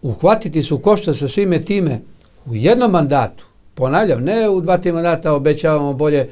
uhvatiti 0.01 0.63
se 0.63 0.73
u 0.73 0.79
košta 0.79 1.13
sa 1.13 1.27
svime 1.27 1.61
time 1.61 1.99
u 2.45 2.55
jednom 2.55 2.91
mandatu, 2.91 3.45
ponavljam, 3.73 4.23
ne 4.23 4.49
u 4.49 4.61
dva, 4.61 4.77
tri 4.77 4.91
mandata 4.91 5.33
obećavamo 5.33 5.93
bolje 5.93 6.29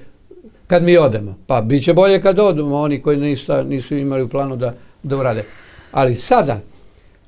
kad 0.68 0.84
mi 0.84 0.98
odemo. 0.98 1.36
Pa 1.48 1.62
bit 1.62 1.84
će 1.84 1.94
bolje 1.94 2.22
kad 2.22 2.40
odemo, 2.40 2.76
oni 2.76 3.02
koji 3.02 3.18
nisu, 3.18 3.64
nisu 3.64 3.96
imali 3.96 4.24
u 4.24 4.30
planu 4.30 4.56
da, 4.56 4.74
da 5.04 5.18
urade. 5.18 5.44
Ali 5.92 6.16
sada, 6.16 6.60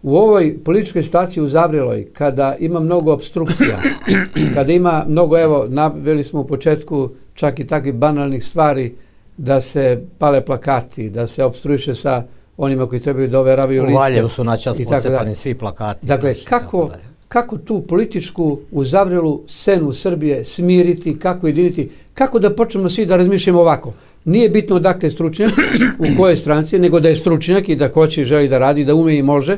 u 0.04 0.18
ovoj 0.18 0.58
političkoj 0.64 1.04
situaciji 1.04 1.44
u 1.44 1.48
Zavriloj, 1.48 2.08
kada 2.14 2.56
ima 2.60 2.80
mnogo 2.80 3.14
obstrukcija, 3.14 3.82
kada 4.56 4.74
ima 4.74 5.06
mnogo, 5.08 5.40
evo, 5.40 5.66
naveli 5.70 6.24
smo 6.24 6.40
u 6.40 6.48
početku 6.48 7.10
čak 7.34 7.60
i 7.60 7.68
takvih 7.68 7.94
banalnih 7.94 8.44
stvari, 8.44 8.96
da 9.38 9.62
se 9.62 10.02
pale 10.18 10.46
plakati, 10.46 11.10
da 11.10 11.28
se 11.28 11.44
obstruiše 11.44 11.94
sa 11.94 12.24
onima 12.58 12.88
koji 12.88 13.02
trebaju 13.02 13.28
da 13.28 13.40
overavaju 13.40 13.82
liste. 13.82 13.96
U 13.96 13.98
Valjevu 13.98 14.30
su 14.30 14.44
načas 14.44 14.78
posepani 14.88 15.36
svi 15.36 15.56
plakati. 15.56 16.08
Dakle, 16.08 16.30
naši, 16.30 16.46
kako, 16.46 16.90
kako 17.28 17.58
tu 17.58 17.84
političku 17.84 18.60
uzavrilu 18.72 19.42
scenu 19.48 19.92
Srbije 19.94 20.46
smiriti, 20.46 21.20
kako 21.20 21.48
jediniti, 21.48 21.90
kako 22.14 22.40
da 22.40 22.56
počnemo 22.56 22.90
svi 22.90 23.06
da 23.06 23.18
razmišljamo 23.18 23.60
ovako. 23.60 23.94
Nije 24.26 24.50
bitno 24.50 24.80
dakle 24.80 25.08
je 25.08 25.10
stručnjak, 25.10 25.52
u 26.00 26.18
kojoj 26.18 26.36
stranci, 26.36 26.80
nego 26.80 27.00
da 27.00 27.10
je 27.10 27.16
stručnjak 27.16 27.70
i 27.70 27.76
da 27.76 27.90
hoće 27.90 28.22
i 28.22 28.26
želi 28.26 28.50
da 28.50 28.58
radi, 28.58 28.86
da 28.86 28.96
ume 28.96 29.18
i 29.18 29.24
može. 29.24 29.58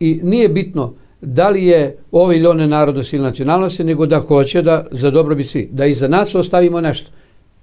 I 0.00 0.20
nije 0.22 0.48
bitno 0.48 0.92
da 1.20 1.48
li 1.48 1.64
je 1.64 1.96
ove 2.12 2.36
ili 2.36 2.46
one 2.46 2.66
narodnosti 2.66 3.16
ili 3.16 3.24
nacionalnosti, 3.24 3.84
nego 3.84 4.06
da 4.06 4.20
hoće 4.20 4.62
da 4.62 4.86
za 4.90 5.10
dobro 5.10 5.34
bi 5.34 5.44
svi, 5.44 5.68
da 5.72 5.86
iza 5.86 6.08
nas 6.08 6.34
ostavimo 6.34 6.80
nešto. 6.80 7.10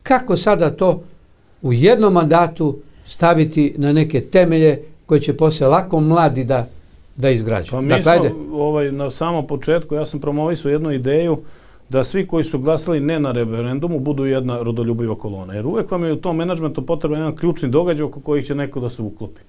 Kako 0.03 0.38
sada 0.38 0.70
to 0.72 1.03
u 1.62 1.74
jednom 1.74 2.14
mandatu 2.14 2.78
staviti 3.06 3.74
na 3.78 3.94
neke 3.94 4.22
temelje 4.22 4.82
koje 5.06 5.22
će 5.22 5.38
posle 5.38 5.68
lako 5.68 5.99
mladi 5.99 6.44
da 6.44 6.68
da 7.16 7.30
izgrađuju. 7.30 7.72
Pa 7.72 7.82
mi 7.82 7.90
dakle, 7.90 8.30
smo, 8.30 8.58
ovaj, 8.58 8.91
na 8.91 9.12
samom 9.12 9.48
početku, 9.48 9.95
ja 9.95 10.06
sam 10.06 10.20
promovisao 10.20 10.72
jednu 10.72 10.91
ideju 10.91 11.38
da 11.90 12.03
svi 12.03 12.28
koji 12.28 12.44
su 12.44 12.60
glasali 12.60 12.99
ne 12.99 13.20
na 13.20 13.32
referendumu 13.32 13.99
budu 13.99 14.26
jedna 14.26 14.64
rodoljubiva 14.64 15.16
kolona. 15.16 15.53
Jer 15.53 15.66
uvek 15.66 15.91
vam 15.91 16.03
je 16.03 16.14
u 16.14 16.16
tom 16.16 16.36
menadžmentu 16.36 16.86
potreban 16.86 17.20
jedan 17.20 17.36
ključni 17.36 17.70
događaj 17.70 18.06
oko 18.06 18.20
kojih 18.20 18.45
će 18.45 18.56
neko 18.56 18.80
da 18.80 18.90
se 18.90 19.02
uklopi. 19.02 19.41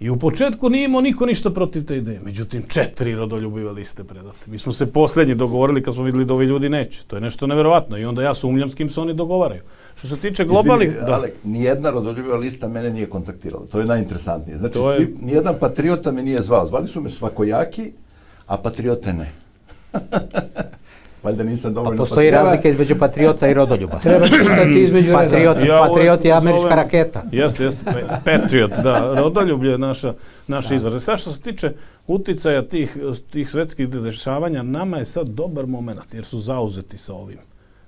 I 0.00 0.10
u 0.10 0.18
početku 0.18 0.68
nije 0.68 0.84
imao 0.84 1.00
niko 1.00 1.26
ništa 1.26 1.50
protiv 1.50 1.84
te 1.84 1.96
ideje. 1.96 2.20
Međutim, 2.24 2.62
četiri 2.68 3.14
rodoljubive 3.14 3.72
liste 3.72 4.04
predate. 4.04 4.50
Mi 4.50 4.58
smo 4.58 4.72
se 4.72 4.86
poslednji 4.86 5.34
dogovorili 5.34 5.82
kad 5.82 5.94
smo 5.94 6.02
videli 6.02 6.24
da 6.24 6.34
ovi 6.34 6.46
ljudi 6.46 6.68
neće. 6.68 7.04
To 7.06 7.16
je 7.16 7.20
nešto 7.20 7.46
neverovatno. 7.46 7.98
I 7.98 8.04
onda 8.04 8.22
ja 8.22 8.34
sumnjam 8.34 8.68
s 8.68 8.74
kim 8.74 8.90
se 8.90 9.00
oni 9.00 9.14
dogovaraju. 9.14 9.62
Što 9.98 10.08
se 10.08 10.16
tiče 10.16 10.44
globalnih... 10.44 10.88
Izvini, 10.88 11.06
da. 11.06 11.14
Alek, 11.14 11.34
nijedna 11.44 11.90
rodoljubiva 11.90 12.36
lista 12.36 12.68
mene 12.68 12.90
nije 12.90 13.06
kontaktirala. 13.06 13.66
To 13.72 13.78
je 13.78 13.84
najinteresantnije. 13.84 14.58
Znači, 14.58 14.78
je... 14.78 14.96
svi, 14.96 15.16
nijedan 15.20 15.54
patriota 15.60 16.12
me 16.12 16.22
nije 16.22 16.42
zvao. 16.42 16.68
Zvali 16.68 16.88
su 16.88 17.00
me 17.00 17.10
svakojaki, 17.10 17.92
a 18.46 18.56
patriote 18.56 19.12
ne. 19.12 19.32
Valjda 21.26 21.44
nisam 21.44 21.74
dovoljno... 21.74 21.96
Pa 21.96 22.02
postoji 22.02 22.30
patriota. 22.30 22.50
razlika 22.50 22.68
između 22.68 22.98
patriota 22.98 23.48
i 23.48 23.54
rodoljuba. 23.54 23.98
Treba 23.98 24.26
čitati 24.26 24.82
između 24.82 25.12
Patriot, 25.12 25.56
ja, 25.66 25.86
patriot 25.86 26.24
je 26.24 26.32
američka 26.32 26.60
zovem, 26.60 26.76
raketa. 26.78 27.22
Jeste, 27.32 27.64
jeste. 27.64 27.84
Patriot, 28.24 28.70
da. 28.82 29.14
Rodoljublje 29.14 29.70
je 29.70 29.78
naša, 29.78 30.14
naš 30.46 30.68
da. 30.68 30.74
izraz. 30.74 31.04
Sad 31.04 31.18
što 31.18 31.30
se 31.30 31.40
tiče 31.40 31.72
uticaja 32.06 32.62
tih, 32.62 32.96
tih 33.30 33.50
svetskih 33.50 33.88
dešavanja, 33.88 34.62
nama 34.62 34.98
je 34.98 35.04
sad 35.04 35.28
dobar 35.28 35.66
moment, 35.66 36.14
jer 36.14 36.24
su 36.24 36.40
zauzeti 36.40 36.98
sa 36.98 37.14
ovim 37.14 37.38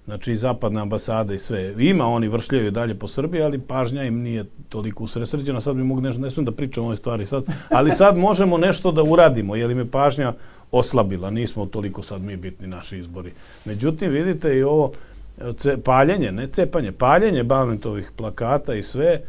znači 0.09 0.32
i 0.32 0.36
zapadna 0.36 0.82
ambasada 0.82 1.35
i 1.35 1.39
sve. 1.39 1.74
Ima 1.78 2.06
oni 2.06 2.28
vršljaju 2.28 2.70
dalje 2.70 2.94
po 2.94 3.09
Srbiji, 3.09 3.43
ali 3.43 3.59
pažnja 3.59 4.05
im 4.05 4.23
nije 4.23 4.44
toliko 4.69 5.05
usresređena. 5.05 5.60
Sad 5.60 5.77
bi 5.77 5.85
mogu 5.85 6.01
nešto, 6.01 6.20
ne 6.20 6.31
smijem 6.31 6.44
da 6.44 6.52
pričam 6.52 6.82
o 6.82 6.86
ovoj 6.86 6.97
stvari 6.97 7.27
sad, 7.27 7.44
ali 7.70 7.90
sad 7.90 8.16
možemo 8.16 8.59
nešto 8.59 8.93
da 8.93 9.02
uradimo, 9.02 9.56
jer 9.56 9.70
im 9.70 9.78
je 9.78 9.90
pažnja 9.90 10.32
oslabila. 10.73 11.31
Nismo 11.31 11.66
toliko 11.66 12.03
sad 12.03 12.23
mi 12.23 12.36
bitni 12.36 12.66
naši 12.66 12.99
izbori. 12.99 13.32
Međutim, 13.65 14.11
vidite 14.11 14.59
i 14.59 14.62
ovo 14.62 14.93
paljenje, 15.85 16.32
ne 16.32 16.47
cepanje, 16.47 16.93
paljenje 16.93 17.43
Balentovih 17.43 18.11
plakata 18.16 18.74
i 18.74 18.82
sve, 18.82 19.07
e, 19.07 19.23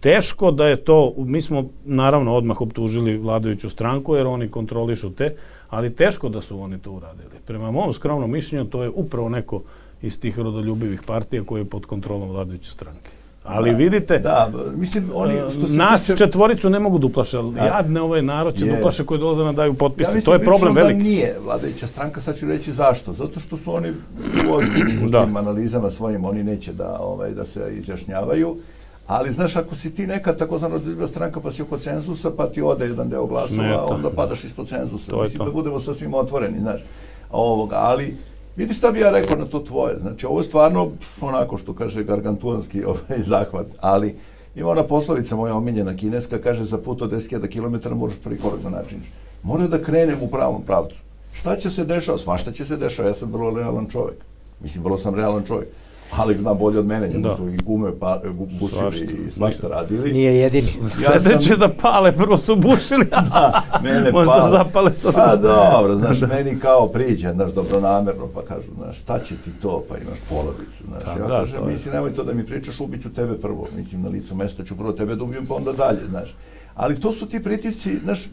teško 0.00 0.50
da 0.50 0.66
je 0.66 0.76
to, 0.76 1.14
mi 1.18 1.42
smo 1.42 1.64
naravno 1.84 2.34
odmah 2.34 2.60
optužili 2.60 3.18
vladajuću 3.18 3.70
stranku 3.70 4.16
jer 4.16 4.26
oni 4.26 4.48
kontrolišu 4.48 5.12
te, 5.12 5.34
ali 5.68 5.94
teško 5.94 6.28
da 6.28 6.40
su 6.40 6.60
oni 6.60 6.78
to 6.78 6.92
uradili. 6.92 7.36
Prema 7.46 7.70
mom 7.70 7.92
skromnom 7.92 8.30
mišljenju, 8.30 8.64
to 8.64 8.82
je 8.82 8.90
upravo 8.90 9.28
neko 9.28 9.62
iz 10.02 10.20
tih 10.20 10.38
rodoljubivih 10.38 11.02
partija 11.02 11.44
koji 11.44 11.60
je 11.60 11.64
pod 11.64 11.86
kontrolom 11.86 12.28
vladajuće 12.28 12.70
stranke. 12.70 13.15
Ali 13.48 13.70
da, 13.70 13.76
vidite, 13.76 14.18
da, 14.18 14.50
mislim, 14.76 15.10
oni, 15.14 15.34
što 15.50 15.66
se 15.66 15.72
nas 15.72 16.06
tiče... 16.06 16.16
četvoricu 16.16 16.70
ne 16.70 16.78
mogu 16.78 16.98
duplaše, 16.98 17.36
ali 17.36 17.54
da. 17.54 17.64
jadne 17.64 18.00
ovaj 18.00 18.22
narod 18.22 18.58
će 18.58 18.66
je. 18.66 18.76
duplaše 18.76 19.04
koji 19.04 19.20
dolaze 19.20 19.44
na 19.44 19.52
daju 19.52 19.74
potpise. 19.74 20.10
Ja 20.10 20.14
mislim, 20.14 20.24
to 20.24 20.32
je 20.32 20.44
problem 20.44 20.74
da 20.74 20.80
veliki. 20.80 20.98
Da 20.98 21.04
nije 21.04 21.36
vladajuća 21.44 21.86
stranka, 21.86 22.20
sad 22.20 22.38
ću 22.38 22.46
reći 22.46 22.72
zašto. 22.72 23.12
Zato 23.12 23.40
što 23.40 23.56
su 23.56 23.74
oni 23.74 23.92
u 25.04 25.08
da. 25.10 25.24
tim 25.24 25.36
analizama 25.36 25.90
svojim, 25.90 26.24
oni 26.24 26.44
neće 26.44 26.72
da, 26.72 26.98
ovaj, 27.00 27.30
da 27.30 27.44
se 27.44 27.72
izjašnjavaju. 27.78 28.56
Ali, 29.06 29.32
znaš, 29.32 29.56
ako 29.56 29.74
si 29.74 29.90
ti 29.90 30.06
neka 30.06 30.32
takozvana 30.32 30.78
druga 30.78 31.08
stranka 31.08 31.40
pa 31.40 31.52
si 31.52 31.62
oko 31.62 31.78
cenzusa, 31.78 32.30
pa 32.36 32.46
ti 32.46 32.62
ode 32.62 32.86
jedan 32.86 33.08
deo 33.08 33.26
glasova, 33.26 33.62
Smeta. 33.62 33.84
onda 33.84 34.10
padaš 34.10 34.44
ispod 34.44 34.68
cenzusa. 34.68 35.10
To 35.10 35.22
Mislim, 35.22 35.44
da 35.44 35.50
budemo 35.50 35.80
sasvim 35.80 36.14
otvoreni, 36.14 36.60
znaš. 36.60 36.80
Ovoga, 37.30 37.76
ali, 37.76 38.16
vidi 38.56 38.74
šta 38.74 38.92
bi 38.92 39.00
ja 39.00 39.10
rekao 39.10 39.36
na 39.36 39.44
to 39.44 39.58
tvoje. 39.58 39.98
Znači, 40.00 40.26
ovo 40.26 40.40
je 40.40 40.44
stvarno, 40.44 40.90
onako 41.20 41.58
što 41.58 41.74
kaže, 41.74 42.04
gargantuanski 42.04 42.84
ovaj 42.92 43.22
zahvat, 43.22 43.66
ali 43.80 44.16
ima 44.56 44.70
ona 44.70 44.82
poslovica 44.82 45.36
moja 45.36 45.54
omiljena 45.54 45.96
kineska, 45.96 46.38
kaže 46.38 46.64
za 46.64 46.78
put 46.78 47.02
od 47.02 47.12
10.000 47.12 47.48
km 47.52 47.98
moraš 47.98 48.16
prvi 48.24 48.38
korak 48.38 48.60
da 48.62 48.70
načiniš. 48.70 49.06
Mora 49.42 49.66
da 49.66 49.82
krenem 49.82 50.22
u 50.22 50.28
pravom 50.28 50.62
pravcu. 50.62 50.96
Šta 51.32 51.56
će 51.56 51.70
se 51.70 51.84
dešava? 51.84 52.18
Svašta 52.18 52.52
će 52.52 52.64
se 52.64 52.76
dešava. 52.76 53.08
Ja 53.08 53.14
sam 53.14 53.32
vrlo 53.32 53.50
realan 53.58 53.86
čovjek. 53.90 54.16
Mislim, 54.60 54.84
vrlo 54.84 54.98
sam 54.98 55.14
realan 55.14 55.44
čovjek. 55.46 55.68
Alek 56.10 56.38
zna 56.38 56.54
bolje 56.54 56.78
od 56.78 56.86
mene, 56.86 57.08
njemu 57.08 57.28
da. 57.28 57.36
su 57.36 57.48
i 57.48 57.56
gume, 57.56 57.90
pa, 58.00 58.20
bušili 58.60 59.24
i 59.28 59.30
svašta 59.30 59.68
radili. 59.68 60.12
Nije 60.12 60.36
jedini. 60.36 60.66
Ja 60.82 61.20
Sledeće 61.20 61.56
da 61.56 61.68
pale, 61.68 62.12
prvo 62.12 62.38
su 62.38 62.56
bušili, 62.56 63.04
da, 63.10 63.62
mene 63.82 64.12
možda 64.12 64.32
pale. 64.32 64.50
zapale 64.50 64.92
sa 64.92 65.12
Pa 65.12 65.36
dobro, 65.36 65.96
znaš, 65.96 66.18
da. 66.18 66.26
meni 66.26 66.58
kao 66.60 66.88
priđe, 66.88 67.32
znaš, 67.32 67.52
dobronamerno, 67.52 68.28
pa 68.34 68.42
kažu, 68.42 68.68
znaš, 68.76 68.98
šta 68.98 69.18
će 69.18 69.34
ti 69.44 69.50
to, 69.62 69.82
pa 69.88 69.98
imaš 69.98 70.18
porodicu, 70.28 70.84
znaš. 70.88 71.04
Da, 71.04 71.10
ja 71.10 71.28
da, 71.28 71.40
kažem, 71.40 71.66
mislim, 71.66 71.94
nemoj 71.94 72.12
to 72.12 72.24
da 72.24 72.32
mi 72.32 72.46
pričaš, 72.46 72.80
ubiću 72.80 73.14
tebe 73.14 73.34
prvo, 73.40 73.68
mislim, 73.76 74.02
na 74.02 74.08
licu 74.08 74.34
mesta 74.34 74.64
ću 74.64 74.76
prvo 74.76 74.92
tebe 74.92 75.16
da 75.16 75.24
ubijem, 75.24 75.46
pa 75.46 75.54
onda 75.54 75.72
dalje, 75.72 76.00
znaš. 76.08 76.34
Ali 76.74 77.00
to 77.00 77.12
su 77.12 77.26
ti 77.26 77.42
pritisci, 77.42 77.98
znaš, 78.04 78.28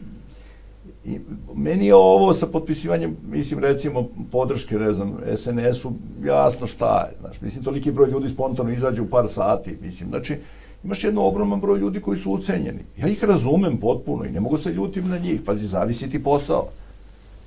I 1.04 1.18
meni 1.54 1.86
je 1.86 1.94
ovo 1.94 2.34
sa 2.34 2.46
potpisivanjem, 2.46 3.16
mislim, 3.30 3.60
recimo, 3.60 4.08
podrške, 4.32 4.78
ne 4.78 4.92
znam, 4.92 5.16
SNS-u, 5.36 5.92
jasno 6.24 6.66
šta 6.66 7.08
je, 7.10 7.18
znaš, 7.20 7.40
mislim, 7.40 7.64
toliki 7.64 7.92
broj 7.92 8.10
ljudi 8.10 8.28
spontano 8.28 8.72
izađe 8.72 9.02
u 9.02 9.10
par 9.10 9.28
sati, 9.28 9.76
mislim, 9.82 10.08
znači, 10.08 10.36
imaš 10.84 11.04
jedno 11.04 11.26
ogroman 11.26 11.60
broj 11.60 11.78
ljudi 11.78 12.00
koji 12.00 12.18
su 12.18 12.32
ucenjeni. 12.32 12.80
Ja 12.98 13.08
ih 13.08 13.24
razumem 13.24 13.76
potpuno 13.76 14.24
i 14.24 14.30
ne 14.30 14.40
mogu 14.40 14.58
se 14.58 14.72
ljutim 14.72 15.08
na 15.08 15.18
njih, 15.18 15.40
pazi, 15.46 15.66
zavisi 15.66 16.10
ti 16.10 16.22
posao. 16.22 16.68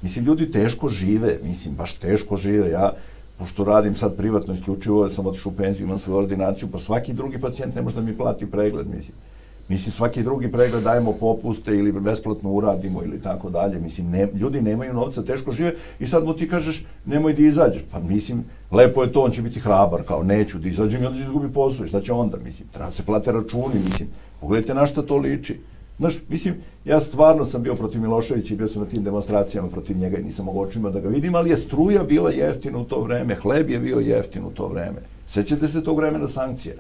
Mislim, 0.02 0.26
ljudi 0.26 0.52
teško 0.52 0.90
žive, 0.90 1.40
mislim, 1.44 1.76
baš 1.76 1.94
teško 1.94 2.38
žive, 2.38 2.70
ja, 2.70 2.94
pošto 3.38 3.64
radim 3.64 3.96
sad 3.96 4.18
privatno 4.18 4.54
isključivo, 4.54 5.10
sam 5.10 5.28
otišao 5.28 5.52
u 5.52 5.56
penziju, 5.56 5.86
imam 5.86 6.00
svoju 6.00 6.18
ordinaciju, 6.18 6.70
pa 6.72 6.80
svaki 6.80 7.14
drugi 7.14 7.42
pacijent 7.42 7.76
ne 7.76 7.82
može 7.82 7.96
da 7.96 8.02
mi 8.02 8.18
plati 8.18 8.52
pregled, 8.52 8.88
mislim. 8.88 9.18
Mislim, 9.70 9.92
svaki 9.92 10.24
drugi 10.24 10.52
pregled 10.52 10.84
dajemo 10.84 11.14
popuste 11.20 11.76
ili 11.76 11.92
besplatno 11.92 12.52
uradimo 12.52 13.04
ili 13.04 13.22
tako 13.22 13.50
dalje. 13.50 13.80
Mislim, 13.80 14.10
ne, 14.10 14.28
ljudi 14.34 14.62
nemaju 14.62 14.94
novca, 14.94 15.24
teško 15.24 15.52
žive 15.52 15.74
i 16.00 16.08
sad 16.08 16.26
mu 16.26 16.34
ti 16.34 16.50
kažeš 16.50 16.86
nemoj 17.06 17.34
da 17.34 17.42
izađeš. 17.42 17.82
Pa 17.92 18.00
mislim, 18.00 18.44
lepo 18.72 19.04
je 19.04 19.12
to, 19.12 19.22
on 19.22 19.32
će 19.32 19.42
biti 19.42 19.60
hrabar, 19.60 20.04
kao 20.04 20.24
neću 20.24 20.60
da 20.60 20.68
izađem 20.68 21.04
i 21.04 21.06
onda 21.06 21.18
će 21.18 21.24
izgubi 21.24 21.54
posao. 21.54 21.88
Šta 21.88 22.02
će 22.02 22.14
onda? 22.14 22.38
Mislim, 22.38 22.68
treba 22.68 22.92
se 22.92 23.04
plate 23.04 23.32
računi, 23.32 23.80
mislim. 23.90 24.10
Pogledajte 24.42 24.74
na 24.74 24.88
šta 24.88 25.02
to 25.02 25.18
liči. 25.18 25.60
Znaš, 26.00 26.16
mislim, 26.30 26.56
ja 26.86 27.00
stvarno 27.00 27.46
sam 27.46 27.64
bio 27.64 27.76
protiv 27.76 28.02
Miloševića 28.02 28.54
i 28.54 28.58
bio 28.58 28.68
sam 28.68 28.82
na 28.82 28.88
tim 28.88 29.04
demonstracijama 29.04 29.68
protiv 29.68 29.98
njega 29.98 30.18
i 30.18 30.24
nisam 30.24 30.46
mogao 30.46 30.62
očima 30.62 30.90
da 30.90 31.00
ga 31.00 31.10
vidim, 31.10 31.36
ali 31.36 31.50
je 31.50 31.58
struja 31.58 32.04
bila 32.04 32.32
jeftina 32.32 32.78
u 32.78 32.84
to 32.84 33.02
vreme, 33.02 33.36
hleb 33.36 33.70
je 33.70 33.80
bio 33.80 34.00
jeftin 34.00 34.46
u 34.46 34.52
to 34.52 34.68
vreme. 34.68 35.02
Sećate 35.28 35.68
se 35.68 35.84
tog 35.84 35.98
vremena 35.98 36.28
sankcija? 36.28 36.76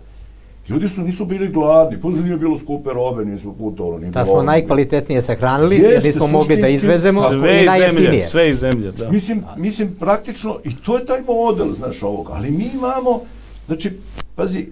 Ljudi 0.69 0.89
su 0.89 1.01
nisu 1.01 1.25
bili 1.25 1.47
gladni, 1.47 2.01
pa 2.01 2.09
nije 2.09 2.37
bilo 2.37 2.59
skupe 2.59 2.89
robe, 2.93 3.25
nismo 3.25 3.53
putovali, 3.53 4.05
ni 4.05 4.11
Da 4.11 4.25
smo 4.25 4.43
najkvalitetnije 4.43 5.21
se 5.21 5.35
hranili, 5.35 5.75
Jeste, 5.75 5.93
jer 5.93 6.05
nismo 6.05 6.27
mogli 6.27 6.57
da 6.57 6.67
izvezemo 6.67 7.21
sve 7.29 7.63
iz 7.63 7.95
zemlje, 7.95 8.21
sve 8.21 8.49
iz 8.49 8.59
zemlje, 8.59 8.91
da. 8.91 9.11
Mislim, 9.11 9.43
mislim, 9.57 9.95
praktično, 9.99 10.59
i 10.63 10.75
to 10.75 10.97
je 10.97 11.05
taj 11.05 11.21
model, 11.21 11.73
znaš, 11.73 12.03
ovog, 12.03 12.29
ali 12.31 12.51
mi 12.51 12.69
imamo, 12.73 13.21
znači, 13.67 13.91
pazi, 14.35 14.67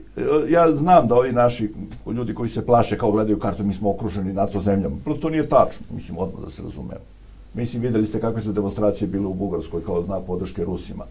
ja 0.50 0.76
znam 0.76 1.08
da 1.08 1.16
ovi 1.16 1.32
naši 1.32 1.70
ljudi 2.16 2.34
koji 2.34 2.50
se 2.50 2.66
plaše 2.66 2.98
kao 2.98 3.12
gledaju 3.12 3.40
kartu, 3.40 3.64
mi 3.64 3.74
smo 3.74 3.90
okruženi 3.90 4.34
NATO 4.34 4.62
zemljama, 4.62 4.96
prvo 5.04 5.18
to 5.18 5.30
nije 5.30 5.50
tačno, 5.50 5.86
mislim, 5.96 6.18
odmah 6.18 6.44
da 6.46 6.52
se 6.52 6.62
razumemo. 6.62 7.06
Mislim, 7.54 7.82
videli 7.82 8.06
ste 8.06 8.20
kakve 8.20 8.42
su 8.42 8.52
demonstracije 8.52 9.08
bile 9.08 9.26
u 9.26 9.34
Bugarskoj 9.34 9.84
kao 9.86 10.04
znak 10.04 10.24
podrške 10.28 10.64
Rusima. 10.64 11.04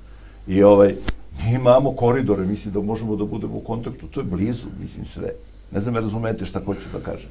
I 0.47 0.63
ovaj, 0.63 0.95
Mi 1.43 1.55
imamo 1.55 1.93
koridore, 1.93 2.45
mislim 2.45 2.75
da 2.75 2.81
možemo 2.81 3.17
da 3.17 3.25
budemo 3.25 3.57
u 3.57 3.61
kontaktu, 3.61 4.07
to 4.07 4.21
je 4.21 4.25
blizu, 4.25 4.67
mislim 4.81 5.05
sve. 5.05 5.33
Ne 5.71 5.81
znam, 5.81 5.95
razumete 5.97 6.47
šta 6.47 6.61
hoću 6.65 6.81
da 6.93 6.99
kažem. 6.99 7.31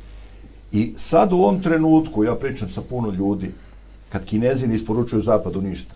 I 0.71 0.93
sad 0.97 1.33
u 1.33 1.35
ovom 1.35 1.61
trenutku, 1.61 2.23
ja 2.23 2.35
pričam 2.35 2.69
sa 2.69 2.81
puno 2.81 3.09
ljudi, 3.09 3.51
kad 4.09 4.25
Kinezi 4.25 4.67
ne 4.67 4.75
isporučuju 4.75 5.21
Zapadu 5.21 5.61
ništa, 5.61 5.93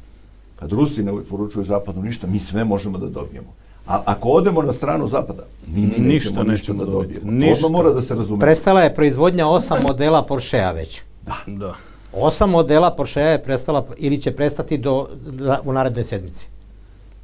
kad 0.56 0.72
Rusi 0.72 1.04
ne 1.04 1.14
isporučuju 1.22 1.66
Zapadu 1.66 2.02
ništa, 2.02 2.28
mi 2.28 2.40
sve 2.40 2.64
možemo 2.64 2.98
da 2.98 3.08
dobijemo. 3.08 3.54
A 3.88 4.02
ako 4.06 4.30
odemo 4.30 4.62
na 4.62 4.74
stranu 4.74 5.08
zapada, 5.08 5.44
mi 5.68 5.82
ni 5.82 5.88
Ništa 5.88 6.02
nećemo 6.02 6.44
ništa 6.44 6.44
nećemo 6.44 6.86
da 6.86 6.92
dobijemo. 6.92 7.32
Ništa. 7.32 7.66
odmah 7.66 7.72
mora 7.72 7.94
da 7.94 8.02
se 8.02 8.16
razume. 8.16 8.40
Prestala 8.40 8.82
je 8.82 8.96
proizvodnja 8.96 9.48
osam 9.48 9.78
modela 9.84 10.24
Porschea 10.24 10.72
već. 10.72 11.02
Da. 11.48 11.74
Osam 12.14 12.50
modela 12.50 12.92
Porschea 12.92 13.30
je 13.30 13.44
prestala 13.44 13.86
ili 13.98 14.22
će 14.22 14.32
prestati 14.32 14.78
do, 14.78 15.08
da, 15.32 15.62
u 15.66 15.74
narednoj 15.74 16.04
sedmici. 16.04 16.50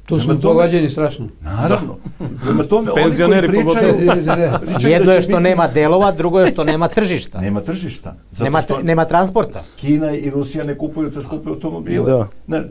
Tu 0.06 0.20
smo 0.20 0.34
pogađeni 0.42 0.88
strašno. 0.88 1.26
Naravno. 1.42 1.96
Prema 2.42 2.62
tome, 2.64 2.90
oni 2.90 3.02
Penzioneri 3.02 3.48
koji 3.48 3.64
pričaju, 3.64 3.94
pričaju 3.96 4.92
Jedno 4.92 5.06
da 5.06 5.12
je 5.12 5.18
će 5.18 5.22
što 5.22 5.28
biti- 5.30 5.42
nema 5.42 5.68
delova, 5.68 6.12
drugo 6.12 6.40
je 6.40 6.46
što 6.46 6.64
nema 6.64 6.88
tržišta. 6.88 7.40
Nema 7.40 7.60
tržišta. 7.60 8.14
Zato 8.32 8.44
Nema, 8.44 8.62
što 8.62 8.82
nema 8.82 9.04
transporta. 9.04 9.62
Kina 9.76 10.12
i 10.12 10.30
Rusija 10.30 10.64
ne 10.64 10.78
kupuju 10.78 11.10
te 11.10 11.22
skupe 11.22 11.48
automobile. 11.48 12.04
Da. 12.04 12.26
Ne, 12.46 12.62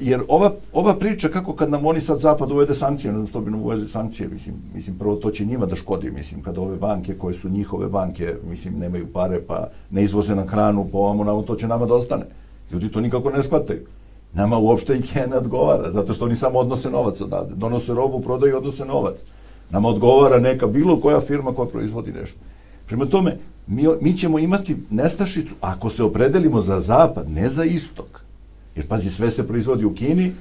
jer 0.00 0.20
ova, 0.28 0.50
ova 0.72 0.94
priča 0.94 1.28
kako 1.28 1.52
kad 1.52 1.70
nam 1.70 1.86
oni 1.86 2.00
sad 2.00 2.20
zapad 2.20 2.52
uvede 2.52 2.74
sankcije, 2.74 3.12
ne 3.12 3.18
znam 3.18 3.26
što 3.26 3.40
bi 3.40 3.50
nam 3.50 3.62
uvede 3.62 3.88
sankcije, 3.88 4.28
mislim, 4.28 4.54
mislim 4.74 4.98
prvo 4.98 5.16
to 5.16 5.30
će 5.30 5.44
njima 5.44 5.66
da 5.66 5.76
škodi, 5.76 6.10
mislim, 6.10 6.42
kada 6.42 6.60
ove 6.60 6.76
banke 6.76 7.14
koje 7.14 7.34
su 7.34 7.48
njihove 7.48 7.88
banke, 7.88 8.34
mislim, 8.44 8.78
nemaju 8.78 9.06
pare 9.06 9.40
pa 9.40 9.68
ne 9.90 10.02
izvoze 10.02 10.34
na 10.34 10.46
hranu, 10.46 10.88
po 10.92 10.98
ovamo, 10.98 11.24
namo, 11.24 11.42
to 11.42 11.56
će 11.56 11.68
nama 11.68 11.86
da 11.86 11.94
ostane. 11.94 12.24
Ljudi 12.72 12.88
to 12.88 13.00
nikako 13.00 13.30
ne 13.30 13.42
shvataju. 13.42 13.80
Nama 14.36 14.58
uopšte 14.58 14.96
IKEA 14.96 15.36
odgovara, 15.36 15.90
zato 15.90 16.14
što 16.14 16.24
oni 16.24 16.36
samo 16.36 16.58
odnose 16.58 16.90
novac 16.90 17.20
odavde. 17.20 17.54
Donose 17.54 17.94
robu, 17.94 18.20
prodaju 18.20 18.52
i 18.52 18.56
odnose 18.56 18.84
novac. 18.84 19.16
Nama 19.70 19.88
odgovara 19.88 20.38
neka 20.38 20.66
bilo 20.66 21.00
koja 21.00 21.20
firma 21.20 21.52
koja 21.52 21.68
proizvodi 21.68 22.12
nešto. 22.12 22.38
Prema 22.86 23.06
tome, 23.06 23.36
mi, 23.66 23.86
mi 24.00 24.16
ćemo 24.16 24.38
imati 24.38 24.76
nestašicu 24.90 25.54
ako 25.60 25.90
se 25.90 26.04
opredelimo 26.04 26.62
za 26.62 26.80
zapad, 26.80 27.30
ne 27.30 27.48
za 27.48 27.64
istok. 27.64 28.20
Jer 28.76 28.86
pazi, 28.88 29.10
sve 29.10 29.30
se 29.30 29.48
proizvodi 29.48 29.84
u 29.84 29.94
Kini, 29.94 30.32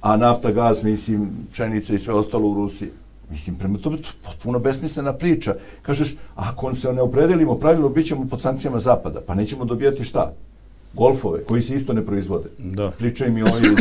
a 0.00 0.16
nafta, 0.16 0.50
gaz, 0.50 0.82
mislim, 0.82 1.30
pšenica 1.52 1.94
i 1.94 1.98
sve 1.98 2.14
ostalo 2.14 2.48
u 2.48 2.54
Rusiji. 2.54 2.88
Mislim, 3.30 3.56
prema 3.56 3.78
tome, 3.78 3.96
to 3.96 4.08
je 4.08 4.22
potpuno 4.24 4.58
besmislena 4.58 5.12
priča. 5.12 5.54
Kažeš, 5.82 6.14
ako 6.34 6.74
se 6.74 6.92
ne 6.92 7.02
opredelimo 7.02 7.54
pravilno, 7.54 7.88
bit 7.88 8.06
ćemo 8.06 8.26
pod 8.30 8.40
sankcijama 8.40 8.80
zapada, 8.80 9.20
pa 9.26 9.34
nećemo 9.34 9.64
dobijati 9.64 10.04
šta? 10.04 10.32
Golfove, 10.94 11.44
koji 11.44 11.62
se 11.62 11.74
isto 11.74 11.92
ne 11.92 12.06
proizvode. 12.06 12.48
Da. 12.58 12.90
Pričaju 12.90 13.32
mi 13.32 13.42
ovi 13.42 13.76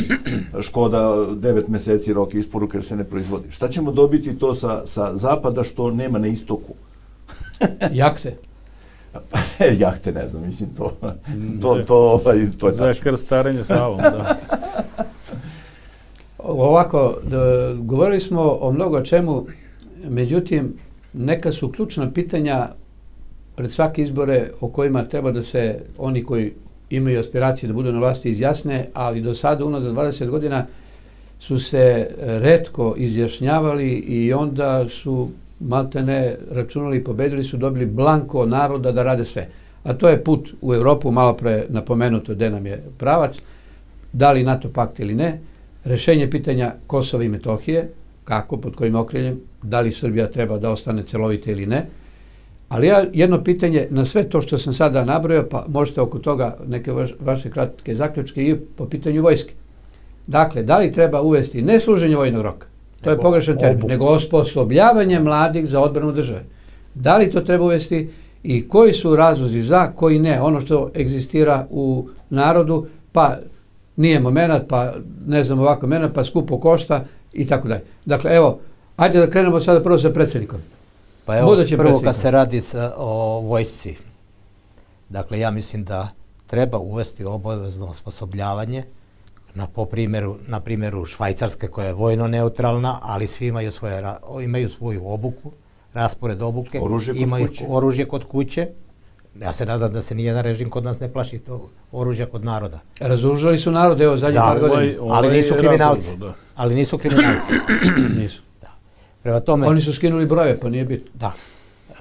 Škoda 0.61 0.97
9 0.97 1.67
meseci 1.67 2.13
rok 2.13 2.33
isporuke 2.33 2.77
jer 2.77 2.85
se 2.85 2.95
ne 2.95 3.03
proizvodi. 3.03 3.51
Šta 3.51 3.69
ćemo 3.69 3.91
dobiti 3.91 4.39
to 4.39 4.55
sa, 4.55 4.87
sa 4.87 5.17
zapada 5.17 5.63
što 5.63 5.91
nema 5.91 6.19
na 6.19 6.27
istoku? 6.27 6.73
Jahte. 7.93 8.35
Jahte, 9.79 10.11
ne 10.11 10.27
znam, 10.27 10.45
mislim, 10.45 10.69
to, 10.77 10.93
to, 11.61 11.83
to, 11.87 11.97
ovaj, 11.97 12.47
to 12.57 12.67
je 12.67 12.71
Za 12.71 12.93
krstarenje 12.93 13.63
Savom, 13.63 13.97
da. 13.97 14.37
Ovako, 16.37 17.17
da, 17.23 17.73
govorili 17.77 18.19
smo 18.19 18.57
o 18.61 18.71
mnogo 18.71 19.01
čemu, 19.01 19.45
međutim, 20.09 20.73
neka 21.13 21.51
su 21.51 21.71
ključna 21.71 22.11
pitanja 22.11 22.69
pred 23.55 23.71
svake 23.71 24.01
izbore 24.01 24.49
o 24.61 24.67
kojima 24.67 25.05
treba 25.05 25.31
da 25.31 25.43
se 25.43 25.79
oni 25.97 26.23
koji 26.23 26.53
imaju 26.91 27.19
aspiracije 27.19 27.67
da 27.67 27.73
budu 27.73 27.91
na 27.91 27.99
vlasti 27.99 28.29
izjasne, 28.29 28.85
ali 28.93 29.21
do 29.21 29.33
sada, 29.33 29.65
unazad 29.65 29.93
20 29.93 30.29
godina, 30.29 30.65
su 31.39 31.59
se 31.59 32.07
redko 32.19 32.93
izjašnjavali 32.97 33.89
i 33.93 34.33
onda 34.33 34.89
su 34.89 35.29
maltene 35.59 36.35
računali 36.51 37.03
pobedili 37.03 37.43
su, 37.43 37.57
dobili 37.57 37.85
blanko 37.85 38.45
naroda 38.45 38.91
da 38.91 39.03
rade 39.03 39.25
sve. 39.25 39.47
A 39.83 39.93
to 39.93 40.09
je 40.09 40.23
put 40.23 40.53
u 40.61 40.73
Evropu, 40.73 41.11
malo 41.11 41.33
pre 41.33 41.65
napomenuto 41.69 42.33
gde 42.33 42.49
nam 42.49 42.65
je 42.65 42.83
pravac, 42.97 43.39
da 44.13 44.31
li 44.31 44.43
NATO 44.43 44.69
pakt 44.69 44.99
ili 44.99 45.13
ne, 45.13 45.39
rešenje 45.83 46.29
pitanja 46.29 46.73
Kosova 46.87 47.23
i 47.23 47.29
Metohije, 47.29 47.89
kako, 48.23 48.57
pod 48.57 48.75
kojim 48.75 48.95
okriljem, 48.95 49.39
da 49.63 49.79
li 49.81 49.91
Srbija 49.91 50.27
treba 50.27 50.57
da 50.57 50.69
ostane 50.69 51.03
celovita 51.03 51.51
ili 51.51 51.65
ne, 51.65 51.85
ali 52.71 52.87
ja 52.87 53.05
jedno 53.13 53.43
pitanje 53.43 53.87
na 53.89 54.05
sve 54.05 54.23
to 54.23 54.41
što 54.41 54.57
sam 54.57 54.73
sada 54.73 55.03
nabrojao, 55.05 55.43
pa 55.49 55.65
možete 55.67 56.01
oko 56.01 56.19
toga 56.19 56.57
neke 56.67 56.91
vaš, 56.91 57.09
vaše 57.19 57.51
kratke 57.51 57.95
zaključke 57.95 58.43
i 58.43 58.55
po 58.55 58.85
pitanju 58.85 59.21
vojske. 59.21 59.53
Dakle, 60.27 60.63
da 60.63 60.77
li 60.77 60.91
treba 60.91 61.21
uvesti 61.21 61.61
ne 61.61 61.79
služenje 61.79 62.15
vojnog 62.15 62.41
roka, 62.41 62.67
to 63.03 63.09
je 63.09 63.17
pogrešan 63.17 63.57
termin, 63.57 63.77
obuku. 63.77 63.87
nego 63.87 64.05
osposobljavanje 64.05 65.19
mladih 65.19 65.67
za 65.67 65.81
odbranu 65.81 66.11
države. 66.11 66.43
Da 66.95 67.17
li 67.17 67.29
to 67.29 67.41
treba 67.41 67.63
uvesti 67.63 68.09
i 68.43 68.67
koji 68.67 68.93
su 68.93 69.15
razlozi 69.15 69.61
za, 69.61 69.91
koji 69.95 70.19
ne, 70.19 70.41
ono 70.41 70.61
što 70.61 70.89
egzistira 70.95 71.67
u 71.69 72.07
narodu, 72.29 72.85
pa 73.11 73.37
nije 73.95 74.19
moment, 74.19 74.63
pa 74.67 74.93
ne 75.27 75.43
znam 75.43 75.59
ovako 75.59 75.87
moment, 75.87 76.13
pa 76.13 76.23
skupo 76.23 76.59
košta 76.59 77.05
i 77.33 77.47
tako 77.47 77.67
dalje. 77.67 77.83
Dakle, 78.05 78.35
evo, 78.35 78.59
ajde 78.97 79.19
da 79.19 79.29
krenemo 79.29 79.59
sada 79.59 79.83
prvo 79.83 79.97
sa 79.97 80.09
predsjednikom. 80.09 80.59
Pa 81.25 81.37
evo, 81.37 81.47
Budućim 81.47 81.77
prvo 81.77 81.89
kad 81.89 81.99
predsjednikom. 82.01 82.21
se 82.21 82.31
radi 82.31 82.61
sa, 82.61 82.93
o 82.97 83.09
vojsci, 83.39 83.95
dakle 85.09 85.39
ja 85.39 85.51
mislim 85.51 85.83
da 85.83 86.07
treba 86.47 86.77
uvesti 86.77 87.25
obavezno 87.25 87.87
osposobljavanje 87.87 88.83
na, 89.53 89.67
po 89.67 89.85
primjeru, 89.85 90.35
na 90.47 90.59
primjeru 90.59 91.05
Švajcarske 91.05 91.67
koja 91.67 91.87
je 91.87 91.93
vojno 91.93 92.27
neutralna, 92.27 92.99
ali 93.01 93.27
svi 93.27 93.47
imaju, 93.47 93.71
svoje, 93.71 94.03
imaju 94.43 94.69
svoju 94.69 95.07
obuku, 95.07 95.51
raspored 95.93 96.41
obuke, 96.41 96.79
Oružje 96.79 97.13
kod 97.13 97.21
imaju 97.21 97.47
kuće. 97.47 97.65
oružje 97.69 98.05
kod 98.05 98.23
kuće. 98.23 98.67
Ja 99.35 99.53
se 99.53 99.65
nadam 99.65 99.93
da 99.93 100.01
se 100.01 100.15
nijedan 100.15 100.43
režim 100.43 100.69
kod 100.69 100.83
nas 100.83 100.99
ne 100.99 101.13
plaši 101.13 101.39
to 101.39 101.69
oružja 101.91 102.25
kod 102.25 102.45
naroda. 102.45 102.79
Razoružali 102.99 103.59
su 103.59 103.71
narod, 103.71 104.01
evo, 104.01 104.17
zadnje 104.17 104.33
Da, 104.33 104.41
par 104.43 104.59
godina. 104.59 104.75
ovaj- 104.75 104.95
ali 104.99 105.27
ovaj 105.27 105.29
nisu 105.31 105.53
kriminalci. 105.55 106.17
da. 106.17 106.33
Ali 106.55 106.75
nisu 106.75 106.97
kriminalci. 106.97 107.53
Nisu. 108.19 108.41
Prema 109.23 109.39
tome, 109.39 109.67
Oni 109.67 109.81
su 109.81 109.93
skinuli 109.93 110.25
brojeve, 110.25 110.59
pa 110.59 110.69
nije 110.69 110.85
bitno. 110.85 111.11
Da. 111.13 111.33
E, 111.89 111.93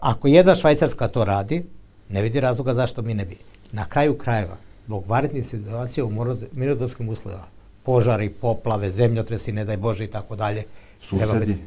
ako 0.00 0.28
jedna 0.28 0.54
Švajcarska 0.54 1.08
to 1.08 1.24
radi, 1.24 1.64
ne 2.08 2.22
vidi 2.22 2.40
razloga 2.40 2.74
zašto 2.74 3.02
mi 3.02 3.14
ne 3.14 3.24
bi. 3.24 3.36
Na 3.72 3.84
kraju 3.84 4.18
krajeva, 4.18 4.56
zbog 4.86 5.04
varetnih 5.06 5.46
situacija 5.46 6.04
u 6.04 6.10
mirnodopskim 6.52 7.08
uslovima, 7.08 7.44
požari, 7.82 8.28
poplave, 8.28 8.90
zemljotresi, 8.90 9.52
ne 9.52 9.64
daj 9.64 9.76
Bože 9.76 10.04
i 10.04 10.10
tako 10.10 10.36
dalje. 10.36 10.64
Susedi. 11.02 11.46
biti- 11.46 11.58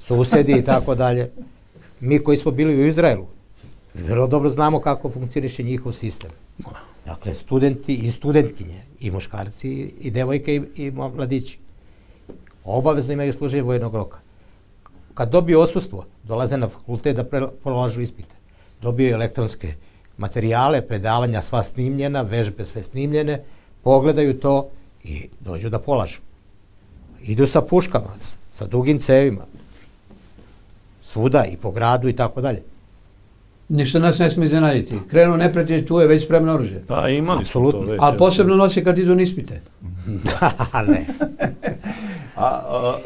Susedi 0.00 0.52
i 0.52 0.64
tako 0.64 0.94
dalje. 0.94 1.30
Mi 2.00 2.18
koji 2.18 2.38
smo 2.38 2.50
bili 2.50 2.76
u 2.76 2.86
Izraelu, 2.86 3.26
vrlo 3.94 4.26
dobro 4.26 4.50
znamo 4.50 4.80
kako 4.80 5.10
funkcioniše 5.10 5.62
njihov 5.62 5.92
sistem. 5.92 6.30
Dakle, 7.06 7.34
studenti 7.34 7.94
i 7.94 8.10
studentkinje, 8.10 8.80
i 9.00 9.10
muškarci, 9.10 9.68
i 10.00 10.10
devojke, 10.10 10.54
i, 10.56 10.62
i 10.76 10.90
mladići. 10.90 11.58
Obavezno 12.64 13.12
imaju 13.12 13.32
služenje 13.32 13.62
vojnog 13.62 13.94
roka 13.94 14.18
kad 15.20 15.30
dobiju 15.30 15.60
osustvo, 15.60 16.04
dolaze 16.24 16.56
na 16.56 16.68
fakultet 16.68 17.16
da 17.16 17.24
pre- 17.24 17.48
polažu 17.62 18.00
ispite. 18.00 18.34
Dobiju 18.82 19.14
elektronske 19.14 19.74
materijale, 20.16 20.80
predavanja 20.80 21.42
sva 21.42 21.62
snimljena, 21.62 22.22
vežbe 22.22 22.64
sve 22.64 22.82
snimljene, 22.82 23.42
pogledaju 23.82 24.38
to 24.40 24.68
i 25.04 25.28
dođu 25.40 25.68
da 25.68 25.78
polažu. 25.78 26.20
Idu 27.22 27.46
sa 27.46 27.60
puškama, 27.60 28.16
sa 28.54 28.66
dugim 28.66 28.98
cevima, 28.98 29.44
svuda 31.02 31.44
i 31.44 31.56
po 31.56 31.70
gradu 31.70 32.08
i 32.08 32.16
tako 32.16 32.40
dalje. 32.40 32.62
Ništa 33.68 33.98
nas 33.98 34.18
ne 34.18 34.30
smije 34.30 34.46
iznenaditi. 34.46 34.98
Krenu 35.10 35.36
neprijatelj, 35.36 35.86
tu 35.86 36.00
je 36.00 36.06
već 36.06 36.24
spremno 36.24 36.54
oružje. 36.54 36.84
Pa 36.88 37.08
imali 37.08 37.44
smo 37.44 37.60
Apsolutno. 37.60 37.80
to 37.80 37.90
već. 37.90 38.00
A 38.02 38.12
posebno 38.18 38.56
nosi 38.56 38.84
kad 38.84 38.98
idu 38.98 39.14
na 39.14 39.22
ispite. 39.22 39.60
ne. 40.88 41.06
A, 42.36 42.46
a, 42.46 42.98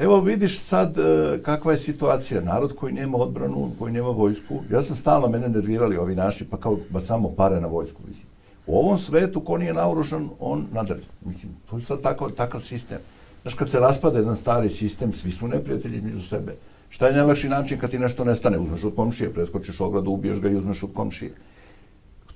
evo 0.00 0.20
vidiš 0.20 0.60
sad 0.60 0.98
e, 0.98 1.38
kakva 1.42 1.72
je 1.72 1.78
situacija. 1.78 2.40
Narod 2.40 2.76
koji 2.76 2.92
nema 2.92 3.18
odbranu, 3.18 3.70
koji 3.78 3.92
nema 3.92 4.08
vojsku. 4.08 4.62
Ja 4.70 4.82
sam 4.82 4.96
stalno, 4.96 5.28
mene 5.28 5.48
nervirali 5.48 5.96
ovi 5.96 6.14
naši, 6.14 6.44
pa 6.44 6.56
kao 6.56 6.78
bacamo 6.90 7.28
pare 7.36 7.60
na 7.60 7.66
vojsku. 7.66 8.02
Mislim. 8.08 8.26
U 8.66 8.78
ovom 8.78 8.98
svetu, 8.98 9.40
ko 9.40 9.58
nije 9.58 9.74
naoružan, 9.74 10.28
on 10.40 10.64
nadari. 10.72 11.02
Mislim, 11.24 11.52
to 11.70 11.76
je 11.76 11.82
sad 11.82 12.02
takav, 12.02 12.30
takav 12.30 12.60
sistem. 12.60 12.98
Znaš, 13.42 13.54
kad 13.54 13.70
se 13.70 13.80
raspada 13.80 14.18
jedan 14.18 14.36
stari 14.36 14.68
sistem, 14.68 15.12
svi 15.12 15.30
su 15.30 15.48
neprijatelji 15.48 16.00
među 16.00 16.22
sebe. 16.22 16.54
Šta 16.88 17.06
je 17.06 17.16
najlakši 17.16 17.48
način 17.48 17.78
kad 17.78 17.90
ti 17.90 17.98
nešto 17.98 18.24
nestane? 18.24 18.58
Uzmeš 18.58 18.84
od 18.84 18.94
komšije, 18.94 19.32
preskočiš 19.32 19.80
ogradu, 19.80 20.10
ubiješ 20.10 20.40
ga 20.40 20.48
i 20.48 20.56
uzmeš 20.56 20.82
od 20.82 20.90
komšije 20.94 21.30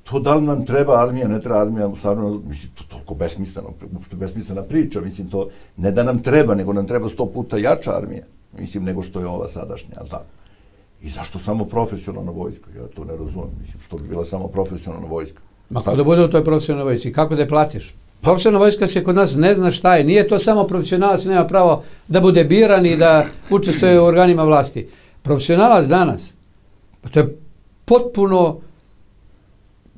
to 0.04 0.20
da 0.20 0.34
li 0.34 0.42
nam 0.42 0.66
treba 0.66 1.02
armija, 1.02 1.28
ne 1.28 1.40
treba 1.40 1.60
armija, 1.60 1.90
stvarno, 1.96 2.40
mislim, 2.48 2.72
to 2.74 2.84
toliko 2.88 3.14
besmisleno, 3.14 3.68
uopšte 3.94 4.16
besmislena 4.16 4.62
priča, 4.62 5.00
mislim, 5.00 5.30
to 5.30 5.48
ne 5.76 5.90
da 5.90 6.02
nam 6.02 6.22
treba, 6.22 6.54
nego 6.54 6.72
nam 6.72 6.86
treba 6.86 7.08
sto 7.08 7.26
puta 7.26 7.58
jača 7.58 7.96
armija, 7.96 8.24
mislim, 8.58 8.84
nego 8.84 9.02
što 9.02 9.20
je 9.20 9.26
ova 9.26 9.48
sadašnja, 9.48 10.02
da. 10.10 10.24
I 11.02 11.10
zašto 11.10 11.38
samo 11.38 11.64
profesionalna 11.64 12.30
vojska? 12.30 12.70
Ja 12.76 12.86
to 12.96 13.04
ne 13.04 13.16
razumem, 13.16 13.50
mislim, 13.60 13.82
što 13.86 13.96
bi 13.96 14.08
bila 14.08 14.24
samo 14.24 14.48
profesionalna 14.48 15.06
vojska. 15.08 15.40
Ma 15.70 15.80
kako 15.80 15.96
da 15.96 16.04
bude 16.04 16.24
u 16.24 16.28
toj 16.28 16.44
profesionalnoj 16.44 16.90
vojsci? 16.90 17.12
Kako 17.12 17.34
da 17.34 17.42
je 17.42 17.48
platiš? 17.48 17.94
Profesionalna 18.20 18.64
vojska 18.64 18.86
se 18.86 19.04
kod 19.04 19.14
nas 19.14 19.34
ne 19.36 19.54
zna 19.54 19.70
šta 19.70 19.96
je. 19.96 20.04
Nije 20.04 20.28
to 20.28 20.38
samo 20.38 20.64
profesionalac, 20.64 21.24
nema 21.24 21.44
pravo 21.44 21.82
da 22.08 22.20
bude 22.20 22.44
biran 22.44 22.86
i 22.86 22.96
da 22.96 23.26
učestvuje 23.50 24.00
u 24.00 24.04
organima 24.04 24.44
vlasti. 24.44 24.86
Profesionalac 25.22 25.86
danas, 25.86 26.32
pa 27.02 27.08
to 27.08 27.20
je 27.20 27.36
potpuno 27.84 28.60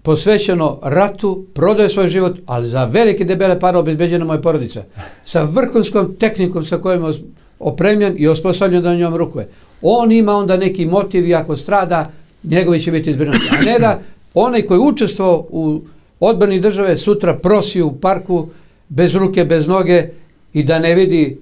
posvećeno 0.07 0.78
ratu, 0.83 1.45
prodaje 1.55 1.89
svoj 1.89 2.09
život, 2.09 2.39
ali 2.47 2.69
za 2.69 2.85
velike 2.85 3.24
debele 3.24 3.61
pare 3.61 3.78
obezbeđena 3.78 4.24
moja 4.24 4.41
porodica. 4.41 4.83
Sa 5.24 5.43
vrhunskom 5.43 6.15
tehnikom 6.15 6.65
sa 6.65 6.78
kojom 6.78 7.05
je 7.05 7.19
opremljen 7.59 8.15
i 8.19 8.28
osposobljen 8.28 8.83
da 8.83 8.95
njom 8.95 9.16
rukuje. 9.16 9.49
On 9.83 10.12
ima 10.12 10.37
onda 10.37 10.57
neki 10.57 10.87
motiv 10.87 11.27
i 11.28 11.35
ako 11.35 11.57
strada, 11.57 12.11
njegovi 12.45 12.81
će 12.81 12.91
biti 12.91 13.11
izbrinuti. 13.11 13.49
A 13.51 13.62
ne 13.62 13.78
da 13.78 14.01
onaj 14.35 14.62
koji 14.62 14.81
učestvo 14.81 15.47
u 15.51 15.81
odbrani 16.20 16.61
države 16.61 16.97
sutra 16.97 17.35
prosi 17.35 17.83
u 17.83 17.93
parku 17.93 18.49
bez 18.89 19.15
ruke, 19.15 19.45
bez 19.45 19.66
noge 19.66 20.09
i 20.53 20.62
da 20.62 20.78
ne 20.78 20.95
vidi 20.95 21.39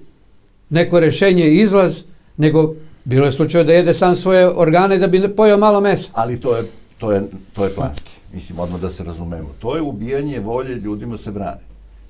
neko 0.69 0.99
rešenje 0.99 1.45
i 1.49 1.61
izlaz, 1.61 2.01
nego 2.37 2.73
bilo 3.03 3.25
je 3.25 3.31
slučaj 3.31 3.63
da 3.63 3.73
jede 3.73 3.93
sam 3.93 4.15
svoje 4.15 4.49
organe 4.49 4.97
da 4.97 5.07
bi 5.07 5.35
pojao 5.35 5.57
malo 5.57 5.81
mesa. 5.81 6.09
Ali 6.13 6.41
to 6.41 6.55
je, 6.55 6.63
to 6.97 7.11
je, 7.11 7.23
to 7.53 7.63
je 7.63 7.69
planski. 7.75 8.14
Mislim, 8.35 8.59
odmah 8.59 8.81
da 8.81 8.89
se 8.89 9.03
razumemo. 9.03 9.49
To 9.59 9.75
je 9.75 9.81
ubijanje 9.81 10.39
volje 10.39 10.75
ljudima 10.75 11.17
se 11.17 11.31
brane. 11.31 11.59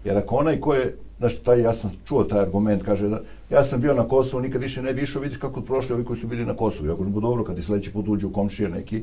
Jer 0.06 0.18
ako 0.18 0.36
onaj 0.36 0.60
ko 0.60 0.74
je, 0.74 0.96
znaš, 1.18 1.36
taj, 1.36 1.62
ja 1.62 1.74
sam 1.74 1.92
čuo 2.08 2.24
taj 2.24 2.40
argument, 2.40 2.84
kaže 2.84 3.10
da 3.10 3.20
ja 3.50 3.64
sam 3.64 3.82
bio 3.82 3.94
na 3.94 4.08
Kosovu, 4.08 4.42
nikad 4.42 4.62
više 4.62 4.82
ne 4.82 4.94
bi 4.94 5.02
išao, 5.02 5.22
vidiš 5.22 5.38
kako 5.38 5.62
prošli 5.62 5.94
ovi 5.94 6.06
koji 6.06 6.20
su 6.20 6.28
bili 6.28 6.46
na 6.46 6.54
Kosovu. 6.54 6.90
Jako 6.90 7.04
bi 7.04 7.22
dobro 7.22 7.44
kad 7.44 7.56
ti 7.56 7.62
sledeći 7.62 7.92
put 7.94 8.08
uđe 8.08 8.26
u 8.26 8.32
komšije 8.34 8.70
neki, 8.70 8.98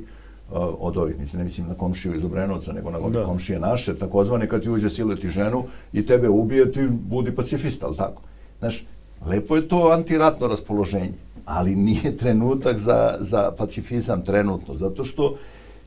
uh, 0.51 0.57
od 0.79 0.99
ovih, 0.99 1.19
mislim, 1.19 1.39
ne 1.39 1.45
mislim 1.45 1.69
na 1.69 1.75
komšiju 1.75 2.17
iz 2.17 2.25
Obrenovca, 2.25 2.73
nego 2.73 2.91
na 2.91 2.99
da. 2.99 3.25
komšije 3.25 3.59
naše, 3.61 3.99
takozvane, 3.99 4.49
kad 4.49 4.63
ti 4.63 4.71
uđe 4.71 4.91
sileti 4.91 5.29
ženu 5.29 5.65
i 5.93 6.07
tebe 6.07 6.29
ubije, 6.29 6.73
ti 6.73 6.89
budi 6.91 7.35
pacifista, 7.35 7.87
ali 7.87 7.97
tako? 7.97 8.23
Znaš, 8.59 8.85
lepo 9.27 9.57
je 9.57 9.69
to 9.69 9.91
antiratno 9.93 10.49
raspoloženje, 10.49 11.13
ali 11.45 11.77
nije 11.77 12.17
trenutak 12.17 12.79
za, 12.79 13.17
za 13.21 13.51
pacifizam 13.59 14.25
trenutno, 14.25 14.75
zato 14.75 15.05
što 15.05 15.37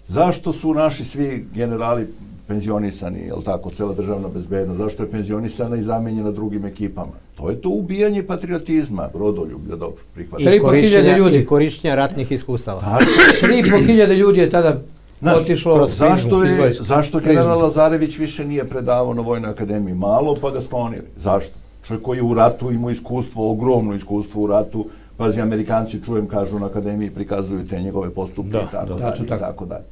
zašto 0.07 0.53
su 0.53 0.73
naši 0.73 1.05
svi 1.05 1.47
generali 1.53 2.07
penzionisani, 2.47 3.19
je 3.19 3.33
tako, 3.45 3.71
cela 3.71 3.93
državna 3.93 4.27
bezbednost, 4.27 4.77
zašto 4.77 5.03
je 5.03 5.11
penzionisana 5.11 5.75
i 5.75 5.83
zamenjena 5.83 6.31
drugim 6.31 6.65
ekipama? 6.65 7.11
To 7.35 7.49
je 7.49 7.61
to 7.61 7.69
ubijanje 7.69 8.23
patriotizma, 8.23 9.09
rodoljublja, 9.13 9.75
dobro, 9.75 10.03
prihvatno. 10.13 10.53
I 10.53 10.59
korišćenja, 10.59 11.17
ljudi. 11.17 11.37
I 11.37 11.45
korišćenja 11.45 11.95
ratnih 11.95 12.31
iskustava. 12.31 12.81
Tako. 12.81 13.05
Tri 13.41 13.63
po 13.71 13.77
hiljade 13.77 14.15
ljudi 14.15 14.39
je 14.39 14.49
tada 14.49 14.81
Znaš, 15.19 15.37
otišlo 15.37 15.87
zašto 15.87 16.43
je, 16.43 16.73
zašto 16.73 17.19
general 17.19 17.59
Lazarević 17.59 18.17
više 18.17 18.45
nije 18.45 18.69
predavao 18.69 19.13
na 19.13 19.21
Vojnoj 19.21 19.51
akademiji? 19.51 19.95
Malo, 19.95 20.35
pa 20.41 20.51
ga 20.51 20.61
sklonili. 20.61 21.05
Zašto? 21.17 21.51
Čovjek 21.87 22.03
koji 22.03 22.17
je 22.17 22.23
u 22.23 22.33
ratu 22.33 22.71
ima 22.71 22.91
iskustvo, 22.91 23.51
ogromno 23.51 23.95
iskustvo 23.95 24.43
u 24.43 24.47
ratu, 24.47 24.85
pazi, 25.17 25.41
Amerikanci, 25.41 26.03
čujem, 26.05 26.27
kažu 26.27 26.59
na 26.59 26.65
akademiji, 26.65 27.09
prikazuju 27.09 27.67
te 27.67 27.81
njegove 27.81 28.09
postupke 28.09 28.51
da, 28.51 28.61
i 28.61 28.67
tako 28.71 28.93
da, 28.93 28.95
dalje, 28.95 29.25
da, 29.29 29.37
tako 29.37 29.65
dalje. 29.65 29.83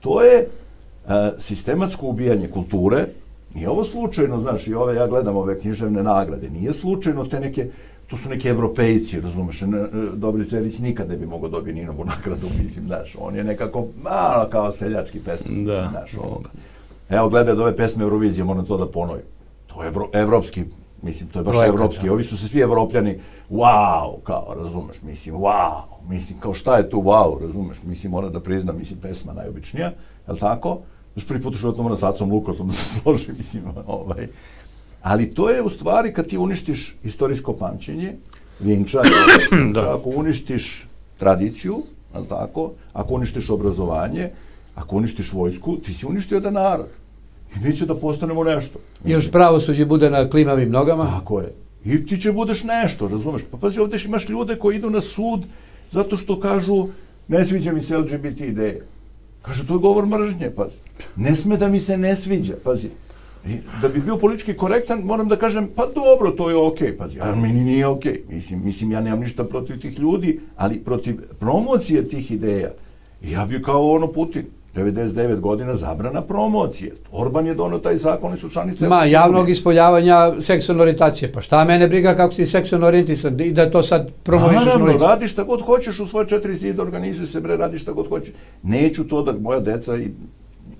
To 0.00 0.22
je 0.22 0.46
E, 1.08 1.30
sistematsko 1.38 2.06
ubijanje 2.06 2.48
kulture, 2.48 3.06
nije 3.54 3.68
ovo 3.68 3.84
slučajno, 3.84 4.40
znaš, 4.40 4.66
i 4.66 4.74
ove, 4.74 4.96
ja 4.96 5.06
gledam 5.06 5.36
ove 5.36 5.60
književne 5.60 6.02
nagrade, 6.02 6.50
nije 6.50 6.72
slučajno 6.72 7.24
te 7.26 7.40
neke, 7.40 7.66
to 8.06 8.16
su 8.16 8.28
neki 8.28 8.48
evropejci, 8.48 9.20
razumeš, 9.20 9.60
ne, 9.60 9.86
Dobri 10.14 10.48
Cerić 10.48 10.78
nikad 10.78 11.08
ne 11.08 11.16
bi 11.16 11.26
mogao 11.26 11.48
dobiti 11.50 11.80
Ninovu 11.80 12.04
nagradu, 12.04 12.46
mislim, 12.62 12.86
znaš, 12.86 13.16
on 13.18 13.36
je 13.36 13.44
nekako 13.44 13.86
malo 14.02 14.48
kao 14.50 14.72
seljački 14.72 15.20
pesnik, 15.20 15.66
da. 15.66 15.88
znaš, 15.90 16.14
ovoga. 16.14 16.48
Evo, 17.08 17.28
gledaj 17.28 17.52
od 17.52 17.60
ove 17.60 17.76
pesme 17.76 18.02
Eurovizije, 18.04 18.44
moram 18.44 18.66
to 18.66 18.76
da 18.76 18.86
ponovim. 18.86 19.24
To 19.66 19.82
je 19.82 19.88
evro, 19.88 20.08
evropski, 20.12 20.64
mislim, 21.02 21.28
to 21.28 21.38
je 21.38 21.44
baš 21.44 21.52
Projekat, 21.52 21.74
evropski, 21.74 22.06
da. 22.06 22.12
ovi 22.12 22.24
su 22.24 22.36
se 22.36 22.48
svi 22.48 22.60
evropljani, 22.60 23.18
wow, 23.50 24.22
kao, 24.24 24.54
razumeš, 24.58 25.02
mislim, 25.02 25.34
wow, 25.34 25.82
mislim, 26.08 26.40
kao 26.40 26.54
šta 26.54 26.76
je 26.76 26.90
tu 26.90 26.96
wow, 26.96 27.40
razumeš, 27.40 27.82
mislim, 27.82 28.12
mora 28.12 28.28
da 28.28 28.40
priznam, 28.40 28.78
mislim, 28.78 28.98
pesma 29.00 29.32
najobičnija, 29.32 29.86
je 30.26 30.32
li 30.32 30.38
tako? 30.38 30.78
Još 31.16 31.26
prvi 31.26 31.42
put 31.42 31.54
u 31.54 31.58
životu 31.58 31.82
moram 31.82 31.98
s 31.98 32.02
Acom 32.02 32.32
Lukasom 32.32 32.66
da 32.66 32.72
se 32.72 32.88
složi, 33.00 33.32
mislim, 33.38 33.64
ovaj. 33.86 34.26
Ali 35.02 35.34
to 35.34 35.50
je 35.50 35.62
u 35.62 35.68
stvari 35.68 36.14
kad 36.14 36.26
ti 36.26 36.38
uništiš 36.38 36.96
istorijsko 37.02 37.52
pamćenje, 37.52 38.16
Vinča, 38.60 39.02
da. 39.74 39.94
ako 39.94 40.10
uništiš 40.10 40.88
tradiciju, 41.18 41.82
ali 42.12 42.26
tako, 42.26 42.70
ako 42.92 43.14
uništiš 43.14 43.50
obrazovanje, 43.50 44.30
ako 44.74 44.96
uništiš 44.96 45.32
vojsku, 45.32 45.76
ti 45.76 45.94
si 45.94 46.06
uništio 46.06 46.36
jedan 46.36 46.52
narod. 46.52 46.88
I 47.56 47.68
mi 47.68 47.76
će 47.76 47.86
da 47.86 47.94
postanemo 47.94 48.44
nešto. 48.44 48.78
Mislim. 48.78 49.12
Još 49.12 49.30
pravosuđe 49.30 49.84
bude 49.84 50.10
na 50.10 50.28
klimavim 50.30 50.70
nogama. 50.70 51.06
Tako 51.06 51.40
je. 51.40 51.54
I 51.84 52.06
ti 52.06 52.20
će 52.20 52.32
budeš 52.32 52.64
nešto, 52.64 53.08
razumeš? 53.08 53.42
Pa 53.50 53.56
pazi, 53.56 53.80
ovdje 53.80 53.98
imaš 54.04 54.28
ljude 54.28 54.56
koji 54.56 54.76
idu 54.76 54.90
na 54.90 55.00
sud 55.00 55.44
zato 55.92 56.16
što 56.16 56.40
kažu 56.40 56.88
ne 57.28 57.44
sviđa 57.44 57.72
mi 57.72 57.82
se 57.82 57.98
LGBT 57.98 58.40
ideje. 58.40 58.84
Kaže, 59.42 59.66
to 59.66 59.74
je 59.74 59.78
govor 59.78 60.06
mržnje, 60.06 60.50
pazi. 60.50 60.76
Ne 61.16 61.34
sme 61.34 61.56
da 61.56 61.68
mi 61.68 61.80
se 61.80 61.98
ne 61.98 62.16
sviđa, 62.16 62.54
pazi. 62.64 62.88
I 63.46 63.56
da 63.82 63.88
bi 63.88 64.00
bio 64.00 64.16
politički 64.16 64.54
korektan, 64.54 65.00
moram 65.00 65.28
da 65.28 65.36
kažem, 65.36 65.68
pa 65.76 65.86
dobro, 65.94 66.30
to 66.30 66.50
je 66.50 66.56
okej, 66.56 66.88
okay, 66.88 66.96
pazi, 66.96 67.20
a 67.20 67.34
meni 67.34 67.64
nije 67.64 67.86
okej. 67.86 68.12
Okay. 68.12 68.34
Mislim, 68.34 68.64
mislim, 68.64 68.92
ja 68.92 69.00
nemam 69.00 69.20
ništa 69.20 69.44
protiv 69.44 69.80
tih 69.80 69.98
ljudi, 69.98 70.40
ali 70.56 70.80
protiv 70.84 71.20
promocije 71.38 72.08
tih 72.08 72.30
ideja. 72.30 72.70
Ja 73.22 73.46
bi 73.46 73.62
kao 73.62 73.90
ono 73.90 74.12
Putin. 74.12 74.44
99 74.74 75.40
godina 75.40 75.76
zabrana 75.76 76.22
promocije. 76.22 76.94
Orban 77.12 77.46
je 77.46 77.54
donao 77.54 77.78
taj 77.78 77.96
zakon 77.96 78.34
i 78.34 78.36
su 78.36 78.48
članice... 78.48 78.88
Ma, 78.88 79.04
javnog 79.04 79.50
ispoljavanja 79.50 80.40
seksualne 80.40 80.82
orijentacije. 80.82 81.32
Pa 81.32 81.40
šta 81.40 81.64
mene 81.64 81.88
briga 81.88 82.14
kako 82.14 82.34
si 82.34 82.46
seksualno 82.46 82.86
orijentisan 82.86 83.40
i 83.40 83.52
da 83.52 83.70
to 83.70 83.82
sad 83.82 84.10
promoviš 84.22 84.64
Naravno, 84.64 85.06
radi 85.06 85.28
šta 85.28 85.42
god 85.42 85.62
hoćeš 85.62 86.00
u 86.00 86.06
svoje 86.06 86.28
četiri 86.28 86.54
zida, 86.54 86.82
organizuj 86.82 87.26
se, 87.26 87.40
bre, 87.40 87.56
radi 87.56 87.78
šta 87.78 87.92
god 87.92 88.08
hoćeš. 88.08 88.34
Neću 88.62 89.08
to 89.08 89.22
da 89.22 89.32
moja 89.32 89.60
deca, 89.60 89.96
i 89.96 90.08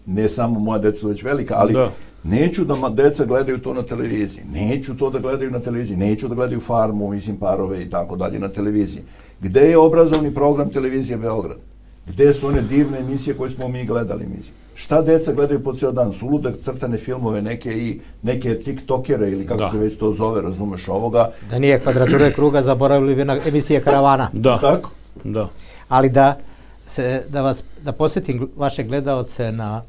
ne 0.06 0.28
samo 0.28 0.60
moja 0.60 0.78
deca 0.78 1.06
već 1.06 1.22
velika, 1.22 1.54
ali 1.58 1.72
da. 1.72 1.90
neću 2.24 2.64
da 2.64 2.88
deca 2.88 3.24
gledaju 3.24 3.58
to 3.58 3.74
na 3.74 3.82
televiziji. 3.82 4.44
Neću 4.52 4.96
to 4.96 5.10
da 5.10 5.18
gledaju 5.18 5.50
na 5.50 5.60
televiziji. 5.60 5.96
Neću 5.96 6.28
da 6.28 6.34
gledaju 6.34 6.60
farmu, 6.60 7.10
mislim, 7.10 7.36
parove 7.36 7.82
i 7.82 7.90
tako 7.90 8.16
dalje 8.16 8.38
na 8.38 8.48
televiziji. 8.48 9.02
Gde 9.40 9.60
je 9.60 9.78
obrazovni 9.78 10.34
program 10.34 10.70
televizije 10.70 11.16
Beograd? 11.16 11.56
Gde 12.06 12.34
su 12.34 12.46
one 12.46 12.62
divne 12.62 12.98
emisije 12.98 13.36
koje 13.36 13.50
smo 13.50 13.68
mi 13.68 13.84
gledali, 13.84 14.26
mislim? 14.26 14.54
Šta 14.74 15.02
deca 15.02 15.32
gledaju 15.32 15.64
po 15.64 15.74
cijel 15.74 15.92
dan? 15.92 16.12
Suludak 16.12 16.54
crtane 16.64 16.98
filmove, 16.98 17.42
neke 17.42 17.70
i 17.70 18.00
neke 18.22 18.54
tiktokere 18.54 19.30
ili 19.30 19.46
kako 19.46 19.60
da. 19.60 19.70
se 19.70 19.78
već 19.78 19.98
to 19.98 20.12
zove, 20.12 20.42
razumeš 20.42 20.88
ovoga. 20.88 21.32
Da 21.50 21.58
nije 21.58 21.78
kvadrature 21.78 22.32
kruga, 22.32 22.62
zaboravili 22.62 23.14
bi 23.14 23.24
na 23.24 23.36
emisije 23.46 23.80
Karavana. 23.80 24.30
Da. 24.32 24.58
Tako? 24.58 24.90
Da. 25.24 25.48
Ali 25.88 26.08
da, 26.08 26.38
se, 26.86 27.24
da 27.28 27.42
vas, 27.42 27.64
da 27.82 27.92
posjetim 27.92 28.48
vaše 28.56 28.82
gledaoce 28.82 29.52
na 29.52 29.82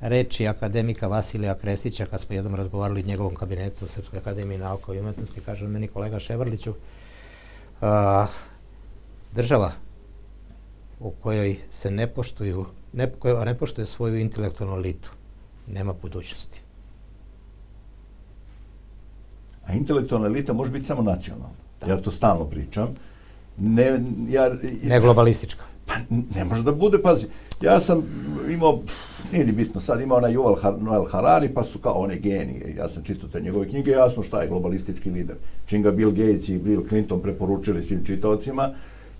reči 0.00 0.46
akademika 0.48 1.06
Vasilija 1.06 1.54
Krestića, 1.54 2.06
kad 2.06 2.20
smo 2.20 2.34
jednom 2.34 2.54
razgovarali 2.54 3.00
u 3.00 3.06
njegovom 3.06 3.34
kabinetu 3.34 3.84
u 3.84 3.88
Srpskoj 3.88 4.18
akademiji 4.18 4.58
nauka 4.58 4.94
i 4.94 5.00
umetnosti, 5.00 5.40
kaže 5.40 5.66
meni 5.66 5.88
kolega 5.88 6.18
Ševrliću, 6.18 6.70
uh, 6.70 7.86
država 9.34 9.72
u 11.02 11.10
kojoj 11.10 11.56
se 11.70 11.90
ne 11.90 12.06
poštuju, 12.06 12.64
ne, 12.92 13.10
koja 13.18 13.44
ne 13.44 13.58
poštuje 13.58 13.86
svoju 13.86 14.18
intelektualnu 14.18 14.76
elitu, 14.76 15.10
nema 15.66 15.92
budućnosti. 16.02 16.60
A 19.66 19.72
intelektualna 19.72 20.26
elita 20.26 20.52
može 20.52 20.70
biti 20.70 20.86
samo 20.86 21.02
nacionalna. 21.02 21.54
Da. 21.80 21.86
Ja 21.86 21.96
to 21.96 22.10
stalno 22.10 22.44
pričam. 22.44 22.88
Ne, 23.58 24.00
ja, 24.28 24.50
ne 24.82 25.00
globalistička. 25.00 25.64
Pa 25.86 25.94
ne 26.34 26.44
može 26.44 26.62
da 26.62 26.72
bude, 26.72 27.02
pazi. 27.02 27.26
Ja 27.60 27.80
sam 27.80 28.02
imao, 28.50 28.80
nije 29.32 29.44
ni 29.44 29.52
bitno, 29.52 29.80
sad 29.80 30.00
imao 30.00 30.18
onaj 30.18 30.32
Yuval 30.32 30.80
Noel 30.80 31.04
Harari, 31.04 31.48
pa 31.48 31.64
su 31.64 31.78
kao 31.78 31.92
one 31.92 32.16
genije. 32.16 32.74
Ja 32.76 32.90
sam 32.90 33.04
čitao 33.04 33.28
te 33.28 33.40
njegove 33.40 33.68
knjige, 33.68 33.90
jasno 33.90 34.22
šta 34.22 34.42
je 34.42 34.48
globalistički 34.48 35.10
lider. 35.10 35.36
Čim 35.66 35.82
ga 35.82 35.90
Bill 35.90 36.10
Gates 36.10 36.48
i 36.48 36.58
Bill 36.58 36.88
Clinton 36.88 37.22
preporučili 37.22 37.82
svim 37.82 38.04
čitaocima 38.04 38.70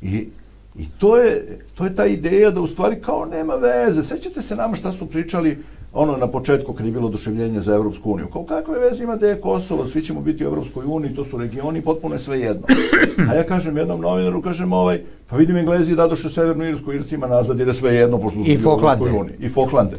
i 0.03 0.29
I 0.77 0.87
to 0.99 1.17
je, 1.17 1.59
to 1.75 1.85
je 1.85 1.95
ta 1.97 2.07
ideja 2.07 2.51
da 2.51 2.61
u 2.61 2.67
stvari 2.67 3.01
kao 3.01 3.25
nema 3.25 3.55
veze. 3.55 4.03
Sećate 4.03 4.43
se 4.43 4.57
nama 4.57 4.77
šta 4.77 4.93
su 4.93 5.07
pričali 5.07 5.59
ono 5.93 6.17
na 6.17 6.27
početku 6.27 6.73
kad 6.73 6.87
je 6.87 6.93
bilo 6.93 7.07
oduševljenje 7.07 7.61
za 7.61 7.75
Evropsku 7.75 8.13
uniju. 8.13 8.27
Kao 8.27 8.45
kakve 8.45 8.79
veze 8.79 9.05
ima 9.05 9.17
da 9.17 9.27
je 9.27 9.41
Kosovo, 9.41 9.87
svi 9.87 10.03
ćemo 10.03 10.21
biti 10.21 10.45
u 10.45 10.47
Evropskoj 10.47 10.85
uniji, 10.87 11.15
to 11.15 11.25
su 11.25 11.39
regioni, 11.39 11.83
potpuno 11.83 12.15
je 12.15 12.21
sve 12.21 12.41
jedno. 12.41 12.67
A 13.31 13.35
ja 13.35 13.45
kažem 13.45 13.77
jednom 13.77 14.01
novinaru, 14.01 14.43
kažem 14.43 14.73
ovaj, 14.73 15.01
pa 15.27 15.37
vidim 15.37 15.57
Englezi 15.57 15.97
dadoše 15.97 16.29
Severnu 16.29 16.65
Irsku, 16.65 16.93
Ircima 16.93 17.27
nazad, 17.27 17.59
jer 17.59 17.69
je 17.69 17.75
sve 17.75 17.95
jedno, 17.95 18.19
pošto 18.19 18.45
su 18.45 18.51
I 18.51 18.57
u 18.57 18.61
Evropskoj 18.61 19.11
uniji. 19.11 19.37
I 19.39 19.49
Foklande. 19.49 19.97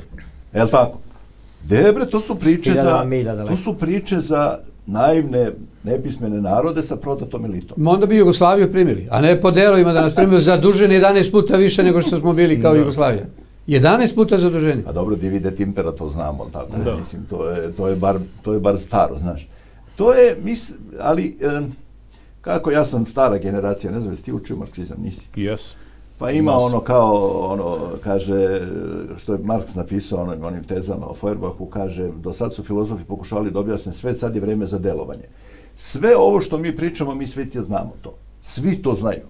Je 0.54 0.64
li 0.64 0.72
tako? 0.72 0.98
Debre, 1.64 2.06
to 2.06 2.22
su 2.22 2.36
priče 2.36 2.74
za, 2.74 3.06
to 3.48 3.58
su 3.58 3.74
priče 3.74 4.20
za 4.20 4.60
naivne, 4.86 5.52
nepismene 5.84 6.42
narode 6.42 6.84
sa 6.84 6.96
prodatom 6.96 7.46
elitom. 7.46 7.88
Onda 7.88 8.06
bi 8.06 8.18
Jugoslaviju 8.18 8.72
primili, 8.72 9.08
a 9.12 9.22
ne 9.22 9.42
po 9.42 9.52
delovima 9.52 9.94
da 9.94 10.02
nas 10.02 10.16
primili 10.16 10.42
zaduženi 10.42 10.96
11 10.96 11.32
puta 11.32 11.58
više 11.58 11.84
nego 11.84 12.02
što 12.02 12.20
smo 12.20 12.34
bili 12.34 12.62
kao 12.62 12.74
da. 12.74 12.80
Jugoslavija. 12.80 13.26
11 13.68 14.16
puta 14.16 14.38
zaduženi. 14.38 14.84
A 14.88 14.92
dobro, 14.92 15.16
divide 15.16 15.52
timpera, 15.52 15.92
to 15.92 16.10
znamo, 16.10 16.50
tako 16.54 16.78
da. 16.86 16.96
mislim, 16.96 17.26
to 17.30 17.50
je, 17.50 17.72
to, 17.72 17.88
je 17.88 17.96
bar, 17.96 18.16
to 18.42 18.54
je 18.54 18.60
bar 18.60 18.80
staro, 18.80 19.20
znaš. 19.20 19.48
To 19.96 20.14
je, 20.14 20.38
mis, 20.44 20.72
ali, 21.00 21.38
eh, 21.42 21.62
kako 22.42 22.72
ja 22.72 22.86
sam 22.86 23.06
stara 23.06 23.38
generacija, 23.38 23.92
ne 23.92 24.00
znam, 24.00 24.12
jesi 24.12 24.24
ti 24.24 24.32
učio 24.34 24.56
marksizam, 24.56 24.98
nisi? 25.02 25.28
Yes. 25.36 25.74
Pa 26.18 26.32
ima 26.32 26.58
ono 26.58 26.80
kao, 26.80 27.28
ono, 27.52 27.78
kaže, 28.04 28.62
što 29.18 29.34
je 29.34 29.40
Marks 29.44 29.76
napisao 29.76 30.24
onim, 30.24 30.44
onim 30.44 30.64
tezama 30.64 31.08
o 31.10 31.16
Feuerbachu, 31.16 31.66
kaže, 31.66 32.10
do 32.24 32.34
sad 32.34 32.54
su 32.54 32.64
filozofi 32.64 33.04
pokušavali 33.04 33.52
da 33.52 33.60
objasne 33.60 33.94
sve, 33.94 34.16
sad 34.16 34.36
je 34.36 34.42
vreme 34.42 34.66
za 34.66 34.80
delovanje. 34.80 35.26
Sve 35.78 36.18
ovo 36.18 36.42
što 36.42 36.58
mi 36.58 36.76
pričamo, 36.76 37.16
mi 37.16 37.28
svi 37.28 37.52
znamo 37.66 37.94
to. 38.02 38.14
Svi 38.44 38.82
to 38.82 38.96
znaju. 38.96 39.22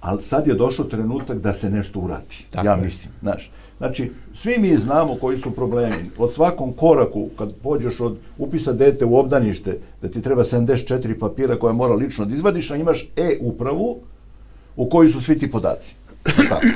Ali 0.00 0.22
sad 0.22 0.46
je 0.46 0.54
došao 0.54 0.84
trenutak 0.84 1.38
da 1.38 1.54
se 1.54 1.70
nešto 1.70 2.00
uradi. 2.00 2.46
Tako 2.50 2.66
ja 2.66 2.72
je. 2.72 2.82
mislim, 2.82 3.12
znaš. 3.22 3.50
Znači, 3.78 4.10
svi 4.34 4.58
mi 4.58 4.76
znamo 4.76 5.14
koji 5.20 5.38
su 5.38 5.50
problemi. 5.50 6.10
Od 6.18 6.32
svakom 6.32 6.72
koraku, 6.72 7.28
kad 7.38 7.54
pođeš 7.62 8.00
od 8.00 8.16
upisa 8.38 8.72
dete 8.72 9.04
u 9.04 9.16
obdanište, 9.16 9.78
da 10.02 10.08
ti 10.08 10.22
treba 10.22 10.44
74 10.44 11.18
papira 11.18 11.58
koje 11.58 11.74
mora 11.74 11.94
lično 11.94 12.24
da 12.24 12.34
izvadiš, 12.34 12.70
a 12.70 12.76
imaš 12.76 13.08
e-upravu 13.16 13.98
u 14.76 14.88
kojoj 14.88 15.08
su 15.08 15.20
svi 15.20 15.38
ti 15.38 15.50
podaci. 15.50 15.94
Tako. 16.48 16.66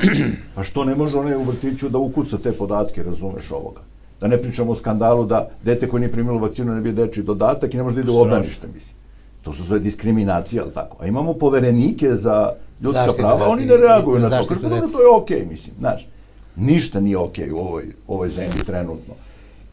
Pa 0.54 0.64
što 0.64 0.84
ne 0.84 0.94
može 0.94 1.18
onaj 1.18 1.34
u 1.34 1.42
vrtiću 1.42 1.88
da 1.88 1.98
ukuca 1.98 2.38
te 2.38 2.52
podatke, 2.52 3.02
razumeš 3.02 3.50
ovoga? 3.50 3.80
Da 4.20 4.28
ne 4.28 4.38
pričamo 4.42 4.72
o 4.72 4.74
skandalu 4.74 5.26
da 5.26 5.48
dete 5.64 5.88
koje 5.88 6.00
nije 6.00 6.12
primilo 6.12 6.38
vakcinu 6.38 6.74
ne 6.74 6.80
bi 6.80 6.92
deči 6.92 7.22
dodatak 7.22 7.74
i 7.74 7.76
ne 7.76 7.82
može 7.82 7.94
da 7.94 8.00
ide 8.00 8.10
u 8.10 8.20
obdanište, 8.20 8.66
mislim. 8.66 8.94
To 9.42 9.52
su 9.52 9.64
sve 9.64 9.78
diskriminacije, 9.78 10.62
ali 10.62 10.70
tako. 10.70 10.96
A 11.00 11.06
imamo 11.06 11.34
poverenike 11.34 12.14
za 12.14 12.52
ljudska 12.80 13.00
Zaštite, 13.00 13.22
prava, 13.22 13.48
oni 13.48 13.64
ne 13.64 13.76
reaguju 13.76 14.18
na 14.18 14.30
to. 14.30 14.46
Kažu, 14.48 14.60
da 14.60 14.80
to 14.80 15.00
je 15.00 15.08
okej, 15.16 15.38
okay, 15.38 15.48
mislim, 15.48 15.74
znaš. 15.78 16.08
Ništa 16.56 17.00
nije 17.00 17.18
okej 17.18 17.48
okay 17.48 17.52
u 17.52 17.58
ovoj, 17.58 17.84
ovoj 18.08 18.28
zemlji 18.28 18.64
trenutno. 18.66 19.14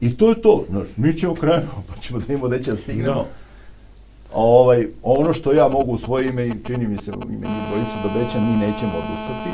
I 0.02 0.18
to 0.18 0.30
je 0.30 0.42
to, 0.42 0.66
znaš, 0.70 0.88
mi 0.98 1.14
ćemo 1.14 1.36
krenuti, 1.36 1.68
pa 1.88 2.02
ćemo 2.02 2.20
da 2.20 2.34
imamo 2.34 2.48
da 2.48 2.60
će 2.60 2.72
da 2.72 2.78
stignemo. 2.78 3.16
No. 3.16 3.26
Ovaj, 4.34 4.88
ono 5.04 5.34
što 5.34 5.54
ja 5.54 5.68
mogu 5.68 5.94
u 5.94 5.98
svoje 5.98 6.30
ime 6.30 6.48
i 6.48 6.54
čini 6.66 6.88
mi 6.88 6.98
se 6.98 7.12
u 7.12 7.22
ime 7.24 7.48
njih 7.48 7.64
dvojice 7.70 7.92
da 8.04 8.10
obećam, 8.10 8.52
mi 8.52 8.66
nećemo 8.66 8.94
odustati 8.98 9.50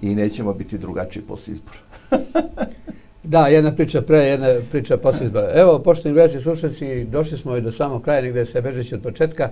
i 0.00 0.14
nećemo 0.14 0.54
biti 0.54 0.78
drugačiji 0.78 1.22
posle 1.22 1.54
izbora. 1.54 1.78
da, 3.32 3.46
jedna 3.46 3.72
priča 3.72 4.02
pre, 4.02 4.18
jedna 4.18 4.48
priča 4.70 4.96
posle 4.96 5.26
izbora. 5.26 5.50
Evo, 5.54 5.78
poštovni 5.78 6.14
gledači, 6.14 6.40
slušalci, 6.40 7.04
došli 7.04 7.36
smo 7.36 7.56
i 7.56 7.60
do 7.60 7.72
samog 7.72 8.02
kraja, 8.02 8.22
negde 8.22 8.46
se 8.46 8.60
bežeći 8.60 8.94
od 8.94 9.02
početka. 9.02 9.50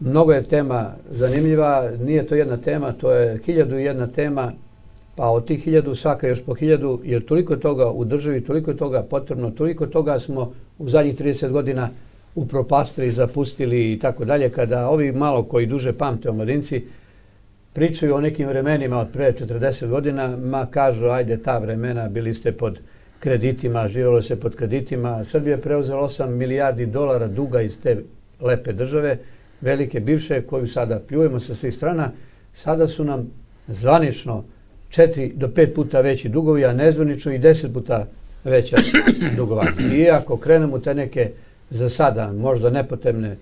Mnogo 0.00 0.32
je 0.32 0.42
tema 0.42 0.92
zanimljiva, 1.10 1.90
nije 2.00 2.26
to 2.26 2.34
jedna 2.34 2.56
tema, 2.56 2.92
to 2.92 3.12
je 3.12 3.38
hiljadu 3.46 3.78
i 3.78 3.84
jedna 3.84 4.06
tema, 4.06 4.52
pa 5.16 5.28
od 5.28 5.46
tih 5.46 5.64
hiljadu 5.64 5.94
svaka 5.94 6.28
još 6.28 6.42
po 6.42 6.54
hiljadu, 6.54 7.00
jer 7.04 7.26
toliko 7.26 7.56
toga 7.56 7.90
u 7.90 8.04
državi, 8.04 8.44
toliko 8.44 8.74
toga 8.74 9.02
potrebno, 9.10 9.50
toliko 9.50 9.86
toga 9.86 10.20
smo 10.20 10.52
u 10.78 10.88
zadnjih 10.88 11.20
30 11.20 11.48
godina 11.50 11.88
upropastili, 12.34 13.10
zapustili 13.10 13.92
i 13.92 13.98
tako 13.98 14.24
dalje, 14.24 14.50
kada 14.50 14.88
ovi 14.88 15.12
malo 15.12 15.42
koji 15.42 15.66
duže 15.66 15.92
pamte 15.92 16.30
omladinci 16.30 16.84
pričaju 17.72 18.14
o 18.14 18.20
nekim 18.20 18.48
vremenima 18.48 18.98
od 18.98 19.08
pre 19.12 19.32
40 19.32 19.86
godina, 19.86 20.36
ma 20.36 20.66
kažu, 20.66 21.06
ajde 21.06 21.42
ta 21.42 21.58
vremena, 21.58 22.08
bili 22.08 22.34
ste 22.34 22.52
pod 22.52 22.80
kreditima, 23.20 23.88
živjelo 23.88 24.22
se 24.22 24.40
pod 24.40 24.56
kreditima. 24.56 25.24
Srbija 25.24 25.56
je 25.56 25.62
preuzela 25.62 26.02
8 26.02 26.28
milijardi 26.28 26.86
dolara 26.86 27.26
duga 27.26 27.60
iz 27.60 27.78
te 27.82 28.02
lepe 28.40 28.72
države, 28.72 29.18
velike 29.60 30.00
bivše, 30.00 30.42
koju 30.42 30.66
sada 30.66 31.00
pljujemo 31.08 31.40
sa 31.40 31.54
svih 31.54 31.74
strana. 31.74 32.10
Sada 32.54 32.88
su 32.88 33.04
nam 33.04 33.30
zvanično 33.68 34.44
4 34.90 35.32
do 35.34 35.48
5 35.48 35.74
puta 35.74 36.00
veći 36.00 36.28
dugovi, 36.28 36.64
a 36.64 36.72
nezvanično 36.72 37.32
i 37.32 37.38
10 37.38 37.72
puta 37.72 38.06
veća 38.44 38.76
dugovanja. 39.36 39.72
I 39.94 40.10
ako 40.10 40.36
krenemo 40.36 40.78
te 40.78 40.94
neke 40.94 41.30
za 41.70 41.88
sada 41.88 42.32
možda 42.32 42.70
nepotrebne 42.70 43.36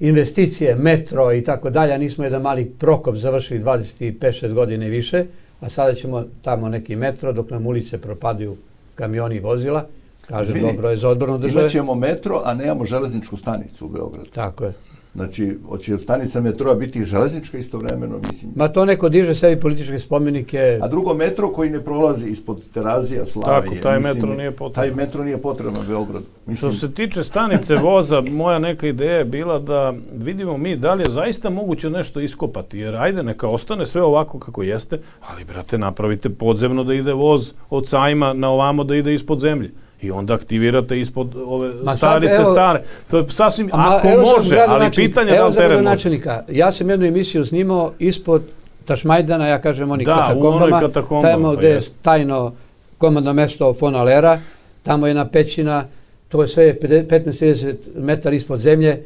investicije, 0.00 0.76
metro 0.76 1.32
i 1.32 1.44
tako 1.44 1.70
dalje, 1.70 1.98
nismo 1.98 2.24
jedan 2.24 2.42
mali 2.42 2.64
prokop 2.64 3.16
završili 3.16 3.60
25-6 3.60 4.52
godine 4.52 4.86
i 4.86 4.90
više, 4.90 5.24
a 5.60 5.68
sada 5.68 5.94
ćemo 5.94 6.24
tamo 6.42 6.68
neki 6.68 6.96
metro 6.96 7.32
dok 7.32 7.50
nam 7.50 7.66
ulice 7.66 7.98
propadaju 7.98 8.56
kamioni 8.94 9.36
i 9.36 9.40
vozila. 9.40 9.86
Kažem, 10.26 10.56
Zvini, 10.56 10.72
dobro 10.72 10.90
je 10.90 10.96
za 10.96 11.08
odborno 11.08 11.38
države. 11.38 11.60
Imaćemo 11.60 11.94
metro, 11.94 12.42
a 12.44 12.54
nemamo 12.54 12.84
železničku 12.84 13.36
stanicu 13.36 13.86
u 13.86 13.88
Beogradu. 13.88 14.30
Tako 14.30 14.64
je. 14.64 14.72
Znači, 15.14 15.58
hoće 15.68 15.98
stanica 15.98 16.40
metroa 16.40 16.74
biti 16.74 17.04
železnička 17.04 17.58
istovremeno, 17.58 18.18
mislim. 18.18 18.52
Ma 18.56 18.68
to 18.68 18.84
neko 18.84 19.08
diže 19.08 19.34
sebi 19.34 19.60
političke 19.60 19.98
spomenike. 19.98 20.78
A 20.82 20.88
drugo, 20.88 21.14
metro 21.14 21.52
koji 21.52 21.70
ne 21.70 21.84
prolazi 21.84 22.28
ispod 22.30 22.62
Terazija, 22.74 23.26
Slavije. 23.26 23.70
Tako, 23.70 23.82
taj 23.82 23.98
mislim, 23.98 24.14
metro 24.14 24.34
nije 24.34 24.50
potreban. 24.50 24.96
Taj 24.96 25.04
metro 25.04 25.24
nije 25.24 25.38
potreban 25.42 25.82
u 25.82 25.88
Beogradu. 25.88 26.26
Mislim. 26.46 26.72
Što 26.72 26.80
se 26.80 26.94
tiče 26.94 27.24
stanice 27.24 27.74
voza, 27.74 28.20
moja 28.20 28.58
neka 28.58 28.86
ideja 28.86 29.18
je 29.18 29.24
bila 29.24 29.58
da 29.58 29.94
vidimo 30.12 30.56
mi 30.58 30.76
da 30.76 30.94
li 30.94 31.02
je 31.02 31.10
zaista 31.10 31.50
moguće 31.50 31.90
nešto 31.90 32.20
iskopati. 32.20 32.78
Jer 32.78 32.96
ajde, 32.96 33.22
neka 33.22 33.48
ostane 33.48 33.86
sve 33.86 34.02
ovako 34.02 34.38
kako 34.38 34.62
jeste, 34.62 35.00
ali, 35.20 35.44
brate, 35.44 35.78
napravite 35.78 36.30
podzemno 36.30 36.84
da 36.84 36.94
ide 36.94 37.12
voz 37.12 37.52
od 37.70 37.88
sajma 37.88 38.32
na 38.32 38.48
ovamo 38.48 38.84
da 38.84 38.96
ide 38.96 39.14
ispod 39.14 39.38
zemlje 39.38 39.70
i 40.02 40.10
onda 40.10 40.34
aktivirate 40.34 41.00
ispod 41.00 41.34
ove 41.46 41.72
Ma 41.84 41.96
starice 41.96 42.34
sad, 42.34 42.44
evo, 42.44 42.52
stare. 42.52 42.82
To 43.10 43.18
je 43.18 43.24
sasvim, 43.28 43.66
ma, 43.66 43.96
ako 43.96 44.08
može, 44.08 44.58
ali 44.68 44.90
pitanje 44.90 45.32
da 45.32 45.46
li 45.46 45.54
teren 45.54 45.84
može. 45.84 46.20
Ja 46.48 46.72
sam 46.72 46.90
jednu 46.90 47.06
emisiju 47.06 47.44
snimao 47.44 47.92
ispod 47.98 48.42
Tašmajdana, 48.84 49.46
ja 49.46 49.60
kažem 49.60 49.90
oni 49.90 50.04
da, 50.04 50.14
katakombama, 50.14 50.80
katakombama, 50.80 51.32
tamo 51.32 51.56
gde 51.56 51.68
je 51.68 51.80
tajno 52.02 52.52
komandno 52.98 53.32
mesto 53.32 53.74
Fonalera, 53.74 54.40
tamo 54.82 55.06
je 55.06 55.10
jedna 55.10 55.28
pećina, 55.28 55.84
to 56.28 56.42
je 56.42 56.48
sve 56.48 56.76
15-30 56.80 57.74
metara 57.96 58.36
ispod 58.36 58.60
zemlje, 58.60 59.02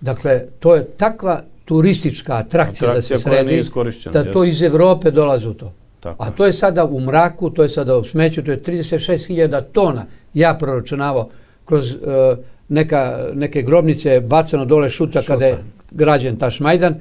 dakle, 0.00 0.40
to 0.60 0.74
je 0.74 0.84
takva 0.84 1.42
turistička 1.64 2.34
atrakcija, 2.34 2.90
atrakcija 2.90 3.16
da 3.16 3.18
se 3.18 3.18
sredi, 3.18 3.62
da 4.12 4.32
to 4.32 4.44
iz 4.44 4.62
Evrope 4.62 5.10
dolaze 5.10 5.48
u 5.48 5.54
to. 5.54 5.72
Tako. 6.00 6.24
A 6.24 6.30
to 6.30 6.46
je 6.46 6.52
sada 6.52 6.84
u 6.84 7.00
mraku, 7.00 7.50
to 7.50 7.62
je 7.62 7.68
sada 7.68 7.96
u 7.96 8.04
smeću, 8.04 8.42
to 8.44 8.50
je 8.50 8.62
36.000 8.62 9.62
tona 9.72 10.06
ja 10.34 10.54
proračunavao 10.54 11.28
kroz 11.64 11.94
uh, 11.94 12.00
neka, 12.68 13.18
neke 13.34 13.62
grobnice 13.62 14.20
bacano 14.20 14.64
dole 14.64 14.90
šuta, 14.90 15.20
šuta. 15.20 15.32
kada 15.32 15.46
je 15.46 15.56
građen 15.90 16.36
ta 16.36 16.50
šmajdan. 16.50 16.94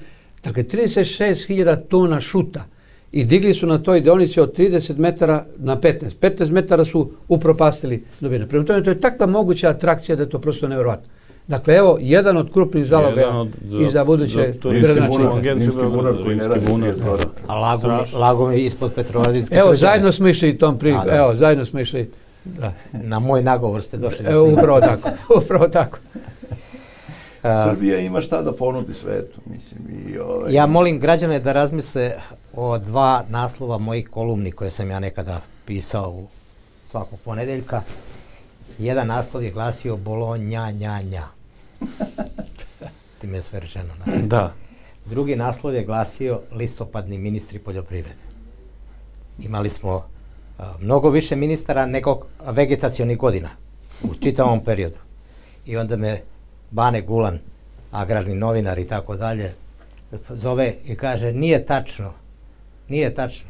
Dakle, 0.43 0.63
36.000 0.63 1.77
tona 1.87 2.19
šuta. 2.19 2.65
I 3.11 3.25
digli 3.25 3.53
su 3.53 3.67
na 3.67 3.77
toj 3.77 4.01
deonici 4.01 4.39
od 4.39 4.57
30 4.57 4.97
metara 4.97 5.45
na 5.57 5.77
15. 5.77 6.15
15 6.21 6.51
metara 6.51 6.85
su 6.85 7.11
upropastili 7.27 8.03
dubine. 8.19 8.47
Prema 8.47 8.65
tome, 8.65 8.83
to 8.83 8.89
je 8.89 9.01
takva 9.01 9.27
moguća 9.27 9.69
atrakcija 9.69 10.15
da 10.15 10.23
je 10.23 10.29
to 10.29 10.39
prosto 10.39 10.67
nevjerovatno. 10.67 11.13
Dakle, 11.47 11.75
evo, 11.75 11.97
jedan 12.01 12.37
od 12.37 12.53
krupnih 12.53 12.85
zaloga 12.85 13.45
i 13.81 13.89
za 13.89 14.05
buduće 14.05 14.53
gradonačnika. 14.63 15.29
A 17.47 17.59
lago, 17.59 18.05
lago 18.13 18.47
mi 18.47 18.57
ispod 18.57 18.93
Petrovaradinske 18.93 19.55
Evo, 19.55 19.75
zajedno 19.75 20.11
smo 20.11 20.27
išli 20.27 20.57
tom 20.57 20.79
priliku. 20.79 21.09
Evo, 21.09 21.35
zajedno 21.35 21.65
smo 21.65 21.79
išli 21.79 22.09
Da. 22.45 22.73
Na 22.91 23.19
moj 23.19 23.41
nagovor 23.41 23.83
ste 23.83 23.97
došli. 23.97 24.25
Evo, 24.25 24.53
upravo 24.53 24.79
tako, 24.79 25.09
upravo 25.43 25.67
tako. 25.67 25.97
Srbija 27.41 27.99
ima 27.99 28.21
šta 28.21 28.41
da 28.41 28.55
ponudi 28.55 28.93
svetu, 28.93 29.41
mislim. 29.45 30.07
I 30.07 30.17
ovaj... 30.17 30.53
Ja 30.53 30.65
molim 30.65 30.99
građane 30.99 31.39
da 31.39 31.51
razmisle 31.51 32.11
o 32.53 32.77
dva 32.77 33.23
naslova 33.29 33.77
mojih 33.77 34.09
kolumni 34.09 34.51
koje 34.51 34.71
sam 34.71 34.91
ja 34.91 34.99
nekada 34.99 35.41
pisao 35.65 36.09
u 36.09 36.27
svakog 36.85 37.19
ponedeljka. 37.25 37.81
Jedan 38.79 39.07
naslov 39.07 39.43
je 39.43 39.51
glasio 39.51 39.97
Bolonja, 39.97 40.71
nja, 40.71 41.01
nja. 41.01 41.27
Ti 43.19 43.27
me 43.27 43.37
je 43.37 43.41
sve 43.41 43.59
rečeno. 43.59 43.93
Da. 44.23 44.53
Drugi 45.05 45.35
naslov 45.35 45.75
je 45.75 45.85
glasio 45.85 46.41
listopadni 46.51 47.17
ministri 47.17 47.59
poljoprivrede. 47.59 48.21
Imali 49.39 49.69
smo 49.69 50.05
mnogo 50.79 51.09
više 51.09 51.35
ministara 51.35 51.85
nego 51.85 52.19
vegetacijonih 52.45 53.17
godina 53.17 53.49
u 54.03 54.15
čitavom 54.15 54.59
periodu. 54.59 54.97
I 55.65 55.77
onda 55.77 55.95
me 55.95 56.21
Bane 56.71 57.01
Gulan, 57.01 57.39
agrarni 57.91 58.35
novinar 58.35 58.79
i 58.79 58.87
tako 58.87 59.15
dalje, 59.15 59.53
zove 60.29 60.75
i 60.85 60.95
kaže 60.95 61.31
nije 61.33 61.65
tačno, 61.65 62.13
nije 62.87 63.15
tačno. 63.15 63.49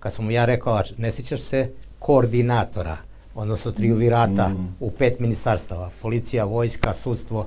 Kad 0.00 0.12
sam 0.12 0.24
mu 0.24 0.30
ja 0.30 0.44
rekao, 0.44 0.82
ne 0.98 1.12
sjećaš 1.12 1.40
se 1.40 1.70
koordinatora, 1.98 2.96
odnosno 3.34 3.72
triuvirata 3.72 4.48
mm. 4.48 4.74
u 4.80 4.90
pet 4.90 5.20
ministarstava, 5.20 5.90
policija, 6.02 6.44
vojska, 6.44 6.94
sudstvo, 6.94 7.46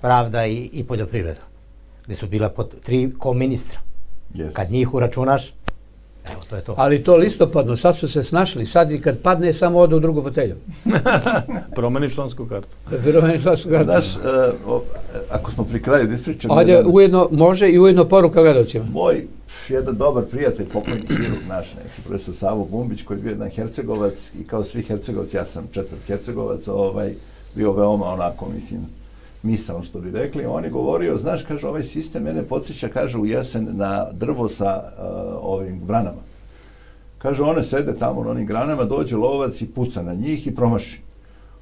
pravda 0.00 0.46
i, 0.46 0.70
i 0.72 0.84
poljoprivreda, 0.84 1.40
gde 2.06 2.14
su 2.14 2.26
bila 2.26 2.48
pod 2.48 2.80
tri 2.80 3.12
ko 3.18 3.32
ministra. 3.32 3.80
Yes. 4.34 4.52
Kad 4.52 4.70
njih 4.70 4.94
uračunaš, 4.94 5.52
Evo, 6.32 6.42
to 6.50 6.56
je 6.56 6.62
to. 6.62 6.74
Ali 6.78 7.04
to 7.04 7.16
listopadno, 7.16 7.76
sad 7.76 7.96
su 7.96 8.08
se 8.08 8.22
snašli, 8.22 8.66
sad 8.66 8.92
i 8.92 9.00
kad 9.00 9.18
padne, 9.18 9.52
samo 9.52 9.78
ode 9.78 9.96
u 9.96 10.00
drugu 10.00 10.22
fotelju. 10.22 10.54
Promeni 11.76 12.10
člansku 12.10 12.46
kartu. 12.46 12.68
Promeni 13.04 13.42
člansku 13.42 13.68
kartu. 13.70 13.84
Znaš, 13.84 14.16
uh, 14.16 14.22
o, 14.66 14.82
ako 15.30 15.50
smo 15.50 15.64
pri 15.64 15.82
kraju 15.82 16.06
da 16.06 16.14
ispričamo... 16.14 16.54
Ajde, 16.54 16.82
ujedno, 16.86 17.28
može 17.30 17.68
i 17.68 17.78
ujedno 17.78 18.04
poruka 18.04 18.42
gledalcima. 18.42 18.84
Moj 18.92 19.26
jedan 19.68 19.96
dobar 19.96 20.24
prijatelj, 20.24 20.66
pokojni 20.68 21.06
kirurg 21.06 21.48
naš, 21.48 21.74
neki 21.74 22.02
profesor 22.06 22.34
Savo 22.34 22.64
Bumbić, 22.70 23.02
koji 23.02 23.18
je 23.18 23.22
bio 23.22 23.30
jedan 23.30 23.50
hercegovac 23.50 24.32
i 24.40 24.44
kao 24.44 24.64
svi 24.64 24.82
hercegovci, 24.82 25.36
ja 25.36 25.46
sam 25.46 25.68
četvrt 25.72 26.00
hercegovac, 26.06 26.68
ovaj, 26.68 27.14
bio 27.54 27.72
veoma 27.72 28.06
onako, 28.06 28.48
mislim, 28.54 28.80
misao, 29.42 29.82
što 29.82 30.00
bi 30.00 30.10
rekli. 30.10 30.44
On 30.44 30.64
je 30.64 30.70
govorio, 30.70 31.16
znaš, 31.16 31.42
kaže, 31.42 31.68
ovaj 31.68 31.82
sistem 31.82 32.22
mene 32.22 32.42
podsjeća, 32.42 32.88
kaže, 32.88 33.18
u 33.18 33.26
jesen 33.26 33.68
na 33.72 34.06
drvo 34.12 34.48
sa 34.48 34.82
uh, 34.82 35.04
ovim 35.40 35.80
vranama. 35.86 36.20
Kaže, 37.18 37.42
one 37.42 37.62
sede 37.62 37.98
tamo 37.98 38.24
na 38.24 38.30
onim 38.30 38.46
granama, 38.46 38.84
dođe 38.84 39.16
lovac 39.16 39.60
i 39.60 39.66
puca 39.66 40.02
na 40.02 40.14
njih 40.14 40.46
i 40.46 40.54
promaši. 40.54 41.00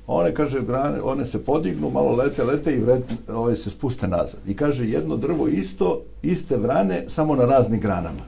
One, 0.07 0.35
kaže, 0.35 0.61
grane, 0.61 1.03
one 1.03 1.25
se 1.25 1.45
podignu, 1.45 1.91
malo 1.91 2.13
lete, 2.13 2.45
lete 2.45 2.75
i 2.75 2.81
vret, 2.81 3.05
ove 3.29 3.57
se 3.57 3.71
spuste 3.71 4.09
nazad. 4.09 4.41
I 4.47 4.57
kaže, 4.57 4.87
jedno 4.87 5.17
drvo 5.17 5.49
isto, 5.49 6.03
iste 6.23 6.57
vrane, 6.57 7.05
samo 7.09 7.37
na 7.37 7.45
raznim 7.45 7.81
granama. 7.81 8.23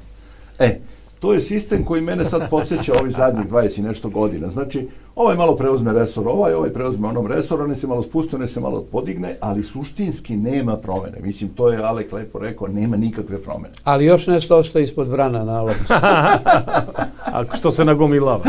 E, 0.58 0.80
to 1.20 1.32
je 1.32 1.40
sistem 1.40 1.84
koji 1.84 2.02
mene 2.02 2.24
sad 2.24 2.50
podsjeća 2.50 2.92
ovih 3.00 3.16
zadnjih 3.16 3.48
20 3.50 3.78
i 3.78 3.82
nešto 3.82 4.08
godina. 4.08 4.48
Znači, 4.48 4.88
ovaj 5.14 5.36
malo 5.36 5.56
preuzme 5.56 5.92
resor 5.92 6.28
ovaj, 6.28 6.54
ovaj 6.54 6.72
preuzme 6.72 7.08
onom 7.08 7.26
resor, 7.26 7.60
on 7.62 7.76
se 7.76 7.86
malo 7.86 8.02
spusti, 8.02 8.36
on 8.36 8.48
se 8.48 8.60
malo 8.60 8.82
podigne, 8.92 9.36
ali 9.40 9.62
suštinski 9.62 10.36
nema 10.36 10.76
promene. 10.76 11.18
Mislim, 11.20 11.50
to 11.50 11.70
je 11.70 11.78
Alek 11.78 12.12
lepo 12.12 12.38
rekao, 12.38 12.68
nema 12.68 12.96
nikakve 12.96 13.42
promene. 13.42 13.74
Ali 13.84 14.04
još 14.04 14.26
nešto 14.26 14.56
ostaje 14.56 14.84
ispod 14.84 15.08
vrana 15.08 15.44
na 15.44 15.62
lopcu. 15.62 15.94
Ako 17.38 17.56
što 17.56 17.70
se 17.70 17.84
nagomilava. 17.84 18.44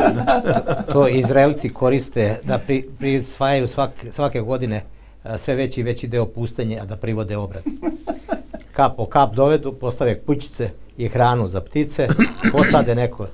to 0.93 1.07
Izraelci 1.07 1.69
koriste 1.69 2.39
da 2.43 2.57
pri, 2.57 2.83
prisvajaju 2.99 3.67
svak, 3.67 3.91
svake 4.11 4.41
godine 4.41 4.83
sve 5.37 5.55
veći 5.55 5.79
i 5.79 5.83
veći 5.83 6.07
deo 6.07 6.25
pustenje, 6.25 6.79
a 6.79 6.85
da 6.85 6.95
privode 6.95 7.37
obrad. 7.37 7.63
Kap 8.71 8.97
po 8.97 9.05
kap 9.05 9.35
dovedu, 9.35 9.73
postave 9.73 10.19
kućice, 10.19 10.69
i 10.97 11.07
hranu 11.07 11.47
za 11.47 11.61
ptice, 11.61 12.07
posade 12.51 12.95
neko 12.95 13.27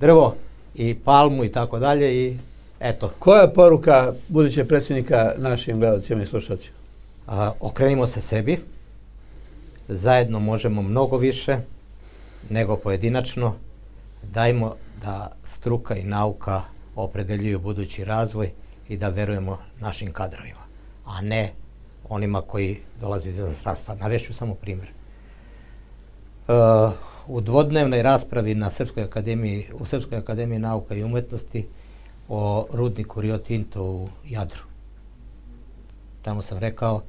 drvo 0.00 0.34
i 0.74 0.94
palmu 0.94 1.44
i 1.44 1.52
tako 1.52 1.78
dalje 1.78 2.14
i 2.14 2.38
eto. 2.80 3.12
Koja 3.18 3.42
je 3.42 3.54
poruka 3.54 4.12
budućeg 4.28 4.68
predsjednika 4.68 5.32
našim 5.36 5.78
gledalcima 5.78 6.22
i 6.22 6.26
slušalcima? 6.26 6.82
okrenimo 7.60 8.06
se 8.06 8.20
sebi, 8.20 8.60
zajedno 9.88 10.38
možemo 10.40 10.82
mnogo 10.82 11.16
više 11.16 11.58
nego 12.50 12.76
pojedinačno, 12.76 13.54
dajmo 14.22 14.74
da 15.02 15.32
struka 15.44 15.96
i 15.96 16.04
nauka 16.04 16.62
opredeljuju 16.96 17.58
budući 17.58 18.04
razvoj 18.04 18.50
i 18.88 18.96
da 18.96 19.08
verujemo 19.08 19.58
našim 19.80 20.12
kadrovima, 20.12 20.60
a 21.04 21.20
ne 21.20 21.52
onima 22.08 22.40
koji 22.40 22.80
dolaze 23.00 23.30
iz 23.30 23.38
inostranstva. 23.38 23.94
Navešću 23.94 24.34
samo 24.34 24.54
primjer. 24.54 24.88
Uh, 26.48 26.92
u 27.26 27.40
dvodnevnoj 27.40 28.02
raspravi 28.02 28.54
na 28.54 28.70
Srpskoj 28.70 29.02
akademiji, 29.02 29.66
u 29.74 29.86
Srpskoj 29.86 30.18
akademiji 30.18 30.58
nauka 30.58 30.94
i 30.94 31.04
umetnosti 31.04 31.66
o 32.28 32.66
rudniku 32.72 33.20
Rio 33.20 33.38
Tinto 33.38 33.84
u 33.84 34.08
Jadru. 34.28 34.62
Tamo 36.22 36.42
sam 36.42 36.58
rekao, 36.58 37.02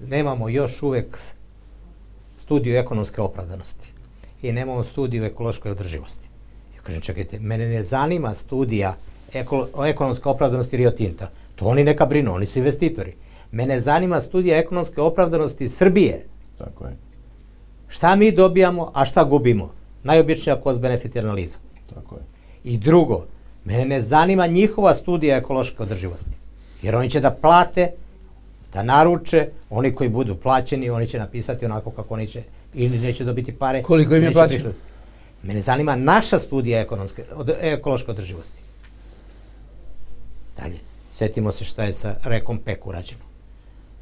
nemamo 0.00 0.48
još 0.48 0.82
uvek 0.82 1.18
studiju 2.38 2.76
ekonomske 2.76 3.20
opravdanosti 3.20 3.92
i 4.42 4.52
nemamo 4.52 4.84
studiju 4.84 5.24
ekološkoj 5.24 5.72
održivosti. 5.72 6.28
Ja 6.76 6.82
kažem, 6.82 7.00
čekajte, 7.00 7.38
mene 7.40 7.66
ne 7.66 7.82
zanima 7.82 8.34
studija 8.34 8.96
eko, 9.32 9.68
o 9.74 9.86
ekonomske 9.86 10.28
opravdanosti 10.28 10.76
Rio 10.76 10.90
Tinta. 10.90 11.30
To 11.54 11.64
oni 11.64 11.84
neka 11.84 12.06
brinu, 12.06 12.34
oni 12.34 12.46
su 12.46 12.58
investitori. 12.58 13.14
Mene 13.52 13.80
zanima 13.80 14.20
studija 14.20 14.58
ekonomske 14.58 15.00
opravdanosti 15.00 15.68
Srbije. 15.68 16.26
Tako 16.58 16.84
je. 16.84 17.11
Šta 17.92 18.16
mi 18.16 18.32
dobijamo, 18.32 18.90
a 18.94 19.04
šta 19.04 19.24
gubimo? 19.24 19.72
Najobičnija 20.02 20.56
cost-benefit 20.64 21.18
analiza. 21.18 21.58
Tako 21.94 22.14
je. 22.14 22.22
I 22.64 22.78
drugo, 22.78 23.26
mene 23.64 23.84
ne 23.84 24.00
zanima 24.00 24.46
njihova 24.46 24.94
studija 24.94 25.36
ekološke 25.36 25.82
održivosti. 25.82 26.30
Jer 26.82 26.96
oni 26.96 27.10
će 27.10 27.20
da 27.20 27.30
plate, 27.30 27.90
da 28.72 28.82
naruče, 28.82 29.48
oni 29.70 29.94
koji 29.94 30.10
budu 30.10 30.36
plaćeni, 30.36 30.90
oni 30.90 31.06
će 31.06 31.18
napisati 31.18 31.64
onako 31.64 31.90
kako 31.90 32.14
oni 32.14 32.26
će, 32.26 32.42
ili 32.74 32.98
neće 32.98 33.24
dobiti 33.24 33.52
pare. 33.52 33.82
Koliko 33.82 34.16
im 34.16 34.22
je 34.22 34.32
plaćeno? 34.32 34.72
Mene 35.42 35.60
zanima 35.60 35.96
naša 35.96 36.38
studija 36.38 36.80
ekonomske, 36.80 37.24
od, 37.34 37.50
ekološke 37.60 38.10
održivosti. 38.10 38.62
Dalje, 40.56 40.78
setimo 41.12 41.52
se 41.52 41.64
šta 41.64 41.84
je 41.84 41.92
sa 41.92 42.14
rekom 42.24 42.58
PEK 42.58 42.86
urađeno. 42.86 43.24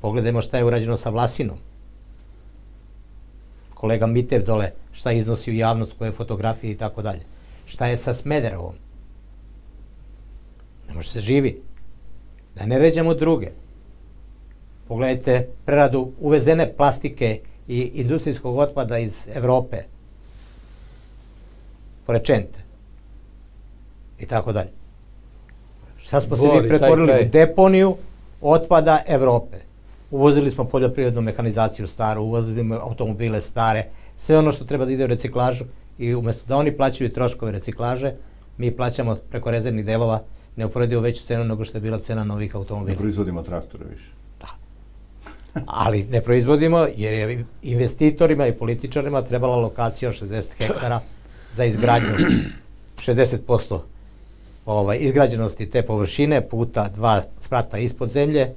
Pogledajmo 0.01 0.43
šta 0.43 0.59
je 0.59 0.65
urađeno 0.65 0.97
sa 0.97 1.11
Vlasinom 1.11 1.59
kolega 3.81 4.07
Mitev 4.07 4.45
dole, 4.45 4.73
šta 4.93 5.13
iznosi 5.13 5.51
u 5.51 5.55
javnost, 5.55 5.93
koje 5.99 6.13
fotografije 6.13 6.73
i 6.73 6.77
tako 6.77 7.03
dalje. 7.03 7.21
Šta 7.65 7.87
je 7.87 7.97
sa 7.97 8.15
Smederevom? 8.15 8.75
Ne 10.89 10.95
može 10.95 11.09
se 11.09 11.21
živi. 11.21 11.63
Da 12.55 12.67
ne 12.67 12.79
ređamo 12.79 13.15
druge. 13.15 13.51
Pogledajte 14.89 15.49
preradu 15.65 16.13
uvezene 16.21 16.73
plastike 16.77 17.41
i 17.69 17.91
industrijskog 17.95 18.59
otpada 18.59 18.99
iz 18.99 19.29
Evrope. 19.35 19.83
Porečente. 22.07 22.59
I 24.19 24.27
tako 24.27 24.53
dalje. 24.53 24.71
Šta 25.99 26.21
smo 26.21 26.37
se 26.37 26.47
mi 26.47 26.69
pretvorili 26.69 27.13
u 27.23 27.29
deponiju 27.31 27.97
otpada 28.41 29.03
Evrope? 29.07 29.70
Uvozili 30.11 30.51
smo 30.51 30.65
poljoprivrednu 30.65 31.21
mehanizaciju 31.21 31.87
staru, 31.87 32.23
uvozili 32.23 32.75
automobile 32.83 33.41
stare, 33.41 33.85
sve 34.17 34.39
ono 34.39 34.53
što 34.53 34.65
treba 34.65 34.85
da 34.85 34.93
ide 34.93 35.05
u 35.05 35.07
reciklažu 35.07 35.65
i 35.99 36.15
umesto 36.15 36.45
da 36.49 36.57
oni 36.57 36.77
plaćaju 36.77 37.13
troškove 37.13 37.53
reciklaže, 37.53 38.13
mi 38.59 38.77
plaćamo 38.77 39.17
preko 39.31 39.51
rezervnih 39.51 39.85
delova 39.85 40.23
neuporedivo 40.57 41.03
veću 41.03 41.23
cenu 41.23 41.45
nego 41.45 41.65
što 41.65 41.79
je 41.79 41.83
bila 41.83 41.99
cena 41.99 42.25
novih 42.25 42.57
automobila. 42.57 42.95
Ne 42.95 42.99
proizvodimo 42.99 43.43
traktore 43.43 43.85
više. 43.91 44.11
Da. 44.41 44.49
Ali 45.67 46.05
ne 46.05 46.21
proizvodimo 46.21 46.87
jer 46.97 47.15
je 47.15 47.45
investitorima 47.63 48.47
i 48.47 48.53
političarima 48.53 49.23
trebala 49.23 49.57
lokacija 49.57 50.09
od 50.09 50.15
60 50.15 50.53
hektara 50.59 51.01
za 51.53 51.65
izgradnju 51.65 52.09
60% 53.07 53.79
ovaj, 54.67 54.99
izgrađenosti 55.01 55.71
te 55.71 55.83
površine 55.83 56.49
puta 56.49 56.89
dva 56.89 57.23
sprata 57.41 57.79
ispod 57.79 58.09
zemlje, 58.09 58.55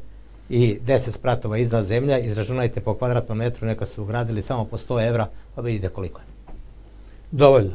i 0.49 0.78
10 0.86 1.11
spratova 1.11 1.57
iznad 1.57 1.86
zemlja, 1.86 2.20
izračunajte 2.20 2.82
po 2.82 2.94
kvadratnom 2.94 3.38
metru, 3.38 3.68
neka 3.68 3.86
su 3.86 4.02
ugradili 4.02 4.41
samo 4.41 4.65
po 4.65 4.78
100 4.78 5.07
evra, 5.07 5.28
pa 5.56 5.61
vidite 5.61 5.90
koliko 5.90 6.20
je. 6.20 6.26
Dovoljno. 7.32 7.72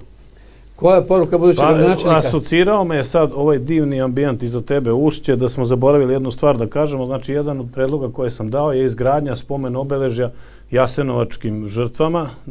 Koja 0.77 0.97
je 0.97 1.07
poruka 1.07 1.39
budućeg 1.39 1.65
pa, 1.65 1.73
načelnika? 1.73 2.17
Asocirao 2.19 2.85
me 2.85 3.05
sad 3.05 3.31
ovaj 3.35 3.59
divni 3.59 4.01
ambijent 4.01 4.43
iza 4.43 4.61
tebe 4.61 4.93
ušće 4.93 5.37
da 5.37 5.49
smo 5.49 5.67
zaboravili 5.67 6.13
jednu 6.13 6.31
stvar 6.31 6.57
da 6.57 6.67
kažemo. 6.67 7.07
Znači, 7.07 7.33
jedan 7.33 7.61
od 7.61 7.67
predloga 7.75 8.13
koje 8.13 8.31
sam 8.31 8.51
dao 8.51 8.73
je 8.73 8.87
izgradnja 8.87 9.37
spomen 9.37 9.77
obeležja 9.77 10.31
jasenovačkim 10.71 11.69
žrtvama 11.69 12.31
e, 12.47 12.51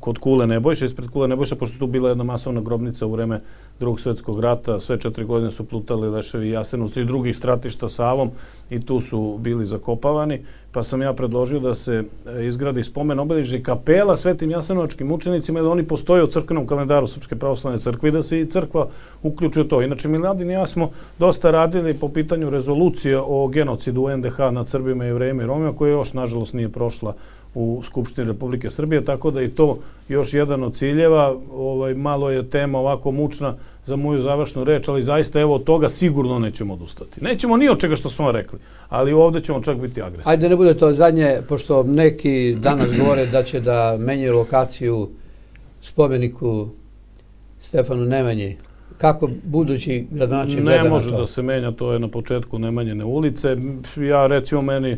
kod 0.00 0.18
Kule 0.18 0.46
Nebojša, 0.46 0.84
ispred 0.84 1.10
Kule 1.10 1.28
Nebojša, 1.28 1.56
pošto 1.56 1.78
tu 1.78 1.86
bila 1.86 2.08
jedna 2.08 2.24
masovna 2.24 2.60
grobnica 2.60 3.06
u 3.06 3.12
vreme 3.12 3.40
drugog 3.78 4.00
svetskog 4.00 4.40
rata, 4.40 4.80
sve 4.80 5.00
četiri 5.00 5.24
godine 5.24 5.50
su 5.50 5.64
plutali 5.64 6.08
leševi 6.08 6.50
Jasenovci 6.50 7.00
i 7.00 7.04
drugih 7.04 7.36
stratišta 7.36 7.88
Savom 7.88 8.30
i 8.70 8.80
tu 8.86 9.00
su 9.00 9.38
bili 9.40 9.66
zakopavani, 9.66 10.40
pa 10.72 10.82
sam 10.82 11.02
ja 11.02 11.12
predložio 11.12 11.60
da 11.60 11.74
se 11.74 12.04
e, 12.26 12.46
izgradi 12.46 12.84
spomen 12.84 13.18
obeležje 13.18 13.62
kapela 13.62 14.16
svetim 14.16 14.50
jasenovačkim 14.50 15.12
učenicima, 15.12 15.58
jer 15.58 15.66
oni 15.66 15.82
postoje 15.82 16.24
u 16.24 16.26
crkvenom 16.26 16.66
kalendaru 16.66 17.06
Srpske 17.06 17.36
pravoslavne 17.36 17.78
crkve 17.78 18.08
i 18.08 18.12
da 18.12 18.22
se 18.22 18.40
i 18.40 18.46
crkva 18.50 18.88
uključi 19.22 19.60
u 19.60 19.64
to. 19.64 19.82
Inače, 19.82 20.08
Miladin 20.08 20.50
i 20.50 20.54
ja 20.54 20.66
smo 20.66 20.90
dosta 21.18 21.50
radili 21.50 21.94
po 21.94 22.08
pitanju 22.08 22.50
rezolucije 22.50 23.20
o 23.26 23.48
genocidu 23.48 24.16
NDH 24.16 24.38
nad 24.38 24.68
Srbima, 24.68 25.04
Jevrejima 25.04 25.42
i 25.42 25.46
Romima, 25.46 25.76
koja 25.76 25.92
još, 25.92 26.12
nažalost, 26.12 26.54
nije 26.54 26.68
prošla 26.68 27.13
u 27.54 27.82
Skupštini 27.84 28.26
Republike 28.26 28.70
Srbije, 28.70 29.04
tako 29.04 29.30
da 29.30 29.42
i 29.42 29.48
to 29.48 29.78
još 30.08 30.34
jedan 30.34 30.62
od 30.62 30.76
ciljeva, 30.76 31.36
ovaj, 31.52 31.94
malo 31.94 32.30
je 32.30 32.50
tema 32.50 32.78
ovako 32.78 33.10
mučna 33.10 33.54
za 33.86 33.96
moju 33.96 34.22
završnu 34.22 34.64
reč, 34.64 34.88
ali 34.88 35.02
zaista 35.02 35.40
evo 35.40 35.54
od 35.54 35.64
toga 35.64 35.88
sigurno 35.88 36.38
nećemo 36.38 36.74
odustati. 36.74 37.24
Nećemo 37.24 37.56
ni 37.56 37.68
od 37.68 37.80
čega 37.80 37.96
što 37.96 38.10
smo 38.10 38.32
rekli, 38.32 38.58
ali 38.88 39.12
ovde 39.12 39.40
ćemo 39.40 39.60
čak 39.60 39.76
biti 39.76 40.02
agresivni. 40.02 40.32
Ajde 40.32 40.48
ne 40.48 40.56
bude 40.56 40.74
to 40.74 40.92
zadnje, 40.92 41.38
pošto 41.48 41.82
neki 41.82 42.56
danas 42.60 42.98
govore 42.98 43.26
da 43.26 43.42
će 43.42 43.60
da 43.60 43.96
menjaju 43.98 44.36
lokaciju 44.36 45.08
spomeniku 45.82 46.68
Stefanu 47.60 48.04
Nemanji. 48.04 48.56
Kako 48.98 49.30
budući 49.44 50.06
gradonačelnik 50.10 50.64
gleda 50.64 50.76
na 50.76 50.82
to? 50.82 50.88
Ne 50.88 50.94
može 50.94 51.10
da 51.10 51.26
se 51.26 51.42
menja, 51.42 51.72
to 51.72 51.92
je 51.92 51.98
na 51.98 52.08
početku 52.08 52.58
Nemanjene 52.58 53.04
ulice. 53.04 53.56
Ja 53.96 54.26
recimo 54.26 54.62
meni 54.62 54.96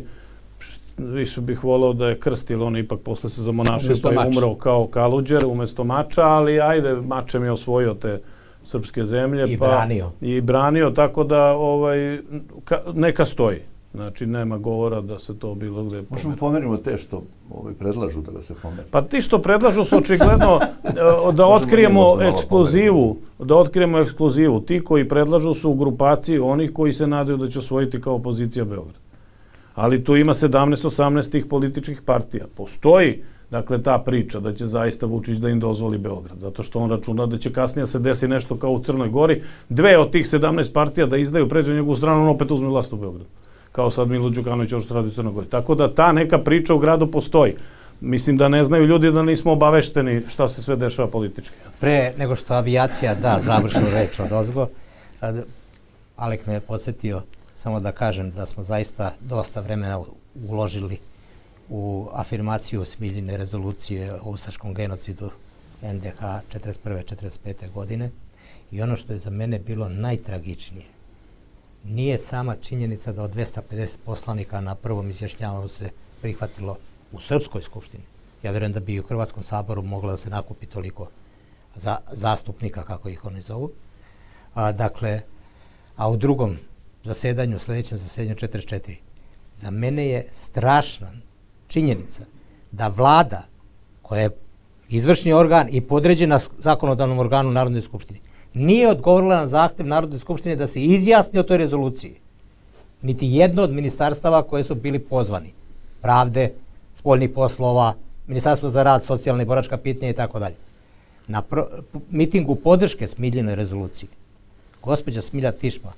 više 0.97 1.41
bih 1.41 1.63
volao 1.63 1.93
da 1.93 2.07
je 2.07 2.19
krst, 2.19 2.49
ili 2.49 2.63
on 2.63 2.77
ipak 2.77 2.99
posle 2.99 3.29
se 3.29 3.41
zamonašio 3.41 3.95
pa 4.03 4.11
je 4.11 4.27
umrao 4.27 4.55
kao 4.55 4.87
kaluđer 4.87 5.45
umesto 5.45 5.83
mača, 5.83 6.23
ali 6.23 6.61
ajde, 6.61 6.93
mačem 6.93 7.43
je 7.43 7.51
osvojio 7.51 7.93
te 7.93 8.21
srpske 8.63 9.05
zemlje. 9.05 9.53
I 9.53 9.57
pa, 9.57 9.67
branio. 9.67 10.11
I 10.21 10.41
branio, 10.41 10.89
tako 10.89 11.23
da 11.23 11.43
ovaj, 11.51 12.19
ka, 12.63 12.81
neka 12.93 13.25
stoji. 13.25 13.59
Znači, 13.93 14.25
nema 14.25 14.57
govora 14.57 15.01
da 15.01 15.19
se 15.19 15.39
to 15.39 15.55
bilo 15.55 15.83
gde 15.83 15.89
pomeri. 15.89 16.07
Možemo 16.09 16.35
pomerimo 16.35 16.77
te 16.77 16.97
što 16.97 17.23
ovaj, 17.49 17.73
predlažu 17.73 18.21
da 18.21 18.31
ga 18.31 18.43
se 18.43 18.53
pomeri. 18.61 18.87
Pa 18.91 19.01
ti 19.01 19.21
što 19.21 19.41
predlažu 19.41 19.83
su 19.83 19.97
očigledno 19.97 20.59
da 21.37 21.47
otkrijemo 21.47 22.21
eksplozivu, 22.21 23.17
da 23.39 23.55
otkrijemo 23.55 23.99
eksplozivu. 23.99 24.61
Ti 24.61 24.83
koji 24.83 25.07
predlažu 25.07 25.53
su 25.53 25.69
u 25.69 25.75
grupaciji 25.75 26.39
onih 26.39 26.73
koji 26.73 26.93
se 26.93 27.07
nadaju 27.07 27.37
da 27.37 27.47
će 27.47 27.59
osvojiti 27.59 28.01
kao 28.01 28.15
opozicija 28.15 28.65
Beograd. 28.65 29.06
Ali 29.77 30.03
tu 30.03 30.15
ima 30.15 30.33
17-18 30.33 31.31
tih 31.31 31.45
političkih 31.45 32.01
partija. 32.01 32.45
Postoji 32.55 33.23
dakle 33.51 33.83
ta 33.83 33.97
priča 33.97 34.39
da 34.39 34.53
će 34.53 34.67
zaista 34.67 35.05
Vučić 35.05 35.37
da 35.37 35.49
im 35.49 35.59
dozvoli 35.59 35.97
Beograd, 35.97 36.39
zato 36.39 36.63
što 36.63 36.79
on 36.79 36.89
računa 36.89 37.25
da 37.25 37.37
će 37.37 37.53
kasnije 37.53 37.87
se 37.87 37.99
desi 37.99 38.27
nešto 38.27 38.55
kao 38.55 38.71
u 38.71 38.83
Crnoj 38.83 39.09
Gori, 39.09 39.41
dve 39.69 39.97
od 39.97 40.11
tih 40.11 40.25
17 40.25 40.73
partija 40.73 41.05
da 41.05 41.17
izdaju 41.17 41.49
pređe 41.49 41.73
njegovu 41.73 41.95
stranu, 41.95 42.21
on 42.21 42.29
opet 42.29 42.51
uzme 42.51 42.67
vlast 42.67 42.93
u 42.93 42.97
Beogradu. 42.97 43.25
Kao 43.71 43.91
sad 43.91 44.09
Milo 44.09 44.29
Đukanović 44.29 44.73
ovo 44.73 44.81
što 44.81 44.95
radi 44.95 45.07
u 45.07 45.11
Crnoj 45.11 45.33
Gori. 45.33 45.47
Tako 45.47 45.75
da 45.75 45.93
ta 45.93 46.11
neka 46.11 46.39
priča 46.39 46.73
u 46.73 46.79
gradu 46.79 47.11
postoji. 47.11 47.53
Mislim 48.01 48.37
da 48.37 48.49
ne 48.49 48.63
znaju 48.63 48.85
ljudi 48.85 49.11
da 49.11 49.23
nismo 49.23 49.51
obavešteni 49.51 50.21
šta 50.29 50.47
se 50.49 50.61
sve 50.61 50.75
dešava 50.75 51.07
politički. 51.07 51.55
Pre 51.79 52.13
nego 52.17 52.35
što 52.35 52.53
avijacija 52.53 53.15
da 53.15 53.39
završnu 53.39 53.89
reč 53.93 54.19
od 54.19 54.31
ozgo, 54.31 54.67
Alek 56.15 56.45
me 56.45 56.53
je 56.53 56.59
podsjetio 56.59 57.21
samo 57.57 57.79
da 57.79 57.91
kažem 57.91 58.31
da 58.31 58.45
smo 58.45 58.63
zaista 58.63 59.13
dosta 59.19 59.61
vremena 59.61 60.03
uložili 60.49 60.99
u 61.69 62.07
afirmaciju 62.13 62.85
smiljene 62.85 63.37
rezolucije 63.37 64.13
o 64.13 64.29
ustaškom 64.29 64.73
genocidu 64.73 65.29
NDH 65.81 66.21
41. 66.53 66.77
45. 66.85 67.71
godine 67.73 68.11
i 68.71 68.81
ono 68.81 68.95
što 68.95 69.13
je 69.13 69.19
za 69.19 69.29
mene 69.29 69.59
bilo 69.59 69.89
najtragičnije 69.89 70.85
nije 71.83 72.17
sama 72.17 72.55
činjenica 72.61 73.11
da 73.11 73.23
od 73.23 73.35
250 73.35 73.97
poslanika 74.05 74.61
na 74.61 74.75
prvom 74.75 75.09
izjašnjavanju 75.09 75.67
se 75.67 75.89
prihvatilo 76.21 76.77
u 77.11 77.21
Srpskoj 77.21 77.61
skupštini. 77.61 78.03
Ja 78.43 78.51
verujem 78.51 78.73
da 78.73 78.79
bi 78.79 78.93
i 78.93 78.99
u 78.99 79.03
Hrvatskom 79.03 79.43
saboru 79.43 79.81
moglo 79.81 80.11
da 80.11 80.17
se 80.17 80.29
nakupi 80.29 80.65
toliko 80.65 81.07
za, 81.75 81.97
zastupnika, 82.11 82.83
kako 82.83 83.09
ih 83.09 83.25
oni 83.25 83.41
zovu. 83.41 83.71
A, 84.53 84.71
dakle, 84.71 85.21
a 85.95 86.09
u 86.09 86.17
drugom 86.17 86.57
zasedanju, 87.07 87.59
sledećem 87.59 87.97
zasedanju 87.97 88.35
44, 88.35 88.95
za 89.55 89.71
mene 89.71 90.07
je 90.07 90.27
strašna 90.33 91.11
činjenica 91.67 92.25
da 92.71 92.87
vlada 92.87 93.43
koja 94.01 94.21
je 94.21 94.29
izvršni 94.89 95.33
organ 95.33 95.67
i 95.71 95.81
podređena 95.81 96.39
zakonodavnom 96.59 97.19
organu 97.19 97.51
Narodne 97.51 97.81
skupštine, 97.81 98.19
nije 98.53 98.89
odgovorila 98.89 99.35
na 99.35 99.47
zahtev 99.47 99.87
Narodne 99.87 100.19
skupštine 100.19 100.55
da 100.55 100.67
se 100.67 100.81
izjasni 100.81 101.39
o 101.39 101.43
toj 101.43 101.57
rezoluciji. 101.57 102.15
Niti 103.01 103.27
jedno 103.27 103.63
od 103.63 103.71
ministarstava 103.71 104.43
koje 104.43 104.63
su 104.63 104.75
bili 104.75 104.99
pozvani. 104.99 105.53
Pravde, 106.01 106.51
spoljnih 106.95 107.29
poslova, 107.29 107.93
Ministarstvo 108.27 108.69
za 108.69 108.83
rad, 108.83 109.03
socijalne 109.03 109.43
i 109.43 109.45
boračka 109.45 109.77
pitanja 109.77 110.11
i 110.11 110.15
tako 110.15 110.39
dalje. 110.39 110.55
Na 111.27 111.41
pro, 111.41 111.67
mitingu 112.09 112.55
podrške 112.55 113.07
Smiljenoj 113.07 113.55
rezoluciji, 113.55 114.09
gospođa 114.83 115.21
Smilja 115.21 115.51
Tišma, 115.51 115.93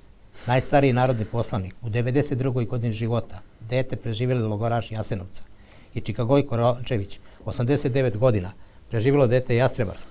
najstariji 0.49 0.93
narodni 0.93 1.25
poslanik, 1.25 1.75
u 1.81 1.89
92. 1.89 2.67
godini 2.67 2.93
života, 2.93 3.41
dete 3.69 3.95
preživjeli 3.95 4.47
logoraš 4.47 4.91
Jasenovca, 4.91 5.43
i 5.93 6.01
Čikagojko 6.01 6.57
Rončević, 6.57 7.19
89 7.45 8.17
godina, 8.17 8.51
preživjelo 8.89 9.27
dete 9.27 9.55
Jastrebarsko, 9.55 10.09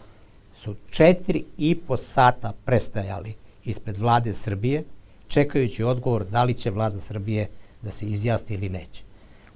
su 0.63 0.75
četiri 0.91 1.45
i 1.59 1.75
po 1.75 1.97
sata 1.97 2.53
prestajali 2.65 3.35
ispred 3.65 3.99
vlade 3.99 4.35
Srbije, 4.35 4.85
čekajući 5.29 5.85
odgovor 5.85 6.25
da 6.25 6.45
li 6.45 6.55
će 6.55 6.71
vlada 6.71 7.01
Srbije 7.01 7.49
da 7.83 7.91
se 7.91 8.07
izjasni 8.07 8.55
ili 8.55 8.69
neće. 8.69 9.03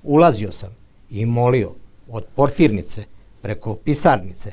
Ulazio 0.02 0.52
sam 0.52 0.74
i 1.10 1.26
molio 1.26 1.74
od 2.08 2.24
portirnice 2.34 3.04
preko 3.42 3.74
pisarnice, 3.74 4.52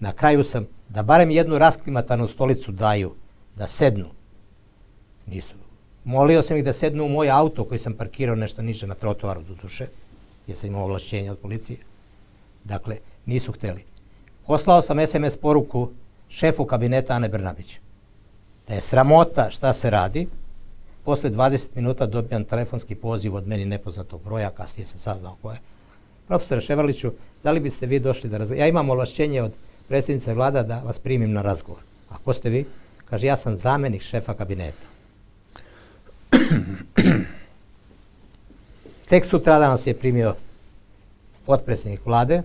na 0.00 0.12
kraju 0.12 0.44
sam 0.44 0.66
da 0.88 1.02
barem 1.02 1.30
jednu 1.30 1.58
rasklimatanu 1.58 2.28
stolicu 2.28 2.72
daju, 2.72 3.14
da 3.56 3.66
sednu. 3.66 4.10
Nisu. 5.26 5.57
Molio 6.08 6.42
sam 6.42 6.56
ih 6.56 6.64
da 6.64 6.72
sednu 6.72 7.04
u 7.04 7.08
moj 7.08 7.30
auto 7.30 7.64
koji 7.64 7.78
sam 7.78 7.92
parkirao 7.92 8.36
nešto 8.36 8.62
niže 8.62 8.86
na 8.86 8.94
trotoaru 8.94 9.42
do 9.42 9.54
duše, 9.62 9.86
jer 10.46 10.56
sam 10.56 10.70
imao 10.70 10.84
ovlašćenje 10.84 11.30
od 11.30 11.38
policije. 11.38 11.78
Dakle, 12.64 12.96
nisu 13.26 13.52
hteli. 13.52 13.84
Poslao 14.46 14.82
sam 14.82 15.06
SMS 15.06 15.36
poruku 15.36 15.90
šefu 16.28 16.64
kabineta 16.64 17.12
Ane 17.12 17.28
Brnabić. 17.28 17.78
Da 18.68 18.74
je 18.74 18.80
sramota 18.80 19.50
šta 19.50 19.72
se 19.72 19.90
radi. 19.90 20.26
Posle 21.04 21.30
20 21.30 21.68
minuta 21.74 22.06
dobijam 22.06 22.44
telefonski 22.44 22.94
poziv 22.94 23.34
od 23.34 23.46
meni 23.46 23.64
nepoznatog 23.64 24.22
broja, 24.24 24.50
kasnije 24.50 24.86
sam 24.86 24.98
saznao 24.98 25.36
ko 25.42 25.52
je. 25.52 25.60
Profesore 26.28 26.60
Ševarliću, 26.60 27.12
da 27.42 27.50
li 27.50 27.60
biste 27.60 27.86
vi 27.86 28.00
došli 28.00 28.30
da 28.30 28.38
razgovarate? 28.38 28.64
Ja 28.64 28.68
imam 28.68 28.90
ovlašćenje 28.90 29.42
od 29.42 29.52
predsjednice 29.88 30.34
vlada 30.34 30.62
da 30.62 30.80
vas 30.80 30.98
primim 30.98 31.32
na 31.32 31.42
razgovor. 31.42 31.82
A 32.10 32.16
ko 32.24 32.32
ste 32.32 32.50
vi? 32.50 32.64
Kaže, 33.04 33.26
ja 33.26 33.36
sam 33.36 33.56
zamenik 33.56 34.02
šefa 34.02 34.34
kabineta. 34.34 34.97
Tek 39.08 39.26
sutra 39.26 39.58
nas 39.58 39.86
je 39.86 39.94
primio 39.94 40.34
potpredsjednik 41.46 42.06
vlade, 42.06 42.42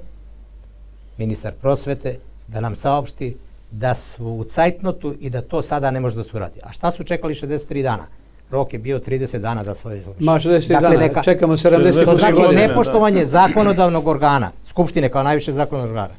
ministar 1.18 1.54
prosvete, 1.62 2.18
da 2.48 2.60
nam 2.60 2.76
saopšti 2.76 3.36
da 3.72 3.96
su 3.96 4.26
u 4.26 4.44
cajtnotu 4.44 5.16
i 5.20 5.30
da 5.30 5.42
to 5.42 5.62
sada 5.62 5.92
ne 5.92 6.00
može 6.00 6.16
da 6.16 6.24
se 6.24 6.30
uradi. 6.34 6.60
A 6.64 6.74
šta 6.74 6.92
su 6.92 7.04
čekali 7.04 7.34
63 7.34 7.84
dana? 7.84 8.06
Rok 8.50 8.74
je 8.74 8.80
bio 8.80 9.00
30 9.00 9.38
dana 9.38 9.64
da 9.64 9.76
svoje 9.76 10.00
izvrši. 10.00 10.24
Ma 10.24 10.40
60 10.40 10.68
dakle, 10.68 10.90
dana, 10.90 11.00
neka, 11.02 11.24
čekamo 11.24 11.58
70 11.58 12.06
To 12.06 12.18
znači 12.18 12.34
godine, 12.34 12.68
nepoštovanje 12.68 13.20
da. 13.20 13.26
zakonodavnog 13.26 14.08
organa, 14.08 14.52
Skupštine 14.70 15.10
kao 15.10 15.24
najviše 15.24 15.52
zakonodavnog 15.52 15.96
organa. 15.96 16.14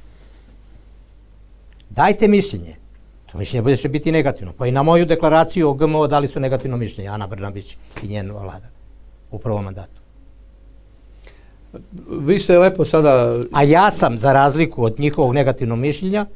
Dajte 1.91 2.28
mišljenje. 2.28 2.84
To 3.35 3.39
mišljenje 3.39 3.62
bude 3.62 3.77
će 3.77 3.89
biti 3.89 4.12
negativno. 4.12 4.52
Pa 4.59 4.66
i 4.66 4.73
na 4.73 4.82
moju 4.82 5.06
deklaraciju 5.06 5.69
o 5.69 5.74
GMO 5.74 6.06
dali 6.06 6.28
su 6.28 6.40
negativno 6.40 6.77
mišljenje, 6.77 7.09
Ana 7.09 7.27
Brnabić 7.27 7.77
i 8.02 8.06
njena 8.09 8.35
vlada 8.35 8.69
u 9.31 9.39
prvom 9.39 9.65
mandatu. 9.65 10.01
Vi 12.11 12.39
ste 12.39 12.59
lepo 12.59 12.85
sada... 12.85 13.43
A 13.52 13.62
ja 13.62 13.90
sam, 13.90 14.19
za 14.19 14.32
razliku 14.32 14.85
od 14.85 15.01
njihovog 15.01 15.35
negativnog 15.35 15.78
mišljenja, 15.78 16.27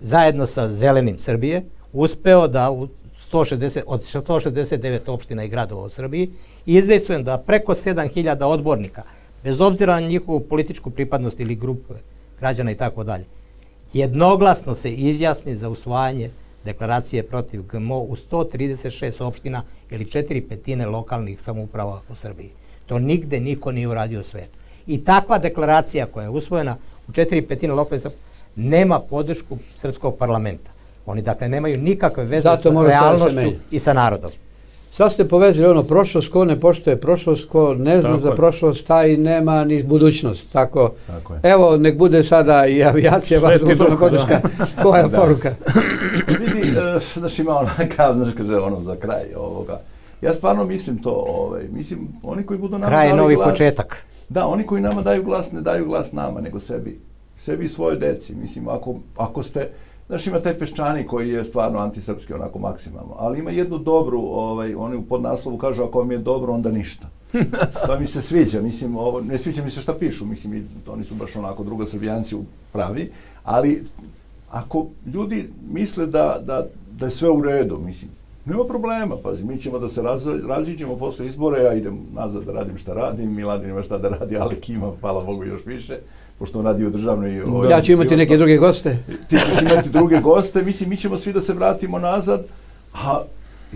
zajedno 0.00 0.46
sa 0.46 0.68
Zelenim 0.72 1.18
Srbije, 1.18 1.64
uspeo 1.92 2.48
da 2.48 2.70
u 2.70 2.88
160, 3.32 3.82
od 3.86 4.00
169 4.00 5.10
opština 5.10 5.44
i 5.44 5.48
gradova 5.48 5.86
u 5.86 5.90
Srbiji 5.90 6.30
izdejstvujem 6.66 7.24
da 7.24 7.38
preko 7.38 7.74
7000 7.74 8.44
odbornika, 8.44 9.02
bez 9.44 9.60
obzira 9.60 10.00
na 10.00 10.08
njihovu 10.08 10.40
političku 10.40 10.90
pripadnost 10.90 11.40
ili 11.40 11.54
grupu 11.54 11.94
građana 12.40 12.70
i 12.70 12.76
tako 12.76 13.04
dalje, 13.04 13.24
jednoglasno 13.94 14.74
se 14.74 14.92
izjasni 14.92 15.56
za 15.56 15.68
usvajanje 15.68 16.30
deklaracije 16.64 17.22
protiv 17.22 17.62
GMO 17.62 17.98
u 17.98 18.16
136 18.30 19.22
opština 19.22 19.62
ili 19.90 20.10
četiri 20.10 20.40
petine 20.40 20.86
lokalnih 20.86 21.40
samouprava 21.40 22.00
u 22.08 22.14
Srbiji. 22.14 22.50
To 22.86 22.98
nigde 22.98 23.40
niko 23.40 23.72
nije 23.72 23.88
uradio 23.88 24.20
u 24.20 24.24
svetu. 24.24 24.58
I 24.86 25.04
takva 25.04 25.38
deklaracija 25.38 26.06
koja 26.06 26.24
je 26.24 26.30
usvojena 26.30 26.76
u 27.08 27.12
četiri 27.12 27.42
petine 27.42 27.74
lokalnih 27.74 28.02
samouprava 28.02 28.24
nema 28.56 29.00
podršku 29.00 29.58
srpskog 29.80 30.16
parlamenta. 30.16 30.70
Oni 31.06 31.22
dakle 31.22 31.48
nemaju 31.48 31.78
nikakve 31.78 32.24
veze 32.24 32.42
Zato 32.42 32.62
sa 32.62 32.88
realnošću 32.88 33.52
i 33.70 33.78
sa 33.78 33.92
narodom. 33.92 34.30
Sad 34.94 35.12
ste 35.12 35.28
povezali 35.28 35.68
ono 35.68 35.82
prošlost, 35.82 36.32
ko 36.32 36.44
ne 36.44 36.60
poštoje 36.60 37.00
prošlost, 37.00 37.48
ko 37.48 37.74
ne 37.78 38.00
zna 38.00 38.10
tako 38.10 38.20
za 38.20 38.30
prošlost, 38.30 38.86
taj 38.86 39.16
nema 39.16 39.64
ni 39.64 39.82
budućnost. 39.82 40.52
Tako, 40.52 40.92
tako 41.06 41.34
je. 41.34 41.40
evo, 41.42 41.76
nek 41.76 41.98
bude 41.98 42.22
sada 42.22 42.66
i 42.66 42.84
avijacija, 42.84 43.40
vaš 43.40 43.60
duhovna 43.60 43.96
podrška. 43.96 44.40
Koja 44.82 45.02
je 45.02 45.08
da. 45.08 45.18
poruka? 45.20 45.54
Vidi, 46.40 46.68
e, 46.68 47.00
znaš 47.14 47.38
ima 47.38 47.58
onakav, 47.58 48.14
znaš 48.14 48.34
kaže 48.36 48.56
ono 48.56 48.80
za 48.84 48.96
kraj 48.96 49.34
ovoga. 49.36 49.80
Ja 50.22 50.34
stvarno 50.34 50.64
mislim 50.64 51.02
to, 51.02 51.24
ovaj, 51.28 51.62
mislim, 51.72 52.08
oni 52.22 52.46
koji 52.46 52.58
budu 52.58 52.78
nama 52.78 52.86
Kraj 52.86 53.12
novi 53.12 53.34
glas, 53.34 53.48
početak. 53.48 54.06
Da, 54.28 54.46
oni 54.46 54.66
koji 54.66 54.82
nama 54.82 55.02
daju 55.02 55.22
glas, 55.24 55.52
ne 55.52 55.60
daju 55.60 55.86
glas 55.86 56.12
nama, 56.12 56.40
nego 56.40 56.60
sebi. 56.60 57.00
Sebi 57.38 57.64
i 57.64 57.68
svoje 57.68 57.96
deci. 57.96 58.34
Mislim, 58.34 58.68
ako, 58.68 58.94
ako 59.16 59.42
ste, 59.42 59.68
Znaš, 60.06 60.26
ima 60.26 60.40
taj 60.40 60.58
peščani 60.58 61.06
koji 61.06 61.30
je 61.30 61.44
stvarno 61.44 61.78
antisrpski, 61.78 62.34
onako 62.34 62.58
maksimalno. 62.58 63.14
Ali 63.18 63.38
ima 63.38 63.50
jednu 63.50 63.78
dobru, 63.78 64.20
ovaj, 64.20 64.74
oni 64.74 64.96
u 64.96 65.02
podnaslovu 65.02 65.58
kažu 65.58 65.82
ako 65.82 65.98
vam 65.98 66.12
je 66.12 66.18
dobro, 66.18 66.52
onda 66.52 66.70
ništa. 66.70 67.08
to 67.86 67.98
mi 68.00 68.06
se 68.06 68.22
sviđa, 68.22 68.60
mislim, 68.60 68.96
ovo, 68.96 69.20
ne 69.20 69.38
sviđa 69.38 69.64
mi 69.64 69.70
se 69.70 69.80
šta 69.80 69.94
pišu, 69.94 70.24
mislim, 70.24 70.68
oni 70.88 71.04
su 71.04 71.14
baš 71.14 71.36
onako 71.36 71.64
druga 71.64 71.86
srbijanci 71.86 72.36
pravi, 72.72 73.10
ali 73.44 73.84
ako 74.50 74.86
ljudi 75.14 75.48
misle 75.72 76.06
da, 76.06 76.40
da, 76.46 76.66
da 76.98 77.06
je 77.06 77.10
sve 77.10 77.30
u 77.30 77.42
redu, 77.42 77.78
mislim, 77.86 78.10
nema 78.44 78.64
problema, 78.64 79.16
pazi, 79.16 79.44
mi 79.44 79.58
ćemo 79.58 79.78
da 79.78 79.88
se 79.88 80.02
raz, 80.02 80.26
raziđemo 80.48 80.96
posle 80.96 81.26
izbora, 81.26 81.62
ja 81.62 81.74
idem 81.74 81.98
nazad 82.14 82.44
da 82.44 82.52
radim 82.52 82.78
šta 82.78 82.94
radim, 82.94 83.34
Miladin 83.34 83.70
ima 83.70 83.82
šta 83.82 83.98
da 83.98 84.08
radi, 84.08 84.36
Alek 84.36 84.68
ima, 84.68 84.92
hvala 85.00 85.24
Bogu, 85.24 85.44
još 85.44 85.66
više 85.66 85.98
pošto 86.38 86.58
on 86.58 86.64
radi 86.64 86.86
u 86.86 86.90
državnoj... 86.90 87.42
Ovaj, 87.42 87.70
ja 87.70 87.82
ću 87.82 87.92
imati 87.92 88.16
neke 88.16 88.36
druge 88.36 88.56
goste. 88.56 88.98
Ti 89.28 89.36
ćeš 89.36 89.72
imati 89.72 89.88
druge 89.88 90.20
goste, 90.20 90.62
mislim, 90.62 90.90
mi 90.90 90.96
ćemo 90.96 91.16
svi 91.16 91.32
da 91.32 91.40
se 91.40 91.52
vratimo 91.52 91.98
nazad, 91.98 92.44
a 92.94 93.22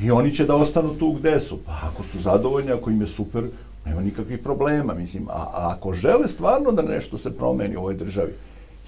i 0.03 0.11
oni 0.11 0.35
će 0.35 0.45
da 0.45 0.57
ostanu 0.57 0.95
tu 0.99 1.13
gde 1.13 1.41
su. 1.41 1.59
Pa 1.67 1.73
ako 1.85 2.03
su 2.03 2.19
zadovoljni, 2.19 2.73
ako 2.73 2.91
im 2.91 3.01
je 3.01 3.09
super, 3.09 3.45
nema 3.87 4.01
nikakvih 4.01 4.39
problema, 4.39 4.95
mislim. 4.95 5.29
A, 5.29 5.33
a 5.33 5.75
ako 5.77 5.93
žele 5.93 6.29
stvarno 6.29 6.73
da 6.73 6.83
nešto 6.83 7.19
se 7.19 7.37
promeni 7.37 7.77
u 7.77 7.81
ovoj 7.81 7.95
državi, 7.95 8.33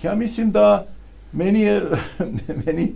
ja 0.02 0.14
mislim 0.14 0.51
da 0.51 0.86
meni 1.32 1.60
je, 1.60 1.82
meni 2.66 2.92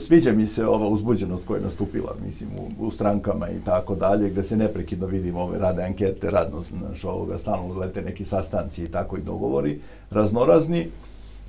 sviđa 0.00 0.32
mi 0.32 0.46
se 0.46 0.66
ova 0.66 0.88
uzbuđenost 0.88 1.46
koja 1.46 1.58
je 1.58 1.64
nastupila, 1.64 2.16
mislim, 2.26 2.48
u, 2.58 2.86
u 2.86 2.90
strankama 2.90 3.50
i 3.50 3.60
tako 3.64 3.94
dalje, 3.94 4.30
gde 4.30 4.42
se 4.42 4.56
neprekidno 4.56 5.06
vidimo 5.06 5.40
ove 5.40 5.58
rade 5.58 5.82
ankete, 5.82 6.30
radno, 6.30 6.62
znaš, 6.62 7.04
ovoga, 7.04 7.38
stalno 7.38 7.78
lete 7.78 8.02
neki 8.02 8.24
sastanci 8.24 8.84
i 8.84 8.88
tako 8.88 9.16
i 9.16 9.22
dogovori, 9.22 9.78
raznorazni. 10.10 10.88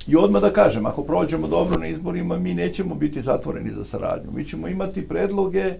I 0.06 0.16
odmah 0.16 0.42
da 0.42 0.52
kažem, 0.52 0.86
ako 0.86 1.02
prođemo 1.02 1.48
dobro 1.48 1.78
na 1.78 1.86
izborima, 1.86 2.38
mi 2.38 2.54
nećemo 2.54 2.94
biti 2.94 3.22
zatvoreni 3.22 3.72
za 3.74 3.84
saradnju. 3.84 4.30
Mi 4.32 4.44
ćemo 4.44 4.68
imati 4.68 5.08
predloge 5.08 5.74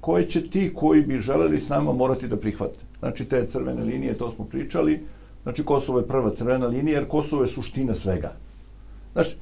koje 0.00 0.26
će 0.26 0.50
ti 0.50 0.72
koji 0.74 1.02
bi 1.02 1.20
želeli 1.20 1.60
s 1.60 1.68
nama 1.68 1.92
morati 1.92 2.28
da 2.28 2.36
prihvate. 2.36 2.78
Znači, 2.98 3.24
te 3.24 3.46
crvene 3.52 3.84
linije, 3.84 4.18
to 4.18 4.30
smo 4.30 4.44
pričali, 4.44 5.00
znači 5.42 5.64
Kosovo 5.64 5.98
je 5.98 6.06
prva 6.06 6.34
crvena 6.34 6.66
linija, 6.66 6.98
jer 6.98 7.08
Kosovo 7.08 7.42
je 7.42 7.48
suština 7.48 7.94
svega. 7.94 8.32
Znači, 9.12 9.36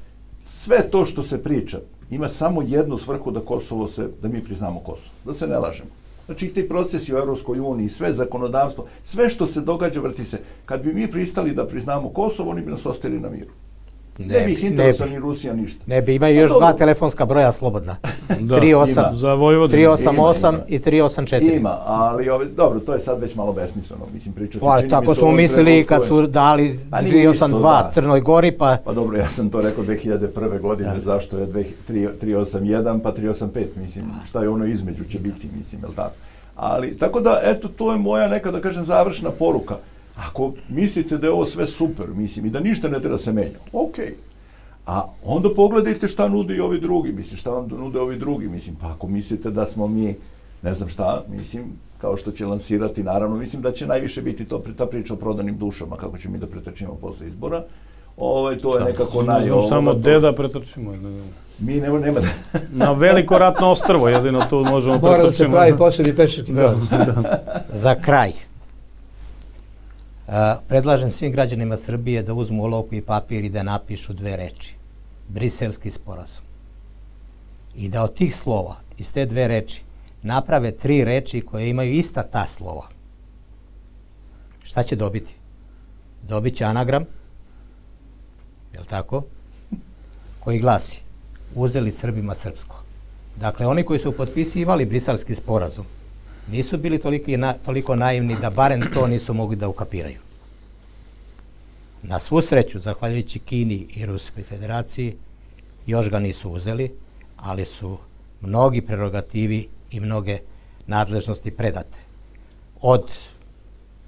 sve 0.46 0.90
to 0.90 1.06
što 1.06 1.22
se 1.22 1.42
priča, 1.42 1.78
ima 2.10 2.28
samo 2.28 2.62
jednu 2.62 2.98
svrhu 2.98 3.30
da 3.30 3.40
Kosovo 3.40 3.88
se, 3.88 4.08
da 4.22 4.28
mi 4.28 4.44
priznamo 4.44 4.80
Kosovo, 4.80 5.10
da 5.24 5.34
se 5.34 5.46
ne 5.46 5.58
lažemo. 5.58 5.90
Znači, 6.26 6.48
ti 6.48 6.68
procesi 6.68 7.14
u 7.14 7.18
Evropskoj 7.18 7.60
uniji, 7.60 7.88
sve 7.88 8.14
zakonodavstvo, 8.14 8.86
sve 9.04 9.30
što 9.30 9.46
se 9.46 9.60
događa 9.60 10.00
vrti 10.00 10.24
se. 10.24 10.40
Kad 10.64 10.82
bi 10.82 10.94
mi 10.94 11.10
pristali 11.10 11.54
da 11.54 11.66
priznamo 11.66 12.08
Kosovo, 12.08 12.50
oni 12.50 12.62
bi 12.62 12.70
nas 12.70 12.86
ostavili 12.86 13.20
na 13.20 13.28
miru. 13.28 13.50
Ne, 14.18 14.38
ne 14.38 14.46
bi 14.46 14.52
ih 14.52 14.64
interesao 14.64 15.06
ni 15.06 15.18
Rusija 15.18 15.54
ništa. 15.54 15.84
Ne 15.86 16.02
bi, 16.02 16.14
imaju 16.14 16.36
još 16.36 16.50
dva 16.50 16.72
telefonska 16.72 17.26
broja 17.26 17.52
slobodna. 17.52 17.96
da, 18.28 18.60
38, 18.60 19.14
za 19.14 19.34
Vojvodinu. 19.34 19.82
388 19.82 20.48
ima, 20.48 20.58
i 20.68 20.78
384. 20.78 21.56
Ima, 21.56 21.78
ali 21.86 22.28
ove, 22.28 22.44
dobro, 22.44 22.80
to 22.80 22.92
je 22.92 23.00
sad 23.00 23.20
već 23.20 23.34
malo 23.34 23.52
besmisleno, 23.52 24.02
mislim, 24.14 24.34
pričati. 24.34 24.60
Pa, 24.60 24.82
tako 24.90 25.14
smo 25.14 25.32
mislili 25.32 25.84
kad 25.86 26.04
su 26.04 26.26
dali 26.26 26.78
pa 26.90 26.98
382 26.98 27.62
da. 27.62 27.90
Crnoj 27.92 28.20
Gori, 28.20 28.52
pa... 28.52 28.76
Pa 28.84 28.92
dobro, 28.92 29.18
ja 29.18 29.28
sam 29.28 29.50
to 29.50 29.60
rekao 29.60 29.84
2001. 29.84 30.60
godine, 30.60 30.94
da. 30.94 31.00
zašto 31.00 31.38
je 31.38 31.46
381 31.46 33.00
pa 33.02 33.12
385, 33.12 33.64
mislim, 33.76 34.04
šta 34.28 34.42
je 34.42 34.48
ono 34.48 34.64
između 34.64 35.04
će 35.04 35.18
biti, 35.18 35.48
mislim, 35.58 35.80
je 35.80 35.96
tako? 35.96 36.14
Ali, 36.56 36.98
tako 36.98 37.20
da, 37.20 37.40
eto, 37.42 37.68
to 37.68 37.92
je 37.92 37.98
moja 37.98 38.28
neka, 38.28 38.50
da 38.50 38.60
kažem, 38.60 38.84
završna 38.84 39.30
poruka. 39.30 39.76
Ako 40.16 40.52
mislite 40.68 41.18
da 41.18 41.26
je 41.26 41.32
ovo 41.32 41.46
sve 41.46 41.66
super, 41.66 42.06
mislim, 42.14 42.46
i 42.46 42.50
da 42.50 42.60
ništa 42.60 42.88
ne 42.88 43.00
treba 43.00 43.16
da 43.16 43.22
se 43.22 43.32
menja, 43.32 43.58
okej. 43.72 44.04
Okay. 44.04 44.12
A 44.86 45.06
onda 45.24 45.48
pogledajte 45.56 46.08
šta 46.08 46.28
nude 46.28 46.56
i 46.56 46.60
ovi 46.60 46.80
drugi, 46.80 47.12
mislim, 47.12 47.38
šta 47.38 47.50
vam 47.50 47.68
nude 47.68 48.00
ovi 48.00 48.16
drugi, 48.16 48.48
mislim, 48.48 48.76
pa 48.76 48.86
ako 48.86 49.06
mislite 49.06 49.50
da 49.50 49.66
smo 49.66 49.86
mi, 49.86 50.14
ne 50.62 50.74
znam 50.74 50.88
šta, 50.88 51.24
mislim, 51.28 51.64
kao 51.98 52.16
što 52.16 52.30
će 52.32 52.46
lansirati, 52.46 53.02
naravno, 53.02 53.36
mislim 53.36 53.62
da 53.62 53.72
će 53.72 53.86
najviše 53.86 54.22
biti 54.22 54.44
to, 54.44 54.62
ta 54.76 54.86
priča 54.86 55.14
o 55.14 55.16
prodanim 55.16 55.58
dušama, 55.58 55.96
kako 55.96 56.18
ćemo 56.18 56.32
mi 56.32 56.38
da 56.38 56.46
pretrčimo 56.46 56.94
posle 56.94 57.26
izbora. 57.26 57.64
Ovaj, 58.16 58.56
to 58.58 58.78
je 58.78 58.84
nekako 58.84 59.22
naj... 59.22 59.50
Ovo, 59.50 59.68
samo 59.68 59.92
to... 59.92 59.98
deda 59.98 60.32
pretrčimo. 60.32 60.92
Ne, 60.92 61.20
Mi 61.58 61.80
nema, 61.80 61.98
nema 61.98 62.20
da... 62.20 62.28
Na 62.84 62.92
veliko 62.92 63.38
ratno 63.38 63.70
ostrvo, 63.70 64.08
jedino 64.08 64.42
tu 64.50 64.56
možemo 64.56 64.98
pretrčimo. 64.98 65.16
Mora 65.16 65.24
da 65.24 65.32
se 65.32 65.48
pravi 65.48 65.76
posebni 65.76 66.16
pešarki 66.16 66.52
da. 66.54 66.74
Za 67.72 67.94
kraj. 67.94 68.32
Predlažem 70.68 71.10
svim 71.12 71.32
građanima 71.32 71.76
Srbije 71.76 72.22
da 72.22 72.34
uzmu 72.34 72.64
olovku 72.64 72.94
i 72.94 73.02
papir 73.02 73.44
i 73.44 73.48
da 73.48 73.62
napišu 73.62 74.12
dve 74.12 74.36
reči. 74.36 74.74
Briselski 75.28 75.90
sporazum. 75.90 76.44
I 77.74 77.88
da 77.88 78.02
od 78.02 78.14
tih 78.14 78.36
slova, 78.36 78.76
iz 78.98 79.12
te 79.12 79.26
dve 79.26 79.48
reči, 79.48 79.82
naprave 80.22 80.72
tri 80.72 81.04
reči 81.04 81.40
koje 81.40 81.70
imaju 81.70 81.92
ista 81.92 82.22
ta 82.22 82.46
slova. 82.46 82.88
Šta 84.62 84.82
će 84.82 84.96
dobiti? 84.96 85.34
Dobit 86.28 86.56
će 86.56 86.64
anagram, 86.64 87.04
je 88.72 88.80
li 88.80 88.86
tako? 88.86 89.22
Koji 90.40 90.58
glasi, 90.58 91.02
uzeli 91.54 91.92
Srbima 91.92 92.34
srpsko. 92.34 92.82
Dakle, 93.36 93.66
oni 93.66 93.82
koji 93.82 94.00
su 94.00 94.12
potpisivali 94.12 94.84
briselski 94.84 95.34
sporazum, 95.34 95.84
nisu 96.50 96.78
bili 96.78 96.98
toliko, 96.98 97.30
na, 97.30 97.52
toliko 97.52 97.96
naivni 97.96 98.36
da 98.40 98.50
barem 98.50 98.82
to 98.94 99.06
nisu 99.06 99.34
mogli 99.34 99.56
da 99.56 99.68
ukapiraju. 99.68 100.18
Na 102.02 102.20
svu 102.20 102.42
sreću, 102.42 102.80
zahvaljujući 102.80 103.38
Kini 103.38 103.86
i 103.96 104.06
Ruskoj 104.06 104.42
federaciji, 104.42 105.14
još 105.86 106.10
ga 106.10 106.18
nisu 106.18 106.50
uzeli, 106.50 106.92
ali 107.36 107.64
su 107.64 107.96
mnogi 108.40 108.80
prerogativi 108.80 109.68
i 109.90 110.00
mnoge 110.00 110.38
nadležnosti 110.86 111.50
predate. 111.50 111.98
Od 112.80 113.18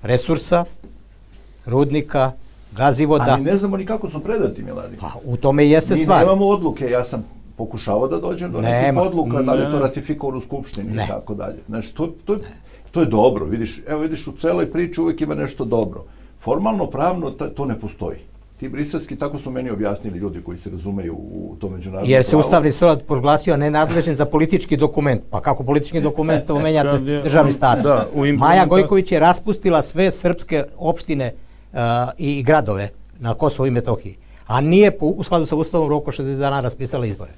resursa, 0.03 0.65
rudnika, 1.67 2.33
gazivoda... 2.77 3.33
Ali 3.33 3.43
ne 3.43 3.57
znamo 3.57 3.77
ni 3.77 3.87
kako 3.87 4.11
su 4.11 4.21
predati, 4.21 4.63
Miladi. 4.63 4.97
Pa, 5.01 5.13
u 5.25 5.37
tome 5.37 5.67
i 5.67 5.71
jeste 5.71 5.97
stvar. 5.97 6.19
Mi 6.19 6.25
nemamo 6.25 6.47
odluke, 6.47 6.91
ja 6.91 7.05
sam 7.05 7.38
pokušavao 7.59 8.09
da 8.09 8.21
dođem 8.21 8.53
do 8.53 8.61
nekih 8.61 9.01
odluka, 9.03 9.43
da 9.43 9.55
li 9.55 9.63
je 9.63 9.71
to 9.71 9.79
ratifikovano 9.79 10.39
u 10.39 10.41
Skupštini 10.41 10.95
i 10.95 11.07
tako 11.09 11.35
dalje. 11.35 11.59
Znači, 11.69 11.95
to, 11.95 12.07
to, 12.25 12.37
to 12.91 13.01
je 13.01 13.07
dobro, 13.07 13.45
vidiš, 13.45 13.83
evo 13.89 14.01
vidiš, 14.01 14.27
u 14.27 14.33
celoj 14.33 14.73
priči 14.73 15.01
uvek 15.01 15.21
ima 15.21 15.35
nešto 15.35 15.65
dobro. 15.65 16.05
Formalno, 16.41 16.87
pravno, 16.87 17.31
ta, 17.31 17.49
to 17.49 17.65
ne 17.65 17.81
postoji. 17.81 18.19
Ti 18.61 18.69
briselski, 18.69 19.17
tako 19.17 19.39
su 19.39 19.51
meni 19.51 19.71
objasnili 19.71 20.19
ljudi 20.19 20.41
koji 20.43 20.59
se 20.59 20.71
razumeju 20.71 21.15
u 21.15 21.57
to 21.61 21.69
međunarodno 21.71 22.11
Jer 22.11 22.25
se 22.25 22.37
Ustavni 22.37 22.73
sud 22.73 23.03
proglasio 23.07 23.57
nenadležen 23.57 24.15
za 24.15 24.25
politički 24.25 24.77
dokument. 24.77 25.23
Pa 25.31 25.41
kako 25.41 25.65
politički 25.65 26.01
dokument 26.01 26.47
to 26.47 26.59
menjate 26.59 26.99
državni 26.99 27.53
status? 27.53 27.85
Da, 27.85 28.07
Maja 28.39 28.67
Gojković 28.67 29.13
je 29.13 29.19
raspustila 29.19 29.83
sve 29.83 30.11
srpske 30.11 30.65
opštine 30.79 31.33
uh, 31.73 31.79
i 32.19 32.43
gradove 32.43 32.89
na 33.21 33.35
Kosovo 33.35 33.67
i 33.67 33.71
Metohiji. 33.71 34.17
A 34.47 34.61
nije 34.61 34.91
po, 34.99 35.07
u 35.07 35.25
skladu 35.25 35.47
sa 35.47 35.57
Ustavom 35.57 35.89
roku 35.89 36.11
60 36.11 36.39
dana 36.39 36.61
raspisala 36.61 37.07
izbore. 37.07 37.31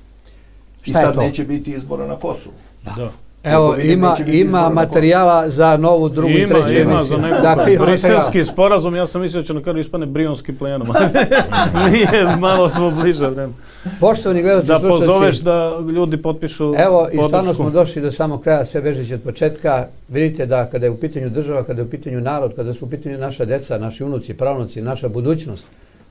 Šta 0.82 0.90
I 0.90 1.02
sad 1.02 1.16
neće 1.16 1.44
biti 1.44 1.70
izbora 1.70 2.06
na 2.06 2.16
Kosovu. 2.16 2.54
Da. 2.84 2.94
da. 2.96 3.10
Evo, 3.44 3.76
ima, 3.82 4.16
ima 4.26 4.68
materijala 4.68 5.48
za 5.48 5.76
novu, 5.76 6.08
drugu 6.08 6.32
i 6.32 6.46
treću 6.46 6.60
emisiju. 6.60 6.82
Ima, 6.82 7.02
za 7.02 7.16
neku 7.16 7.42
dakle, 7.42 7.78
briselski 7.78 8.44
sporazum, 8.44 8.96
ja 8.96 9.06
sam 9.06 9.22
mislio 9.22 9.42
da 9.42 9.46
će 9.46 9.54
na 9.54 9.62
kraju 9.62 9.78
ispane 9.78 10.06
brionski 10.06 10.52
plenom. 10.52 10.88
Nije, 11.90 12.36
malo 12.38 12.70
smo 12.70 12.90
bliže 12.90 13.26
vremena. 13.26 13.52
Poštovani 14.00 14.42
gledalci, 14.42 14.68
Da 14.68 14.78
pozoveš 14.78 15.38
da 15.38 15.78
ljudi 15.96 16.22
potpišu 16.22 16.74
Evo, 16.78 17.08
i 17.12 17.18
stvarno 17.26 17.54
smo 17.54 17.70
došli 17.70 18.02
do 18.02 18.12
samog 18.12 18.42
kraja, 18.42 18.64
sve 18.64 18.80
bežeći 18.80 19.14
od 19.14 19.22
početka. 19.22 19.86
Vidite 20.08 20.46
da 20.46 20.66
kada 20.66 20.86
je 20.86 20.90
u 20.90 20.96
pitanju 20.96 21.30
država, 21.30 21.62
kada 21.62 21.80
je 21.80 21.86
u 21.86 21.90
pitanju 21.90 22.20
narod, 22.20 22.54
kada 22.56 22.74
su 22.74 22.84
u 22.84 22.88
pitanju 22.88 23.18
naša 23.18 23.44
deca, 23.44 23.78
naši 23.78 24.04
unuci, 24.04 24.34
pravnuci, 24.34 24.82
naša 24.82 25.08
budućnost, 25.08 25.66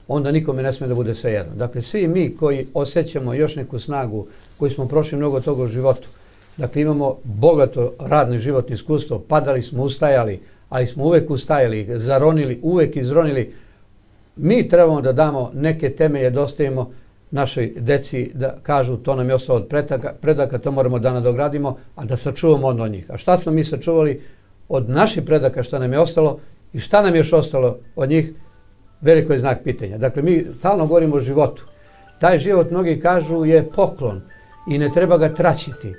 onda 0.09 0.31
nikome 0.31 0.63
ne 0.63 0.73
sme 0.73 0.87
da 0.87 0.95
bude 0.95 1.15
sve 1.15 1.31
jedno. 1.31 1.55
Dakle, 1.55 1.81
svi 1.81 2.07
mi 2.07 2.35
koji 2.37 2.67
osjećamo 2.73 3.33
još 3.33 3.55
neku 3.55 3.79
snagu, 3.79 4.27
koji 4.57 4.71
smo 4.71 4.87
prošli 4.87 5.17
mnogo 5.17 5.41
toga 5.41 5.63
u 5.63 5.67
životu, 5.67 6.07
dakle 6.57 6.81
imamo 6.81 7.17
bogato 7.23 7.93
radno 7.99 8.35
i 8.35 8.39
životno 8.39 8.75
iskustvo, 8.75 9.19
padali 9.19 9.61
smo, 9.61 9.83
ustajali, 9.83 10.39
ali 10.69 10.87
smo 10.87 11.03
uvek 11.03 11.29
ustajali, 11.29 11.87
zaronili, 11.99 12.59
uvek 12.61 12.95
izronili. 12.95 13.53
Mi 14.35 14.67
trebamo 14.67 15.01
da 15.01 15.13
damo 15.13 15.51
neke 15.53 15.89
temelje, 15.89 16.29
da 16.29 16.41
ostavimo 16.41 16.91
našoj 17.31 17.73
deci 17.77 18.31
da 18.33 18.55
kažu 18.63 18.97
to 18.97 19.15
nam 19.15 19.29
je 19.29 19.35
ostalo 19.35 19.59
od 19.59 19.67
predaka, 20.21 20.57
to 20.57 20.71
moramo 20.71 20.99
da 20.99 21.13
nadogradimo, 21.13 21.77
a 21.95 22.05
da 22.05 22.17
sačuvamo 22.17 22.67
od 22.67 22.91
njih. 22.91 23.05
A 23.09 23.17
šta 23.17 23.37
smo 23.37 23.51
mi 23.51 23.63
sačuvali 23.63 24.21
od 24.69 24.89
naših 24.89 25.23
predaka, 25.23 25.63
šta 25.63 25.79
nam 25.79 25.93
je 25.93 25.99
ostalo 25.99 26.39
i 26.73 26.79
šta 26.79 27.01
nam 27.01 27.15
je 27.15 27.19
još 27.19 27.33
ostalo 27.33 27.77
od 27.95 28.09
njih, 28.09 28.33
veliko 29.01 29.33
je 29.33 29.39
znak 29.39 29.63
pitanja. 29.63 29.97
Dakle, 29.97 30.21
mi 30.21 30.45
stalno 30.59 30.85
govorimo 30.85 31.15
o 31.15 31.19
životu. 31.19 31.65
Taj 32.19 32.37
život, 32.37 32.71
mnogi 32.71 32.99
kažu, 32.99 33.45
je 33.45 33.69
poklon 33.69 34.21
i 34.69 34.77
ne 34.77 34.89
treba 34.93 35.17
ga 35.17 35.33
traćiti. 35.33 35.93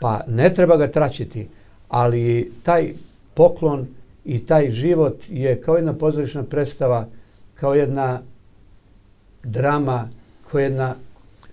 Pa 0.00 0.20
ne 0.26 0.54
treba 0.54 0.76
ga 0.76 0.88
traćiti, 0.88 1.48
ali 1.88 2.52
taj 2.62 2.92
poklon 3.34 3.86
i 4.24 4.46
taj 4.46 4.70
život 4.70 5.22
je 5.28 5.60
kao 5.60 5.76
jedna 5.76 5.92
pozorišna 5.92 6.42
predstava, 6.42 7.06
kao 7.54 7.74
jedna 7.74 8.20
drama, 9.44 10.08
kao 10.50 10.60
jedna 10.60 10.94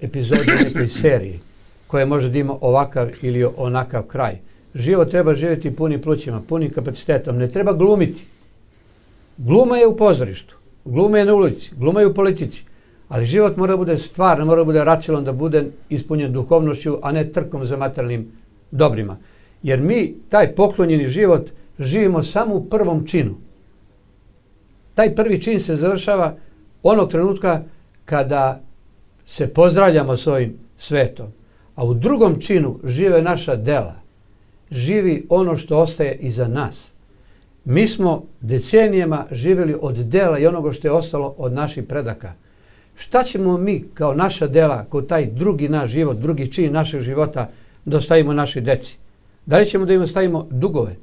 epizoda 0.01 0.53
nekoj 0.63 0.87
seriji, 1.01 1.39
koja 1.87 2.05
može 2.05 2.29
da 2.29 2.37
ima 2.37 2.55
ovakav 2.61 3.09
ili 3.21 3.47
onakav 3.57 4.03
kraj. 4.03 4.37
Život 4.75 5.09
treba 5.09 5.33
živjeti 5.33 5.75
puni 5.75 6.01
plućima, 6.01 6.41
puni 6.47 6.69
kapacitetom. 6.69 7.37
Ne 7.37 7.47
treba 7.47 7.73
glumiti. 7.73 8.25
Gluma 9.39 9.77
je 9.77 9.87
u 9.87 9.95
pozorištu, 9.97 10.55
gluma 10.85 11.17
je 11.17 11.25
na 11.25 11.33
ulici, 11.33 11.71
gluma 11.77 12.01
je 12.01 12.07
u 12.07 12.13
politici, 12.13 12.65
ali 13.09 13.25
život 13.25 13.57
mora 13.57 13.73
da 13.73 13.77
bude 13.77 13.97
stvar, 13.97 14.45
mora 14.45 14.61
da 14.61 14.65
bude 14.65 14.83
racionalan, 14.83 15.25
da 15.25 15.33
bude 15.33 15.71
ispunjen 15.89 16.33
duhovnošću, 16.33 16.97
a 17.01 17.11
ne 17.11 17.23
trkom 17.31 17.65
za 17.65 17.77
materijalnim 17.77 18.31
dobrima. 18.71 19.17
Jer 19.63 19.79
mi 19.79 20.15
taj 20.29 20.55
poklonjeni 20.55 21.07
život 21.07 21.49
živimo 21.79 22.23
samo 22.23 22.55
u 22.55 22.65
prvom 22.65 23.07
činu. 23.07 23.35
Taj 24.93 25.15
prvi 25.15 25.41
čin 25.41 25.59
se 25.59 25.75
završava 25.75 26.35
onog 26.83 27.11
trenutka 27.11 27.63
kada 28.05 28.61
se 29.25 29.47
pozdravljamo 29.47 30.17
s 30.17 30.27
ovim 30.27 30.53
svetom. 30.77 31.27
A 31.75 31.85
u 31.85 31.93
drugom 31.93 32.41
činu 32.41 32.79
žive 32.83 33.21
naša 33.21 33.55
dela. 33.55 33.95
Živi 34.71 35.25
ono 35.29 35.55
što 35.55 35.79
ostaje 35.79 36.17
iza 36.21 36.47
nas. 36.47 36.91
Mi 37.65 37.87
smo 37.87 38.23
decenijama 38.41 39.25
živjeli 39.31 39.75
od 39.81 39.95
dela 39.95 40.39
i 40.39 40.47
onoga 40.47 40.71
što 40.71 40.87
je 40.87 40.91
ostalo 40.91 41.35
od 41.37 41.53
naših 41.53 41.83
predaka. 41.87 42.33
šta 42.95 43.23
ćemo 43.23 43.57
mi 43.57 43.83
kao 43.93 44.13
naša 44.13 44.47
dela, 44.47 44.85
kao 44.91 45.01
taj 45.01 45.25
drugi 45.25 45.69
naš 45.69 45.89
život, 45.89 46.17
drugi 46.17 46.51
čin 46.51 46.73
našeg 46.73 47.01
života 47.01 47.49
da 47.85 47.97
ostavimo 47.97 48.33
našoj 48.33 48.61
deci? 48.61 48.97
Da 49.45 49.57
li 49.57 49.65
ćemo 49.65 49.85
da 49.85 49.93
im 49.93 50.01
ostavimo 50.01 50.47
dugove? 50.49 50.95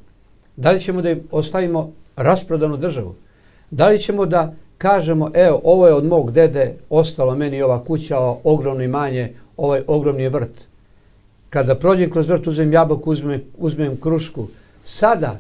Da 0.57 0.70
li 0.70 0.81
ćemo 0.81 1.03
da 1.03 1.11
im 1.11 1.20
ostavimo 1.31 1.93
rasprodanu 2.16 2.77
državu? 2.77 3.15
Da 3.70 3.89
li 3.89 3.99
ćemo 3.99 4.27
da 4.27 4.55
kažemo, 4.78 5.31
evo, 5.35 5.61
ovo 5.65 5.87
je 5.87 5.95
od 5.95 6.05
mog 6.05 6.31
dede 6.33 6.74
ostalo 6.91 7.35
meni 7.35 7.62
ova 7.62 7.85
kuća, 7.85 8.19
ovo 8.19 8.41
ogromno 8.45 8.83
imanje, 8.85 9.33
ovaj 9.57 9.83
ogromni 9.87 10.28
vrt. 10.28 10.65
Kada 11.51 11.74
prođem 11.74 12.11
kroz 12.11 12.28
vrt, 12.28 12.47
uzmem 12.47 12.73
jabuku, 12.73 13.11
uzmem, 13.11 13.43
uzmem 13.59 13.97
krušku. 13.97 14.47
Sada 14.85 15.39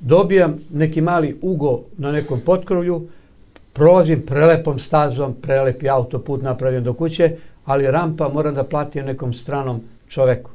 dobijam 0.00 0.58
neki 0.72 1.00
mali 1.00 1.38
ugo 1.42 1.80
na 1.98 2.12
nekom 2.12 2.40
potkrovlju, 2.46 3.08
prolazim 3.72 4.22
prelepom 4.26 4.78
stazom, 4.78 5.34
prelepi 5.42 5.88
autoput 5.88 6.42
napravim 6.42 6.84
do 6.84 6.94
kuće, 6.94 7.36
ali 7.64 7.90
rampa 7.90 8.28
moram 8.28 8.54
da 8.54 8.64
platim 8.64 9.04
nekom 9.04 9.32
stranom 9.32 9.80
čoveku. 10.08 10.50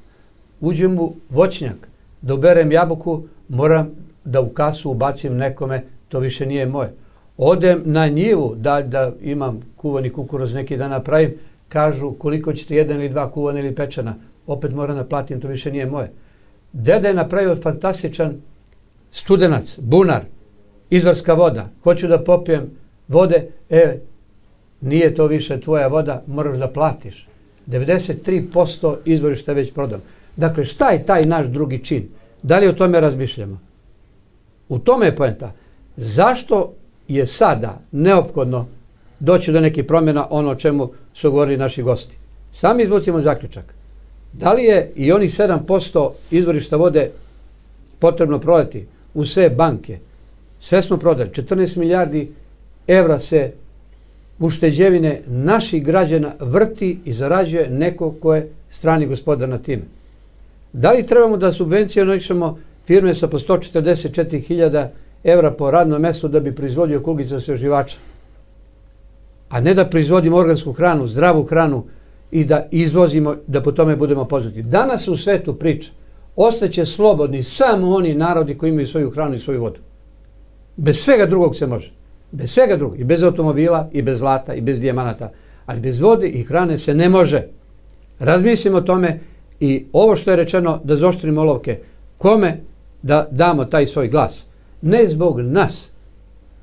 Uđem 0.61 0.99
u 0.99 1.13
voćnjak, 1.29 1.87
da 2.21 2.33
uberem 2.33 2.71
jabuku, 2.71 3.23
moram 3.49 3.89
da 4.25 4.41
u 4.41 4.49
kasu 4.49 4.91
ubacim 4.91 5.37
nekome, 5.37 5.83
to 6.09 6.19
više 6.19 6.45
nije 6.45 6.65
moje. 6.65 6.93
Odem 7.37 7.81
na 7.85 8.07
njivu, 8.07 8.55
da, 8.55 8.81
da 8.81 9.11
imam 9.21 9.59
kuvani 9.75 10.09
kukuruz 10.09 10.53
neki 10.53 10.77
dan 10.77 10.89
napravim, 10.89 11.33
kažu 11.69 12.11
koliko 12.11 12.53
ćete 12.53 12.75
jedan 12.75 12.97
ili 12.97 13.09
dva 13.09 13.31
kuvana 13.31 13.59
ili 13.59 13.75
pečana, 13.75 14.15
opet 14.47 14.73
moram 14.73 14.97
da 14.97 15.03
platim, 15.03 15.41
to 15.41 15.47
više 15.47 15.71
nije 15.71 15.85
moje. 15.85 16.11
Deda 16.73 17.07
je 17.07 17.13
napravio 17.13 17.55
fantastičan 17.55 18.35
studenac, 19.11 19.79
bunar, 19.79 20.21
izvarska 20.89 21.33
voda, 21.33 21.69
hoću 21.83 22.07
da 22.07 22.23
popijem 22.23 22.69
vode, 23.07 23.47
e, 23.69 23.97
nije 24.81 25.15
to 25.15 25.27
više 25.27 25.59
tvoja 25.59 25.87
voda, 25.87 26.23
moraš 26.27 26.57
da 26.57 26.67
platiš. 26.67 27.27
93% 27.67 28.95
izvorišta 29.05 29.53
već 29.53 29.73
prodano. 29.73 30.03
Dakle, 30.35 30.65
šta 30.65 30.89
je 30.89 31.05
taj 31.05 31.25
naš 31.25 31.47
drugi 31.47 31.83
čin? 31.83 32.09
Da 32.43 32.59
li 32.59 32.67
o 32.67 32.73
tome 32.73 32.99
razmišljamo? 32.99 33.59
U 34.69 34.79
tome 34.79 35.05
je 35.05 35.15
poenta. 35.15 35.53
Zašto 35.97 36.73
je 37.07 37.25
sada 37.25 37.79
neophodno 37.91 38.65
doći 39.19 39.51
do 39.51 39.59
neke 39.59 39.87
promjena 39.87 40.27
ono 40.29 40.49
o 40.49 40.55
čemu 40.55 40.91
su 41.13 41.31
govorili 41.31 41.57
naši 41.57 41.83
gosti? 41.83 42.17
Sami 42.53 42.83
izvucimo 42.83 43.21
zaključak. 43.21 43.73
Da 44.33 44.53
li 44.53 44.63
je 44.63 44.91
i 44.95 45.11
oni 45.11 45.29
7% 45.29 46.09
izvorišta 46.31 46.75
vode 46.75 47.11
potrebno 47.99 48.39
prodati 48.39 48.87
u 49.13 49.25
sve 49.25 49.49
banke? 49.49 49.99
Sve 50.59 50.81
smo 50.81 50.97
prodali. 50.97 51.29
14 51.29 51.77
milijardi 51.77 52.31
evra 52.87 53.19
se 53.19 53.51
ušteđevine 54.39 55.21
naših 55.27 55.85
građana 55.85 56.33
vrti 56.39 56.99
i 57.05 57.13
zarađuje 57.13 57.69
neko 57.69 58.11
ko 58.11 58.35
je 58.35 58.49
strani 58.69 59.05
gospodar 59.05 59.49
na 59.49 59.57
time. 59.57 59.83
Da 60.73 60.91
li 60.91 61.07
trebamo 61.07 61.37
da 61.37 61.51
subvencionišemo 61.51 62.57
firme 62.85 63.13
sa 63.13 63.27
po 63.27 63.39
144.000 63.39 64.87
evra 65.23 65.51
po 65.51 65.71
radnom 65.71 66.01
mestu 66.01 66.27
da 66.27 66.39
bi 66.39 66.55
proizvodio 66.55 67.01
kugice 67.01 67.35
osveživača? 67.35 67.97
A 69.49 69.59
ne 69.59 69.73
da 69.73 69.85
proizvodimo 69.85 70.37
organsku 70.37 70.73
hranu, 70.73 71.07
zdravu 71.07 71.43
hranu 71.43 71.83
i 72.31 72.45
da 72.45 72.67
izvozimo, 72.71 73.35
da 73.47 73.61
po 73.61 73.71
tome 73.71 73.95
budemo 73.95 74.25
poznati. 74.25 74.63
Danas 74.63 75.07
u 75.07 75.17
svetu 75.17 75.53
priča, 75.53 75.91
ostaće 76.35 76.85
slobodni 76.85 77.43
samo 77.43 77.95
oni 77.95 78.13
narodi 78.13 78.57
koji 78.57 78.69
imaju 78.69 78.87
svoju 78.87 79.11
hranu 79.11 79.35
i 79.35 79.39
svoju 79.39 79.61
vodu. 79.61 79.79
Bez 80.77 80.97
svega 80.97 81.25
drugog 81.25 81.55
se 81.55 81.67
može. 81.67 81.91
Bez 82.31 82.51
svega 82.51 82.77
drugog. 82.77 82.99
I 82.99 83.03
bez 83.03 83.23
automobila, 83.23 83.89
i 83.91 84.01
bez 84.01 84.19
zlata, 84.19 84.53
i 84.53 84.61
bez 84.61 84.79
dijamanata. 84.79 85.31
Ali 85.65 85.79
bez 85.79 85.99
vode 85.99 86.27
i 86.27 86.43
hrane 86.43 86.77
se 86.77 86.93
ne 86.93 87.09
može. 87.09 87.43
Razmislimo 88.19 88.77
o 88.77 88.81
tome 88.81 89.19
i 89.59 89.85
ovo 89.93 90.15
što 90.15 90.31
je 90.31 90.35
rečeno 90.35 90.79
da 90.83 90.95
zoštrimo 90.95 91.41
olovke, 91.41 91.79
kome 92.17 92.57
da 93.01 93.27
damo 93.31 93.65
taj 93.65 93.85
svoj 93.85 94.07
glas? 94.07 94.45
Ne 94.81 95.07
zbog 95.07 95.41
nas 95.41 95.87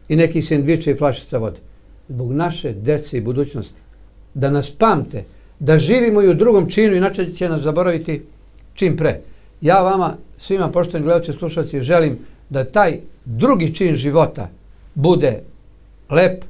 i 0.09 0.16
nekih 0.16 0.45
sendviča 0.45 0.90
i 0.90 0.95
flašica 0.95 1.39
vode. 1.39 1.59
Zbog 2.09 2.32
naše 2.32 2.73
dece 2.73 3.19
i 3.19 3.20
budućnosti. 3.20 3.74
Da 4.35 4.51
nas 4.51 4.70
pamte, 4.70 5.24
da 5.59 5.78
živimo 5.78 6.23
i 6.23 6.28
u 6.28 6.35
drugom 6.35 6.70
činu, 6.70 6.97
inače 6.97 7.32
će 7.32 7.49
nas 7.49 7.61
zaboraviti 7.61 8.23
čim 8.74 8.97
pre. 8.97 9.20
Ja 9.60 9.82
vama, 9.82 10.14
svima 10.36 10.68
poštovani 10.68 11.05
gledalci 11.05 11.30
i 11.30 11.35
slušalci, 11.35 11.80
želim 11.80 12.18
da 12.51 12.64
taj 12.64 13.01
drugi 13.24 13.74
čin 13.74 13.94
života 13.94 14.48
bude 14.94 15.43
lep, 16.10 16.44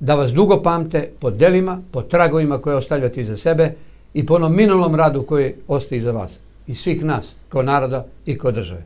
da 0.00 0.14
vas 0.14 0.32
dugo 0.32 0.62
pamte 0.62 1.10
po 1.20 1.30
delima, 1.30 1.82
po 1.90 2.02
tragovima 2.02 2.58
koje 2.58 2.76
ostavljate 2.76 3.20
iza 3.20 3.36
sebe 3.36 3.74
i 4.14 4.26
po 4.26 4.34
onom 4.34 4.56
minulom 4.56 4.94
radu 4.94 5.22
koji 5.22 5.54
ostaje 5.68 5.98
iza 5.98 6.12
vas 6.12 6.38
i 6.66 6.74
svih 6.74 7.04
nas 7.04 7.34
kao 7.48 7.62
naroda 7.62 8.06
i 8.26 8.38
kao 8.38 8.52
države. 8.52 8.82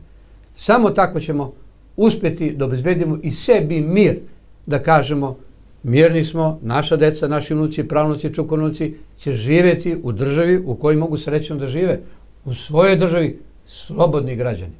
Samo 0.55 0.89
tako 0.89 1.19
ćemo 1.19 1.53
uspjeti 1.97 2.51
da 2.51 2.65
obezbedimo 2.65 3.17
i 3.23 3.31
sebi 3.31 3.81
mir 3.81 4.19
da 4.65 4.83
kažemo 4.83 5.37
mirni 5.83 6.23
smo, 6.23 6.59
naša 6.61 6.95
deca, 6.95 7.27
naši 7.27 7.53
unuci, 7.53 7.87
pravnuci, 7.87 8.33
čukonuci 8.33 8.95
će 9.19 9.33
živjeti 9.33 9.97
u 10.03 10.11
državi 10.11 10.63
u 10.65 10.75
kojoj 10.75 10.95
mogu 10.95 11.17
srećno 11.17 11.55
da 11.55 11.67
žive, 11.67 11.99
u 12.45 12.53
svojoj 12.53 12.95
državi 12.95 13.39
slobodni 13.69 14.35
građani. 14.35 14.73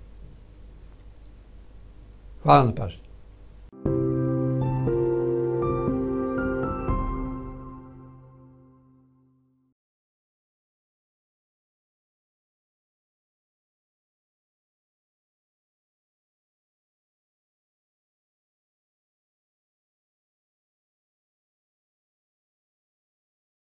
Hvala 2.44 2.64
na 2.64 2.76
pažnju. 2.76 3.09